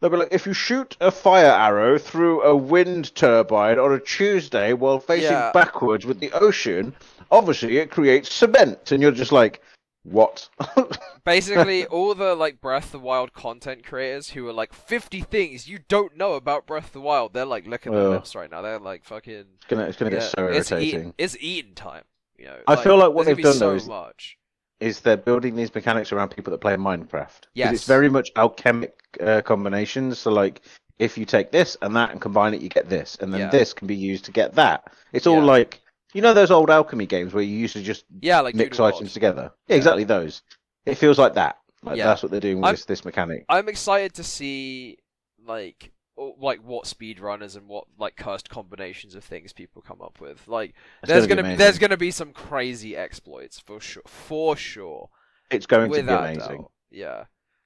They'll 0.00 0.10
be 0.10 0.18
like, 0.18 0.28
if 0.32 0.46
you 0.46 0.52
shoot 0.52 0.96
a 1.00 1.10
fire 1.10 1.46
arrow 1.46 1.98
through 1.98 2.42
a 2.42 2.54
wind 2.54 3.14
turbine 3.14 3.78
on 3.78 3.92
a 3.92 4.00
Tuesday 4.00 4.72
while 4.74 4.98
facing 5.00 5.32
Yeah. 5.32 5.52
backwards 5.52 6.04
with 6.04 6.20
the 6.20 6.30
ocean, 6.32 6.94
obviously 7.30 7.78
it 7.78 7.90
creates 7.90 8.32
cement, 8.32 8.92
and 8.92 9.00
you're 9.02 9.10
just 9.12 9.32
like, 9.32 9.62
what? 10.02 10.48
Basically, 11.24 11.84
all 11.86 12.14
the 12.14 12.34
like 12.34 12.60
Breath 12.60 12.86
of 12.86 12.92
the 12.92 12.98
Wild 13.00 13.32
content 13.32 13.84
creators 13.84 14.30
who 14.30 14.46
are 14.48 14.52
like 14.52 14.72
50 14.72 15.22
things 15.22 15.66
you 15.66 15.80
don't 15.88 16.16
know 16.16 16.34
about 16.34 16.66
Breath 16.66 16.86
of 16.88 16.92
the 16.92 17.00
Wild, 17.00 17.32
they're 17.32 17.44
like 17.44 17.66
licking 17.66 17.92
their 17.92 18.02
Ugh. 18.02 18.10
lips 18.12 18.34
right 18.36 18.50
now. 18.50 18.62
They're 18.62 18.78
like 18.78 19.04
fucking. 19.04 19.44
It's 19.56 19.66
gonna, 19.66 19.84
it's 19.84 19.96
gonna 19.96 20.12
yeah, 20.12 20.18
get 20.20 20.30
so 20.30 20.46
it's 20.46 20.70
irritating. 20.70 21.00
eating. 21.00 21.14
It's 21.18 21.36
eating 21.40 21.74
time. 21.74 22.04
You 22.38 22.44
know. 22.46 22.58
I 22.68 22.76
feel 22.76 22.96
like 22.98 23.12
what 23.12 23.26
they've 23.26 23.36
done, 23.36 23.58
though, 23.58 23.70
so 23.70 23.74
is- 23.74 23.88
much. 23.88 24.36
Is 24.80 25.00
they're 25.00 25.16
building 25.16 25.56
these 25.56 25.74
mechanics 25.74 26.12
around 26.12 26.28
people 26.30 26.50
that 26.50 26.60
play 26.60 26.74
Minecraft. 26.76 27.42
Yes. 27.54 27.72
It's 27.74 27.84
very 27.86 28.08
much 28.08 28.30
alchemic 28.36 28.94
uh, 29.20 29.40
combinations. 29.42 30.18
So 30.18 30.30
like, 30.30 30.60
if 30.98 31.16
you 31.18 31.24
take 31.24 31.50
this 31.50 31.76
and 31.82 31.94
that 31.96 32.10
and 32.10 32.20
combine 32.20 32.54
it, 32.54 32.60
you 32.62 32.68
get 32.68 32.88
this, 32.88 33.16
and 33.20 33.32
then 33.32 33.40
Yeah. 33.40 33.50
this 33.50 33.72
can 33.74 33.86
be 33.86 33.96
used 33.96 34.24
to 34.26 34.32
get 34.32 34.54
that. 34.54 34.92
It's 35.12 35.26
all 35.26 35.36
Yeah. 35.38 35.44
like, 35.44 35.80
you 36.14 36.22
know, 36.22 36.32
those 36.34 36.50
old 36.50 36.70
alchemy 36.70 37.06
games 37.06 37.34
where 37.34 37.42
you 37.42 37.56
used 37.56 37.74
to 37.74 37.82
just 37.82 38.04
Yeah, 38.20 38.40
like 38.40 38.54
mix 38.54 38.80
items 38.80 39.12
together. 39.12 39.52
Yeah, 39.66 39.74
Yeah. 39.74 39.76
exactly 39.76 40.04
those. 40.04 40.42
It 40.86 40.94
feels 40.96 41.18
like 41.18 41.34
that. 41.34 41.58
Like 41.82 41.98
Yeah. 41.98 42.06
that's 42.06 42.22
what 42.22 42.30
they're 42.30 42.40
doing 42.40 42.56
with 42.58 42.64
I'm- 42.66 42.74
this 42.74 42.84
this 42.86 43.04
mechanic. 43.04 43.44
I'm 43.48 43.68
excited 43.68 44.14
to 44.14 44.24
see 44.24 44.98
like 45.44 45.92
like 46.38 46.60
what 46.62 46.84
speedrunners 46.84 47.56
and 47.56 47.68
what 47.68 47.84
like 47.98 48.16
cursed 48.16 48.48
combinations 48.48 49.14
of 49.14 49.24
things 49.24 49.52
people 49.52 49.82
come 49.82 50.00
up 50.00 50.20
with. 50.20 50.46
Like 50.48 50.74
It's 51.02 51.08
there's 51.08 51.26
gonna 51.26 51.42
gonna 51.42 51.54
be 51.54 51.56
there's 51.56 51.78
gonna 51.78 51.96
be 51.96 52.10
some 52.10 52.32
crazy 52.32 52.96
exploits 52.96 53.58
for 53.58 53.80
sure, 53.80 54.02
for 54.06 54.56
sure, 54.56 55.10
It's 55.50 55.66
going 55.66 55.90
to 55.90 56.02
be 56.02 56.12
amazing. 56.12 56.58
doubt. 56.58 56.70
Yeah, 56.90 57.24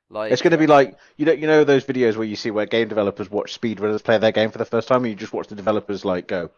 like 0.08 0.32
It's 0.32 0.42
going 0.42 0.50
to 0.52 0.58
be 0.58 0.66
like 0.66 0.96
you 1.16 1.26
know 1.26 1.32
you 1.32 1.46
know 1.46 1.64
those 1.64 1.84
videos 1.84 2.16
where 2.16 2.26
you 2.26 2.36
see 2.36 2.50
where 2.50 2.66
game 2.66 2.88
developers 2.88 3.30
watch 3.30 3.58
speedrunners 3.58 4.02
play 4.02 4.18
their 4.18 4.32
game 4.32 4.50
for 4.50 4.58
the 4.58 4.64
first 4.64 4.88
time, 4.88 5.04
and 5.04 5.10
you 5.10 5.16
just 5.16 5.32
watch 5.32 5.48
the 5.48 5.54
developers 5.54 6.04
like 6.04 6.26
go, 6.26 6.50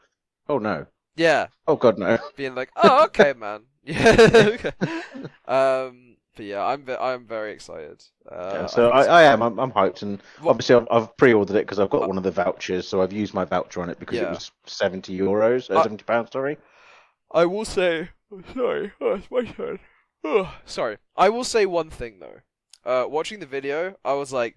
"Oh 0.49 0.59
no, 0.59 0.87
yeah, 1.17 1.49
oh 1.67 1.77
god 1.77 1.99
no." 1.99 2.19
being 2.37 2.55
like, 2.55 2.71
oh 2.77 3.05
okay, 3.07 3.33
man, 3.37 3.65
yeah, 3.85 4.17
okay. 4.55 4.73
Um, 5.47 6.12
but 6.37 6.45
yeah, 6.47 6.65
I'm 6.65 6.85
ve- 6.85 6.97
I'm 7.01 7.25
very 7.27 7.53
excited. 7.53 8.03
Uh, 8.31 8.51
Yeah, 8.55 8.67
so 8.67 8.91
I, 8.91 9.05
I 9.05 9.23
am. 9.25 9.43
I'm, 9.43 9.59
I'm 9.59 9.73
hyped, 9.73 10.03
and 10.03 10.21
What- 10.41 10.51
obviously 10.53 10.77
I've, 10.77 10.87
I've 10.91 11.17
pre-ordered 11.17 11.57
it 11.57 11.67
because 11.67 11.79
I've 11.79 11.91
got 11.91 12.09
one 12.09 12.17
of 12.19 12.23
the 12.25 12.31
vouchers, 12.31 12.87
so 12.89 13.03
I've 13.03 13.13
used 13.13 13.35
my 13.35 13.45
voucher 13.45 13.83
on 13.83 13.91
it 13.91 13.99
because 13.99 14.19
it 14.19 14.29
was 14.29 14.51
seventy 14.67 15.19
euros, 15.19 15.71
uh, 15.71 15.79
Uh, 15.79 15.83
seventy 15.83 16.05
pounds. 16.05 16.31
Sorry. 16.33 16.57
I 17.35 17.47
will 17.47 17.65
say, 17.65 18.11
oh, 18.31 18.43
sorry, 18.55 18.93
oh, 19.01 19.15
it's 19.15 19.31
my 19.31 19.45
turn. 19.45 19.79
Oh, 20.25 20.55
sorry. 20.67 20.99
I 21.17 21.29
will 21.31 21.45
say 21.45 21.67
one 21.67 21.91
thing 21.91 22.21
though. 22.21 22.41
Uh, 22.85 23.07
watching 23.09 23.41
the 23.41 23.47
video, 23.47 23.97
I 24.05 24.13
was 24.15 24.33
like, 24.33 24.57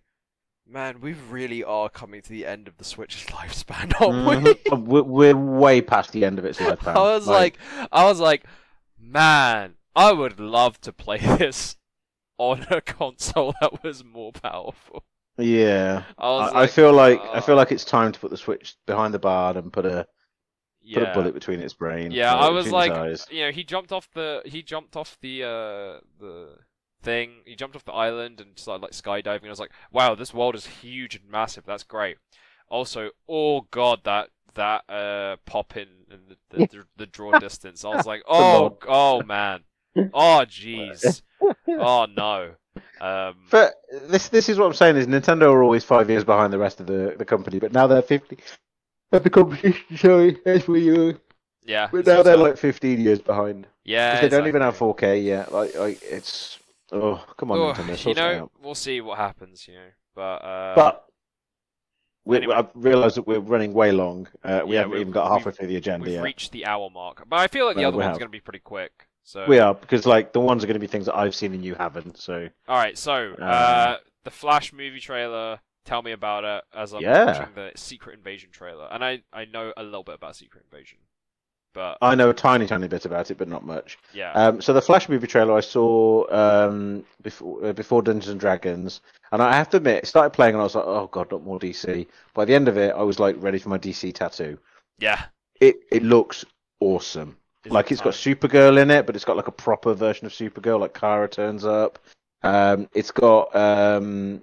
Man, 0.67 0.99
we 0.99 1.13
really 1.13 1.63
are 1.63 1.89
coming 1.89 2.23
to 2.23 2.29
the 2.29 2.43
end 2.43 2.67
of 2.67 2.77
the 2.77 2.83
Switch's 2.83 3.25
lifespan, 3.29 3.93
aren't 4.01 4.43
we? 4.45 4.53
Mhm. 4.53 4.85
we're, 4.87 5.03
we're 5.03 5.35
way 5.35 5.79
past 5.79 6.11
the 6.11 6.25
end 6.25 6.39
of 6.39 6.45
its 6.45 6.57
lifespan. 6.65 6.95
I 6.95 7.01
was 7.15 7.27
like, 7.27 7.59
I 7.91 8.05
was 8.05 8.19
like, 8.19 8.45
man, 8.99 9.75
I 9.95 10.11
would 10.11 10.39
love 10.39 10.81
to 10.81 10.93
play 10.93 11.17
this 11.37 11.77
on 12.37 12.65
a 12.69 12.81
console 12.81 13.55
that 13.61 13.83
was 13.83 14.03
more 14.03 14.31
powerful. 14.31 15.03
yeah. 15.37 16.03
I 16.17 16.27
I, 16.27 16.63
I 16.63 16.67
feel 16.67 16.93
like 16.93 17.19
I 17.21 17.37
uh, 17.37 17.41
feel 17.41 17.55
like 17.55 17.71
it's 17.71 17.85
time 17.85 18.11
to 18.11 18.19
put 18.19 18.31
the 18.31 18.37
Switch 18.37 18.75
behind 18.85 19.13
the 19.13 19.19
bar 19.19 19.57
and 19.57 19.71
put 19.71 19.85
a 19.85 20.07
put 20.93 21.03
a 21.03 21.13
bullet 21.13 21.33
between 21.33 21.59
its 21.59 21.73
brain. 21.73 22.11
Yeah, 22.11 22.33
uh, 22.33 22.47
I 22.47 22.49
was 22.49 22.71
like, 22.71 22.91
eyes. 22.91 23.25
you 23.29 23.45
know, 23.45 23.51
he 23.51 23.63
jumped 23.63 23.91
off 23.91 24.09
the 24.13 24.41
he 24.45 24.61
jumped 24.61 24.95
off 24.95 25.17
the 25.21 25.43
uh 25.43 25.99
the 26.19 26.57
thing. 27.01 27.41
He 27.45 27.55
jumped 27.55 27.75
off 27.75 27.85
the 27.85 27.93
island 27.93 28.41
and 28.41 28.57
started 28.57 28.83
like 28.83 28.91
skydiving. 28.91 29.45
I 29.45 29.49
was 29.49 29.59
like, 29.59 29.71
wow, 29.91 30.15
this 30.15 30.33
world 30.33 30.55
is 30.55 30.67
huge 30.67 31.15
and 31.15 31.29
massive. 31.29 31.65
That's 31.65 31.83
great. 31.83 32.17
Also, 32.69 33.11
oh 33.29 33.61
god, 33.71 34.01
that 34.03 34.29
that 34.55 34.89
uh 34.89 35.37
pop 35.45 35.77
in 35.77 35.87
and 36.09 36.21
the 36.29 36.37
the, 36.49 36.67
the, 36.67 36.83
the 36.97 37.05
draw 37.05 37.39
distance. 37.39 37.85
I 37.85 37.95
was 37.95 38.05
like, 38.05 38.23
oh 38.27 38.77
oh 38.87 39.23
man, 39.23 39.63
oh 40.13 40.43
jeez, 40.47 41.21
oh 41.69 42.05
no. 42.15 42.51
Um, 42.99 43.35
But 43.51 43.75
this 44.09 44.29
this 44.29 44.49
is 44.49 44.57
what 44.57 44.65
I'm 44.67 44.73
saying 44.73 44.97
is 44.97 45.07
Nintendo 45.07 45.43
are 45.53 45.63
always 45.63 45.83
five 45.83 46.09
years 46.09 46.23
behind 46.23 46.51
the 46.51 46.57
rest 46.57 46.79
of 46.79 46.87
the, 46.87 47.15
the 47.17 47.25
company, 47.25 47.59
but 47.59 47.71
now 47.73 47.87
they're 47.87 48.01
fifty. 48.01 48.37
Of 49.11 49.23
the 49.23 49.29
competition, 49.29 49.97
sorry, 49.97 50.37
that's 50.43 50.67
where 50.67 50.79
you. 50.79 51.19
yeah, 51.63 51.87
But 51.91 52.07
now 52.07 52.23
they're 52.23 52.35
like 52.35 52.57
15 52.57 52.99
years 52.99 53.19
behind. 53.19 53.67
yeah, 53.85 54.19
they 54.19 54.29
don't 54.29 54.47
even 54.47 54.61
have 54.63 54.77
4K 54.77 55.23
yet. 55.23 55.51
Like, 55.53 55.75
like 55.75 56.01
it's 56.03 56.59
oh 56.91 57.23
come 57.37 57.51
on, 57.51 57.57
Oh, 57.59 57.73
Nintendo, 57.73 58.07
you 58.07 58.13
know, 58.15 58.51
we'll 58.61 58.75
see 58.75 58.99
what 59.01 59.17
happens. 59.17 59.67
You 59.67 59.75
know, 59.75 59.89
but 60.15 60.21
uh, 60.43 60.75
But 60.75 61.05
we, 62.25 62.37
anyway. 62.37 62.55
I 62.55 62.67
realised 62.73 63.17
that 63.17 63.27
we're 63.27 63.39
running 63.39 63.73
way 63.73 63.91
long. 63.91 64.27
Uh, 64.43 64.61
we 64.65 64.73
Yeah, 64.73 64.81
haven't 64.81 64.97
even 64.99 65.11
got 65.13 65.31
halfway 65.31 65.51
through 65.51 65.67
the 65.67 65.75
agenda 65.77 66.05
we've 66.05 66.15
yet. 66.15 66.23
reached 66.23 66.51
the 66.51 66.65
hour 66.65 66.89
mark. 66.89 67.23
But 67.29 67.37
I 67.39 67.47
feel 67.47 67.67
like 67.67 67.75
the 67.75 67.81
Well, 67.81 67.89
other 67.89 67.97
one's 67.99 68.17
going 68.17 68.27
to 68.27 68.37
be 68.37 68.39
pretty 68.39 68.59
quick. 68.59 69.07
So 69.25 69.41
We 69.45 69.59
are 69.59 69.73
because 69.73 70.05
like 70.05 70.33
the 70.33 70.39
ones 70.39 70.63
are 70.63 70.67
going 70.67 70.75
to 70.75 70.79
be 70.79 70.87
things 70.87 71.05
that 71.05 71.15
I've 71.15 71.35
seen 71.35 71.53
and 71.53 71.63
you 71.63 71.75
haven't. 71.75 72.17
So 72.17 72.49
All 72.67 72.77
right, 72.77 72.97
so 72.97 73.35
uh, 73.47 73.95
Uh, 73.95 73.97
the 74.23 74.31
Flash 74.31 74.73
movie 74.73 74.99
trailer. 74.99 75.59
Tell 75.83 76.01
me 76.01 76.11
about 76.11 76.43
it 76.43 76.63
as 76.73 76.93
I'm 76.93 77.03
Yeah. 77.03 77.15
watching 77.15 77.53
the 77.53 77.71
Secret 77.75 78.15
Invasion 78.17 78.49
trailer, 78.51 78.87
and 78.91 79.05
I 79.05 79.21
I 79.31 79.45
know 79.45 79.71
a 79.77 79.83
little 79.83 80.03
bit 80.03 80.15
about 80.15 80.35
Secret 80.35 80.63
Invasion, 80.65 80.97
but 81.73 82.01
I 82.01 82.15
know 82.15 82.29
a 82.29 82.33
tiny, 82.33 82.67
tiny 82.67 82.87
bit 82.87 83.05
about 83.05 83.31
it, 83.31 83.37
but 83.37 83.47
not 83.49 83.65
much. 83.65 83.97
yeah, 84.11 84.35
Um, 84.35 84.61
so 84.61 84.73
the 84.73 84.81
Flash 84.81 85.09
movie 85.09 85.27
trailer 85.27 85.53
I 85.55 85.61
saw 85.61 86.25
um, 86.31 87.05
before 87.21 87.65
uh, 87.65 87.73
before 87.73 88.01
Dungeons 88.01 88.29
and 88.29 88.39
Dragons, 88.39 89.01
and 89.31 89.41
I 89.41 89.53
have 89.55 89.69
to 89.71 89.77
admit, 89.77 90.03
it 90.03 90.07
started 90.07 90.31
playing 90.31 90.53
and 90.55 90.61
I 90.61 90.63
was 90.65 90.75
like, 90.75 90.85
oh 90.85 91.07
god, 91.07 91.31
not 91.31 91.43
more 91.43 91.59
DC. 91.59 92.07
By 92.33 92.45
the 92.45 92.53
end 92.53 92.67
of 92.67 92.77
it, 92.77 92.93
I 92.95 93.01
was 93.03 93.19
like 93.19 93.35
ready 93.39 93.59
for 93.59 93.69
my 93.69 93.77
DC 93.77 94.11
tattoo. 94.11 94.57
yeah, 94.99 95.25
It 95.59 95.81
it 95.91 96.01
looks 96.03 96.45
awesome. 96.79 97.35
Is 97.65 97.71
like 97.71 97.87
it 97.87 97.93
it's 97.93 98.01
got? 98.01 98.13
Supergirl 98.13 98.81
in 98.81 98.91
it, 98.91 99.05
but 99.05 99.15
it's 99.15 99.25
got 99.25 99.37
like 99.37 99.47
a 99.47 99.51
proper 99.51 99.93
version 99.93 100.25
of 100.25 100.33
Supergirl. 100.33 100.79
Like 100.79 100.93
Kara 100.93 101.27
turns 101.27 101.65
up. 101.65 101.99
Um, 102.43 102.87
it's 102.93 103.11
got 103.11 103.55
um, 103.55 104.41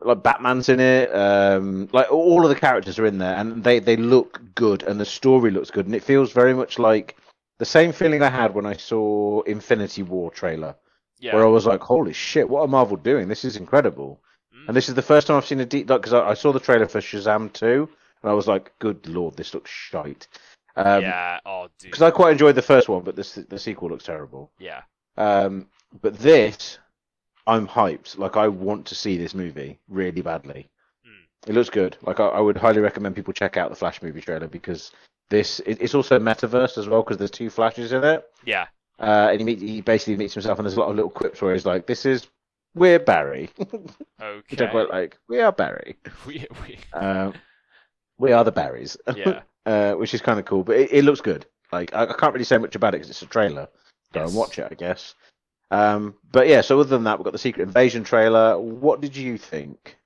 like 0.00 0.22
Batman's 0.22 0.68
in 0.68 0.80
it. 0.80 1.14
Um, 1.14 1.88
like 1.92 2.10
all 2.10 2.42
of 2.44 2.48
the 2.48 2.58
characters 2.58 2.98
are 2.98 3.06
in 3.06 3.18
there, 3.18 3.36
and 3.36 3.62
they 3.62 3.78
they 3.78 3.96
look 3.96 4.40
good, 4.54 4.82
and 4.82 5.00
the 5.00 5.04
story 5.04 5.50
looks 5.50 5.70
good, 5.70 5.86
and 5.86 5.94
it 5.94 6.02
feels 6.02 6.32
very 6.32 6.54
much 6.54 6.78
like 6.78 7.16
the 7.58 7.64
same 7.64 7.92
feeling 7.92 8.22
I 8.22 8.30
had 8.30 8.54
when 8.54 8.66
I 8.66 8.74
saw 8.74 9.42
Infinity 9.42 10.02
War 10.02 10.30
trailer, 10.30 10.74
yeah. 11.20 11.34
where 11.34 11.44
I 11.44 11.48
was 11.48 11.66
like, 11.66 11.80
"Holy 11.80 12.12
shit, 12.12 12.48
what 12.48 12.62
are 12.62 12.68
Marvel 12.68 12.96
doing? 12.96 13.28
This 13.28 13.44
is 13.44 13.56
incredible!" 13.56 14.20
Mm. 14.54 14.68
And 14.68 14.76
this 14.76 14.88
is 14.88 14.94
the 14.94 15.02
first 15.02 15.26
time 15.26 15.36
I've 15.36 15.46
seen 15.46 15.60
a 15.60 15.66
deep 15.66 15.86
dive 15.86 16.00
because 16.00 16.14
I, 16.14 16.30
I 16.30 16.34
saw 16.34 16.52
the 16.52 16.60
trailer 16.60 16.88
for 16.88 17.00
Shazam 17.00 17.52
2, 17.52 17.88
and 18.22 18.30
I 18.30 18.34
was 18.34 18.48
like, 18.48 18.72
"Good 18.78 19.06
lord, 19.06 19.36
this 19.36 19.54
looks 19.54 19.70
shite." 19.70 20.26
Um, 20.76 21.02
yeah, 21.02 21.38
oh 21.44 21.68
dude, 21.78 21.90
because 21.90 22.02
I 22.02 22.10
quite 22.10 22.32
enjoyed 22.32 22.54
the 22.54 22.62
first 22.62 22.88
one, 22.88 23.02
but 23.02 23.16
the 23.16 23.46
the 23.48 23.58
sequel 23.58 23.90
looks 23.90 24.04
terrible. 24.04 24.50
yeah, 24.58 24.82
Um, 25.16 25.66
but 26.00 26.18
this, 26.18 26.78
I'm 27.46 27.68
hyped. 27.68 28.16
Like 28.18 28.36
I 28.36 28.48
want 28.48 28.86
to 28.86 28.94
see 28.94 29.16
this 29.18 29.34
movie 29.34 29.78
really 29.88 30.22
badly. 30.22 30.68
Hmm. 31.04 31.50
It 31.50 31.54
looks 31.54 31.70
good. 31.70 31.96
Like 32.02 32.20
I, 32.20 32.26
I 32.26 32.40
would 32.40 32.56
highly 32.56 32.80
recommend 32.80 33.16
people 33.16 33.34
check 33.34 33.56
out 33.56 33.68
the 33.70 33.76
Flash 33.76 34.00
movie 34.02 34.20
trailer 34.22 34.48
because 34.48 34.92
this 35.28 35.60
it, 35.60 35.78
it's 35.80 35.94
also 35.94 36.18
metaverse 36.18 36.78
as 36.78 36.88
well 36.88 37.02
because 37.02 37.18
there's 37.18 37.30
two 37.30 37.50
Flashes 37.50 37.92
in 37.92 38.04
it. 38.04 38.24
yeah, 38.44 38.66
Uh, 38.98 39.28
and 39.30 39.40
he 39.40 39.44
meet, 39.44 39.58
he 39.60 39.80
basically 39.82 40.16
meets 40.16 40.34
himself 40.34 40.58
and 40.58 40.66
there's 40.66 40.76
a 40.76 40.80
lot 40.80 40.88
of 40.90 40.96
little 40.96 41.10
quips 41.10 41.42
where 41.42 41.52
he's 41.52 41.66
like, 41.66 41.86
"This 41.86 42.06
is 42.06 42.26
we're 42.74 42.98
Barry," 42.98 43.50
okay. 43.60 44.40
which 44.50 44.60
I 44.62 44.66
quite 44.68 44.88
like. 44.88 45.18
We 45.28 45.40
are 45.40 45.52
Barry. 45.52 45.96
we, 46.26 46.46
we, 46.66 46.78
Um, 46.94 47.34
we 48.18 48.32
are 48.32 48.44
the 48.44 48.52
Barrys. 48.52 48.96
yeah, 49.14 49.42
uh, 49.66 49.92
which 49.94 50.14
is 50.14 50.20
kind 50.20 50.38
of 50.38 50.44
cool. 50.44 50.64
But 50.64 50.76
it, 50.76 50.92
it 50.92 51.04
looks 51.04 51.20
good. 51.20 51.46
Like 51.70 51.94
I, 51.94 52.04
I 52.04 52.12
can't 52.12 52.32
really 52.34 52.44
say 52.44 52.58
much 52.58 52.74
about 52.74 52.94
it 52.94 52.98
because 52.98 53.10
it's 53.10 53.22
a 53.22 53.26
trailer. 53.26 53.68
Go 54.12 54.20
Yes. 54.20 54.28
and 54.30 54.38
watch 54.38 54.58
it, 54.58 54.68
I 54.70 54.74
guess. 54.74 55.14
Um, 55.70 56.14
but 56.30 56.46
yeah, 56.48 56.60
so 56.60 56.78
other 56.80 56.88
than 56.90 57.04
that, 57.04 57.18
we've 57.18 57.24
got 57.24 57.32
the 57.32 57.38
Secret 57.38 57.62
Invasion 57.62 58.04
trailer. 58.04 58.58
What 58.60 59.00
did 59.00 59.16
you 59.16 59.38
think? 59.38 59.96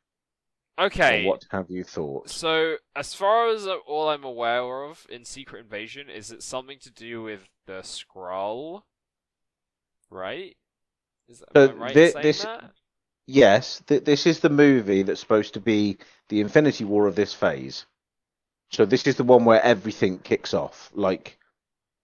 Or 0.78 0.86
okay. 0.86 1.24
what 1.24 1.44
have 1.50 1.70
you 1.70 1.82
thought? 1.82 2.28
So, 2.30 2.76
as 2.94 3.14
far 3.14 3.48
as 3.48 3.66
all 3.86 4.10
I'm 4.10 4.22
aware 4.24 4.84
of 4.84 5.06
in 5.08 5.24
Secret 5.24 5.60
Invasion, 5.60 6.08
is 6.10 6.30
it 6.30 6.42
something 6.42 6.78
to 6.80 6.90
do 6.92 7.22
with 7.22 7.40
the 7.66 7.80
Skrull? 7.80 8.82
Right? 10.10 10.56
Is 11.28 11.40
that, 11.40 11.48
So 11.54 11.72
right 11.74 11.96
in 11.96 12.22
this- 12.22 12.42
that? 12.42 12.70
Yes, 13.28 13.82
th- 13.88 14.04
this 14.04 14.24
is 14.24 14.38
the 14.38 14.50
movie 14.50 15.02
that's 15.02 15.18
supposed 15.20 15.54
to 15.54 15.60
be 15.60 15.98
the 16.28 16.40
Infinity 16.40 16.84
War 16.84 17.08
of 17.08 17.16
this 17.16 17.32
phase. 17.34 17.84
So 18.70 18.84
this 18.84 19.06
is 19.06 19.16
the 19.16 19.24
one 19.24 19.44
where 19.44 19.62
everything 19.62 20.18
kicks 20.18 20.54
off. 20.54 20.90
Like 20.94 21.38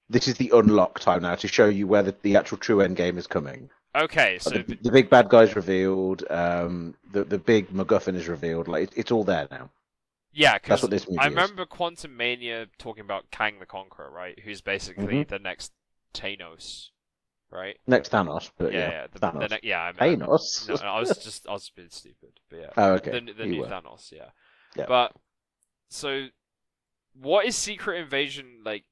this 0.08 0.28
is 0.28 0.36
the 0.36 0.50
unlock 0.54 1.00
time 1.00 1.22
now 1.22 1.34
to 1.36 1.48
show 1.48 1.66
you 1.68 1.86
where 1.86 2.02
the, 2.02 2.14
the 2.22 2.36
actual 2.36 2.58
true 2.58 2.80
end 2.80 2.96
game 2.96 3.18
is 3.18 3.26
coming. 3.26 3.70
Okay, 3.94 4.38
so 4.40 4.50
the, 4.50 4.78
the 4.80 4.90
big 4.90 5.10
bad 5.10 5.28
guy's 5.28 5.54
revealed. 5.54 6.24
Um, 6.30 6.94
the 7.12 7.24
the 7.24 7.38
big 7.38 7.68
MacGuffin 7.68 8.14
is 8.16 8.26
revealed. 8.28 8.66
Like 8.68 8.84
it, 8.84 8.92
it's 8.96 9.12
all 9.12 9.24
there 9.24 9.48
now. 9.50 9.70
yeah, 10.32 10.52
That's 10.52 10.62
because 10.64 10.82
what 10.82 10.90
this 10.90 11.06
movie 11.08 11.18
I 11.20 11.26
is. 11.26 11.30
remember 11.30 11.66
Quantumania 11.66 12.68
talking 12.78 13.02
about 13.04 13.30
Kang 13.30 13.58
the 13.58 13.66
Conqueror, 13.66 14.10
right? 14.10 14.38
Who's 14.38 14.62
basically 14.62 15.24
Mhm. 15.24 15.28
the 15.28 15.38
next 15.38 15.72
Thanos, 16.14 16.88
right? 17.50 17.76
Next 17.86 18.10
Thanos, 18.12 18.50
but 18.56 18.72
yeah, 18.72 18.78
yeah, 18.78 18.90
yeah. 18.90 19.06
The, 19.12 19.18
Thanos. 19.18 19.40
the 19.40 19.48
ne- 19.48 19.60
yeah, 19.62 19.82
I 19.82 19.92
mean, 19.92 20.20
Thanos. 20.20 20.68
No, 20.68 20.74
no, 20.76 20.82
I 20.86 21.00
was 21.00 21.18
just 21.18 21.46
I 21.46 21.52
was 21.52 21.70
being 21.76 21.90
stupid, 21.90 22.40
but 22.48 22.60
yeah. 22.60 22.70
Oh, 22.78 22.92
okay. 22.94 23.10
The, 23.20 23.32
the 23.34 23.46
new. 23.46 23.64
Thanos, 23.64 24.10
yeah. 24.10 24.30
Yeah. 24.74 24.86
But 24.88 25.12
so, 25.90 26.28
what 27.20 27.46
is 27.46 27.56
Secret 27.56 27.98
Invasion 28.00 28.60
like? 28.64 28.84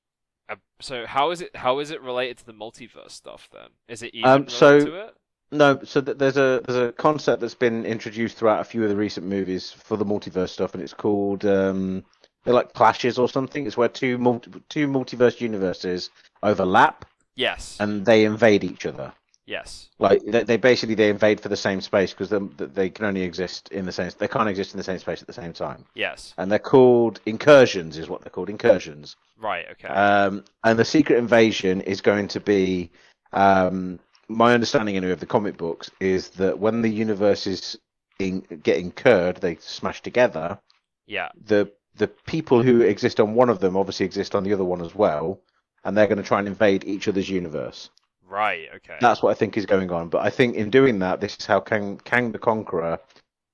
Uh, 0.49 0.57
so 0.81 1.07
how 1.07 1.31
is 1.31 1.41
it 1.41 1.55
how 1.55 1.79
is 1.79 1.91
it 1.91 2.03
related 2.03 2.39
to 2.39 2.47
the 2.47 2.53
multiverse 2.53 3.11
stuff 3.13 3.49
then? 3.53 3.69
Is 3.89 4.03
it 4.03 4.15
even 4.15 4.29
Um, 4.29 4.35
related 4.43 4.51
so- 4.51 4.81
to 4.87 4.95
it? 5.07 5.15
No, 5.53 5.81
so 5.83 6.01
th- 6.01 6.17
there's 6.17 6.37
a 6.37 6.63
there's 6.65 6.79
a 6.89 6.93
concept 6.93 7.41
that's 7.41 7.57
been 7.57 7.85
introduced 7.85 8.37
throughout 8.37 8.61
a 8.61 8.65
few 8.65 8.85
of 8.85 8.89
the 8.89 8.95
recent 8.95 9.27
movies 9.27 9.73
for 9.73 9.97
the 9.97 10.05
multiverse 10.05 10.51
stuff, 10.51 10.75
and 10.75 10.83
it's 10.83 10.95
called 10.95 11.45
um, 11.45 12.05
they're 12.45 12.55
like 12.55 12.73
clashes 12.73 13.19
or 13.19 13.29
something. 13.29 13.67
It's 13.67 13.77
where 13.77 13.89
two 13.89 14.17
multi- 14.17 14.53
two 14.69 14.87
multiverse 14.87 15.41
universes 15.41 16.11
overlap 16.45 17.05
Yes. 17.35 17.77
and 17.81 18.07
they 18.07 18.25
invade 18.25 18.63
each 18.63 18.87
other. 18.87 19.13
Yes. 19.51 19.89
Like 19.99 20.23
they, 20.25 20.45
they 20.45 20.57
basically 20.57 20.95
they 20.95 21.11
invade 21.11 21.41
for 21.41 21.49
the 21.49 21.57
same 21.57 21.81
space 21.81 22.13
because 22.15 22.31
they, 22.31 22.67
they 22.67 22.91
can 22.91 23.05
only 23.05 23.23
exist 23.23 23.71
in 23.71 23.85
the 23.85 23.93
same 23.93 24.11
they 24.19 24.29
can't 24.29 24.49
exist 24.49 24.73
in 24.73 24.79
the 24.79 24.85
same 24.85 24.99
space 24.99 25.21
at 25.21 25.27
the 25.27 25.41
same 25.43 25.53
time. 25.53 25.85
Yes. 25.95 26.35
And 26.39 26.51
they're 26.51 26.59
called 26.59 27.21
incursions, 27.27 27.99
is 27.99 28.09
what 28.09 28.23
they're 28.23 28.31
called 28.31 28.49
incursions. 28.49 29.17
Right. 29.39 29.67
Okay. 29.73 29.89
Um, 29.89 30.45
and 30.65 30.79
the 30.79 30.85
secret 30.85 31.19
invasion 31.19 31.81
is 31.83 32.01
going 32.01 32.29
to 32.29 32.41
be, 32.41 32.91
um, 33.33 33.99
my 34.29 34.55
understanding 34.55 34.97
anyway 34.97 35.13
of 35.13 35.21
the 35.21 35.27
comic 35.27 35.57
books 35.57 35.91
is 35.99 36.31
that 36.31 36.59
when 36.59 36.83
the 36.83 36.89
universes 36.89 37.77
in, 38.19 38.41
get 38.63 38.79
incurred, 38.79 39.39
they 39.39 39.57
smash 39.57 40.03
together. 40.03 40.59
yeah. 41.07 41.29
The 41.47 41.73
the 41.97 42.07
people 42.07 42.63
who 42.63 42.83
exist 42.83 43.19
on 43.21 43.35
one 43.35 43.51
of 43.51 43.59
them 43.59 43.77
obviously 43.77 44.07
exist 44.07 44.35
on 44.35 44.45
the 44.45 44.53
other 44.53 44.65
one 44.65 44.81
as 44.81 44.95
well, 44.95 45.41
and 45.85 45.97
they're 45.97 46.07
going 46.07 46.23
to 46.23 46.29
try 46.29 46.39
and 46.39 46.49
invade 46.49 46.85
each 46.85 47.09
other's 47.09 47.29
universe. 47.29 47.91
Right. 48.31 48.69
Okay. 48.77 48.97
That's 49.01 49.23
what 49.23 49.31
I 49.31 49.35
think 49.35 49.57
is 49.57 49.67
going 49.67 49.91
on. 49.91 50.09
But 50.09 50.23
I 50.25 50.31
think 50.31 50.55
in 50.55 50.71
doing 50.71 51.01
that, 51.01 51.21
this 51.21 51.37
is 51.37 51.47
how 51.47 51.61
Kang, 51.61 52.01
Kang 52.05 52.31
the 52.31 52.39
Conqueror 52.39 52.99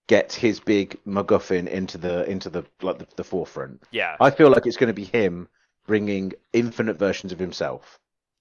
gets 0.07 0.35
his 0.35 0.61
big 0.61 0.99
MacGuffin 1.07 1.67
into 1.67 1.99
the 1.99 2.29
into 2.31 2.51
the 2.51 2.65
like 2.83 2.99
the, 2.99 3.07
the 3.17 3.25
forefront. 3.25 3.83
yeah. 3.91 4.17
I 4.21 4.31
feel 4.31 4.51
like 4.51 4.67
it's 4.67 4.77
going 4.77 4.89
to 4.89 4.95
be 4.95 5.05
him 5.05 5.49
bringing 5.87 6.35
infinite 6.53 6.99
versions 6.99 7.33
of 7.33 7.39
himself. 7.39 7.99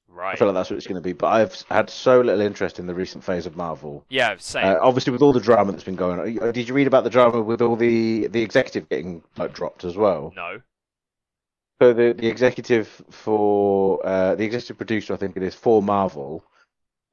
Right. 0.09 0.33
I 0.33 0.35
feel 0.35 0.47
like 0.47 0.55
that's 0.55 0.69
what 0.69 0.77
it's 0.77 0.87
going 0.87 1.01
to 1.01 1.01
be. 1.01 1.13
But 1.13 1.27
I've 1.27 1.61
had 1.69 1.89
so 1.89 2.21
little 2.21 2.41
interest 2.41 2.79
in 2.79 2.87
the 2.87 2.93
recent 2.93 3.23
phase 3.23 3.45
of 3.45 3.55
Marvel. 3.55 4.05
Yeah. 4.09 4.35
Same. 4.37 4.65
Uh, 4.65 4.77
obviously, 4.81 5.11
with 5.13 5.21
all 5.21 5.33
the 5.33 5.39
drama 5.39 5.71
that's 5.71 5.83
been 5.83 5.95
going 5.95 6.19
on. 6.19 6.51
Did 6.51 6.67
you 6.67 6.73
read 6.73 6.87
about 6.87 7.05
the 7.05 7.09
drama 7.09 7.41
with 7.41 7.61
all 7.61 7.75
the 7.77 8.27
the 8.27 8.41
executive 8.41 8.89
getting 8.89 9.23
like 9.37 9.53
dropped 9.53 9.85
as 9.85 9.95
well? 9.95 10.33
no. 10.35 10.61
So 11.81 11.93
the 11.93 12.13
the 12.13 12.27
executive 12.27 12.87
for 13.09 14.05
uh, 14.05 14.35
the 14.35 14.45
executive 14.45 14.77
producer, 14.77 15.13
I 15.13 15.17
think 15.17 15.35
it 15.35 15.43
is 15.43 15.55
for 15.55 15.81
Marvel, 15.81 16.43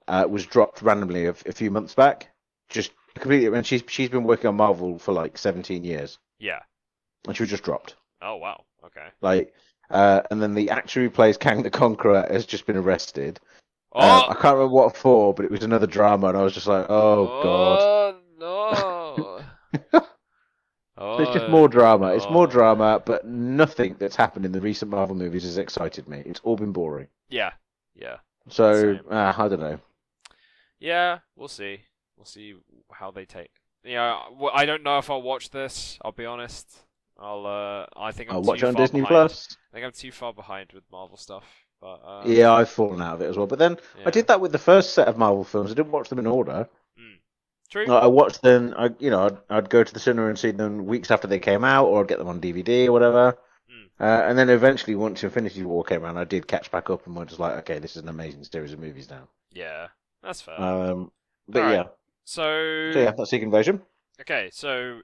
uh, 0.09 0.25
was 0.29 0.47
dropped 0.47 0.83
randomly 0.83 1.27
a, 1.27 1.31
a 1.31 1.53
few 1.53 1.71
months 1.71 1.95
back. 1.95 2.29
Just 2.69 2.93
completely. 3.19 3.57
And 3.57 3.67
she's 3.67 3.83
she's 3.89 4.09
been 4.09 4.25
working 4.25 4.47
on 4.47 4.57
Marvel 4.57 4.99
for 4.99 5.13
like 5.13 5.37
17 5.37 5.83
years, 5.85 6.19
Yeah. 6.39 6.61
and 7.27 7.37
she 7.37 7.43
was 7.43 7.51
just 7.51 7.65
dropped. 7.65 7.97
Oh 8.21 8.37
wow. 8.37 8.65
Okay. 8.85 9.09
Like, 9.21 9.53
uh, 9.91 10.23
and 10.31 10.41
then 10.41 10.55
the 10.55 10.71
actor 10.71 11.01
who 11.01 11.11
plays 11.11 11.37
Kang 11.37 11.63
the 11.63 11.71
Conqueror 11.71 12.27
has 12.31 12.47
just 12.47 12.67
been 12.67 12.77
arrested. 12.77 13.41
Oh. 13.93 14.01
Uh, 14.01 14.23
I 14.31 14.35
can't 14.35 14.57
remember 14.57 14.69
what 14.69 14.97
for, 14.97 15.35
but 15.35 15.45
it 15.45 15.51
was 15.51 15.65
another 15.65 15.87
drama, 15.89 16.29
and 16.29 16.39
I 16.39 16.43
was 16.43 16.55
just 16.55 16.67
like, 16.69 16.87
oh 16.89 17.27
god. 17.43 18.15
Oh 18.41 19.43
no. 19.93 20.01
oh, 21.19 21.23
it's 21.23 21.33
just 21.33 21.49
more 21.49 21.69
drama. 21.69 22.15
It's 22.15 22.29
more 22.31 22.45
oh. 22.45 22.51
drama, 22.51 23.03
but 23.05 23.27
nothing 23.27 23.97
that's 23.99 24.17
happened 24.17 24.45
in 24.45 24.53
the 24.53 24.61
recent 24.61 24.91
Marvel 24.91 25.15
movies 25.15 25.45
has 25.45 25.59
excited 25.59 26.09
me. 26.09 26.23
It's 26.27 26.41
all 26.45 26.57
been 26.57 26.73
boring. 26.73 27.09
Yeah. 27.29 27.53
Yeah. 27.95 28.19
So 28.49 28.99
uh, 29.11 29.33
I 29.37 29.49
don't 29.49 29.61
know. 29.61 29.79
Yeah. 30.81 31.19
We'll 31.37 31.49
see. 31.49 31.81
We'll 32.17 32.27
see 32.27 32.55
how 32.91 33.11
they 33.11 33.25
take. 33.25 33.51
Yeah. 33.85 34.19
I 34.55 34.67
don't 34.67 34.83
know 34.83 34.99
if 34.99 35.11
I'll 35.11 35.23
watch 35.23 35.51
this. 35.51 35.99
I'll 36.03 36.13
be 36.13 36.27
honest. 36.27 36.69
I'll. 37.19 37.47
Uh. 37.47 37.87
I 37.97 38.13
think 38.13 38.31
I'm 38.31 38.37
I'll 38.37 38.43
watch 38.43 38.63
it 38.63 38.67
on 38.67 38.75
Disney 38.75 39.01
behind. 39.01 39.09
Plus. 39.09 39.57
I 39.73 39.77
think 39.77 39.87
I'm 39.87 39.93
too 39.93 40.13
far 40.13 40.33
behind 40.33 40.73
with 40.73 40.85
Marvel 40.91 41.17
stuff. 41.17 41.45
But. 41.81 42.01
Uh, 42.05 42.23
Yeah, 42.27 42.53
I've 42.53 42.71
fallen 42.71 43.03
out 43.03 43.15
of 43.15 43.23
it 43.23 43.29
as 43.29 43.37
well. 43.37 43.47
But 43.47 43.59
then 43.59 43.77
yeah. 43.99 44.05
I 44.07 44.11
did 44.11 44.27
that 44.29 44.41
with 44.41 44.53
the 44.53 44.59
first 44.59 44.95
set 44.95 45.09
of 45.09 45.19
Marvel 45.19 45.45
films. 45.45 45.71
I 45.71 45.75
didn't 45.75 45.93
watch 45.93 46.09
them 46.09 46.19
in 46.19 46.27
order. 46.27 46.69
True. 47.73 47.91
I 47.91 48.07
watched 48.07 48.43
them. 48.43 48.75
I, 48.77 48.91
you 48.99 49.09
know, 49.11 49.25
I'd, 49.25 49.39
I'd 49.49 49.71
go 49.71 49.83
to 49.83 49.93
the 49.93 49.99
cinema 49.99 50.29
and 50.29 50.39
see 50.39 50.51
them 50.51 50.85
weeks 50.85 51.11
after 51.11 51.27
they 51.27 51.39
came 51.39 51.65
out, 51.65 51.87
or 51.87 52.03
I'd 52.03 52.09
get 52.09 52.19
them 52.19 52.29
on 52.29 52.39
DVD 52.39 52.87
or 52.87 52.93
whatever. 52.93 53.39
Mm. 53.71 53.87
Uh, 53.99 54.29
and 54.29 54.39
then 54.39 54.51
eventually, 54.51 54.95
once 54.95 55.25
Infinity 55.25 55.63
War 55.65 55.83
came 55.83 56.05
around, 56.05 56.19
I 56.19 56.25
did 56.25 56.47
catch 56.47 56.71
back 56.71 56.91
up 56.91 57.07
and 57.07 57.17
was 57.17 57.29
just 57.29 57.41
like, 57.41 57.57
okay, 57.61 57.79
this 57.79 57.97
is 57.97 58.03
an 58.03 58.11
amazing 58.11 58.45
series 58.45 58.75
of 58.75 58.79
movies 58.79 59.09
now. 59.09 59.27
Yeah. 59.53 59.89
That's 60.23 60.41
fair. 60.41 60.61
Um, 60.61 61.11
but 61.49 61.63
Alright. 61.63 61.75
yeah, 61.75 61.85
so. 62.25 62.91
so 62.93 63.01
yeah, 63.01 63.13
that's 63.17 63.31
Secret 63.31 63.47
Invasion. 63.47 63.83
Okay, 64.21 64.51
so 64.53 65.01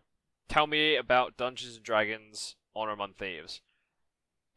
tell 0.49 0.67
me 0.67 0.97
about 0.97 1.37
Dungeons 1.37 1.77
and 1.77 1.85
Dragons: 1.85 2.57
Honor 2.77 2.93
Among 2.93 3.15
Thieves. 3.15 3.61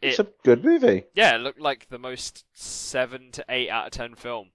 It's 0.01 0.19
a 0.19 0.27
good 0.43 0.63
movie. 0.63 1.05
yeah, 1.13 1.35
it 1.35 1.41
looked 1.41 1.59
like 1.59 1.87
the 1.89 1.99
most 1.99 2.45
seven 2.53 3.31
to 3.33 3.45
eight 3.49 3.69
out 3.69 3.87
of 3.87 3.91
ten 3.91 4.15
film. 4.15 4.51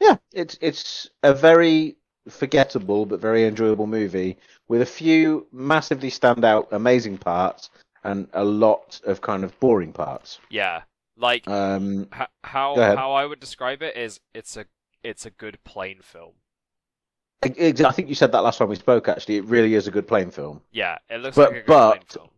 Yeah, 0.00 0.16
it's 0.32 0.56
it's 0.60 1.10
a 1.22 1.34
very 1.34 1.96
forgettable 2.30 3.06
but 3.06 3.20
very 3.20 3.44
enjoyable 3.44 3.86
movie 3.86 4.36
with 4.68 4.82
a 4.82 4.86
few 4.86 5.46
massively 5.52 6.10
standout, 6.10 6.70
amazing 6.72 7.18
parts 7.18 7.70
and 8.04 8.28
a 8.32 8.44
lot 8.44 9.00
of 9.04 9.20
kind 9.20 9.44
of 9.44 9.58
boring 9.60 9.92
parts. 9.92 10.38
Yeah, 10.50 10.82
like 11.16 11.46
Um, 11.48 12.08
h- 12.14 12.28
how 12.44 12.74
how 12.76 13.12
I 13.12 13.24
would 13.26 13.40
describe 13.40 13.82
it 13.82 13.96
is 13.96 14.20
it's 14.34 14.56
a 14.56 14.66
it's 15.02 15.26
a 15.26 15.30
good 15.30 15.58
plain 15.64 16.00
film. 16.02 16.34
I 17.42 17.48
think 17.50 18.08
you 18.08 18.14
said 18.16 18.32
that 18.32 18.40
last 18.40 18.58
time 18.58 18.68
we 18.68 18.74
spoke. 18.76 19.08
Actually, 19.08 19.36
it 19.36 19.44
really 19.44 19.74
is 19.74 19.86
a 19.86 19.92
good 19.92 20.08
plain 20.08 20.30
film. 20.30 20.60
Yeah, 20.72 20.98
it 21.08 21.18
looks 21.20 21.36
But- 21.36 21.50
like 21.50 21.58
a 21.58 21.62
good 21.62 21.66
but- 21.66 22.12
film. 22.12 22.28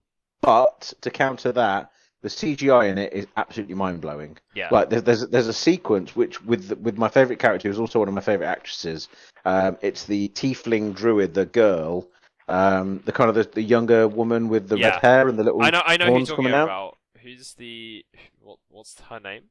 But 0.43 0.93
to 1.03 1.11
counter 1.11 1.53
that, 1.53 1.91
the 2.23 2.29
CGI 2.29 2.89
in 2.91 2.99
it 2.99 3.12
is 3.12 3.27
absolutely 3.37 3.75
mind 3.75 4.01
blowing. 4.01 4.37
Yeah, 4.55 4.68
Like 4.71 4.91
there's 4.91 5.03
there's 5.03 5.29
there's 5.29 5.47
a 5.47 5.53
sequence 5.53 6.14
which 6.14 6.43
with 6.45 6.73
with 6.79 6.99
my 6.99 7.09
favorite 7.09 7.39
character 7.39 7.68
who's 7.68 7.79
also 7.79 7.99
one 7.99 8.09
of 8.09 8.14
my 8.14 8.21
favorite 8.21 8.47
actresses. 8.47 9.09
Um, 9.45 9.79
it's 9.81 10.05
the 10.05 10.29
tiefling 10.31 10.95
druid, 10.95 11.33
the 11.35 11.47
girl, 11.47 12.07
um, 12.49 13.01
the 13.07 13.12
kind 13.12 13.31
of 13.31 13.37
the, 13.37 13.45
the 13.45 13.62
younger 13.62 14.07
woman 14.07 14.49
with 14.49 14.68
the 14.68 14.77
Yeah. 14.77 14.91
red 14.91 15.03
hair 15.03 15.29
and 15.29 15.39
the 15.39 15.45
little 15.45 15.62
I 15.62 15.71
know 15.71 15.83
I 15.85 15.97
know 15.97 16.07
who 16.07 16.18
you're 16.18 16.27
talking 16.27 16.45
coming 16.45 16.53
out. 16.55 16.64
about. 16.64 16.99
Who's 17.23 17.55
the 17.55 18.05
what 18.43 18.59
what's 18.68 19.01
her 19.01 19.21
name? 19.21 19.45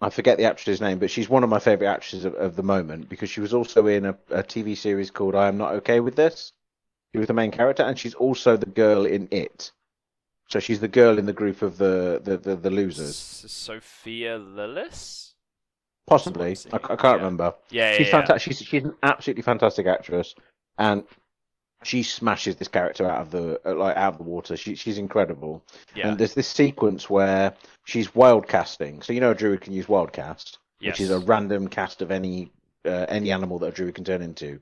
I 0.00 0.10
forget 0.10 0.36
the 0.38 0.44
actress's 0.44 0.80
name, 0.80 0.98
but 0.98 1.10
she's 1.10 1.28
one 1.28 1.44
of 1.44 1.50
my 1.50 1.58
favorite 1.58 1.88
actresses 1.88 2.24
of, 2.24 2.34
of 2.34 2.56
the 2.56 2.62
moment 2.62 3.08
because 3.08 3.30
she 3.30 3.40
was 3.40 3.54
also 3.54 3.86
in 3.86 4.04
a, 4.04 4.18
a 4.30 4.42
TV 4.42 4.76
series 4.76 5.10
called 5.10 5.34
I 5.34 5.48
Am 5.48 5.56
Not 5.56 5.72
Okay 5.76 6.00
with 6.00 6.14
This. 6.16 6.52
She 7.12 7.18
was 7.18 7.28
the 7.28 7.32
main 7.32 7.52
character, 7.52 7.84
and 7.84 7.98
she's 7.98 8.14
also 8.14 8.56
the 8.56 8.66
girl 8.66 9.06
in 9.06 9.28
It. 9.30 9.70
So 10.48 10.60
she's 10.60 10.80
the 10.80 10.88
girl 10.88 11.18
in 11.18 11.26
the 11.26 11.32
group 11.32 11.62
of 11.62 11.78
the 11.78 12.20
the, 12.22 12.36
the, 12.36 12.56
the 12.56 12.70
losers. 12.70 13.16
Sophia 13.16 14.38
Lillis. 14.38 15.32
Possibly. 16.06 16.56
I, 16.72 16.76
I 16.76 16.78
can't 16.78 17.00
Yeah. 17.02 17.12
remember. 17.14 17.54
Yeah, 17.70 17.90
yeah, 17.92 17.96
she's 17.96 18.06
yeah. 18.08 18.12
fantastic. 18.12 18.42
She's 18.42 18.66
she's 18.66 18.84
an 18.84 18.94
absolutely 19.02 19.42
fantastic 19.42 19.86
actress, 19.86 20.34
and 20.78 21.04
she 21.82 22.02
smashes 22.02 22.56
this 22.56 22.68
character 22.68 23.08
out 23.10 23.22
of 23.22 23.30
the 23.30 23.60
uh, 23.64 23.74
like 23.74 23.96
out 23.96 24.12
of 24.14 24.18
the 24.18 24.24
water. 24.24 24.56
She 24.56 24.74
she's 24.74 24.98
incredible. 24.98 25.64
Yeah, 25.94 26.08
And 26.08 26.18
there's 26.18 26.34
this 26.34 26.48
sequence 26.48 27.08
where 27.08 27.54
she's 27.84 28.14
wild 28.14 28.46
casting. 28.48 29.00
So 29.00 29.12
you 29.14 29.20
know 29.20 29.30
a 29.30 29.34
druid 29.34 29.62
can 29.62 29.72
use 29.72 29.88
wild 29.88 30.12
cast, 30.12 30.58
which 30.80 31.00
is 31.00 31.10
a 31.10 31.20
random 31.20 31.68
cast 31.68 32.02
of 32.02 32.10
any 32.10 32.50
uh, 32.84 33.06
any 33.08 33.32
animal 33.32 33.58
that 33.60 33.66
a 33.68 33.72
druid 33.72 33.94
can 33.94 34.04
turn 34.04 34.20
into. 34.20 34.60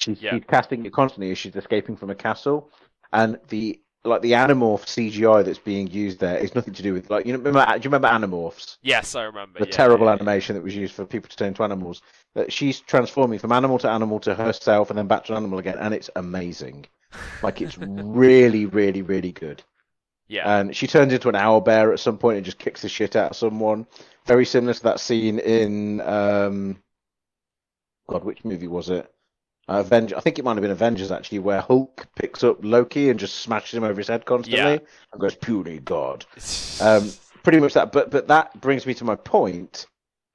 She's, 0.00 0.20
Yeah. 0.20 0.34
she's 0.34 0.42
casting 0.48 0.84
it 0.84 0.92
constantly 0.92 1.30
as 1.30 1.38
she's 1.38 1.54
escaping 1.54 1.96
from 1.96 2.10
a 2.10 2.16
castle, 2.16 2.68
and 3.12 3.38
the 3.48 3.80
like 4.04 4.22
the 4.22 4.32
animorph 4.32 4.84
CGI 4.84 5.44
that's 5.44 5.58
being 5.58 5.86
used 5.90 6.20
there 6.20 6.36
is 6.36 6.54
nothing 6.54 6.74
to 6.74 6.82
do 6.82 6.92
with 6.92 7.08
like 7.10 7.26
you 7.26 7.32
know 7.32 7.38
remember 7.38 7.66
do 7.78 7.88
you 7.88 7.90
remember 7.90 8.08
animorphs? 8.08 8.76
Yes, 8.82 9.14
I 9.14 9.22
remember. 9.22 9.58
the 9.58 9.66
yeah, 9.66 9.72
terrible 9.72 10.06
yeah, 10.06 10.12
yeah. 10.12 10.16
animation 10.16 10.54
that 10.54 10.62
was 10.62 10.76
used 10.76 10.94
for 10.94 11.06
people 11.06 11.28
to 11.28 11.36
turn 11.36 11.48
into 11.48 11.62
animals. 11.64 12.02
That 12.34 12.52
she's 12.52 12.80
transforming 12.80 13.38
from 13.38 13.52
animal 13.52 13.78
to 13.78 13.90
animal 13.90 14.20
to 14.20 14.34
herself 14.34 14.90
and 14.90 14.98
then 14.98 15.06
back 15.06 15.24
to 15.24 15.32
an 15.32 15.38
animal 15.38 15.58
again, 15.58 15.78
and 15.78 15.94
it's 15.94 16.10
amazing. 16.16 16.86
Like 17.42 17.60
it's 17.60 17.78
really, 17.78 18.66
really, 18.66 19.02
really 19.02 19.32
good. 19.32 19.62
Yeah, 20.26 20.58
And 20.58 20.74
she 20.74 20.86
turns 20.86 21.12
into 21.12 21.28
an 21.28 21.34
owl 21.34 21.60
bear 21.60 21.92
at 21.92 22.00
some 22.00 22.16
point 22.16 22.38
and 22.38 22.44
just 22.46 22.58
kicks 22.58 22.80
the 22.80 22.88
shit 22.88 23.14
out 23.14 23.32
of 23.32 23.36
someone. 23.36 23.86
Very 24.26 24.46
similar 24.46 24.72
to 24.72 24.82
that 24.84 24.98
scene 24.98 25.38
in 25.38 26.00
um, 26.00 26.82
God, 28.08 28.24
which 28.24 28.42
movie 28.44 28.66
was 28.66 28.88
it? 28.88 29.13
Uh, 29.68 29.80
Avenger. 29.84 30.16
I 30.16 30.20
think 30.20 30.38
it 30.38 30.44
might 30.44 30.52
have 30.56 30.62
been 30.62 30.70
Avengers 30.70 31.10
actually, 31.10 31.38
where 31.38 31.60
Hulk 31.60 32.06
picks 32.16 32.44
up 32.44 32.58
Loki 32.62 33.08
and 33.10 33.18
just 33.18 33.36
smashes 33.36 33.74
him 33.76 33.84
over 33.84 33.98
his 33.98 34.08
head 34.08 34.26
constantly 34.26 34.58
Yeah. 34.74 34.78
and 35.12 35.20
goes, 35.20 35.34
"Puny 35.34 35.78
God." 35.78 36.24
Um, 36.80 37.10
pretty 37.42 37.60
much 37.60 37.72
that. 37.74 37.92
But 37.92 38.10
but 38.10 38.28
that 38.28 38.60
brings 38.60 38.84
me 38.86 38.94
to 38.94 39.04
my 39.04 39.14
point: 39.16 39.86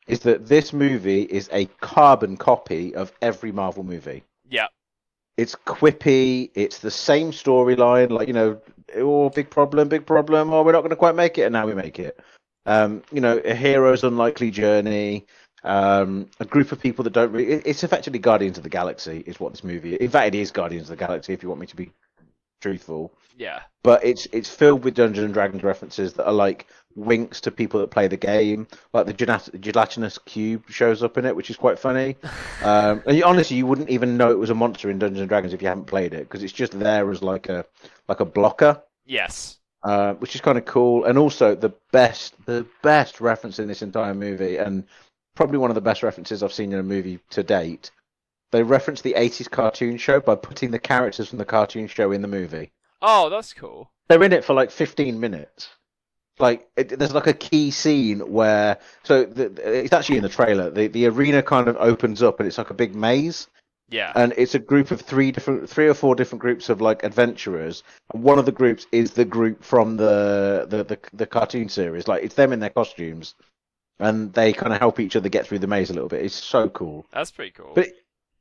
is 0.08 0.22
that 0.22 0.48
this 0.48 0.74
movie 0.74 1.24
is 1.24 1.50
a 1.52 1.66
carbon 1.82 2.38
copy 2.38 2.96
of 2.96 3.12
every 3.22 3.52
Marvel 3.52 3.84
movie. 3.84 4.24
yeah, 4.50 4.68
It's 5.38 5.54
quippy. 5.56 6.50
It's 6.56 6.80
the 6.80 6.90
same 6.92 7.32
storyline. 7.32 8.10
Like 8.10 8.28
you 8.28 8.34
know, 8.34 8.60
oh, 8.96 9.30
big 9.30 9.50
problem, 9.52 9.90
big 9.90 10.06
problem. 10.06 10.52
Oh, 10.54 10.64
we're 10.64 10.72
not 10.72 10.82
going 10.82 10.90
to 10.90 10.96
quite 10.96 11.16
make 11.16 11.38
it, 11.38 11.44
and 11.44 11.54
now 11.54 11.68
we 11.68 11.76
make 11.76 12.00
it. 12.00 12.20
Um, 12.66 13.04
you 13.12 13.22
know, 13.22 13.38
a 13.40 13.54
hero's 13.54 14.04
unlikely 14.04 14.50
journey. 14.52 15.26
Um, 15.64 16.30
a 16.40 16.46
group 16.46 16.72
of 16.72 16.80
people 16.80 17.04
that 17.04 17.14
don't 17.14 17.32
Really, 17.32 17.54
it's 17.54 17.84
effectively 17.84 18.20
Guardians 18.20 18.58
of 18.58 18.64
the 18.64 18.70
Galaxy, 18.70 19.24
is 19.26 19.40
what 19.40 19.52
this 19.54 19.64
movie. 19.64 19.96
In 19.96 20.10
fact, 20.10 20.34
it 20.34 20.38
is 20.38 20.52
Guardians 20.52 20.90
of 20.90 20.98
the 20.98 21.06
Galaxy. 21.06 21.34
If 21.34 21.44
you 21.44 21.50
want 21.50 21.62
me 21.62 21.68
to 21.68 21.76
be 21.76 21.92
truthful 22.62 23.14
yeah, 23.40 23.62
but 23.84 24.04
it's 24.04 24.28
it's 24.34 24.50
filled 24.50 24.84
with 24.84 24.96
Dungeons 24.96 25.24
and 25.24 25.34
Dragons 25.34 25.64
references 25.64 26.14
that 26.14 26.28
are 26.28 26.34
like 26.34 26.68
winks 26.96 27.40
to 27.42 27.52
people 27.52 27.80
that 27.80 27.90
play 27.90 28.10
the 28.10 28.18
game. 28.18 28.68
Like 28.92 29.06
the 29.06 29.14
gelat- 29.14 29.60
gelatinous 29.62 30.18
cube 30.18 30.64
shows 30.68 31.02
up 31.02 31.18
in 31.18 31.26
it, 31.26 31.36
which 31.36 31.50
is 31.50 31.56
quite 31.56 31.80
funny. 31.80 32.18
Um, 32.62 33.02
and 33.08 33.16
you, 33.16 33.24
honestly, 33.24 33.56
you 33.56 33.66
wouldn't 33.66 33.90
even 33.90 34.18
know 34.18 34.32
it 34.32 34.38
was 34.38 34.50
a 34.50 34.54
monster 34.54 34.90
in 34.90 35.00
Dungeons 35.00 35.22
and 35.22 35.30
Dragons 35.30 35.54
if 35.54 35.62
you 35.62 35.70
haven't 35.70 35.86
played 35.86 36.14
it 36.14 36.28
because 36.28 36.44
it's 36.44 36.52
just 36.52 36.78
there 36.78 37.10
as 37.10 37.24
like 37.24 37.48
a 37.48 37.66
like 38.10 38.20
a 38.20 38.26
blocker, 38.26 38.84
yes, 39.06 39.60
uh, 39.84 40.14
which 40.16 40.36
is 40.36 40.42
kind 40.42 40.58
of 40.58 40.66
cool. 40.66 41.06
And 41.06 41.18
also 41.18 41.56
the 41.56 41.72
best 41.94 42.34
the 42.46 42.66
best 42.84 43.22
reference 43.22 43.60
in 43.60 43.70
this 43.70 43.82
entire 43.82 44.14
movie, 44.14 44.58
and 44.58 44.84
probably 45.40 45.58
one 45.58 45.72
of 45.72 45.76
the 45.76 45.80
best 45.90 46.04
references 46.04 46.44
I've 46.44 46.52
seen 46.52 46.74
in 46.74 46.80
a 46.80 46.84
movie 46.84 47.18
to 47.30 47.44
date. 47.44 47.92
They 48.52 48.62
reference 48.62 49.00
the 49.00 49.14
80s 49.14 49.50
cartoon 49.50 49.96
show 49.98 50.20
by 50.20 50.36
putting 50.36 50.72
the 50.72 50.80
characters 50.80 51.30
from 51.30 51.38
the 51.38 51.46
cartoon 51.46 51.88
show 51.88 52.12
in 52.12 52.22
the 52.22 52.28
movie 52.28 52.74
Oh, 53.02 53.30
that's 53.30 53.54
cool. 53.54 53.90
they're 54.10 54.22
in 54.22 54.34
it 54.34 54.44
for 54.44 54.54
like 54.54 54.70
15 54.70 55.18
minutes. 55.18 55.70
Like 56.40 56.68
it, 56.76 56.90
there's 57.00 57.14
like 57.14 57.28
a 57.28 57.34
key 57.34 57.72
scene 57.72 58.20
where 58.20 58.80
so 59.04 59.24
the, 59.24 59.46
it's 59.86 59.94
actually 59.94 60.18
in 60.18 60.24
the 60.24 60.30
trailer. 60.30 60.70
The 60.70 60.88
the 60.88 61.06
arena 61.06 61.42
kind 61.42 61.70
of 61.70 61.78
opens 61.78 62.22
up 62.22 62.42
and 62.42 62.48
it's 62.48 62.58
like 62.58 62.70
a 62.70 62.74
big 62.74 62.94
maze 62.94 63.48
Yeah, 63.90 64.12
and 64.16 64.34
it's 64.36 64.56
a 64.56 64.60
group 64.60 64.92
of 64.92 65.00
three 65.00 65.32
different 65.32 65.70
three 65.70 65.88
or 65.88 65.94
four 65.94 66.16
different 66.16 66.42
groups 66.42 66.68
of 66.68 66.82
like 66.82 67.04
adventurers 67.04 67.84
and 68.14 68.24
one 68.24 68.40
of 68.40 68.46
the 68.46 68.52
groups 68.52 68.88
is 68.92 69.12
the 69.12 69.24
group 69.26 69.64
from 69.64 69.96
the 69.96 70.68
the 70.70 70.84
the, 70.84 71.00
the 71.14 71.26
cartoon 71.26 71.70
series. 71.70 72.10
Like 72.10 72.24
it's 72.24 72.36
them 72.36 72.52
in 72.52 72.60
their 72.60 72.72
costumes 72.72 73.36
and 74.00 74.34
they 74.34 74.54
kind 74.54 74.74
of 74.74 74.80
help 74.80 75.00
each 75.00 75.16
other 75.16 75.30
get 75.30 75.46
through 75.48 75.60
the 75.60 75.68
maze 75.68 75.90
a 75.90 75.94
little 75.94 76.10
bit. 76.10 76.24
It's 76.26 76.36
so 76.36 76.70
cool. 76.70 77.06
that's 77.12 77.32
pretty 77.32 77.52
cool. 77.52 77.72
But 77.76 77.90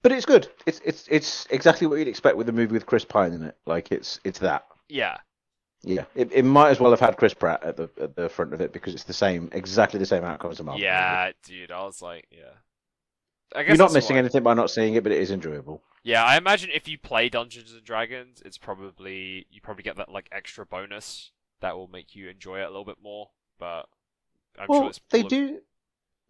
but 0.02 0.12
it's 0.12 0.26
good. 0.26 0.48
It's 0.66 0.80
it's 0.84 1.06
it's 1.10 1.46
exactly 1.50 1.86
what 1.86 1.98
you'd 1.98 2.08
expect 2.08 2.36
with 2.36 2.48
a 2.48 2.52
movie 2.52 2.72
with 2.72 2.86
Chris 2.86 3.04
Pine 3.04 3.32
in 3.32 3.42
it. 3.42 3.56
Like 3.66 3.90
it's 3.92 4.20
it's 4.24 4.38
that. 4.40 4.64
yeah, 4.88 5.16
Yeah, 5.82 6.04
it, 6.14 6.30
it 6.32 6.44
might 6.44 6.70
as 6.70 6.78
well 6.80 6.90
have 6.92 7.00
had 7.00 7.16
Chris 7.16 7.34
Pratt 7.34 7.62
at 7.64 7.76
the 7.76 7.90
at 8.00 8.14
the 8.16 8.28
front 8.28 8.54
of 8.54 8.60
it 8.60 8.72
because 8.72 8.94
it's 8.94 9.04
the 9.04 9.12
same, 9.12 9.48
exactly 9.52 9.98
the 9.98 10.06
same 10.06 10.24
outcome 10.24 10.50
as 10.52 10.60
a 10.60 10.64
Marvel. 10.64 10.78
movie. 10.78 10.84
yeah, 10.86 11.32
dude. 11.44 11.70
I 11.72 11.84
was 11.84 12.00
like, 12.00 12.26
yeah. 12.30 12.54
I 13.56 13.62
guess 13.62 13.68
you're 13.70 13.78
not 13.86 13.92
missing 13.94 14.16
why- 14.16 14.20
anything 14.20 14.42
by 14.42 14.54
not 14.54 14.70
seeing 14.70 14.94
it, 14.94 15.02
but 15.02 15.10
it 15.12 15.20
is 15.20 15.30
enjoyable. 15.30 15.82
Yeah, 16.04 16.22
I 16.24 16.36
imagine 16.36 16.70
if 16.72 16.86
you 16.86 16.96
play 16.96 17.28
Dungeons 17.28 17.72
and 17.72 17.82
Dragons, 17.84 18.40
it's 18.46 18.56
probably 18.58 19.46
you 19.50 19.60
probably 19.60 19.82
get 19.82 19.96
that 19.96 20.10
like 20.10 20.28
extra 20.30 20.64
bonus 20.64 21.32
that 21.60 21.76
will 21.76 21.88
make 21.88 22.14
you 22.14 22.28
enjoy 22.28 22.60
it 22.60 22.64
a 22.64 22.68
little 22.68 22.84
bit 22.84 22.98
more. 23.02 23.30
But 23.58 23.86
I'm 24.60 24.66
well, 24.68 24.82
sure 24.82 24.92
they 25.10 25.20
of- 25.20 25.28
do 25.28 25.60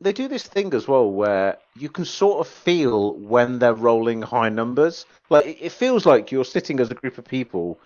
they 0.01 0.13
do 0.13 0.29
this 0.29 0.45
thing 0.45 0.73
as 0.75 0.87
well 0.87 1.11
where 1.11 1.59
you 1.77 1.89
can 1.89 2.05
sort 2.05 2.39
of 2.39 2.47
feel 2.47 3.15
when 3.15 3.59
they're 3.59 3.75
rolling 3.75 4.23
high 4.23 4.49
numbers. 4.49 5.07
Like 5.29 5.47
it, 5.47 5.59
it 5.61 5.73
feels 5.73 6.07
like 6.07 6.31
you're 6.31 6.45
sitting 6.45 6.79
as 6.81 6.91
a 6.91 6.95
group 6.95 7.19
of 7.19 7.25
people 7.25 7.81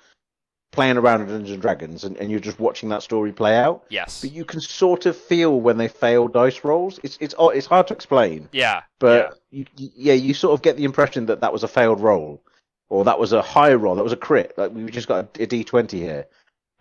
playing 0.73 0.97
around 0.97 1.21
with 1.21 1.29
Dungeons 1.29 1.51
and 1.51 1.61
Dragons, 1.63 2.05
and, 2.05 2.17
and 2.17 2.31
you're 2.31 2.41
just 2.41 2.59
watching 2.59 2.89
that 2.91 3.03
story 3.03 3.31
play 3.33 3.57
out. 3.57 3.85
Yes. 3.91 4.21
But 4.23 4.33
you 4.33 4.45
can 4.45 4.61
sort 4.61 5.07
of 5.07 5.17
feel 5.17 5.61
when 5.61 5.77
they 5.79 5.89
fail 5.89 6.29
dice 6.29 6.65
rolls. 6.65 6.99
It's 7.03 7.17
it's 7.21 7.35
it's 7.39 7.67
hard 7.67 7.87
to 7.89 7.95
explain, 7.95 8.49
Yeah. 8.53 8.83
but 8.99 9.39
you, 9.51 9.65
you, 9.77 9.91
yeah, 9.97 10.15
you 10.15 10.35
sort 10.35 10.53
of 10.55 10.63
get 10.63 10.77
the 10.77 10.85
impression 10.85 11.27
that 11.27 11.41
that 11.41 11.53
was 11.53 11.63
a 11.63 11.69
failed 11.69 12.01
roll, 12.01 12.43
or 12.91 13.05
that 13.05 13.19
was 13.19 13.33
a 13.33 13.43
high 13.43 13.75
roll, 13.75 13.95
that 13.97 14.05
was 14.05 14.13
a 14.13 14.17
crit. 14.17 14.53
Like 14.59 14.73
we've 14.75 14.91
just 14.91 15.09
got 15.09 15.39
a, 15.39 15.43
a 15.43 15.47
D 15.47 15.65
twenty 15.65 16.01
here. 16.01 16.27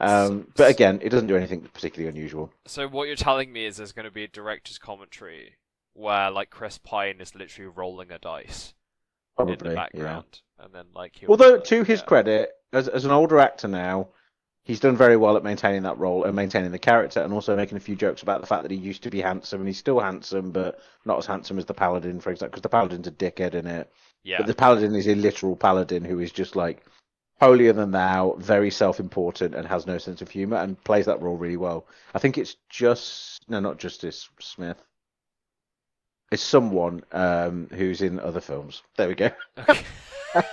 Um, 0.01 0.47
but 0.55 0.69
again, 0.69 0.99
it 1.03 1.09
doesn't 1.09 1.27
do 1.27 1.35
anything 1.37 1.61
particularly 1.73 2.09
unusual. 2.09 2.51
So 2.65 2.87
what 2.87 3.07
you're 3.07 3.15
telling 3.15 3.53
me 3.53 3.65
is 3.65 3.77
there's 3.77 3.91
going 3.91 4.05
to 4.05 4.11
be 4.11 4.23
a 4.23 4.27
director's 4.27 4.79
commentary 4.79 5.57
where 5.93 6.31
like 6.31 6.49
Chris 6.49 6.77
Pine 6.77 7.17
is 7.19 7.35
literally 7.35 7.71
rolling 7.75 8.11
a 8.11 8.17
dice 8.17 8.73
in 9.37 9.45
Probably, 9.45 9.69
the 9.69 9.69
yeah. 9.69 9.75
background, 9.75 10.41
and 10.59 10.73
then 10.73 10.85
like 10.95 11.23
Although, 11.27 11.55
like, 11.55 11.63
to 11.65 11.83
his 11.83 11.99
yeah. 11.99 12.05
credit, 12.05 12.51
as 12.73 12.87
as 12.87 13.05
an 13.05 13.11
older 13.11 13.39
actor 13.39 13.67
now, 13.67 14.07
he's 14.63 14.79
done 14.79 14.97
very 14.97 15.17
well 15.17 15.37
at 15.37 15.43
maintaining 15.43 15.83
that 15.83 15.97
role 15.99 16.23
and 16.23 16.35
maintaining 16.35 16.71
the 16.71 16.79
character, 16.79 17.21
and 17.21 17.33
also 17.33 17.55
making 17.55 17.77
a 17.77 17.81
few 17.81 17.95
jokes 17.95 18.23
about 18.23 18.41
the 18.41 18.47
fact 18.47 18.63
that 18.63 18.71
he 18.71 18.77
used 18.77 19.03
to 19.03 19.09
be 19.11 19.21
handsome 19.21 19.61
and 19.61 19.67
he's 19.67 19.77
still 19.77 19.99
handsome, 19.99 20.51
but 20.51 20.79
not 21.05 21.19
as 21.19 21.25
handsome 21.25 21.59
as 21.59 21.65
the 21.65 21.73
paladin, 21.73 22.19
for 22.19 22.31
example, 22.31 22.51
because 22.51 22.63
the 22.63 22.69
paladin's 22.69 23.07
a 23.07 23.11
dickhead 23.11 23.53
in 23.53 23.67
it. 23.67 23.91
yeah, 24.23 24.37
But 24.37 24.47
the 24.47 24.55
paladin 24.55 24.95
is 24.95 25.07
a 25.07 25.15
literal 25.15 25.55
paladin 25.55 26.03
who 26.03 26.19
is 26.19 26.31
just 26.31 26.55
like 26.55 26.85
holier 27.41 27.73
than 27.73 27.91
thou, 27.91 28.35
very 28.37 28.69
self-important, 28.69 29.55
and 29.55 29.67
has 29.67 29.87
no 29.87 29.97
sense 29.97 30.21
of 30.21 30.29
humor, 30.29 30.57
and 30.57 30.81
plays 30.83 31.07
that 31.07 31.21
role 31.21 31.37
really 31.37 31.57
well. 31.57 31.87
I 32.13 32.19
think 32.19 32.37
it's 32.37 32.55
just 32.69 33.49
no, 33.49 33.59
not 33.59 33.79
Justice 33.79 34.29
Smith. 34.39 34.81
It's 36.31 36.43
someone 36.43 37.03
um, 37.11 37.67
who's 37.73 38.01
in 38.01 38.19
other 38.19 38.39
films. 38.39 38.83
There 38.95 39.07
we 39.07 39.15
go. 39.15 39.31
Okay. 39.57 39.83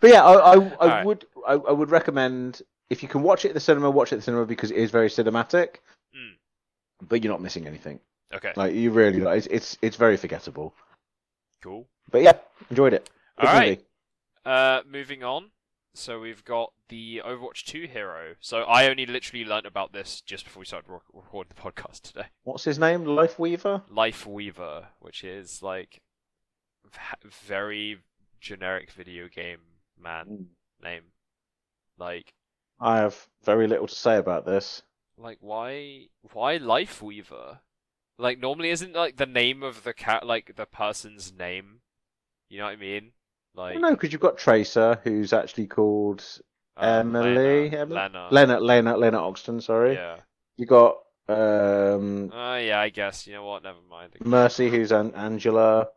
But 0.00 0.10
yeah, 0.10 0.24
I 0.24 0.32
I, 0.32 0.54
I 0.54 0.56
Alright. 0.56 1.06
would 1.06 1.26
I, 1.46 1.52
I 1.52 1.72
would 1.72 1.90
recommend 1.90 2.60
if 2.90 3.02
you 3.02 3.08
can 3.08 3.22
watch 3.22 3.44
it 3.44 3.48
at 3.48 3.54
the 3.54 3.60
cinema, 3.60 3.90
watch 3.90 4.12
it 4.12 4.16
at 4.16 4.18
the 4.18 4.24
cinema 4.24 4.44
because 4.44 4.70
it 4.70 4.76
is 4.76 4.90
very 4.90 5.08
cinematic. 5.08 5.76
Mm. 6.14 6.34
But 7.08 7.24
you're 7.24 7.32
not 7.32 7.40
missing 7.40 7.66
anything. 7.66 8.00
Okay. 8.34 8.52
Like 8.54 8.74
you 8.74 8.90
really 8.90 9.20
like 9.20 9.38
It's 9.38 9.46
it's 9.46 9.78
it's 9.80 9.96
very 9.96 10.18
forgettable. 10.18 10.74
Cool. 11.62 11.86
But 12.10 12.22
yeah, 12.22 12.34
enjoyed 12.68 12.92
it. 12.92 13.08
Good 13.40 13.48
All 13.48 13.54
right. 13.54 13.82
Uh, 14.44 14.80
moving 14.90 15.22
on. 15.22 15.50
So 15.96 16.18
we've 16.18 16.44
got 16.44 16.72
the 16.88 17.22
Overwatch 17.24 17.64
2 17.66 17.82
hero. 17.86 18.34
So 18.40 18.62
I 18.62 18.88
only 18.88 19.06
literally 19.06 19.44
learnt 19.44 19.64
about 19.66 19.92
this 19.92 20.20
just 20.20 20.44
before 20.44 20.60
we 20.60 20.66
started 20.66 20.90
rec- 20.90 21.02
recording 21.12 21.52
the 21.54 21.62
podcast 21.62 22.00
today. 22.02 22.26
What's 22.42 22.64
his 22.64 22.78
name? 22.80 23.04
Life 23.04 23.38
Weaver. 23.38 23.82
Life 23.88 24.26
Weaver, 24.26 24.88
which 24.98 25.22
is 25.22 25.62
like 25.62 26.00
v- 26.84 27.28
very 27.46 27.98
generic 28.40 28.90
video 28.90 29.28
game 29.28 29.60
man 29.96 30.46
name. 30.82 31.04
Like, 31.96 32.34
I 32.80 32.96
have 32.98 33.28
very 33.44 33.68
little 33.68 33.86
to 33.86 33.94
say 33.94 34.16
about 34.16 34.44
this. 34.44 34.82
like 35.16 35.38
why 35.40 36.08
why 36.32 36.56
Life 36.56 37.00
Weaver? 37.00 37.60
Like 38.18 38.40
normally 38.40 38.70
isn't 38.70 38.94
like 38.94 39.16
the 39.16 39.26
name 39.26 39.62
of 39.62 39.84
the 39.84 39.94
cat 39.94 40.26
like 40.26 40.56
the 40.56 40.66
person's 40.66 41.32
name. 41.32 41.82
You 42.48 42.58
know 42.58 42.64
what 42.64 42.72
I 42.72 42.76
mean? 42.76 43.12
Like 43.54 43.78
no, 43.78 43.90
because 43.90 44.12
you've 44.12 44.20
got 44.20 44.36
Tracer, 44.38 44.98
who's 45.04 45.32
actually 45.32 45.66
called 45.68 46.24
um, 46.76 47.14
Emily, 47.14 47.70
Lena, 47.70 47.76
Emily? 47.78 47.96
Lena. 48.00 48.28
Lena. 48.30 48.60
Lena. 48.60 48.96
Lena 48.96 49.18
Oxton. 49.18 49.60
Sorry. 49.62 49.94
Yeah. 49.94 50.16
You 50.56 50.66
got 50.66 50.98
um, 51.28 52.32
Uh, 52.32 52.56
yeah, 52.56 52.80
I 52.80 52.88
guess. 52.88 53.26
You 53.26 53.34
know 53.34 53.44
what? 53.44 53.62
Never 53.62 53.78
mind. 53.88 54.12
Mercy, 54.24 54.68
who's 54.70 54.90
an 54.92 55.14
Angela. 55.14 55.88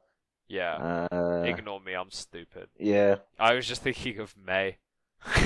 Yeah. 0.47 1.07
Uh, 1.11 1.43
Ignore 1.45 1.81
me. 1.81 1.93
I'm 1.93 2.11
stupid. 2.11 2.69
yeah. 2.79 3.15
I 3.39 3.53
was 3.53 3.67
just 3.67 3.81
thinking 3.81 4.19
of 4.19 4.35
Mei. 4.37 4.77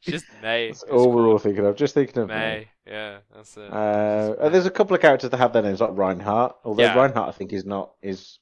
just 0.00 0.26
Mei. 0.42 0.68
That's 0.68 0.82
all 0.84 1.12
we're 1.12 1.26
all 1.28 1.38
thinking 1.38 1.64
of. 1.64 1.76
Just 1.76 1.94
thinking 1.94 2.18
of 2.22 2.28
Mei. 2.28 2.34
Mei. 2.34 2.68
Yeah, 2.86 3.18
that's 3.34 3.56
it. 3.56 3.70
Uh, 3.72 4.48
there's 4.48 4.66
a 4.66 4.70
couple 4.70 4.94
of 4.94 5.02
characters 5.02 5.30
that 5.30 5.36
have 5.36 5.52
their 5.52 5.62
names, 5.62 5.80
like 5.80 5.90
Reinhardt. 5.96 6.56
Although 6.64 6.82
Yeah. 6.82 6.94
Reinhardt, 6.94 7.28
I 7.28 7.32
think, 7.32 7.52
is 7.52 7.64
not 7.64 7.92
is. 8.02 8.38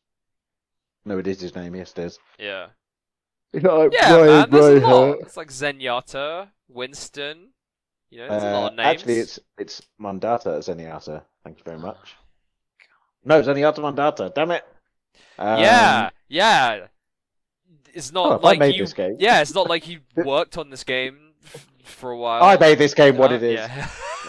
No, 1.07 1.19
it 1.19 1.27
is 1.27 1.41
his 1.41 1.55
name. 1.55 1.75
Yes, 1.77 1.93
it 1.93 2.01
is. 2.01 2.19
yeah. 2.39 2.67
Like 3.55 3.93
Yeah, 3.93 4.17
man. 4.25 4.51
There's 4.51 4.83
a 4.83 4.87
lot. 4.87 5.19
It's 5.21 5.37
like 5.37 5.49
Zenyatta, 5.51 6.49
Winston. 6.69 7.53
You 8.11 8.19
know, 8.19 8.29
there's 8.29 8.43
a 8.43 8.51
lot 8.53 8.73
of 8.73 8.77
names. 8.77 8.87
Uh, 8.87 8.91
Actually, 8.91 9.15
it's 9.15 9.39
it's 9.57 9.83
Mandata 10.01 10.59
Zenyatta. 10.59 11.23
Thank 11.45 11.59
you 11.59 11.65
very 11.65 11.79
much. 11.79 12.17
No, 13.25 13.41
Zenyatta 13.41 13.79
Mandata. 13.79 14.35
Damn 14.35 14.51
it. 14.51 14.65
Um, 15.39 15.61
yeah, 15.61 16.11
yeah. 16.29 16.87
It's 17.95 18.13
not 18.13 18.27
oh, 18.33 18.37
like 18.43 18.57
I 18.59 18.67
made 18.67 18.75
you. 18.75 18.83
this 18.83 18.93
game. 18.93 19.17
Yeah, 19.19 19.41
it's 19.41 19.55
not 19.55 19.69
like 19.71 19.89
you 19.89 20.01
worked 20.17 20.59
on 20.59 20.69
this 20.71 20.85
game 20.85 21.33
f- 21.45 21.67
for 21.85 22.11
a 22.11 22.19
while. 22.19 22.43
I 22.43 22.57
made 22.57 22.79
this 22.79 22.95
game 22.95 23.17
what 23.17 23.31
Uh, 23.33 23.37
it 23.37 23.43
is. 23.43 23.61
Yeah. 23.61 23.89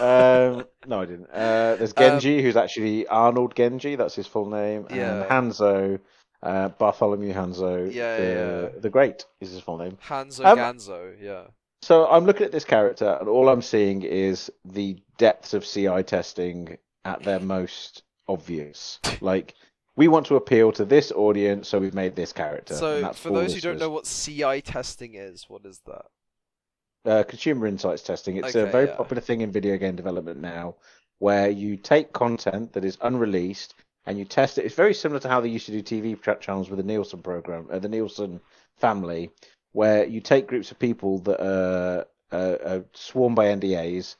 um, 0.56 0.64
no, 0.86 1.02
I 1.02 1.04
didn't. 1.06 1.28
Uh, 1.30 1.76
there's 1.76 1.92
Genji, 1.92 2.40
who's 2.40 2.56
actually 2.56 3.06
Arnold 3.08 3.54
Genji. 3.54 3.96
That's 3.96 4.14
his 4.14 4.26
full 4.26 4.48
name. 4.48 4.86
And 4.90 5.24
Hanzo, 5.24 5.98
uh, 6.42 6.68
Bartholomew 6.70 7.32
Hanzo. 7.32 7.92
Yeah, 7.92 8.16
the, 8.16 8.70
yeah. 8.74 8.80
the 8.80 8.90
Great 8.90 9.24
is 9.40 9.52
his 9.52 9.60
full 9.60 9.78
name. 9.78 9.98
Hanzo 10.06 10.44
Um, 10.44 10.58
Ganzo, 10.58 11.14
yeah. 11.20 11.44
So 11.82 12.06
I'm 12.08 12.24
looking 12.24 12.44
at 12.44 12.52
this 12.52 12.64
character, 12.64 13.16
and 13.20 13.28
all 13.28 13.48
I'm 13.48 13.62
seeing 13.62 14.02
is 14.02 14.50
the 14.64 14.98
depths 15.16 15.54
of 15.54 15.64
CI 15.64 16.02
testing 16.02 16.76
at 17.04 17.22
their 17.22 17.40
most 17.56 18.02
obvious. 18.26 18.98
Like, 19.20 19.54
we 19.96 20.08
want 20.08 20.26
to 20.26 20.36
appeal 20.36 20.72
to 20.72 20.84
this 20.84 21.12
audience, 21.12 21.68
so 21.68 21.78
we've 21.78 21.94
made 21.94 22.16
this 22.16 22.32
character. 22.32 22.74
So, 22.74 23.12
for 23.12 23.30
those 23.30 23.54
who 23.54 23.60
don't 23.60 23.78
know 23.78 23.90
what 23.90 24.04
CI 24.04 24.60
testing 24.60 25.14
is, 25.14 25.46
what 25.48 25.64
is 25.64 25.80
that? 25.86 26.06
uh, 27.08 27.24
consumer 27.24 27.66
insights 27.66 28.02
testing. 28.02 28.36
It's 28.36 28.54
a 28.54 28.66
very 28.66 28.86
yeah. 28.86 28.96
popular 28.96 29.20
thing 29.20 29.40
in 29.40 29.50
video 29.50 29.76
game 29.76 29.96
development 29.96 30.40
now, 30.40 30.76
where 31.18 31.50
you 31.50 31.76
take 31.76 32.12
content 32.12 32.72
that 32.74 32.84
is 32.84 32.98
unreleased 33.00 33.74
and 34.08 34.18
you 34.18 34.24
test 34.24 34.56
it. 34.56 34.64
It's 34.64 34.74
very 34.74 34.94
similar 34.94 35.20
to 35.20 35.28
how 35.28 35.42
they 35.42 35.50
used 35.50 35.66
to 35.66 35.82
do 35.82 35.82
TV 35.82 36.40
channels 36.40 36.70
with 36.70 36.78
the 36.78 36.82
Nielsen 36.82 37.20
program, 37.20 37.68
uh, 37.70 37.78
the 37.78 37.90
Nielsen 37.90 38.40
family, 38.76 39.30
where 39.72 40.06
you 40.06 40.22
take 40.22 40.46
groups 40.46 40.70
of 40.70 40.78
people 40.78 41.18
that 41.20 41.38
are, 41.44 42.06
uh, 42.32 42.56
are 42.64 42.84
sworn 42.94 43.34
by 43.34 43.46
NDAs 43.46 44.16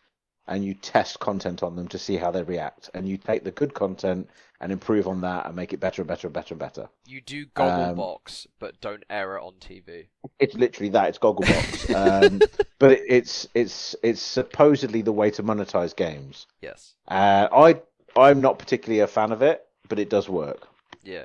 and 0.46 0.62
you 0.62 0.74
test 0.74 1.20
content 1.20 1.62
on 1.62 1.74
them 1.74 1.88
to 1.88 1.98
see 1.98 2.16
how 2.16 2.30
they 2.30 2.42
react. 2.42 2.90
And 2.92 3.08
you 3.08 3.16
take 3.16 3.44
the 3.44 3.50
good 3.50 3.72
content 3.72 4.28
and 4.60 4.72
improve 4.72 5.08
on 5.08 5.22
that 5.22 5.46
and 5.46 5.56
make 5.56 5.72
it 5.72 5.80
better 5.80 6.02
and 6.02 6.08
better 6.08 6.26
and 6.26 6.34
better 6.34 6.52
and 6.52 6.58
better. 6.58 6.88
You 7.06 7.22
do 7.22 7.46
Um, 7.56 7.96
Gogglebox, 7.96 8.46
but 8.58 8.78
don't 8.82 9.04
air 9.08 9.38
it 9.38 9.42
on 9.42 9.54
TV. 9.54 10.08
It's 10.38 10.54
literally 10.54 10.90
that. 10.90 11.08
It's 11.08 11.18
Gogglebox. 11.18 11.94
um, 11.94 12.40
but 12.78 12.92
it, 12.92 13.04
it's 13.08 13.48
it's 13.54 13.96
it's 14.02 14.20
supposedly 14.20 15.00
the 15.00 15.12
way 15.12 15.30
to 15.30 15.42
monetize 15.42 15.96
games. 15.96 16.46
Yes. 16.60 16.94
Uh, 17.06 17.48
I 17.50 17.80
I'm 18.16 18.40
not 18.40 18.58
particularly 18.58 19.00
a 19.00 19.06
fan 19.06 19.32
of 19.32 19.42
it, 19.42 19.67
but 19.88 19.98
it 19.98 20.10
does 20.10 20.28
work 20.28 20.68
Yeah. 21.02 21.24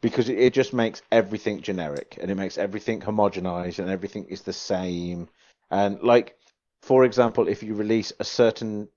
because 0.00 0.28
it, 0.28 0.38
it 0.38 0.52
just 0.52 0.72
makes 0.72 1.02
everything 1.10 1.60
generic 1.60 2.18
and 2.20 2.30
it 2.30 2.34
makes 2.34 2.58
everything 2.58 3.00
homogenized 3.00 3.78
and 3.78 3.90
everything 3.90 4.26
is 4.26 4.42
the 4.42 4.52
same. 4.52 5.28
And 5.70 6.02
like, 6.02 6.36
for 6.82 7.04
example, 7.04 7.48
if 7.48 7.62
you 7.62 7.74
release 7.74 8.12
a 8.18 8.24
certain 8.24 8.88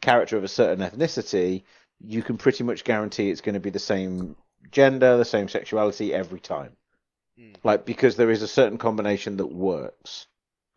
character 0.00 0.36
of 0.36 0.44
a 0.44 0.48
certain 0.48 0.84
ethnicity, 0.84 1.64
you 2.00 2.22
can 2.22 2.36
pretty 2.38 2.64
much 2.64 2.84
guarantee 2.84 3.30
it's 3.30 3.40
going 3.40 3.54
to 3.54 3.60
be 3.60 3.70
the 3.70 3.78
same 3.78 4.36
gender, 4.70 5.16
the 5.16 5.24
same 5.24 5.48
sexuality 5.48 6.14
every 6.14 6.40
time. 6.40 6.76
Mm. 7.38 7.56
Like 7.64 7.84
because 7.84 8.16
there 8.16 8.30
is 8.30 8.42
a 8.42 8.48
certain 8.48 8.78
combination 8.78 9.36
that 9.36 9.46
works, 9.46 10.26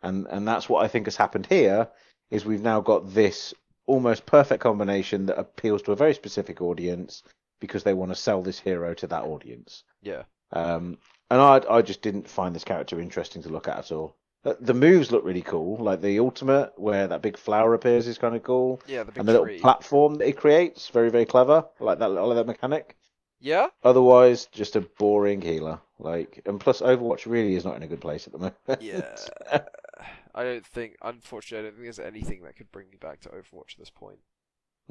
and 0.02 0.26
and 0.28 0.46
that's 0.46 0.68
what 0.68 0.84
I 0.84 0.88
think 0.88 1.06
has 1.06 1.16
happened 1.16 1.46
here. 1.46 1.88
Is 2.30 2.44
we've 2.44 2.62
now 2.62 2.80
got 2.80 3.12
this 3.12 3.54
almost 3.86 4.26
perfect 4.26 4.62
combination 4.62 5.26
that 5.26 5.38
appeals 5.38 5.82
to 5.82 5.92
a 5.92 5.96
very 5.96 6.14
specific 6.14 6.60
audience 6.62 7.22
because 7.62 7.82
they 7.84 7.94
want 7.94 8.10
to 8.10 8.14
sell 8.26 8.42
this 8.42 8.58
hero 8.60 8.92
to 8.92 9.06
that 9.06 9.22
audience. 9.24 9.84
Yeah. 10.02 10.24
Um, 10.52 10.98
and 11.30 11.40
I 11.40 11.62
I 11.70 11.80
just 11.80 12.02
didn't 12.02 12.28
find 12.28 12.54
this 12.54 12.64
character 12.64 13.00
interesting 13.00 13.42
to 13.44 13.48
look 13.48 13.68
at 13.68 13.78
at 13.78 13.90
all. 13.92 14.16
The- 14.42 14.58
The 14.60 14.74
moves 14.74 15.10
look 15.12 15.24
really 15.24 15.40
cool, 15.42 15.76
like 15.82 16.02
the 16.02 16.18
ultimate 16.18 16.72
where 16.76 17.06
that 17.06 17.22
big 17.22 17.38
flower 17.38 17.72
appears 17.72 18.06
is 18.06 18.18
kind 18.18 18.36
of 18.36 18.42
cool, 18.42 18.82
Yeah, 18.86 19.04
the 19.04 19.12
big 19.12 19.18
and 19.20 19.28
the 19.28 19.32
little 19.32 19.46
tree. 19.46 19.60
platform 19.60 20.16
that 20.16 20.26
he 20.26 20.32
creates, 20.32 20.88
very 20.88 21.10
very 21.10 21.24
clever. 21.24 21.64
I 21.80 21.84
like 21.84 21.98
that 22.00 22.10
I 22.10 22.20
like 22.30 22.36
that 22.36 22.46
mechanic. 22.46 22.96
Yeah? 23.40 23.68
Otherwise, 23.82 24.46
just 24.52 24.76
a 24.76 24.80
boring 24.82 25.40
healer. 25.40 25.80
Like, 25.98 26.42
and 26.46 26.60
plus, 26.60 26.80
Overwatch 26.80 27.26
really 27.26 27.54
is 27.56 27.64
not 27.64 27.74
in 27.76 27.82
a 27.82 27.88
good 27.88 28.00
place 28.00 28.26
at 28.28 28.32
the 28.32 28.38
moment. 28.38 28.80
Yeah. 28.80 29.16
I 30.34 30.44
don't 30.44 30.64
think, 30.66 30.96
unfortunately, 31.02 31.58
I 31.66 31.70
don't 31.70 31.74
think 31.76 31.84
there's 31.86 31.98
anything 31.98 32.42
that 32.42 32.56
could 32.56 32.70
bring 32.72 32.88
me 32.90 32.96
back 33.00 33.20
to 33.22 33.28
Overwatch 33.30 33.72
at 33.74 33.78
this 33.78 33.90
point. 33.90 34.18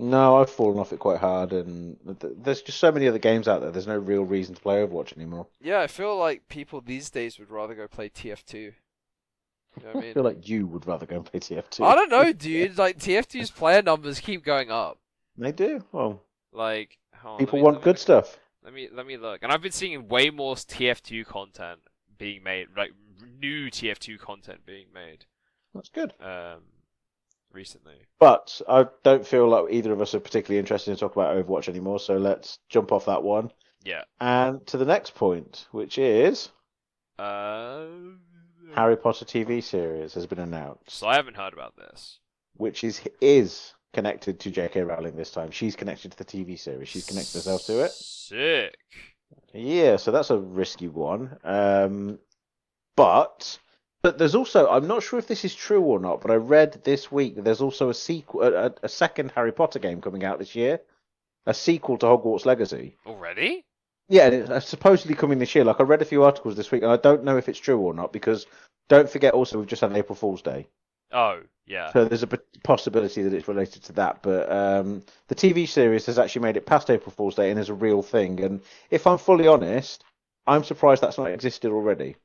No, 0.01 0.41
I've 0.41 0.49
fallen 0.49 0.79
off 0.79 0.91
it 0.91 0.99
quite 0.99 1.19
hard, 1.19 1.53
and 1.53 1.97
th- 2.19 2.33
there's 2.37 2.61
just 2.61 2.79
so 2.79 2.91
many 2.91 3.07
other 3.07 3.19
games 3.19 3.47
out 3.47 3.61
there. 3.61 3.71
There's 3.71 3.87
no 3.87 3.97
real 3.97 4.23
reason 4.23 4.55
to 4.55 4.61
play 4.61 4.85
Overwatch 4.85 5.15
anymore. 5.15 5.47
Yeah, 5.61 5.79
I 5.81 5.87
feel 5.87 6.17
like 6.17 6.49
people 6.49 6.81
these 6.81 7.09
days 7.09 7.37
would 7.39 7.49
rather 7.51 7.75
go 7.75 7.87
play 7.87 8.09
TF2. 8.09 8.53
You 8.55 8.71
know 9.83 9.89
what 9.93 10.03
I 10.03 10.07
I 10.09 10.13
feel 10.13 10.23
like 10.23 10.49
you 10.49 10.67
would 10.67 10.85
rather 10.87 11.05
go 11.05 11.15
and 11.17 11.25
play 11.25 11.39
TF2. 11.39 11.85
I 11.85 11.95
don't 11.95 12.09
know, 12.09 12.33
dude. 12.47 12.77
Like 12.77 12.97
TF2's 12.97 13.51
player 13.51 13.81
numbers 13.81 14.19
keep 14.19 14.43
going 14.43 14.69
up. 14.71 14.97
They 15.37 15.51
do. 15.53 15.83
Well, 15.91 16.21
Like, 16.51 16.97
on, 17.23 17.37
people 17.39 17.59
me- 17.59 17.63
want 17.63 17.77
good 17.81 17.91
look- 17.91 17.97
stuff. 17.97 18.37
Let 18.63 18.73
me 18.73 18.89
let 18.93 19.07
me 19.07 19.17
look, 19.17 19.41
and 19.41 19.51
I've 19.51 19.61
been 19.63 19.71
seeing 19.71 20.07
way 20.07 20.29
more 20.29 20.53
TF2 20.55 21.25
content 21.25 21.79
being 22.19 22.43
made, 22.43 22.67
like 22.77 22.91
new 23.39 23.71
TF2 23.71 24.19
content 24.19 24.65
being 24.67 24.85
made, 24.93 25.25
That's 25.73 25.89
good. 25.89 26.13
um, 26.19 26.59
recently. 27.53 27.95
But 28.19 28.61
I 28.69 28.85
don't 29.03 29.25
feel 29.25 29.47
like 29.47 29.65
either 29.71 29.91
of 29.91 30.01
us 30.01 30.13
are 30.15 30.19
particularly 30.19 30.59
interested 30.59 30.91
in 30.91 30.97
talking 30.97 31.21
about 31.21 31.35
Overwatch 31.35 31.67
anymore, 31.69 31.99
so 31.99 32.17
let's 32.17 32.59
jump 32.69 32.91
off 32.91 33.05
that 33.05 33.23
one 33.23 33.51
Yeah. 33.83 34.03
and 34.19 34.65
to 34.67 34.77
the 34.77 34.85
next 34.85 35.15
point, 35.15 35.67
which 35.71 35.97
is 35.97 36.49
Uh. 37.19 37.85
Harry 38.73 38.95
Potter 38.95 39.25
TV 39.25 39.61
series 39.61 40.13
has 40.13 40.25
been 40.25 40.39
announced, 40.39 40.91
So 40.91 41.07
I 41.07 41.15
haven't 41.15 41.35
heard 41.35 41.51
about 41.53 41.75
this. 41.75 42.19
which 42.55 42.83
is 42.85 43.01
is 43.19 43.73
connected 43.93 44.39
to 44.39 44.49
J.K. 44.49 44.81
Rowling 44.83 45.17
this 45.17 45.31
time. 45.31 45.51
She's 45.51 45.75
connected 45.75 46.11
to 46.11 46.17
the 46.17 46.23
TV 46.23 46.57
series. 46.57 46.87
She's 46.87 47.05
connected 47.05 47.33
herself 47.33 47.65
to 47.65 47.83
it. 47.83 47.91
Sick. 47.91 48.77
Yeah, 49.53 49.97
so 49.97 50.11
that's 50.11 50.29
a 50.29 50.37
risky 50.37 50.87
one. 50.87 51.37
Um, 51.43 52.19
but 52.95 53.59
but 54.01 54.17
there's 54.17 54.35
also 54.35 54.69
I'm 54.69 54.87
not 54.87 55.03
sure 55.03 55.19
if 55.19 55.27
this 55.27 55.45
is 55.45 55.53
true 55.55 55.81
or 55.81 55.99
not, 55.99 56.21
but 56.21 56.31
I 56.31 56.35
read 56.35 56.81
this 56.83 57.11
week 57.11 57.35
that 57.35 57.43
there's 57.43 57.61
also 57.61 57.89
a 57.89 57.93
sequel, 57.93 58.41
a, 58.43 58.67
a- 58.67 58.73
a 58.83 58.89
second 58.89 59.31
Harry 59.35 59.51
Potter 59.51 59.79
game 59.79 60.01
coming 60.01 60.23
out 60.23 60.39
this 60.39 60.55
year, 60.55 60.81
a 61.45 61.53
sequel 61.53 61.97
to 61.99 62.05
Hogwarts 62.07 62.45
Legacy. 62.45 62.95
Already? 63.05 63.63
Yeah, 64.09 64.27
and 64.27 64.49
it's 64.51 64.67
supposedly 64.67 65.15
coming 65.15 65.39
this 65.39 65.55
year. 65.55 65.63
Like 65.63 65.79
I 65.79 65.83
read 65.83 66.01
a 66.01 66.05
few 66.05 66.23
articles 66.23 66.55
this 66.55 66.71
week, 66.71 66.83
and 66.83 66.91
I 66.91 66.97
don't 66.97 67.23
know 67.23 67.37
if 67.37 67.47
it's 67.47 67.59
true 67.59 67.79
or 67.79 67.93
not 67.93 68.11
because 68.11 68.45
don't 68.89 69.09
forget 69.09 69.33
also 69.33 69.57
we've 69.57 69.67
just 69.67 69.81
had 69.81 69.91
an 69.91 69.95
April 69.97 70.15
Fool's 70.15 70.41
Day, 70.41 70.67
Oh, 71.13 71.41
yeah. 71.65 71.93
so 71.93 72.03
there's 72.03 72.23
a 72.23 72.27
possibility 72.63 73.21
that 73.23 73.33
it's 73.33 73.47
related 73.47 73.83
to 73.83 73.93
that. 73.93 74.21
But 74.21 74.51
um, 74.51 75.03
the 75.29 75.35
TV 75.35 75.65
series 75.67 76.05
has 76.07 76.19
actually 76.19 76.41
made 76.41 76.57
it 76.57 76.65
past 76.65 76.89
April 76.89 77.11
Fool's 77.15 77.35
Day 77.35 77.51
and 77.51 77.59
is 77.59 77.69
a 77.69 77.73
real 77.73 78.01
thing. 78.01 78.41
And 78.43 78.61
if 78.89 79.07
I'm 79.07 79.17
fully 79.17 79.47
honest, 79.47 80.03
I'm 80.45 80.63
surprised 80.65 81.01
that's 81.01 81.17
not 81.17 81.31
existed 81.31 81.71
already. 81.71 82.17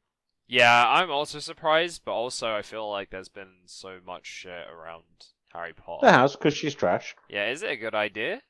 Yeah, 0.49 0.89
I'm 0.89 1.11
also 1.11 1.39
surprised, 1.41 2.03
but 2.05 2.13
also 2.13 2.55
I 2.55 2.63
feel 2.63 2.89
like 2.89 3.11
there's 3.11 3.29
been 3.29 3.63
so 3.67 3.99
much 4.05 4.27
shit 4.27 4.69
around 4.69 5.05
Harry 5.53 5.73
Potter. 5.73 6.07
It 6.07 6.13
has 6.13 6.37
because 6.37 6.55
she's 6.55 6.75
trash. 6.75 7.15
Yeah, 7.29 7.51
is 7.51 7.63
it 7.63 7.71
a 7.71 7.77
good 7.77 7.95
idea? 7.95 8.43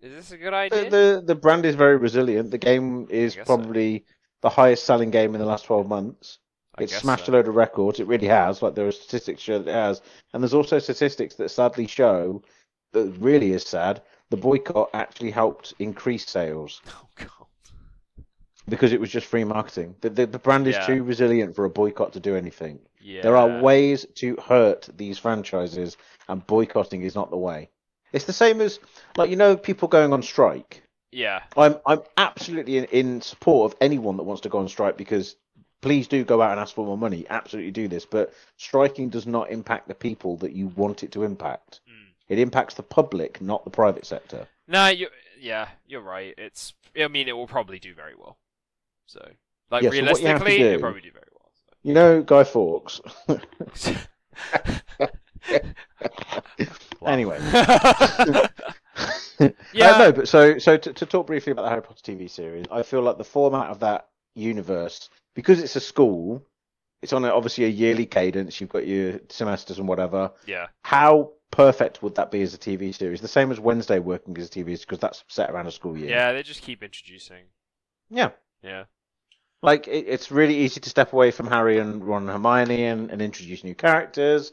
Is 0.00 0.12
this 0.12 0.30
a 0.32 0.36
good 0.38 0.54
The, 0.70 0.76
idea? 0.76 0.86
the 0.86 1.22
the 1.26 1.34
brand 1.34 1.66
is 1.66 1.74
very 1.74 1.98
resilient. 1.98 2.50
The 2.50 2.56
game 2.58 3.06
is 3.10 3.34
guess 3.34 3.50
so. 3.52 3.56
probably 3.56 4.06
the 4.40 4.48
highest 4.48 4.84
selling 4.84 5.10
game 5.10 5.34
in 5.34 5.40
the 5.40 5.46
last 5.46 5.64
12 5.66 5.86
months. 5.86 6.38
I 6.74 6.82
It's 6.82 6.94
guess 6.94 7.02
smashed 7.02 7.28
so. 7.28 7.28
a 7.28 7.32
load 7.32 7.48
of 7.48 7.54
records. 7.54 8.00
It 8.00 8.06
really 8.06 8.28
has. 8.28 8.62
Like 8.62 8.74
there 8.74 8.86
are 8.86 8.92
statistics 8.92 9.42
show 9.42 9.58
that 9.58 9.68
it 9.70 9.74
has, 9.74 10.00
and 10.32 10.42
there's 10.42 10.54
also 10.54 10.78
statistics 10.78 11.34
that 11.36 11.50
sadly 11.50 11.86
show 11.86 12.42
that 12.92 13.10
really 13.18 13.52
is 13.52 13.64
sad. 13.64 14.02
The 14.30 14.38
boycott 14.38 14.88
actually 14.94 15.32
helped 15.32 15.74
increase 15.78 16.26
sales 16.26 16.80
Oh 16.88 17.08
god. 17.16 17.47
Because 18.68 18.92
it 18.92 19.00
was 19.00 19.10
just 19.10 19.26
free 19.26 19.44
marketing. 19.44 19.94
The 20.00 20.10
the, 20.10 20.26
the 20.26 20.38
brand 20.38 20.66
is 20.66 20.76
Yeah. 20.76 20.86
too 20.86 21.02
resilient 21.02 21.54
for 21.54 21.64
a 21.64 21.70
boycott 21.70 22.12
to 22.14 22.20
do 22.20 22.36
anything. 22.36 22.80
Yeah. 23.00 23.22
There 23.22 23.36
are 23.36 23.60
ways 23.62 24.06
to 24.16 24.36
hurt 24.36 24.88
these 24.96 25.18
franchises, 25.18 25.96
and 26.28 26.46
boycotting 26.46 27.02
is 27.02 27.14
not 27.14 27.30
the 27.30 27.36
way. 27.36 27.70
It's 28.12 28.24
the 28.24 28.32
same 28.32 28.60
as 28.60 28.80
like 29.16 29.30
you 29.30 29.36
know 29.36 29.56
people 29.56 29.88
going 29.88 30.12
on 30.12 30.22
strike. 30.22 30.82
Yeah. 31.12 31.42
I'm 31.56 31.76
I'm 31.86 32.02
absolutely 32.16 32.78
in, 32.78 32.84
in 32.84 33.20
support 33.22 33.72
of 33.72 33.78
anyone 33.80 34.16
that 34.18 34.24
wants 34.24 34.42
to 34.42 34.48
go 34.48 34.58
on 34.58 34.68
strike 34.68 34.96
because 34.96 35.36
please 35.80 36.08
do 36.08 36.24
go 36.24 36.42
out 36.42 36.50
and 36.50 36.60
ask 36.60 36.74
for 36.74 36.84
more 36.84 36.98
money. 36.98 37.24
Absolutely 37.30 37.70
do 37.70 37.88
this, 37.88 38.04
but 38.04 38.34
striking 38.56 39.08
does 39.08 39.26
not 39.26 39.50
impact 39.50 39.88
the 39.88 39.94
people 39.94 40.36
that 40.38 40.52
you 40.52 40.68
want 40.68 41.02
it 41.02 41.12
to 41.12 41.22
impact. 41.22 41.80
Mm. 41.88 42.12
It 42.28 42.38
impacts 42.40 42.74
the 42.74 42.82
public, 42.82 43.40
not 43.40 43.64
the 43.64 43.70
private 43.70 44.04
sector. 44.04 44.48
Nah, 44.66 44.88
you. 44.88 45.08
Yeah, 45.40 45.68
you're 45.86 46.02
right. 46.02 46.34
It's. 46.36 46.74
I 47.00 47.06
mean, 47.08 47.28
it 47.28 47.36
will 47.36 47.46
probably 47.46 47.78
do 47.78 47.94
very 47.94 48.14
well. 48.18 48.36
So, 49.08 49.20
like 49.70 49.82
Yeah, 49.82 49.90
so 49.90 49.92
realistically, 49.94 50.58
do- 50.58 50.64
it'll 50.66 50.80
probably 50.80 51.00
do 51.00 51.10
very 51.12 51.26
well. 51.32 51.50
You 51.82 51.94
know, 51.94 52.22
Guy 52.22 52.44
Fawkes. 52.44 53.00
Anyway. 57.06 57.38
Yeah. 59.72 59.92
Uh, 59.92 59.98
no, 59.98 60.12
but 60.12 60.26
so 60.26 60.58
so 60.58 60.76
to, 60.76 60.92
to 60.92 61.06
talk 61.06 61.28
briefly 61.28 61.52
about 61.52 61.62
the 61.62 61.68
Harry 61.68 61.80
Potter 61.82 62.02
TV 62.02 62.28
series, 62.28 62.64
I 62.72 62.82
feel 62.82 63.02
like 63.02 63.18
the 63.18 63.24
format 63.24 63.70
of 63.70 63.78
that 63.78 64.08
universe, 64.34 65.10
because 65.36 65.62
it's 65.62 65.76
a 65.76 65.80
school, 65.80 66.44
it's 67.02 67.12
on 67.12 67.24
a, 67.24 67.28
obviously 67.28 67.64
a 67.64 67.68
yearly 67.68 68.04
cadence. 68.04 68.60
You've 68.60 68.70
got 68.70 68.84
your 68.88 69.20
semesters 69.28 69.78
and 69.78 69.86
whatever. 69.86 70.32
yeah. 70.44 70.66
How 70.82 71.30
perfect 71.52 72.02
would 72.02 72.16
that 72.16 72.32
be 72.32 72.42
as 72.42 72.52
a 72.52 72.58
TV 72.58 72.92
series? 72.92 73.20
The 73.20 73.28
same 73.28 73.52
as 73.52 73.60
Wednesday 73.60 74.00
working 74.00 74.36
as 74.38 74.46
a 74.48 74.50
TV 74.50 74.64
series 74.64 74.80
because 74.80 74.98
that's 74.98 75.22
set 75.28 75.50
around 75.50 75.68
a 75.68 75.70
school 75.70 75.96
year. 75.96 76.10
Yeah, 76.10 76.32
they 76.32 76.42
just 76.42 76.62
keep 76.62 76.82
introducing. 76.82 77.44
Yeah. 78.10 78.30
Yeah. 78.64 78.84
Like 79.62 79.88
it, 79.88 80.06
it's 80.06 80.30
really 80.30 80.56
easy 80.56 80.80
to 80.80 80.90
step 80.90 81.12
away 81.12 81.30
from 81.30 81.46
Harry 81.48 81.78
and 81.78 82.04
Ron 82.04 82.22
and 82.22 82.30
Hermione 82.30 82.84
and, 82.84 83.10
and 83.10 83.20
introduce 83.20 83.64
new 83.64 83.74
characters. 83.74 84.52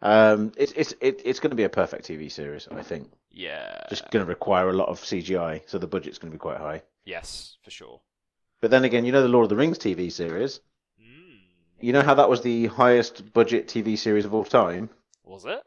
Um, 0.00 0.52
it's 0.56 0.72
it's 0.72 0.94
it, 1.00 1.22
it's 1.24 1.40
going 1.40 1.50
to 1.50 1.56
be 1.56 1.64
a 1.64 1.68
perfect 1.68 2.06
TV 2.06 2.30
series, 2.30 2.68
I 2.70 2.82
think. 2.82 3.10
Yeah. 3.30 3.84
Just 3.88 4.10
going 4.10 4.24
to 4.24 4.28
require 4.28 4.68
a 4.68 4.72
lot 4.72 4.88
of 4.88 5.00
CGI, 5.00 5.62
so 5.66 5.78
the 5.78 5.86
budget's 5.86 6.18
going 6.18 6.30
to 6.30 6.34
be 6.34 6.40
quite 6.40 6.58
high. 6.58 6.82
Yes, 7.04 7.56
for 7.62 7.70
sure. 7.70 8.00
But 8.60 8.70
then 8.70 8.84
again, 8.84 9.04
you 9.04 9.12
know 9.12 9.22
the 9.22 9.28
Lord 9.28 9.44
of 9.44 9.50
the 9.50 9.56
Rings 9.56 9.78
TV 9.78 10.10
series. 10.10 10.60
Mm. 11.00 11.38
You 11.80 11.92
know 11.92 12.02
how 12.02 12.14
that 12.14 12.28
was 12.28 12.42
the 12.42 12.66
highest 12.66 13.32
budget 13.32 13.68
TV 13.68 13.98
series 13.98 14.24
of 14.24 14.34
all 14.34 14.44
time. 14.44 14.90
Was 15.24 15.44
it? 15.44 15.62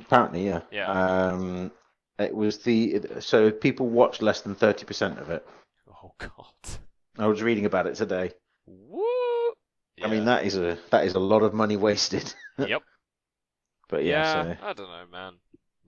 Apparently, 0.00 0.46
yeah. 0.46 0.62
Yeah. 0.70 0.90
Um, 0.90 1.70
it 2.18 2.34
was 2.34 2.58
the 2.58 3.02
so 3.20 3.50
people 3.50 3.88
watched 3.88 4.22
less 4.22 4.40
than 4.40 4.54
thirty 4.54 4.84
percent 4.84 5.18
of 5.18 5.30
it. 5.30 5.46
Oh 5.88 6.12
god. 6.18 6.78
I 7.18 7.26
was 7.26 7.42
reading 7.42 7.66
about 7.66 7.86
it 7.86 7.94
today. 7.94 8.32
Woo. 8.66 9.02
I 10.02 10.08
mean, 10.08 10.24
that 10.24 10.44
is 10.44 10.56
a 10.56 10.78
that 10.90 11.04
is 11.04 11.14
a 11.14 11.20
lot 11.20 11.42
of 11.42 11.54
money 11.54 11.76
wasted. 11.76 12.32
Yep. 12.58 12.82
But 13.88 14.04
yeah, 14.04 14.44
Yeah, 14.44 14.56
so 14.56 14.64
I 14.64 14.72
don't 14.74 14.88
know, 14.88 15.06
man. 15.10 15.34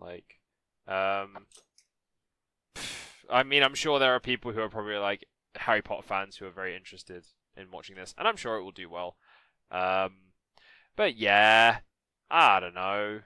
Like, 0.00 0.40
um, 0.88 1.46
I 3.30 3.42
mean, 3.42 3.62
I'm 3.62 3.74
sure 3.74 3.98
there 3.98 4.14
are 4.14 4.20
people 4.20 4.52
who 4.52 4.60
are 4.60 4.68
probably 4.68 4.96
like 4.96 5.26
Harry 5.56 5.82
Potter 5.82 6.02
fans 6.06 6.36
who 6.36 6.46
are 6.46 6.50
very 6.50 6.74
interested 6.76 7.24
in 7.56 7.70
watching 7.70 7.96
this, 7.96 8.14
and 8.18 8.26
I'm 8.26 8.36
sure 8.36 8.56
it 8.56 8.62
will 8.62 8.72
do 8.72 8.88
well. 8.88 9.16
Um, 9.70 10.16
but 10.96 11.16
yeah, 11.16 11.78
I 12.30 12.60
don't 12.60 12.74
know. 12.74 13.20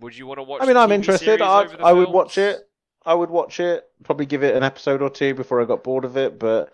Would 0.00 0.16
you 0.16 0.26
want 0.26 0.38
to 0.38 0.42
watch? 0.42 0.62
I 0.62 0.66
mean, 0.66 0.76
I'm 0.76 0.92
interested. 0.92 1.42
I 1.42 1.62
I 1.80 1.92
would 1.92 2.10
watch 2.10 2.38
it. 2.38 2.60
I 3.04 3.14
would 3.14 3.30
watch 3.30 3.60
it. 3.60 3.88
Probably 4.04 4.26
give 4.26 4.42
it 4.42 4.54
an 4.54 4.62
episode 4.62 5.02
or 5.02 5.10
two 5.10 5.34
before 5.34 5.60
I 5.60 5.64
got 5.64 5.82
bored 5.84 6.04
of 6.04 6.16
it. 6.16 6.38
But 6.38 6.72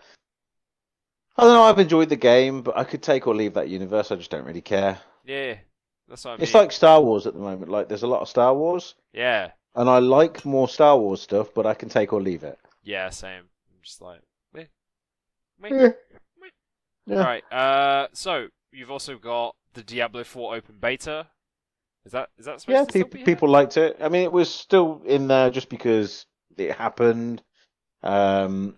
I 1.37 1.43
don't 1.43 1.53
know. 1.53 1.63
I've 1.63 1.79
enjoyed 1.79 2.09
the 2.09 2.15
game, 2.15 2.61
but 2.61 2.77
I 2.77 2.83
could 2.83 3.01
take 3.01 3.27
or 3.27 3.35
leave 3.35 3.53
that 3.53 3.69
universe. 3.69 4.11
I 4.11 4.15
just 4.15 4.31
don't 4.31 4.45
really 4.45 4.61
care. 4.61 4.99
Yeah, 5.25 5.55
that's 6.07 6.25
what 6.25 6.31
I 6.31 6.33
mean. 6.35 6.43
It's 6.43 6.53
like 6.53 6.71
Star 6.71 7.01
Wars 7.01 7.27
at 7.27 7.33
the 7.33 7.39
moment. 7.39 7.69
Like 7.71 7.87
there's 7.89 8.03
a 8.03 8.07
lot 8.07 8.21
of 8.21 8.29
Star 8.29 8.53
Wars, 8.55 8.95
yeah, 9.13 9.51
and 9.75 9.89
I 9.89 9.99
like 9.99 10.45
more 10.45 10.67
Star 10.67 10.97
Wars 10.97 11.21
stuff, 11.21 11.53
but 11.53 11.65
I 11.65 11.73
can 11.73 11.89
take 11.89 12.13
or 12.13 12.21
leave 12.21 12.43
it. 12.43 12.57
yeah, 12.83 13.09
same. 13.09 13.43
I'm 13.69 13.81
just 13.81 14.01
like, 14.01 14.21
eh. 14.57 14.65
Meh. 15.59 15.69
Yeah. 15.71 15.89
Yeah. 17.05 17.17
All 17.19 17.23
right. 17.23 17.53
Uh, 17.53 18.07
so 18.13 18.47
you've 18.71 18.91
also 18.91 19.17
got 19.17 19.55
the 19.73 19.81
Diablo 19.81 20.23
4 20.25 20.55
open 20.55 20.75
beta. 20.79 21.27
Is 22.07 22.13
that 22.13 22.29
is 22.37 22.45
that 22.45 22.61
supposed 22.61 22.79
Yeah, 22.79 22.85
to 22.85 22.91
still 22.93 23.05
people 23.05 23.09
be 23.09 23.19
here? 23.19 23.25
people 23.25 23.49
liked 23.49 23.75
it. 23.75 23.97
I 24.01 24.07
mean, 24.07 24.23
it 24.23 24.31
was 24.31 24.49
still 24.53 25.01
in 25.05 25.27
there 25.27 25.49
just 25.49 25.67
because 25.67 26.25
it 26.57 26.71
happened. 26.73 27.43
Um, 28.01 28.77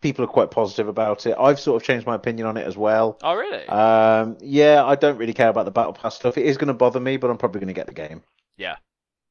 people 0.00 0.24
are 0.24 0.28
quite 0.28 0.50
positive 0.50 0.88
about 0.88 1.26
it. 1.26 1.36
I've 1.38 1.60
sort 1.60 1.80
of 1.82 1.86
changed 1.86 2.06
my 2.06 2.14
opinion 2.14 2.46
on 2.46 2.56
it 2.56 2.66
as 2.66 2.74
well. 2.76 3.18
Oh 3.22 3.34
really? 3.34 3.66
Um, 3.68 4.38
yeah, 4.40 4.82
I 4.82 4.94
don't 4.94 5.18
really 5.18 5.34
care 5.34 5.50
about 5.50 5.66
the 5.66 5.70
battle 5.70 5.92
pass 5.92 6.14
stuff. 6.16 6.38
It 6.38 6.46
is 6.46 6.56
going 6.56 6.68
to 6.68 6.74
bother 6.74 7.00
me, 7.00 7.18
but 7.18 7.30
I'm 7.30 7.36
probably 7.36 7.60
going 7.60 7.68
to 7.68 7.74
get 7.74 7.86
the 7.86 7.92
game. 7.92 8.22
Yeah. 8.56 8.76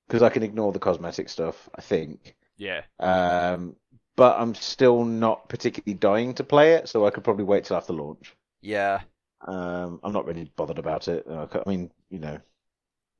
Because 0.07 0.21
I 0.21 0.29
can 0.29 0.43
ignore 0.43 0.71
the 0.71 0.79
cosmetic 0.79 1.27
stuff. 1.29 1.69
I 1.75 1.81
think. 1.81 2.35
yeah. 2.57 2.81
Um, 2.99 3.75
but 4.15 4.39
I'm 4.39 4.53
still 4.53 5.05
not 5.05 5.49
particularly 5.49 5.95
dying 5.97 6.35
to 6.35 6.43
play 6.43 6.73
it, 6.73 6.87
so 6.87 7.07
I 7.07 7.09
could 7.09 7.23
probably 7.23 7.45
wait 7.45 7.63
till 7.63 7.77
after 7.77 7.93
launch. 7.93 8.35
Yeah. 8.61 9.01
Um, 9.41 9.99
I'm 10.03 10.13
not 10.13 10.27
really 10.27 10.51
bothered 10.55 10.77
about 10.77 11.07
it. 11.07 11.25
I 11.27 11.47
mean, 11.67 11.89
you 12.11 12.19
know. 12.19 12.37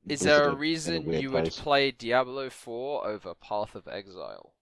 Is 0.08 0.20
there 0.20 0.48
a 0.48 0.54
reason 0.54 1.04
weird 1.04 1.22
you 1.22 1.30
would 1.32 1.44
place. 1.44 1.58
play 1.60 1.90
Diablo 1.90 2.50
4 2.50 3.06
over 3.06 3.34
Path 3.34 3.74
of 3.74 3.88
Exile? 3.88 4.52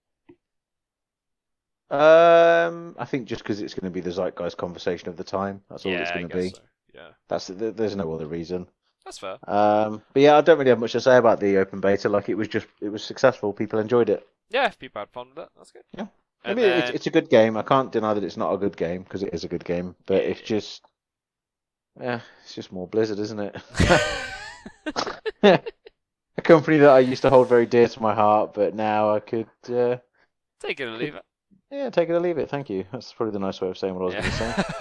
Um, 1.91 2.97
I 2.99 3.05
think 3.05 3.27
just 3.27 3.43
because 3.43 3.61
it's 3.61 3.75
going 3.75 3.85
to 3.85 3.91
be 3.91 4.01
the 4.01 4.11
zeitgeist 4.13 4.57
conversation 4.57 5.09
of 5.09 5.17
the 5.17 5.25
time. 5.25 5.63
That's 5.69 5.85
all 5.85 5.93
yeah, 5.93 5.99
it's 6.03 6.11
going 6.11 6.29
to 6.29 6.35
guess 6.35 6.45
be. 6.45 6.57
so. 6.57 6.63
Yeah, 6.95 7.09
That's 7.29 7.47
th- 7.49 7.75
there's 7.75 7.97
no 7.97 8.13
other 8.13 8.27
reason. 8.27 8.67
that's 9.05 9.19
fair. 9.19 9.39
Um, 9.49 10.03
but 10.13 10.23
yeah, 10.23 10.37
I 10.37 10.41
don't 10.43 10.59
really 10.59 10.71
have 10.71 10.79
much 10.79 10.93
to 10.93 11.01
say 11.01 11.17
about 11.17 11.41
the 11.41 11.57
open 11.59 11.81
beta. 11.81 12.09
Like 12.09 12.29
it 12.29 12.35
was 12.35 12.49
just 12.49 12.67
it 12.81 12.89
was 12.91 13.03
successful. 13.03 13.53
People 13.53 13.79
enjoyed 13.79 14.09
it. 14.11 14.27
Yeah, 14.51 14.67
if 14.67 14.79
people 14.79 15.01
had 15.01 15.11
fun 15.11 15.29
with 15.31 15.39
it, 15.45 15.49
that's 15.57 15.71
good. 15.73 15.83
Yeah. 15.97 16.07
I 16.45 16.51
And 16.51 16.57
mean, 16.59 16.69
it's, 16.69 16.87
then- 16.87 16.95
it's 16.95 17.07
a 17.07 17.11
good 17.11 17.31
game. 17.31 17.57
I 17.57 17.63
can't 17.63 17.93
deny 17.93 18.15
that 18.15 18.25
it's 18.25 18.37
not 18.37 18.53
a 18.53 18.59
good 18.59 18.77
game 18.77 19.03
because 19.03 19.23
it 19.23 19.33
is 19.35 19.45
a 19.45 19.49
good 19.49 19.65
game. 19.65 19.97
But 20.07 20.23
it's 20.23 20.41
just 20.41 20.83
Yeah, 22.01 22.21
it's 22.45 22.55
just 22.55 22.73
more 22.73 22.87
Blizzard, 22.89 23.19
isn't 23.19 23.39
it? 23.41 23.57
a 25.43 25.61
company 26.43 26.79
that 26.79 26.91
I 26.91 27.01
used 27.01 27.23
to 27.23 27.31
hold 27.31 27.49
very 27.49 27.67
dear 27.67 27.89
to 27.89 28.03
my 28.03 28.15
heart, 28.15 28.55
but 28.55 28.75
now 28.75 29.15
I 29.15 29.21
could, 29.21 29.47
uh, 29.69 29.97
Take 30.61 30.81
it 30.81 30.85
or 30.89 30.97
leave 30.97 31.15
it. 31.15 31.25
yeah, 31.71 31.91
take 31.91 32.09
it 32.09 32.13
or 32.13 32.21
leave 32.21 32.39
it. 32.39 32.49
Thank 32.49 32.71
you. 32.71 32.85
That's 32.93 33.13
probably 33.13 33.33
the 33.33 33.39
nice 33.41 33.61
way 33.61 33.69
of 33.69 33.79
saying 33.79 33.95
what 33.95 34.03
I 34.03 34.05
was 34.05 34.15
going 34.15 34.25
to 34.25 34.31
say. 34.33 34.63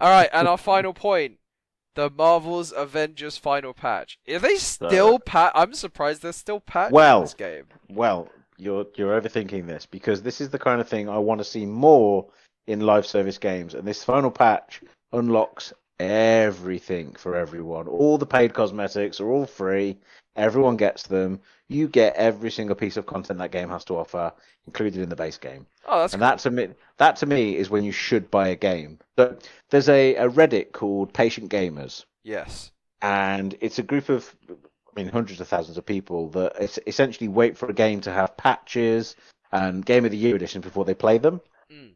All 0.00 0.10
right, 0.10 0.28
and 0.32 0.46
our 0.48 0.58
final 0.58 0.92
point: 0.92 1.38
the 1.94 2.10
Marvel's 2.10 2.72
Avengers 2.72 3.36
final 3.38 3.72
patch. 3.72 4.18
Are 4.28 4.38
they 4.38 4.56
still 4.56 5.18
pat? 5.18 5.52
I'm 5.54 5.74
surprised 5.74 6.22
they're 6.22 6.32
still 6.32 6.60
patching 6.60 6.94
Well- 6.94 7.22
this 7.22 7.34
game. 7.34 7.64
Well, 7.88 8.28
you're 8.58 8.86
you're 8.96 9.18
overthinking 9.20 9.66
this 9.66 9.86
because 9.86 10.22
this 10.22 10.40
is 10.40 10.50
the 10.50 10.58
kind 10.58 10.80
of 10.80 10.88
thing 10.88 11.08
I 11.08 11.18
want 11.18 11.40
to 11.40 11.44
see 11.44 11.66
more 11.66 12.26
in 12.66 12.80
live 12.80 13.06
service 13.06 13.38
games, 13.38 13.74
and 13.74 13.86
this 13.86 14.04
final 14.04 14.30
patch 14.30 14.82
unlocks 15.12 15.72
everything 15.98 17.12
for 17.14 17.34
everyone. 17.34 17.88
All 17.88 18.18
the 18.18 18.26
paid 18.26 18.54
cosmetics 18.54 19.20
are 19.20 19.30
all 19.30 19.46
free. 19.46 19.98
Everyone 20.36 20.76
gets 20.76 21.04
them. 21.04 21.40
You 21.68 21.88
get 21.88 22.14
every 22.16 22.50
single 22.50 22.76
piece 22.76 22.96
of 22.96 23.06
content 23.06 23.38
that 23.38 23.50
game 23.50 23.70
has 23.70 23.84
to 23.86 23.96
offer, 23.96 24.32
included 24.66 25.00
in 25.02 25.08
the 25.08 25.16
base 25.16 25.38
game. 25.38 25.66
Oh, 25.86 26.00
that's 26.00 26.12
and 26.12 26.20
cool. 26.20 26.28
that 26.28 26.38
to 26.40 26.50
me, 26.50 26.68
that 26.98 27.16
to 27.16 27.26
me 27.26 27.56
is 27.56 27.70
when 27.70 27.84
you 27.84 27.92
should 27.92 28.30
buy 28.30 28.48
a 28.48 28.56
game. 28.56 28.98
So 29.18 29.36
there's 29.70 29.88
a, 29.88 30.14
a 30.16 30.28
Reddit 30.28 30.72
called 30.72 31.12
Patient 31.14 31.50
Gamers, 31.50 32.04
yes. 32.22 32.70
and 33.02 33.56
it's 33.60 33.78
a 33.78 33.82
group 33.82 34.08
of, 34.10 34.32
I 34.48 34.54
mean, 34.94 35.08
hundreds 35.08 35.40
of 35.40 35.48
thousands 35.48 35.78
of 35.78 35.86
people 35.86 36.28
that 36.30 36.52
es- 36.60 36.78
essentially 36.86 37.28
wait 37.28 37.56
for 37.56 37.68
a 37.68 37.74
game 37.74 38.00
to 38.02 38.12
have 38.12 38.36
patches 38.36 39.16
and 39.52 39.84
Game 39.84 40.04
of 40.04 40.10
the 40.10 40.16
Year 40.16 40.36
editions 40.36 40.64
before 40.64 40.84
they 40.84 40.94
play 40.94 41.18
them. 41.18 41.40
Mm. 41.72 41.92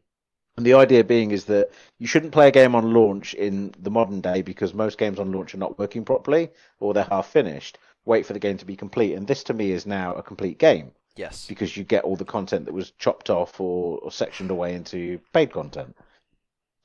And 0.61 0.65
the 0.67 0.75
idea 0.75 1.03
being 1.03 1.31
is 1.31 1.45
that 1.45 1.71
you 1.97 2.05
shouldn't 2.05 2.33
play 2.33 2.47
a 2.47 2.51
game 2.51 2.75
on 2.75 2.93
launch 2.93 3.33
in 3.33 3.73
the 3.79 3.89
modern 3.89 4.21
day 4.21 4.43
because 4.43 4.75
most 4.75 4.99
games 4.99 5.17
on 5.17 5.31
launch 5.31 5.55
are 5.55 5.57
not 5.57 5.79
working 5.79 6.05
properly 6.05 6.51
or 6.79 6.93
they're 6.93 7.03
half 7.05 7.29
finished. 7.31 7.79
Wait 8.05 8.27
for 8.27 8.33
the 8.33 8.39
game 8.39 8.57
to 8.57 8.65
be 8.65 8.75
complete, 8.75 9.15
and 9.15 9.27
this 9.27 9.43
to 9.45 9.55
me 9.55 9.71
is 9.71 9.87
now 9.87 10.13
a 10.13 10.21
complete 10.21 10.59
game 10.59 10.91
Yes. 11.15 11.47
because 11.47 11.75
you 11.75 11.83
get 11.83 12.03
all 12.03 12.15
the 12.15 12.25
content 12.25 12.65
that 12.65 12.75
was 12.75 12.91
chopped 12.99 13.31
off 13.31 13.59
or, 13.59 13.97
or 14.03 14.11
sectioned 14.11 14.51
away 14.51 14.75
into 14.75 15.19
paid 15.33 15.51
content. 15.51 15.97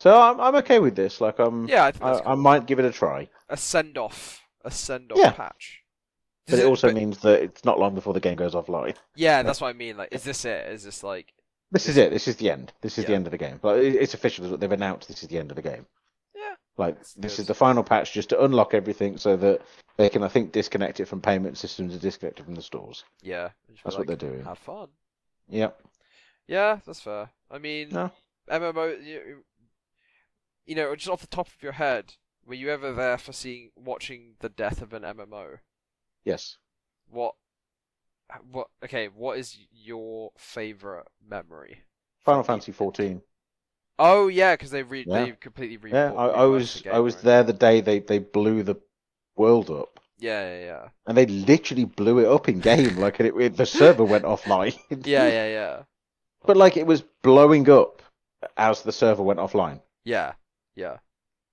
So 0.00 0.18
I'm 0.18 0.40
I'm 0.40 0.54
okay 0.56 0.78
with 0.78 0.96
this. 0.96 1.20
Like 1.20 1.38
I'm 1.38 1.68
Yeah, 1.68 1.84
I 1.84 1.92
think 1.92 2.02
I, 2.02 2.12
that's 2.14 2.26
I 2.26 2.34
might 2.34 2.64
give 2.64 2.78
it 2.78 2.86
a 2.86 2.92
try, 2.92 3.28
a 3.50 3.58
send 3.58 3.98
off. 3.98 4.40
A 4.64 4.70
send 4.70 5.12
off 5.12 5.18
Yeah. 5.18 5.32
patch. 5.32 5.82
but 6.46 6.52
Does 6.52 6.60
it 6.60 6.66
also 6.66 6.88
but- 6.88 6.94
means 6.96 7.18
that 7.18 7.42
it's 7.42 7.62
not 7.66 7.78
long 7.78 7.94
before 7.94 8.14
the 8.14 8.20
game 8.20 8.36
goes 8.36 8.54
offline. 8.54 8.96
Yeah, 9.16 9.42
that's 9.46 9.60
what 9.60 9.68
I 9.68 9.74
mean. 9.74 9.98
Like, 9.98 10.12
is 10.12 10.22
this 10.24 10.46
it? 10.46 10.66
Is 10.72 10.82
this 10.82 11.02
like? 11.02 11.34
This 11.72 11.88
is 11.88 11.96
it. 11.96 12.10
This 12.10 12.28
is 12.28 12.36
the 12.36 12.50
end. 12.50 12.72
This 12.80 12.96
is 12.98 13.04
the 13.06 13.14
end 13.14 13.26
of 13.26 13.32
the 13.32 13.38
game. 13.38 13.58
Like 13.62 13.78
it's 13.82 14.14
official. 14.14 14.56
They've 14.56 14.70
announced 14.70 15.08
this 15.08 15.22
is 15.22 15.28
the 15.28 15.38
end 15.38 15.50
of 15.50 15.56
the 15.56 15.62
game. 15.62 15.86
Yeah. 16.34 16.54
Like 16.76 16.96
That's 16.96 17.14
this 17.14 17.36
good. 17.36 17.42
is 17.42 17.46
the 17.48 17.54
final 17.54 17.82
patch 17.82 18.12
just 18.12 18.28
to 18.30 18.42
unlock 18.44 18.72
everything 18.74 19.16
so 19.18 19.36
that 19.36 19.62
they 19.96 20.08
can 20.08 20.22
I 20.22 20.28
think 20.28 20.52
disconnect 20.52 21.00
it 21.00 21.06
from 21.06 21.20
payment 21.20 21.58
systems 21.58 21.92
and 21.92 22.00
disconnect 22.00 22.38
it 22.40 22.44
from 22.44 22.54
the 22.54 22.62
stores. 22.62 23.04
Yeah. 23.22 23.48
That's 23.84 23.98
what 23.98 24.06
they're 24.06 24.16
doing. 24.16 24.44
Have 24.44 24.58
fun. 24.58 24.88
Yep. 25.48 25.80
Yeah, 26.46 26.78
that's 26.86 27.00
fair. 27.00 27.30
I 27.50 27.58
mean, 27.58 27.88
No. 27.90 28.10
MMO. 28.48 29.04
You, 29.04 29.42
you 30.66 30.74
know, 30.76 30.94
just 30.94 31.08
off 31.08 31.20
the 31.20 31.26
top 31.26 31.48
of 31.48 31.62
your 31.62 31.72
head, 31.72 32.14
were 32.46 32.54
you 32.54 32.70
ever 32.70 32.92
there 32.92 33.18
for 33.18 33.32
seeing, 33.32 33.70
watching 33.76 34.34
the 34.40 34.48
death 34.48 34.82
of 34.82 34.92
an 34.92 35.02
MMO? 35.02 35.58
Yes. 36.24 36.56
What? 37.10 37.34
What? 38.50 38.68
Okay, 38.84 39.08
what 39.08 39.38
is 39.38 39.58
your 39.72 40.32
favorite 40.38 41.08
memory? 41.20 41.82
Final 42.26 42.42
Fantasy 42.42 42.72
14. 42.72 43.22
Oh 43.98 44.28
yeah, 44.28 44.54
because 44.54 44.70
they 44.70 44.82
re- 44.82 45.04
Yeah. 45.04 45.10
they 45.10 45.32
completely 45.32 45.76
re- 45.76 45.96
Yeah, 45.96 46.12
I, 46.14 46.26
I 46.28 46.46
was 46.46 46.84
I 46.90 47.00
was 47.00 47.16
right? 47.16 47.22
there 47.22 47.42
the 47.44 47.52
day 47.54 47.80
they, 47.82 48.00
they 48.00 48.18
blew 48.20 48.62
the 48.62 48.76
world 49.36 49.70
up, 49.70 50.00
Yeah, 50.18 50.42
yeah, 50.58 50.64
yeah, 50.64 50.88
and 51.06 51.16
they 51.16 51.26
literally 51.26 51.84
blew 51.84 52.18
it 52.20 52.26
up 52.28 52.48
in 52.48 52.60
game. 52.60 52.96
like 53.04 53.18
it, 53.20 53.34
it, 53.36 53.56
the 53.56 53.66
server 53.66 54.04
went 54.04 54.24
offline. 54.24 54.78
yeah, 55.04 55.28
yeah, 55.28 55.46
yeah, 55.48 55.82
but 56.46 56.56
like 56.56 56.78
it 56.78 56.86
was 56.86 57.02
blowing 57.22 57.68
up 57.68 58.00
as 58.56 58.80
the 58.82 58.92
server 58.92 59.22
went 59.22 59.38
offline. 59.38 59.82
yeah, 60.04 60.34
yeah. 60.74 60.98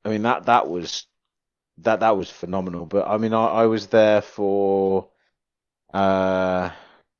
I 0.05 0.09
mean 0.09 0.21
that 0.23 0.45
that 0.45 0.69
was 0.69 1.07
that 1.79 2.01
that 2.01 2.17
was 2.17 2.29
phenomenal. 2.31 2.85
But 2.87 3.07
I 3.07 3.17
mean 3.17 3.33
I, 3.33 3.45
I 3.47 3.67
was 3.67 3.87
there 3.87 4.21
for 4.21 5.09
uh 5.93 6.71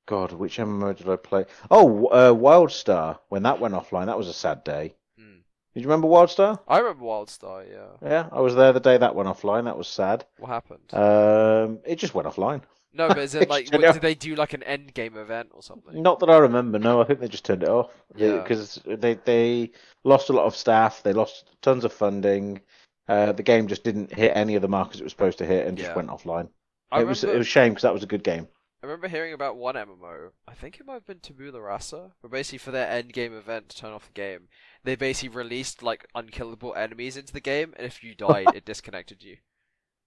God, 0.05 0.33
which 0.33 0.57
MMO 0.57 0.95
did 0.95 1.07
I 1.07 1.15
play? 1.15 1.45
Oh, 1.71 2.07
uh, 2.07 2.33
WildStar 2.33 3.19
when 3.29 3.43
that 3.43 3.59
went 3.61 3.73
offline. 3.73 4.07
That 4.07 4.17
was 4.17 4.27
a 4.27 4.33
sad 4.33 4.63
day. 4.65 4.95
Mm. 5.17 5.39
Did 5.73 5.81
you 5.81 5.87
remember 5.87 6.07
WildStar? 6.09 6.59
I 6.67 6.79
remember 6.79 7.05
WildStar. 7.05 7.65
Yeah. 7.71 8.07
Yeah, 8.09 8.29
I 8.31 8.41
was 8.41 8.53
there 8.55 8.73
the 8.73 8.81
day 8.81 8.97
that 8.97 9.15
went 9.15 9.29
offline. 9.29 9.63
That 9.63 9.77
was 9.77 9.87
sad. 9.87 10.25
What 10.39 10.49
happened? 10.49 10.93
Um, 10.93 11.79
it 11.85 11.95
just 11.99 12.13
went 12.13 12.27
offline. 12.27 12.63
no, 12.91 13.07
but 13.07 13.19
is 13.19 13.33
it 13.39 13.49
like 13.49 13.69
what, 13.71 13.93
did 13.93 14.01
they 14.01 14.13
do 14.15 14.35
like 14.35 14.53
an 14.53 14.63
end 14.63 14.93
game 14.93 15.15
event 15.15 15.49
or 15.53 15.63
something? 15.63 16.01
Not 16.03 16.19
that 16.19 16.29
I 16.29 16.37
remember. 16.37 16.79
No, 16.79 17.01
I 17.01 17.05
think 17.05 17.21
they 17.21 17.29
just 17.29 17.45
turned 17.45 17.63
it 17.63 17.69
off. 17.69 17.91
Yeah. 18.15 18.41
Because 18.41 18.81
they 18.85 19.13
they 19.13 19.71
lost 20.03 20.29
a 20.29 20.33
lot 20.33 20.45
of 20.47 20.55
staff. 20.55 21.01
They 21.01 21.13
lost 21.13 21.55
tons 21.61 21.85
of 21.85 21.93
funding. 21.93 22.59
Uh, 23.07 23.31
the 23.31 23.43
game 23.43 23.67
just 23.67 23.85
didn't 23.85 24.13
hit 24.13 24.35
any 24.35 24.55
of 24.55 24.61
the 24.61 24.67
markers 24.67 24.99
it 24.99 25.03
was 25.03 25.13
supposed 25.13 25.37
to 25.37 25.45
hit 25.45 25.65
and 25.65 25.77
just 25.77 25.91
Yeah. 25.91 25.95
went 25.95 26.09
offline. 26.09 26.49
I 26.91 27.01
it 27.01 27.07
was 27.07 27.23
it 27.23 27.37
was 27.37 27.47
a 27.47 27.49
shame 27.49 27.71
because 27.71 27.83
that 27.83 27.93
was 27.93 28.03
a 28.03 28.07
good 28.07 28.23
game. 28.23 28.49
I 28.83 28.85
remember 28.85 29.07
hearing 29.07 29.31
about 29.33 29.55
one 29.55 29.75
MMO. 29.75 30.31
I 30.45 30.53
think 30.53 30.77
it 30.77 30.85
might 30.85 30.95
have 30.95 31.05
been 31.07 31.19
Tabula 31.21 31.61
Rasa, 31.61 32.11
but 32.21 32.31
basically 32.31 32.57
for 32.57 32.71
their 32.71 32.89
end 32.89 33.13
game 33.13 33.33
event 33.33 33.69
to 33.69 33.77
turn 33.77 33.93
off 33.93 34.07
the 34.07 34.11
game, 34.11 34.49
they 34.83 34.97
basically 34.97 35.29
released 35.29 35.81
like 35.81 36.05
unkillable 36.13 36.75
enemies 36.75 37.15
into 37.15 37.31
the 37.31 37.39
game, 37.39 37.73
and 37.77 37.87
if 37.87 38.03
you 38.03 38.13
died, 38.13 38.47
it 38.53 38.65
disconnected 38.65 39.23
you. 39.23 39.37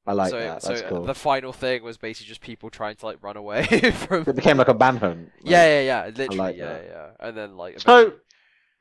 I 0.06 0.12
like 0.12 0.28
so, 0.30 0.38
that. 0.38 0.62
so 0.62 0.80
cool. 0.88 1.04
the 1.04 1.14
final 1.14 1.54
thing 1.54 1.82
was 1.82 1.96
basically 1.96 2.28
just 2.28 2.42
people 2.42 2.68
trying 2.68 2.96
to 2.96 3.06
like 3.06 3.22
run 3.22 3.38
away 3.38 3.64
from. 3.92 4.24
It 4.28 4.36
became 4.36 4.58
like 4.58 4.68
a 4.68 4.74
manhunt. 4.74 5.30
like- 5.40 5.50
Yeah, 5.50 5.80
yeah, 5.80 5.80
yeah. 5.80 6.06
Literally, 6.14 6.36
like 6.36 6.56
yeah, 6.58 6.66
that. 6.66 6.84
yeah. 6.84 7.28
And 7.28 7.34
then 7.36 7.56
like 7.56 7.80
So, 7.80 8.12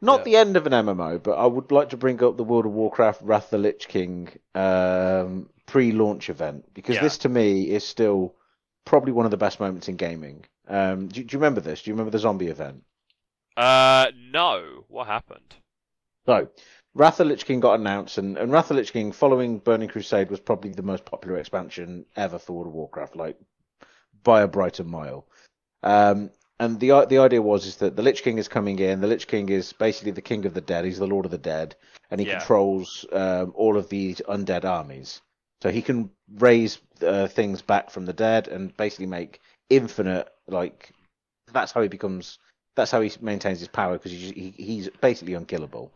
Not 0.01 0.19
Yeah. 0.19 0.23
the 0.25 0.35
end 0.35 0.57
of 0.57 0.67
an 0.67 0.73
MMO, 0.73 1.23
but 1.23 1.31
I 1.37 1.45
would 1.45 1.71
like 1.71 1.89
to 1.91 1.97
bring 1.97 2.21
up 2.21 2.35
the 2.35 2.43
World 2.43 2.65
of 2.65 2.73
Warcraft 2.73 3.21
Wrath 3.23 3.49
the 3.49 3.57
Lich 3.57 3.87
King 3.87 4.27
um, 4.55 5.49
pre-launch 5.67 6.29
event 6.29 6.65
because 6.73 6.95
Yeah. 6.97 7.01
this 7.03 7.17
to 7.19 7.29
me 7.29 7.69
is 7.71 7.83
still 7.87 8.35
probably 8.85 9.11
one 9.11 9.25
of 9.25 9.31
the 9.31 9.37
best 9.37 9.59
moments 9.59 9.87
in 9.89 9.95
gaming. 9.95 10.45
Um, 10.67 11.07
do, 11.07 11.23
do 11.23 11.33
you 11.33 11.39
remember 11.39 11.61
this? 11.61 11.81
Do 11.81 11.89
you 11.89 11.93
remember 11.93 12.11
the 12.11 12.19
zombie 12.19 12.47
event? 12.47 12.83
Uh, 13.57 14.07
no. 14.31 14.85
What 14.87 15.07
happened? 15.07 15.55
So, 16.25 16.49
Wrath 16.95 17.17
the 17.17 17.25
Lich 17.25 17.45
King 17.45 17.59
got 17.59 17.79
announced, 17.79 18.17
and, 18.17 18.37
and 18.37 18.51
Wrath 18.51 18.69
the 18.69 18.73
Lich 18.73 18.93
King, 18.93 19.11
following 19.11 19.59
Burning 19.59 19.89
Crusade, 19.89 20.31
was 20.31 20.39
probably 20.39 20.71
the 20.71 20.81
most 20.81 21.05
popular 21.05 21.37
expansion 21.37 22.05
ever 22.15 22.39
for 22.39 22.53
World 22.53 22.67
of 22.67 22.73
Warcraft, 22.73 23.15
like 23.15 23.37
by 24.23 24.41
a 24.41 24.47
brighter 24.47 24.83
mile. 24.83 25.27
Um, 25.83 26.31
and 26.59 26.79
the 26.79 27.05
the 27.05 27.19
idea 27.19 27.41
was 27.41 27.65
is 27.65 27.75
that 27.77 27.95
the 27.95 28.01
Lich 28.01 28.23
King 28.23 28.37
is 28.37 28.47
coming 28.47 28.79
in. 28.79 29.01
The 29.01 29.07
Lich 29.07 29.27
King 29.27 29.49
is 29.49 29.73
basically 29.73 30.11
the 30.11 30.21
king 30.21 30.45
of 30.45 30.53
the 30.53 30.61
dead. 30.61 30.85
He's 30.85 30.97
the 30.97 31.05
lord 31.05 31.25
of 31.25 31.31
the 31.31 31.37
dead, 31.37 31.75
and 32.09 32.19
he 32.19 32.25
Yeah. 32.25 32.39
controls 32.39 33.05
um, 33.11 33.51
all 33.55 33.77
of 33.77 33.89
these 33.89 34.21
undead 34.27 34.63
armies. 34.65 35.21
So 35.65 35.71
he 35.71 35.81
can 35.81 36.11
raise 36.35 36.77
uh, 37.01 37.25
things 37.25 37.63
back 37.63 37.89
from 37.89 38.05
the 38.05 38.13
dead 38.13 38.47
and 38.47 38.77
basically 38.77 39.07
make 39.07 39.41
infinite. 39.71 40.29
Like 40.47 40.91
that's 41.51 41.71
how 41.71 41.81
he 41.81 41.87
becomes. 41.87 42.37
That's 42.75 42.91
how 42.91 43.01
he 43.01 43.11
maintains 43.19 43.61
his 43.61 43.67
power 43.67 43.93
because 43.93 44.11
he's 44.11 44.29
he, 44.29 44.53
he's 44.55 44.89
basically 45.01 45.33
unkillable. 45.33 45.91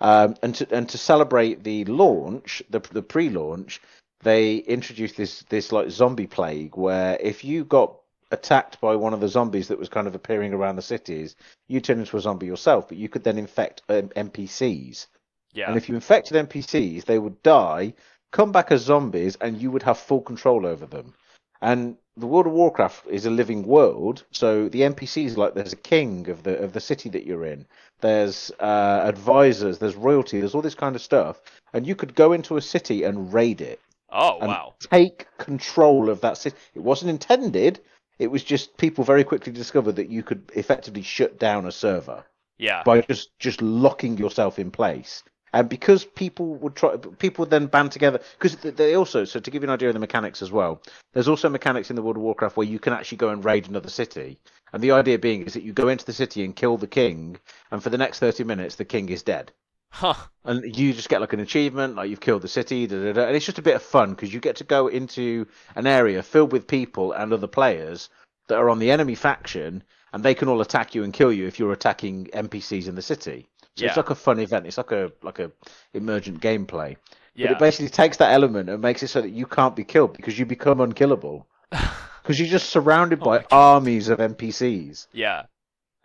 Um, 0.00 0.34
and 0.42 0.52
to 0.56 0.74
and 0.74 0.88
to 0.88 0.98
celebrate 0.98 1.62
the 1.62 1.84
launch, 1.84 2.60
the 2.70 2.80
the 2.80 3.02
pre-launch, 3.02 3.80
they 4.24 4.56
introduced 4.56 5.16
this 5.16 5.44
this 5.48 5.70
like 5.70 5.90
zombie 5.90 6.26
plague 6.26 6.76
where 6.76 7.16
if 7.20 7.44
you 7.44 7.64
got 7.64 7.94
attacked 8.32 8.80
by 8.80 8.96
one 8.96 9.14
of 9.14 9.20
the 9.20 9.28
zombies 9.28 9.68
that 9.68 9.78
was 9.78 9.88
kind 9.88 10.08
of 10.08 10.16
appearing 10.16 10.52
around 10.52 10.74
the 10.74 10.82
cities, 10.82 11.36
you 11.68 11.80
turn 11.80 12.00
into 12.00 12.16
a 12.16 12.20
zombie 12.20 12.46
yourself, 12.46 12.88
but 12.88 12.98
you 12.98 13.08
could 13.08 13.22
then 13.22 13.38
infect 13.38 13.82
um, 13.88 14.08
NPCs. 14.08 15.06
Yeah. 15.52 15.68
And 15.68 15.76
if 15.76 15.88
you 15.88 15.94
infected 15.94 16.48
NPCs, 16.48 17.04
they 17.04 17.20
would 17.20 17.40
die, 17.44 17.94
come 18.34 18.50
back 18.50 18.72
as 18.72 18.82
zombies, 18.82 19.36
and 19.40 19.62
you 19.62 19.70
would 19.70 19.84
have 19.84 19.96
full 19.96 20.20
control 20.20 20.66
over 20.66 20.84
them. 20.84 21.14
And 21.62 21.96
the 22.16 22.26
World 22.26 22.46
of 22.46 22.52
Warcraft 22.52 23.06
is 23.06 23.26
a 23.26 23.30
living 23.30 23.62
world, 23.62 24.24
so 24.32 24.68
the 24.68 24.80
NPCs 24.82 25.36
like 25.36 25.54
there's 25.54 25.72
a 25.72 25.76
king 25.94 26.28
of 26.28 26.42
the 26.42 26.58
of 26.58 26.72
the 26.72 26.80
city 26.80 27.08
that 27.10 27.24
you're 27.24 27.46
in. 27.46 27.64
There's 28.00 28.50
uh, 28.60 29.00
advisors, 29.04 29.78
there's 29.78 29.94
royalty, 29.94 30.40
there's 30.40 30.54
all 30.54 30.62
this 30.62 30.74
kind 30.74 30.96
of 30.96 31.00
stuff, 31.00 31.40
and 31.72 31.86
you 31.86 31.94
could 31.94 32.14
go 32.14 32.32
into 32.32 32.56
a 32.56 32.60
city 32.60 33.04
and 33.04 33.32
raid 33.32 33.60
it 33.60 33.80
oh 34.10 34.38
and 34.40 34.48
wow. 34.48 34.74
take 34.80 35.26
control 35.38 36.10
of 36.10 36.20
that 36.22 36.36
city. 36.36 36.56
It 36.74 36.82
wasn't 36.82 37.10
intended. 37.10 37.80
It 38.18 38.30
was 38.30 38.44
just 38.44 38.76
people 38.76 39.04
very 39.04 39.24
quickly 39.24 39.52
discovered 39.52 39.96
that 39.96 40.10
you 40.10 40.22
could 40.22 40.50
effectively 40.54 41.02
shut 41.02 41.38
down 41.38 41.66
a 41.66 41.72
server 41.72 42.24
Yeah. 42.58 42.82
by 42.84 43.00
just 43.00 43.30
just 43.38 43.62
locking 43.62 44.18
yourself 44.18 44.58
in 44.58 44.70
place. 44.70 45.22
And 45.54 45.68
because 45.68 46.04
people 46.04 46.56
would 46.56 46.74
try, 46.74 46.96
people 46.96 47.44
would 47.44 47.50
then 47.50 47.66
band 47.66 47.92
together. 47.92 48.18
Because 48.36 48.56
they 48.56 48.96
also, 48.96 49.24
so 49.24 49.38
to 49.38 49.50
give 49.52 49.62
you 49.62 49.68
an 49.68 49.72
idea 49.72 49.88
of 49.88 49.94
the 49.94 50.00
mechanics 50.00 50.42
as 50.42 50.50
well, 50.50 50.82
there's 51.12 51.28
also 51.28 51.48
mechanics 51.48 51.90
in 51.90 51.96
the 51.96 52.02
World 52.02 52.16
of 52.16 52.22
Warcraft 52.22 52.56
where 52.56 52.66
you 52.66 52.80
can 52.80 52.92
actually 52.92 53.18
go 53.18 53.28
and 53.28 53.44
raid 53.44 53.68
another 53.68 53.88
city. 53.88 54.40
And 54.72 54.82
the 54.82 54.90
idea 54.90 55.16
being 55.16 55.42
is 55.42 55.54
that 55.54 55.62
you 55.62 55.72
go 55.72 55.86
into 55.86 56.04
the 56.04 56.12
city 56.12 56.44
and 56.44 56.56
kill 56.56 56.76
the 56.76 56.88
king, 56.88 57.38
and 57.70 57.80
for 57.80 57.88
the 57.88 57.98
next 57.98 58.18
30 58.18 58.42
minutes, 58.42 58.74
the 58.74 58.84
king 58.84 59.08
is 59.10 59.22
dead. 59.22 59.52
Huh. 59.92 60.14
and 60.44 60.76
you 60.76 60.92
just 60.92 61.08
get 61.08 61.20
like 61.20 61.34
an 61.34 61.38
achievement, 61.38 61.94
like 61.94 62.10
you've 62.10 62.18
killed 62.18 62.42
the 62.42 62.48
city, 62.48 62.88
da, 62.88 62.96
da, 62.96 63.12
da, 63.12 63.26
and 63.28 63.36
it's 63.36 63.46
just 63.46 63.60
a 63.60 63.62
bit 63.62 63.76
of 63.76 63.82
fun 63.82 64.10
because 64.10 64.34
you 64.34 64.40
get 64.40 64.56
to 64.56 64.64
go 64.64 64.88
into 64.88 65.46
an 65.76 65.86
area 65.86 66.20
filled 66.24 66.50
with 66.50 66.66
people 66.66 67.12
and 67.12 67.32
other 67.32 67.46
players 67.46 68.08
that 68.48 68.58
are 68.58 68.70
on 68.70 68.80
the 68.80 68.90
enemy 68.90 69.14
faction, 69.14 69.84
and 70.12 70.24
they 70.24 70.34
can 70.34 70.48
all 70.48 70.60
attack 70.60 70.96
you 70.96 71.04
and 71.04 71.12
kill 71.12 71.32
you 71.32 71.46
if 71.46 71.60
you're 71.60 71.72
attacking 71.72 72.26
NPCs 72.34 72.88
in 72.88 72.96
the 72.96 73.02
city. 73.02 73.48
So 73.76 73.86
it's 73.86 73.96
like 73.96 74.10
a 74.10 74.14
fun 74.14 74.38
event. 74.38 74.66
It's 74.66 74.78
like 74.78 74.92
a 74.92 75.12
like 75.22 75.38
a 75.40 75.50
emergent 75.92 76.40
gameplay. 76.40 76.96
Yeah. 77.34 77.48
But 77.48 77.52
it 77.52 77.58
basically 77.58 77.88
takes 77.88 78.18
that 78.18 78.32
element 78.32 78.68
and 78.68 78.80
makes 78.80 79.02
it 79.02 79.08
so 79.08 79.20
that 79.20 79.30
you 79.30 79.46
can't 79.46 79.74
be 79.74 79.84
killed 79.84 80.16
because 80.16 80.38
you 80.38 80.46
become 80.46 80.80
unkillable 80.80 81.48
because 81.70 82.38
you're 82.38 82.48
just 82.48 82.70
surrounded 82.70 83.20
Oh 83.22 83.24
by 83.24 83.44
armies 83.50 84.08
of 84.08 84.18
NPCs 84.20 85.08
yeah. 85.12 85.46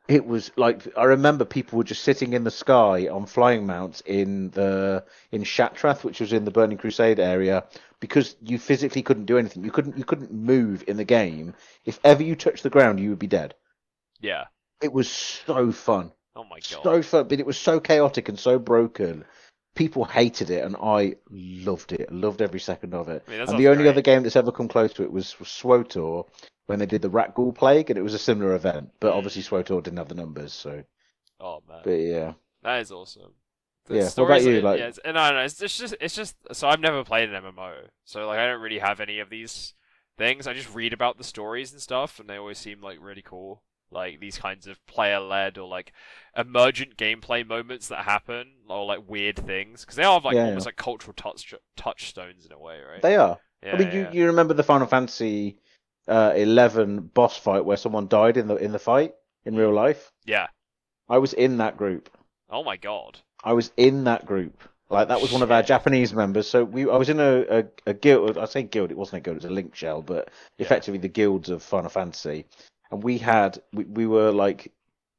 it 0.08 0.26
was 0.26 0.52
like 0.58 0.88
I 0.98 1.04
remember 1.04 1.46
people 1.46 1.78
were 1.78 1.84
just 1.84 2.04
sitting 2.04 2.34
in 2.34 2.44
the 2.44 2.52
sky 2.52 3.08
on 3.08 3.28
flying 3.28 3.68
mounts 3.68 4.02
in 4.08 4.50
the 4.50 5.04
in 5.32 5.44
Shattrath, 5.44 6.04
which 6.04 6.20
was 6.20 6.34
in 6.34 6.46
the 6.46 6.52
Burning 6.52 6.80
Crusade 6.80 7.20
area, 7.20 7.64
because 8.00 8.36
you 8.42 8.58
physically 8.58 9.04
couldn't 9.04 9.26
do 9.26 9.38
anything. 9.38 9.64
You 9.64 9.72
couldn't 9.72 10.00
you 10.00 10.06
couldn't 10.06 10.34
move 10.34 10.84
in 10.88 10.98
the 10.98 11.04
game. 11.04 11.54
If 11.86 12.00
ever 12.04 12.24
you 12.24 12.36
touched 12.36 12.64
the 12.64 12.72
ground, 12.72 13.00
you 13.00 13.12
would 13.12 13.20
be 13.20 13.28
dead. 13.28 13.54
Yeah. 14.20 14.46
It 14.82 14.94
was 14.94 15.12
so 15.12 15.72
fun, 15.72 16.12
Oh 16.36 16.44
my 16.44 16.58
god. 16.60 16.84
so 16.84 17.02
fun, 17.02 17.28
but 17.28 17.40
it 17.40 17.46
was 17.46 17.58
so 17.58 17.80
chaotic 17.80 18.30
and 18.30 18.40
so 18.40 18.60
broken. 18.60 19.26
People 19.76 20.04
hated 20.06 20.50
it, 20.50 20.64
and 20.64 20.76
I 20.82 21.16
loved 21.30 21.92
it. 21.94 22.12
Loved 22.12 22.42
every 22.42 22.60
second 22.60 22.94
of 22.94 23.08
it. 23.10 23.24
I 23.28 23.32
mean, 23.32 23.40
and 23.42 23.60
the 23.60 23.68
only 23.68 23.84
great. 23.84 23.90
other 23.92 24.02
game 24.02 24.24
that's 24.24 24.36
ever 24.36 24.52
come 24.52 24.68
close 24.68 24.94
to 24.94 25.04
it 25.04 25.12
was, 25.12 25.40
was 25.40 25.48
SWTOR 25.48 26.26
when 26.66 26.80
they 26.80 26.86
did 26.86 27.02
the 27.02 27.10
Rakghoul 27.10 27.56
Plague, 27.56 27.90
and 27.90 27.98
it 27.98 28.02
was 28.04 28.14
a 28.14 28.20
similar 28.20 28.56
event. 28.56 28.92
But 29.00 29.14
Mm. 29.14 29.18
obviously, 29.18 29.44
SWTOR 29.44 29.84
didn't 29.84 29.98
have 29.98 30.10
the 30.10 30.16
numbers, 30.16 30.54
so. 30.54 30.84
Oh 31.40 31.62
man. 31.68 31.82
But 31.84 31.92
yeah. 31.92 32.34
That 32.64 32.82
is 32.82 32.92
awesome. 32.92 33.34
The 33.86 33.96
Yeah, 33.96 34.04
what 34.16 34.18
about 34.26 34.44
you, 34.44 34.62
like- 34.62 34.80
yeah, 34.80 34.88
it's, 34.88 35.00
no, 35.06 35.12
no, 35.14 35.40
it's, 35.40 35.62
it's 35.62 35.78
just, 35.78 35.96
it's 36.02 36.16
just. 36.16 36.36
So 36.52 36.68
I've 36.68 36.80
never 36.82 37.04
played 37.04 37.30
an 37.30 37.42
MMO, 37.44 37.88
so 38.04 38.28
like 38.28 38.38
I 38.40 38.46
don't 38.48 38.62
really 38.62 38.80
have 38.80 39.00
any 39.00 39.20
of 39.20 39.30
these 39.30 39.74
things. 40.18 40.46
I 40.48 40.54
just 40.54 40.74
read 40.74 40.94
about 40.94 41.18
the 41.18 41.24
stories 41.24 41.72
and 41.72 41.82
stuff, 41.82 42.20
and 42.20 42.30
they 42.30 42.38
always 42.38 42.58
seem 42.58 42.82
like 42.82 42.98
really 43.02 43.22
cool. 43.24 43.64
Like 43.92 44.20
these 44.20 44.38
kinds 44.38 44.68
of 44.68 44.86
player-led 44.86 45.58
or 45.58 45.68
like 45.68 45.94
emergent 46.38 46.98
gameplay 46.98 47.46
moments 47.48 47.88
that 47.88 48.06
happen, 48.06 48.48
or 48.68 48.86
like 48.86 49.08
weird 49.08 49.36
things, 49.38 49.82
because 49.82 49.96
they 49.96 50.04
are 50.04 50.20
like 50.20 50.36
Yeah, 50.36 50.46
almost 50.46 50.66
like 50.66 50.76
cultural 50.76 51.14
touch 51.14 51.54
touchstones 51.76 52.46
in 52.46 52.52
a 52.52 52.60
way, 52.60 52.80
right? 52.82 53.02
They 53.02 53.16
are. 53.16 53.40
yeah, 53.64 53.74
I 53.74 53.78
mean, 53.78 53.92
yeah. 53.92 54.12
you, 54.12 54.22
you 54.22 54.26
remember 54.28 54.54
the 54.54 54.64
Final 54.64 54.88
Fantasy 54.88 55.58
uh, 56.08 56.34
11 56.36 57.02
boss 57.14 57.38
fight 57.38 57.66
where 57.66 57.78
someone 57.78 58.08
died 58.08 58.38
in 58.38 58.48
the 58.48 58.56
in 58.56 58.72
the 58.72 58.80
fight 58.80 59.14
in 59.46 59.56
real 59.56 59.74
life? 59.74 60.12
yeah. 60.26 60.48
I 61.08 61.18
was 61.18 61.34
in 61.34 61.58
that 61.58 61.76
group. 61.76 62.10
Oh 62.52 62.64
my 62.64 62.78
god. 62.78 63.20
I 63.44 63.54
was 63.54 63.72
in 63.78 64.04
that 64.04 64.26
group. 64.28 64.62
Like 64.92 65.08
that 65.08 65.22
was 65.22 65.32
one 65.32 65.42
of 65.44 65.52
our 65.52 65.62
Japanese 65.64 66.14
members. 66.14 66.48
So 66.48 66.64
we, 66.64 66.90
I 66.90 66.98
was 66.98 67.10
in 67.10 67.20
a, 67.20 67.46
a, 67.60 67.66
a 67.88 67.94
guild. 67.94 68.38
I 68.38 68.46
say 68.46 68.64
guild. 68.64 68.92
It 68.92 68.98
wasn't 68.98 69.18
a 69.18 69.22
guild. 69.22 69.38
It 69.38 69.44
was 69.44 69.52
a 69.52 69.54
link 69.54 69.76
shell, 69.76 70.02
but 70.02 70.30
Yeah. 70.58 70.66
effectively 70.66 71.00
the 71.00 71.08
guilds 71.08 71.50
of 71.50 71.64
Final 71.64 71.90
Fantasy. 71.90 72.46
And 72.92 73.04
we 73.04 73.18
had, 73.18 73.62
we, 73.74 73.86
we 73.86 74.08
were 74.08 74.32
like, 74.32 74.72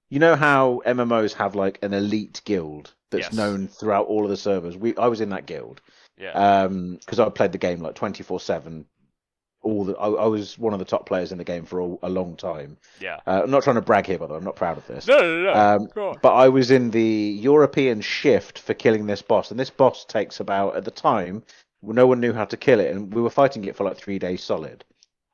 you 0.09 0.19
know 0.19 0.35
how 0.37 0.83
MMOs 0.87 1.35
have 1.35 1.55
like 1.55 1.79
an 1.83 1.95
elite 1.95 2.43
guild 2.45 2.95
that's 3.11 3.27
Yes. 3.27 3.33
known 3.33 3.69
throughout 3.69 4.07
all 4.07 4.25
of 4.25 4.31
the 4.31 4.37
servers. 4.37 4.77
We, 4.77 4.97
I 4.97 5.07
was 5.07 5.21
in 5.21 5.31
that 5.31 5.47
guild. 5.47 5.81
Yeah. 6.19 6.33
um 6.65 6.97
because 6.97 7.19
I 7.19 7.29
played 7.31 7.53
the 7.53 7.59
game 7.59 7.81
like 7.81 7.95
24 7.95 8.41
7 8.41 8.85
all 9.63 9.85
the 9.87 9.97
I, 9.97 10.09
I 10.09 10.27
was 10.27 10.59
one 10.59 10.75
of 10.75 10.79
the 10.79 10.85
top 10.85 11.07
players 11.07 11.33
in 11.33 11.39
the 11.39 11.45
game 11.45 11.65
for 11.65 11.81
a, 11.81 11.97
a 12.03 12.11
long 12.11 12.37
time 12.37 12.77
yeah. 13.01 13.21
uh, 13.27 13.41
I'm 13.45 13.51
not 13.51 13.63
trying 13.63 13.77
to 13.77 13.83
brag 13.83 14.05
here 14.07 14.19
by 14.19 14.27
the 14.27 14.35
way 14.35 14.39
I'm 14.39 14.45
not 14.45 14.57
proud 14.57 14.77
of 14.77 14.87
this 14.87 15.07
No, 15.07 15.19
no, 15.19 15.43
no. 15.45 15.53
um 15.53 15.89
but 16.21 16.35
I 16.35 16.49
was 16.51 16.71
in 16.71 16.91
the 16.91 17.39
European 17.41 18.03
shift 18.03 18.59
for 18.59 18.75
killing 18.75 19.07
this 19.07 19.23
boss 19.23 19.51
and 19.51 19.59
this 19.59 19.71
boss 19.71 20.05
takes 20.05 20.41
about 20.41 20.77
at 20.77 20.85
the 20.85 20.91
time 20.91 21.43
no 21.83 22.07
one 22.07 22.21
knew 22.21 22.35
how 22.35 22.45
to 22.45 22.57
kill 22.59 22.81
it 22.81 22.95
and 22.95 23.15
we 23.15 23.23
were 23.23 23.31
fighting 23.31 23.65
it 23.65 23.77
for 23.77 23.85
like 23.85 23.97
three 23.97 24.19
days 24.19 24.43
solid 24.43 24.85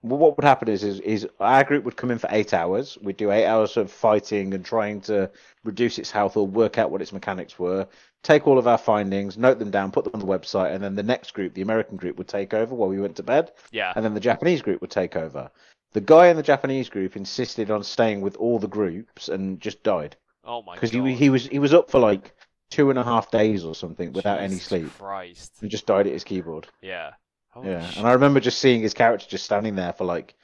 well, 0.09 0.19
what 0.19 0.37
would 0.37 0.45
happen 0.45 0.69
is, 0.69 0.83
is 0.85 1.01
is 1.01 1.29
our 1.41 1.65
group 1.65 1.85
would 1.85 1.97
come 1.97 2.11
in 2.11 2.19
for 2.19 2.29
eight 2.31 2.53
hours 2.55 2.97
we'd 3.03 3.17
do 3.17 3.31
eight 3.31 3.47
hours 3.47 3.77
of 3.77 3.91
fighting 3.91 4.55
and 4.55 4.65
trying 4.65 5.01
to 5.03 5.31
reduce 5.65 5.99
its 5.99 6.11
health 6.11 6.37
or 6.37 6.47
work 6.47 6.79
out 6.79 6.91
what 6.91 7.03
its 7.03 7.13
mechanics 7.13 7.59
were 7.59 7.87
take 8.23 8.49
all 8.49 8.59
of 8.59 8.67
our 8.67 8.79
findings, 8.79 9.39
note 9.39 9.61
them 9.61 9.71
down, 9.71 9.93
put 9.93 10.03
them 10.03 10.13
on 10.13 10.19
the 10.19 10.27
website, 10.27 10.75
and 10.75 10.83
then 10.83 10.97
the 10.97 11.03
next 11.03 11.31
group, 11.33 11.55
the 11.55 11.63
American 11.63 11.97
group, 11.97 12.19
would 12.19 12.27
take 12.27 12.53
over 12.53 12.75
while 12.75 12.89
we 12.89 13.01
went 13.01 13.15
to 13.15 13.23
bed, 13.23 13.53
Yeah. 13.71 13.93
and 13.95 14.05
then 14.05 14.15
the 14.15 14.21
Japanese 14.21 14.63
group 14.63 14.81
would 14.81 14.91
take 14.91 15.15
over. 15.15 15.49
The 15.93 16.01
guy 16.01 16.27
in 16.27 16.37
the 16.37 16.43
Japanese 16.43 16.89
group 16.89 17.17
insisted 17.17 17.71
on 17.71 17.85
staying 17.85 18.23
with 18.23 18.35
all 18.37 18.59
the 18.59 18.67
groups 18.67 19.29
and 19.29 19.61
just 19.61 19.85
died 19.85 20.17
Oh 20.45 20.61
my 20.63 20.73
god. 20.73 20.81
because 20.81 20.91
he 20.91 21.15
he 21.15 21.31
was 21.31 21.47
he 21.47 21.61
was 21.61 21.73
up 21.73 21.89
for 21.89 22.01
like 22.01 22.35
two 22.69 22.91
and 22.91 22.99
a 22.99 23.05
half 23.05 23.31
days 23.31 23.65
or 23.65 23.77
something 23.77 24.13
without 24.13 24.41
any 24.41 24.57
sleep 24.59 24.91
Christ. 24.99 25.53
and 25.63 25.71
just 25.71 25.87
died 25.87 26.09
at 26.09 26.13
his 26.13 26.25
keyboard. 26.25 26.67
Yeah. 26.83 27.13
Holy 27.57 27.71
yeah, 27.71 27.87
shit. 27.89 27.97
and 27.99 28.07
I 28.07 28.13
remember 28.13 28.41
just 28.41 28.59
seeing 28.61 28.83
his 28.83 28.95
character 28.95 29.27
just 29.29 29.45
standing 29.45 29.75
there 29.77 29.93
for 29.93 30.05
like 30.05 30.35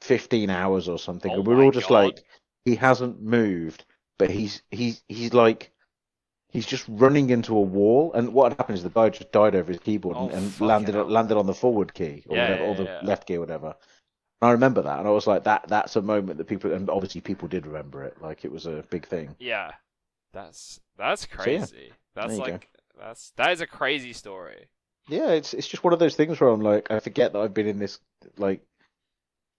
fifteen 0.00 0.50
hours 0.50 0.88
or 0.88 0.98
something, 0.98 1.30
Oh 1.30 1.36
and 1.36 1.46
we 1.46 1.54
were 1.54 1.62
all 1.62 1.70
just 1.70 1.88
God. 1.88 2.04
like, 2.04 2.24
he 2.64 2.74
hasn't 2.76 3.22
moved, 3.22 3.84
but 4.18 4.30
he's 4.30 4.62
he's 4.70 5.02
he's 5.08 5.32
like. 5.34 5.70
He's 6.48 6.66
just 6.66 6.84
running 6.88 7.30
into 7.30 7.56
a 7.56 7.60
wall, 7.60 8.12
and 8.12 8.32
what 8.32 8.52
had 8.52 8.58
happened 8.58 8.78
is 8.78 8.84
the 8.84 8.88
guy 8.90 9.08
just 9.08 9.32
died 9.32 9.56
over 9.56 9.72
his 9.72 9.80
keyboard 9.80 10.16
oh, 10.16 10.26
and, 10.28 10.32
Oh, 10.32 10.36
and 10.36 10.52
fucking 10.52 10.66
landed 10.68 10.94
hell. 10.94 11.04
landed 11.10 11.36
on 11.36 11.46
the 11.46 11.52
forward 11.54 11.92
key 11.94 12.22
or 12.28 12.36
Yeah, 12.36 12.42
whatever, 12.50 12.64
or 12.64 12.74
the 12.76 12.84
yeah. 12.84 13.00
left 13.02 13.26
key 13.26 13.36
or 13.36 13.40
whatever. 13.40 13.74
And 14.40 14.48
I 14.48 14.52
remember 14.52 14.80
that, 14.82 15.00
and 15.00 15.08
I 15.08 15.10
was 15.10 15.26
like, 15.26 15.42
that 15.44 15.66
that's 15.66 15.96
a 15.96 16.02
moment 16.02 16.38
that 16.38 16.44
people, 16.46 16.72
and 16.72 16.88
obviously 16.88 17.20
people 17.22 17.48
did 17.48 17.66
remember 17.66 18.04
it, 18.04 18.22
like 18.22 18.44
it 18.44 18.52
was 18.52 18.66
a 18.66 18.84
big 18.88 19.04
thing. 19.04 19.34
Yeah. 19.40 19.72
That's 20.32 20.80
that's 20.96 21.26
crazy. 21.26 21.92
That's 22.14 22.34
you 22.34 22.38
go. 22.38 22.44
like 22.52 22.68
that's 22.96 23.32
that 23.36 23.50
is 23.50 23.60
a 23.60 23.66
crazy 23.66 24.12
story. 24.12 24.66
Yeah, 25.08 25.30
it's 25.32 25.52
it's 25.54 25.68
just 25.68 25.84
one 25.84 25.92
of 25.92 25.98
those 25.98 26.16
things 26.16 26.40
where 26.40 26.50
I'm 26.50 26.60
like, 26.60 26.90
I 26.90 27.00
forget 27.00 27.32
that 27.32 27.40
I've 27.40 27.54
been 27.54 27.66
in 27.66 27.78
this 27.78 27.98
like 28.38 28.62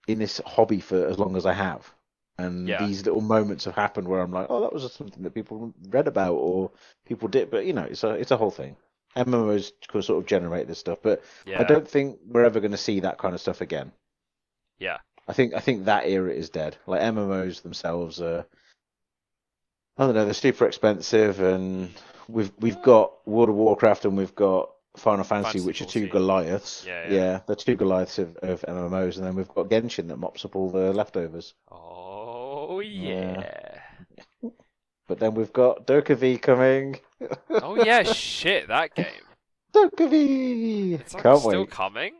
in 0.07 0.19
this 0.19 0.41
hobby 0.45 0.79
for 0.79 1.07
as 1.07 1.17
long 1.19 1.35
as 1.35 1.45
I 1.45 1.53
have, 1.53 1.89
and 2.37 2.67
Yeah. 2.67 2.85
these 2.85 3.05
little 3.05 3.21
moments 3.21 3.65
have 3.65 3.75
happened 3.75 4.07
where 4.07 4.21
I'm 4.21 4.31
like, 4.31 4.47
oh, 4.49 4.61
that 4.61 4.73
was 4.73 4.91
something 4.93 5.23
that 5.23 5.33
people 5.33 5.73
read 5.89 6.07
about 6.07 6.33
or 6.35 6.71
people 7.05 7.27
did, 7.27 7.51
but 7.51 7.65
you 7.65 7.73
know, 7.73 7.83
it's 7.83 8.03
a 8.03 8.09
it's 8.11 8.31
a 8.31 8.37
whole 8.37 8.51
thing. 8.51 8.75
MMOs 9.15 9.71
could 9.87 10.03
sort 10.03 10.21
of 10.21 10.27
generate 10.27 10.67
this 10.67 10.79
stuff, 10.79 10.99
but 11.01 11.23
Yeah. 11.45 11.61
I 11.61 11.63
don't 11.63 11.87
think 11.87 12.19
we're 12.27 12.43
ever 12.43 12.59
going 12.59 12.71
to 12.71 12.77
see 12.77 12.99
that 13.01 13.17
kind 13.17 13.33
of 13.33 13.39
stuff 13.41 13.61
again. 13.61 13.91
Yeah. 14.79 14.97
I 15.27 15.33
think 15.33 15.53
I 15.53 15.59
think 15.59 15.85
that 15.85 16.05
era 16.07 16.31
is 16.31 16.49
dead. 16.49 16.75
Like 16.85 17.01
MMOs 17.01 17.61
themselves 17.61 18.19
are, 18.21 18.45
I 19.97 20.05
don't 20.05 20.15
know, 20.15 20.25
they're 20.25 20.33
super 20.33 20.65
expensive, 20.65 21.39
and 21.39 21.91
we've 22.27 22.51
we've 22.59 22.81
got 22.81 23.25
World 23.27 23.49
of 23.49 23.55
Warcraft 23.55 24.05
and 24.05 24.17
we've 24.17 24.35
got 24.35 24.71
Final 24.97 25.23
Fantasy, 25.23 25.59
Fantasy 25.59 25.67
which 25.67 25.81
are 25.81 25.85
two 25.85 26.07
Goliaths. 26.07 26.83
Yeah, 26.85 27.09
yeah. 27.11 27.39
they're 27.47 27.55
two 27.55 27.75
Goliaths 27.75 28.17
of, 28.19 28.35
of 28.37 28.61
MMOs, 28.61 29.17
and 29.17 29.25
then 29.25 29.35
we've 29.35 29.47
got 29.47 29.69
Genshin 29.69 30.07
that 30.07 30.17
mops 30.17 30.45
up 30.45 30.55
all 30.55 30.69
the 30.69 30.93
leftovers. 30.93 31.53
Oh 31.71 32.79
Yeah. 32.79 33.41
yeah. 34.41 34.49
But 35.07 35.19
then 35.19 35.35
we've 35.35 35.53
got 35.53 35.85
DokeV 35.85 36.41
coming. 36.41 36.99
oh 37.49 37.75
yeah, 37.83 38.03
shit, 38.03 38.67
that 38.69 38.95
game. 38.95 39.05
DokeV! 39.73 40.99
It's 40.99 41.13
like 41.13 41.23
Can't 41.23 41.39
still 41.39 41.61
wait. 41.61 41.69
coming. 41.69 42.13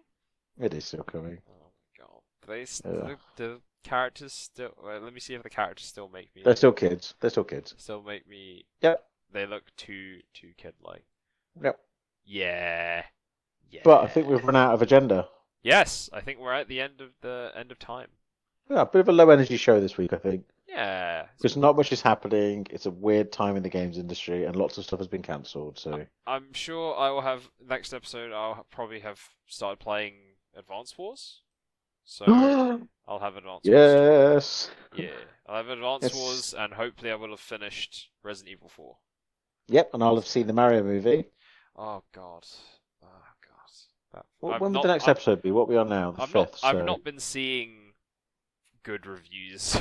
It 0.60 0.74
is 0.74 0.86
still 0.86 1.04
coming. 1.04 1.40
Oh 1.50 1.72
my 1.98 2.06
god. 2.06 2.22
Do 2.42 2.48
they 2.48 3.10
Yeah. 3.10 3.16
the, 3.38 3.62
characters 3.84 4.34
still 4.34 4.72
wait, 4.84 5.00
let 5.04 5.14
me 5.14 5.20
see 5.20 5.36
if 5.36 5.44
the 5.44 5.50
characters 5.50 5.86
still 5.86 6.10
make 6.10 6.36
me 6.36 6.42
They're 6.44 6.56
still 6.56 6.72
kids. 6.72 7.14
They're 7.20 7.30
still 7.30 7.44
kids. 7.44 7.76
still 7.78 8.02
make 8.02 8.28
me 8.28 8.66
Yep. 8.82 9.04
They 9.32 9.46
look 9.46 9.64
too 9.78 10.20
too 10.34 10.52
kid 10.58 10.74
like. 10.82 11.04
Yep. 11.64 11.80
Yeah. 12.26 13.04
Yeah. 13.72 13.82
But 13.84 14.04
I 14.04 14.08
think 14.08 14.28
we've 14.28 14.44
run 14.44 14.56
out 14.56 14.74
of 14.74 14.82
agenda. 14.82 15.28
Yes, 15.64 16.10
I 16.14 16.22
think 16.22 16.40
we're 16.40 16.54
at 16.54 16.68
the 16.68 16.80
end 16.82 17.02
of 17.02 17.10
the 17.22 17.52
end 17.56 17.72
of 17.72 17.80
time. 17.80 18.10
Yeah, 18.70 18.82
a 18.82 18.86
bit 18.86 19.02
of 19.02 19.10
a 19.10 19.12
low 19.12 19.30
energy 19.30 19.58
show 19.58 19.80
this 19.80 19.98
week, 19.98 20.14
I 20.14 20.18
think. 20.18 20.46
Yeah. 20.68 21.26
Because 21.38 21.56
not 21.58 21.76
much 21.76 21.92
is 21.92 22.02
happening. 22.02 22.68
It's 22.70 22.86
a 22.86 22.92
weird 22.92 23.32
time 23.32 23.56
in 23.56 23.64
the 23.64 23.70
games 23.70 23.98
industry, 23.98 24.46
and 24.46 24.56
lots 24.56 24.78
of 24.78 24.84
stuff 24.86 25.00
has 25.00 25.08
been 25.08 25.22
cancelled. 25.22 25.78
So 25.78 26.06
I'm 26.28 26.54
sure 26.54 26.96
I 26.98 27.10
will 27.12 27.22
have 27.22 27.50
next 27.68 27.94
episode. 27.94 28.32
I'll 28.32 28.66
probably 28.72 29.00
have 29.02 29.20
started 29.48 29.80
playing 29.80 30.14
Advance 30.56 30.98
Wars, 30.98 31.42
so 32.04 32.26
I'll 33.08 33.20
have 33.20 33.36
Advance 33.38 33.62
Wars. 33.66 33.66
yes, 33.66 34.70
Yeah, 34.96 35.10
I'll 35.48 35.58
have 35.58 35.70
Advance 35.70 36.04
Yes. 36.04 36.16
Wars, 36.16 36.54
and 36.58 36.74
hopefully 36.74 37.12
I 37.12 37.16
will 37.16 37.30
have 37.32 37.40
finished 37.40 38.10
Resident 38.24 38.52
Evil 38.54 38.70
4. 38.70 38.98
yep, 39.68 39.92
and 39.94 40.04
I'll 40.04 40.16
have 40.16 40.28
seen 40.28 40.48
the 40.48 40.54
Mario 40.54 40.84
movie. 40.84 41.26
Oh 41.78 42.04
God. 42.14 42.46
Oh 43.04 43.08
God. 43.08 43.72
That, 44.14 44.26
What, 44.40 44.56
I've 44.56 44.62
when 44.62 44.74
would 44.74 44.84
the 44.84 44.88
next 44.88 45.04
I've- 45.06 45.12
episode 45.12 45.42
be? 45.42 45.52
What 45.52 45.64
are 45.64 45.66
we 45.66 45.78
on 45.78 45.90
now? 45.90 46.12
The 46.12 46.24
I've 46.24 46.34
not. 46.34 46.52
fifth. 46.52 46.64
I've 46.64 46.86
not 46.86 47.04
been 47.04 47.20
seeing 47.20 47.94
good 48.84 49.06
reviews 49.06 49.76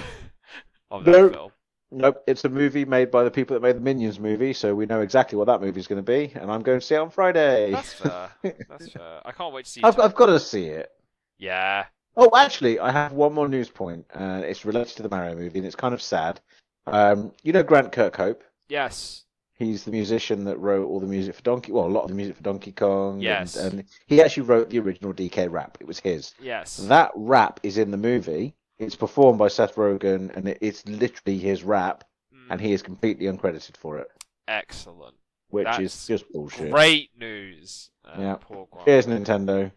of 0.91 1.05
that 1.05 1.11
No. 1.11 1.29
film. 1.31 1.51
Nope, 1.91 2.25
it's 2.27 2.45
a 2.45 2.49
movie 2.49 2.85
made 2.85 3.13
by 3.13 3.23
the 3.23 3.31
people 3.31 3.55
that 3.55 3.61
made 3.63 3.77
the 3.77 3.81
Minions 3.81 4.19
movie, 4.19 4.53
so 4.53 4.75
we 4.75 4.85
know 4.85 5.01
exactly 5.03 5.39
what 5.39 5.45
that 5.47 5.61
movie's 5.61 5.87
going 5.87 6.03
to 6.05 6.11
be, 6.13 6.33
and 6.35 6.51
I'm 6.51 6.63
going 6.63 6.81
to 6.81 6.85
see 6.85 6.97
it 6.97 6.99
on 6.99 7.09
Friday. 7.11 7.71
That's 7.71 7.93
fair. 7.93 8.31
That's 8.69 8.89
fair. 8.91 9.21
I 9.25 9.31
can't 9.31 9.55
wait 9.55 9.67
to 9.67 9.71
see. 9.71 9.81
I've, 9.85 9.95
Tom- 9.95 10.05
I've 10.07 10.15
got 10.17 10.27
to 10.27 10.41
see 10.41 10.65
it. 10.67 10.91
Yeah. 11.39 11.85
Oh, 12.17 12.31
actually, 12.37 12.81
I 12.81 12.91
have 12.91 13.13
one 13.13 13.33
more 13.33 13.49
news 13.49 13.69
point, 13.69 14.07
and 14.13 14.43
it's 14.45 14.65
related 14.65 14.97
to 14.97 15.03
the 15.05 15.09
Mario 15.09 15.37
movie, 15.37 15.59
and 15.61 15.67
it's 15.67 15.77
kind 15.77 15.95
of 15.95 16.03
sad. 16.03 16.41
Um, 16.89 17.31
you 17.45 17.53
know 17.53 17.63
Grant 17.63 17.93
Kirkhope? 17.93 18.41
Yes. 18.69 19.24
He's 19.57 19.85
the 19.85 19.93
musician 19.93 20.45
that 20.45 20.59
wrote 20.59 20.87
all 20.89 20.99
the 21.01 21.07
music 21.07 21.35
for 21.37 21.43
Donkey. 21.43 21.71
Well, 21.73 21.87
a 21.87 21.89
lot 21.89 22.03
of 22.03 22.09
the 22.09 22.15
music 22.17 22.37
for 22.37 22.43
Donkey 22.43 22.73
Kong. 22.73 23.21
Yes. 23.21 23.55
And, 23.57 23.85
he 24.07 24.21
actually 24.21 24.43
wrote 24.45 24.69
the 24.71 24.81
original 24.81 25.13
DK 25.15 25.49
rap. 25.51 25.79
It 25.81 25.87
was 25.87 26.01
his. 26.01 26.35
Yes. 26.41 26.77
That 26.79 27.13
rap 27.15 27.61
is 27.63 27.79
in 27.79 27.91
the 27.93 27.97
movie. 27.97 28.55
It's 28.79 28.97
performed 28.97 29.39
by 29.39 29.47
Seth 29.49 29.77
Rogen, 29.77 30.35
and 30.37 30.49
it, 30.49 30.59
it's 30.61 30.85
literally 30.89 31.39
his 31.39 31.63
rap, 31.63 32.05
Mm, 32.35 32.47
and 32.51 32.61
he 32.61 32.73
is 32.73 32.83
completely 32.83 33.27
uncredited 33.27 33.77
for 33.77 33.99
it, 33.99 34.09
excellent. 34.49 35.15
which 35.51 35.65
That's 35.67 35.79
is 35.79 36.07
just 36.09 36.33
bullshit. 36.33 36.73
Great 36.73 37.11
news. 37.17 37.91
Uh, 38.05 38.17
Yeah. 38.19 38.37
Poor. 38.41 38.67
Cheers, 38.85 39.07
Nintendo. 39.07 39.71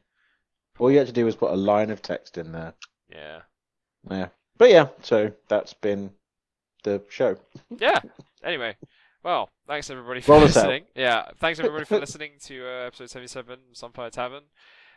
All 0.79 0.89
you 0.91 0.97
had 0.97 1.05
to 1.07 1.13
do 1.13 1.25
was 1.25 1.35
put 1.35 1.51
a 1.51 1.55
line 1.55 1.91
of 1.91 2.01
text 2.01 2.37
in 2.39 2.51
there. 2.51 2.73
Yeah. 3.11 3.41
Yeah. 4.09 4.29
But 4.57 4.71
yeah, 4.71 4.87
so 5.03 5.31
that's 5.49 5.73
been 5.75 6.09
the 6.83 7.03
show. 7.09 7.37
Yeah. 7.77 7.99
Anyway, 8.43 8.75
well, 9.23 9.49
thanks 9.67 9.89
everybody 9.89 10.21
for 10.21 10.33
Roll 10.33 10.41
listening. 10.41 10.83
Yeah, 10.95 11.25
thanks 11.37 11.59
everybody 11.59 11.85
for 11.85 11.99
listening 11.99 12.31
to 12.45 12.65
uh, 12.65 12.87
episode 12.87 13.09
seventy-seven, 13.09 13.59
Sunfire 13.73 14.11
Tavern. 14.11 14.43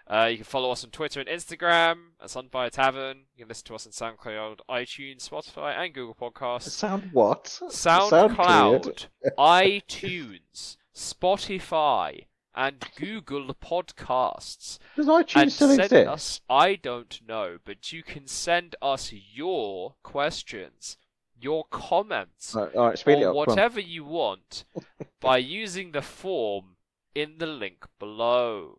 Uh, 0.06 0.26
you 0.26 0.38
can 0.38 0.44
follow 0.44 0.72
us 0.72 0.82
on 0.82 0.90
Twitter 0.90 1.20
and 1.20 1.28
Instagram 1.28 1.96
at 2.20 2.28
Sunfire 2.28 2.70
Tavern. 2.70 3.18
You 3.36 3.44
can 3.44 3.48
listen 3.48 3.66
to 3.66 3.74
us 3.74 3.86
on 3.86 3.92
SoundCloud, 3.92 4.60
iTunes, 4.68 5.28
Spotify, 5.28 5.76
and 5.76 5.94
Google 5.94 6.14
Podcasts. 6.14 6.70
Sound 6.70 7.10
what? 7.12 7.44
SoundCloud, 7.44 9.06
iTunes, 9.38 10.76
Spotify, 10.96 12.24
and 12.52 12.84
Google 12.96 13.54
Podcasts. 13.54 14.78
Does 14.96 15.06
iTunes 15.06 15.42
and 15.42 15.52
still 15.52 15.70
exist? 15.70 15.92
us. 16.08 16.40
I 16.50 16.74
don't 16.74 17.20
know, 17.26 17.58
but 17.64 17.92
you 17.92 18.02
can 18.02 18.26
send 18.26 18.74
us 18.82 19.12
your 19.12 19.94
questions, 20.02 20.96
your 21.40 21.64
comments, 21.70 22.54
Right, 22.54 22.74
all 22.74 22.88
right, 22.88 23.06
or 23.08 23.28
up. 23.30 23.34
whatever 23.34 23.80
you 23.80 24.04
want 24.04 24.64
by 25.20 25.38
using 25.38 25.92
the 25.92 26.02
form 26.02 26.76
in 27.14 27.38
the 27.38 27.46
link 27.46 27.86
below. 27.98 28.78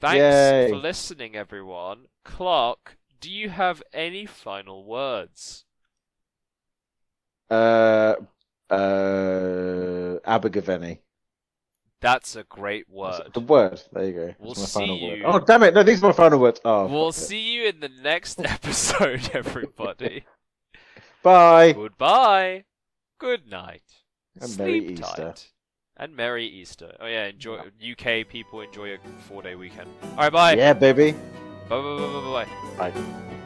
Thanks 0.00 0.16
Yay. 0.18 0.68
for 0.70 0.76
listening, 0.76 1.36
everyone. 1.36 2.06
Clarke, 2.24 2.96
do 3.20 3.30
you 3.30 3.50
have 3.50 3.82
any 3.92 4.24
final 4.26 4.84
words? 4.84 5.64
Uh, 7.50 8.14
uh, 8.70 10.18
Abergavenny. 10.24 11.00
That's 12.00 12.34
a 12.36 12.44
great 12.44 12.88
word. 12.88 13.30
The 13.34 13.40
word. 13.40 13.82
There 13.92 14.04
you 14.06 14.12
go. 14.12 14.34
We'll 14.38 14.54
That's 14.54 14.74
my 14.74 14.80
final 14.80 14.96
see 14.98 15.06
word. 15.06 15.18
you- 15.18 15.24
Oh 15.26 15.38
damn 15.38 15.62
it! 15.64 15.74
No, 15.74 15.82
these 15.82 16.02
are 16.02 16.06
my 16.06 16.12
final 16.12 16.38
words. 16.38 16.58
Oh. 16.64 16.86
We'll 16.86 17.12
fuck 17.12 17.20
it. 17.22 17.26
see 17.26 17.52
you 17.52 17.64
in 17.66 17.80
the 17.80 17.90
next 17.90 18.40
episode, 18.44 19.30
everybody. 19.34 20.24
Bye. 21.22 21.72
Goodbye. 21.72 22.64
Good 23.18 23.46
night. 23.46 23.82
And 24.40 24.56
Merry 24.56 24.80
Sleep 24.80 24.90
Easter. 24.92 25.04
tight. 25.04 25.48
And 25.96 26.16
Merry 26.16 26.46
Easter. 26.46 26.96
Oh 27.00 27.06
yeah, 27.06 27.26
enjoy 27.26 27.58
UK 27.58 28.26
people 28.28 28.62
enjoy 28.62 28.94
a 28.94 28.98
four 29.28 29.42
day 29.42 29.54
weekend. 29.54 29.90
Alright, 30.12 30.32
bye. 30.32 30.54
Yeah, 30.54 30.72
baby. 30.72 31.12
Bye 31.68 31.76
bye 31.80 31.98
bye 31.98 32.20
bye 32.20 32.46
bye. 32.78 32.90
Bye. 32.90 33.36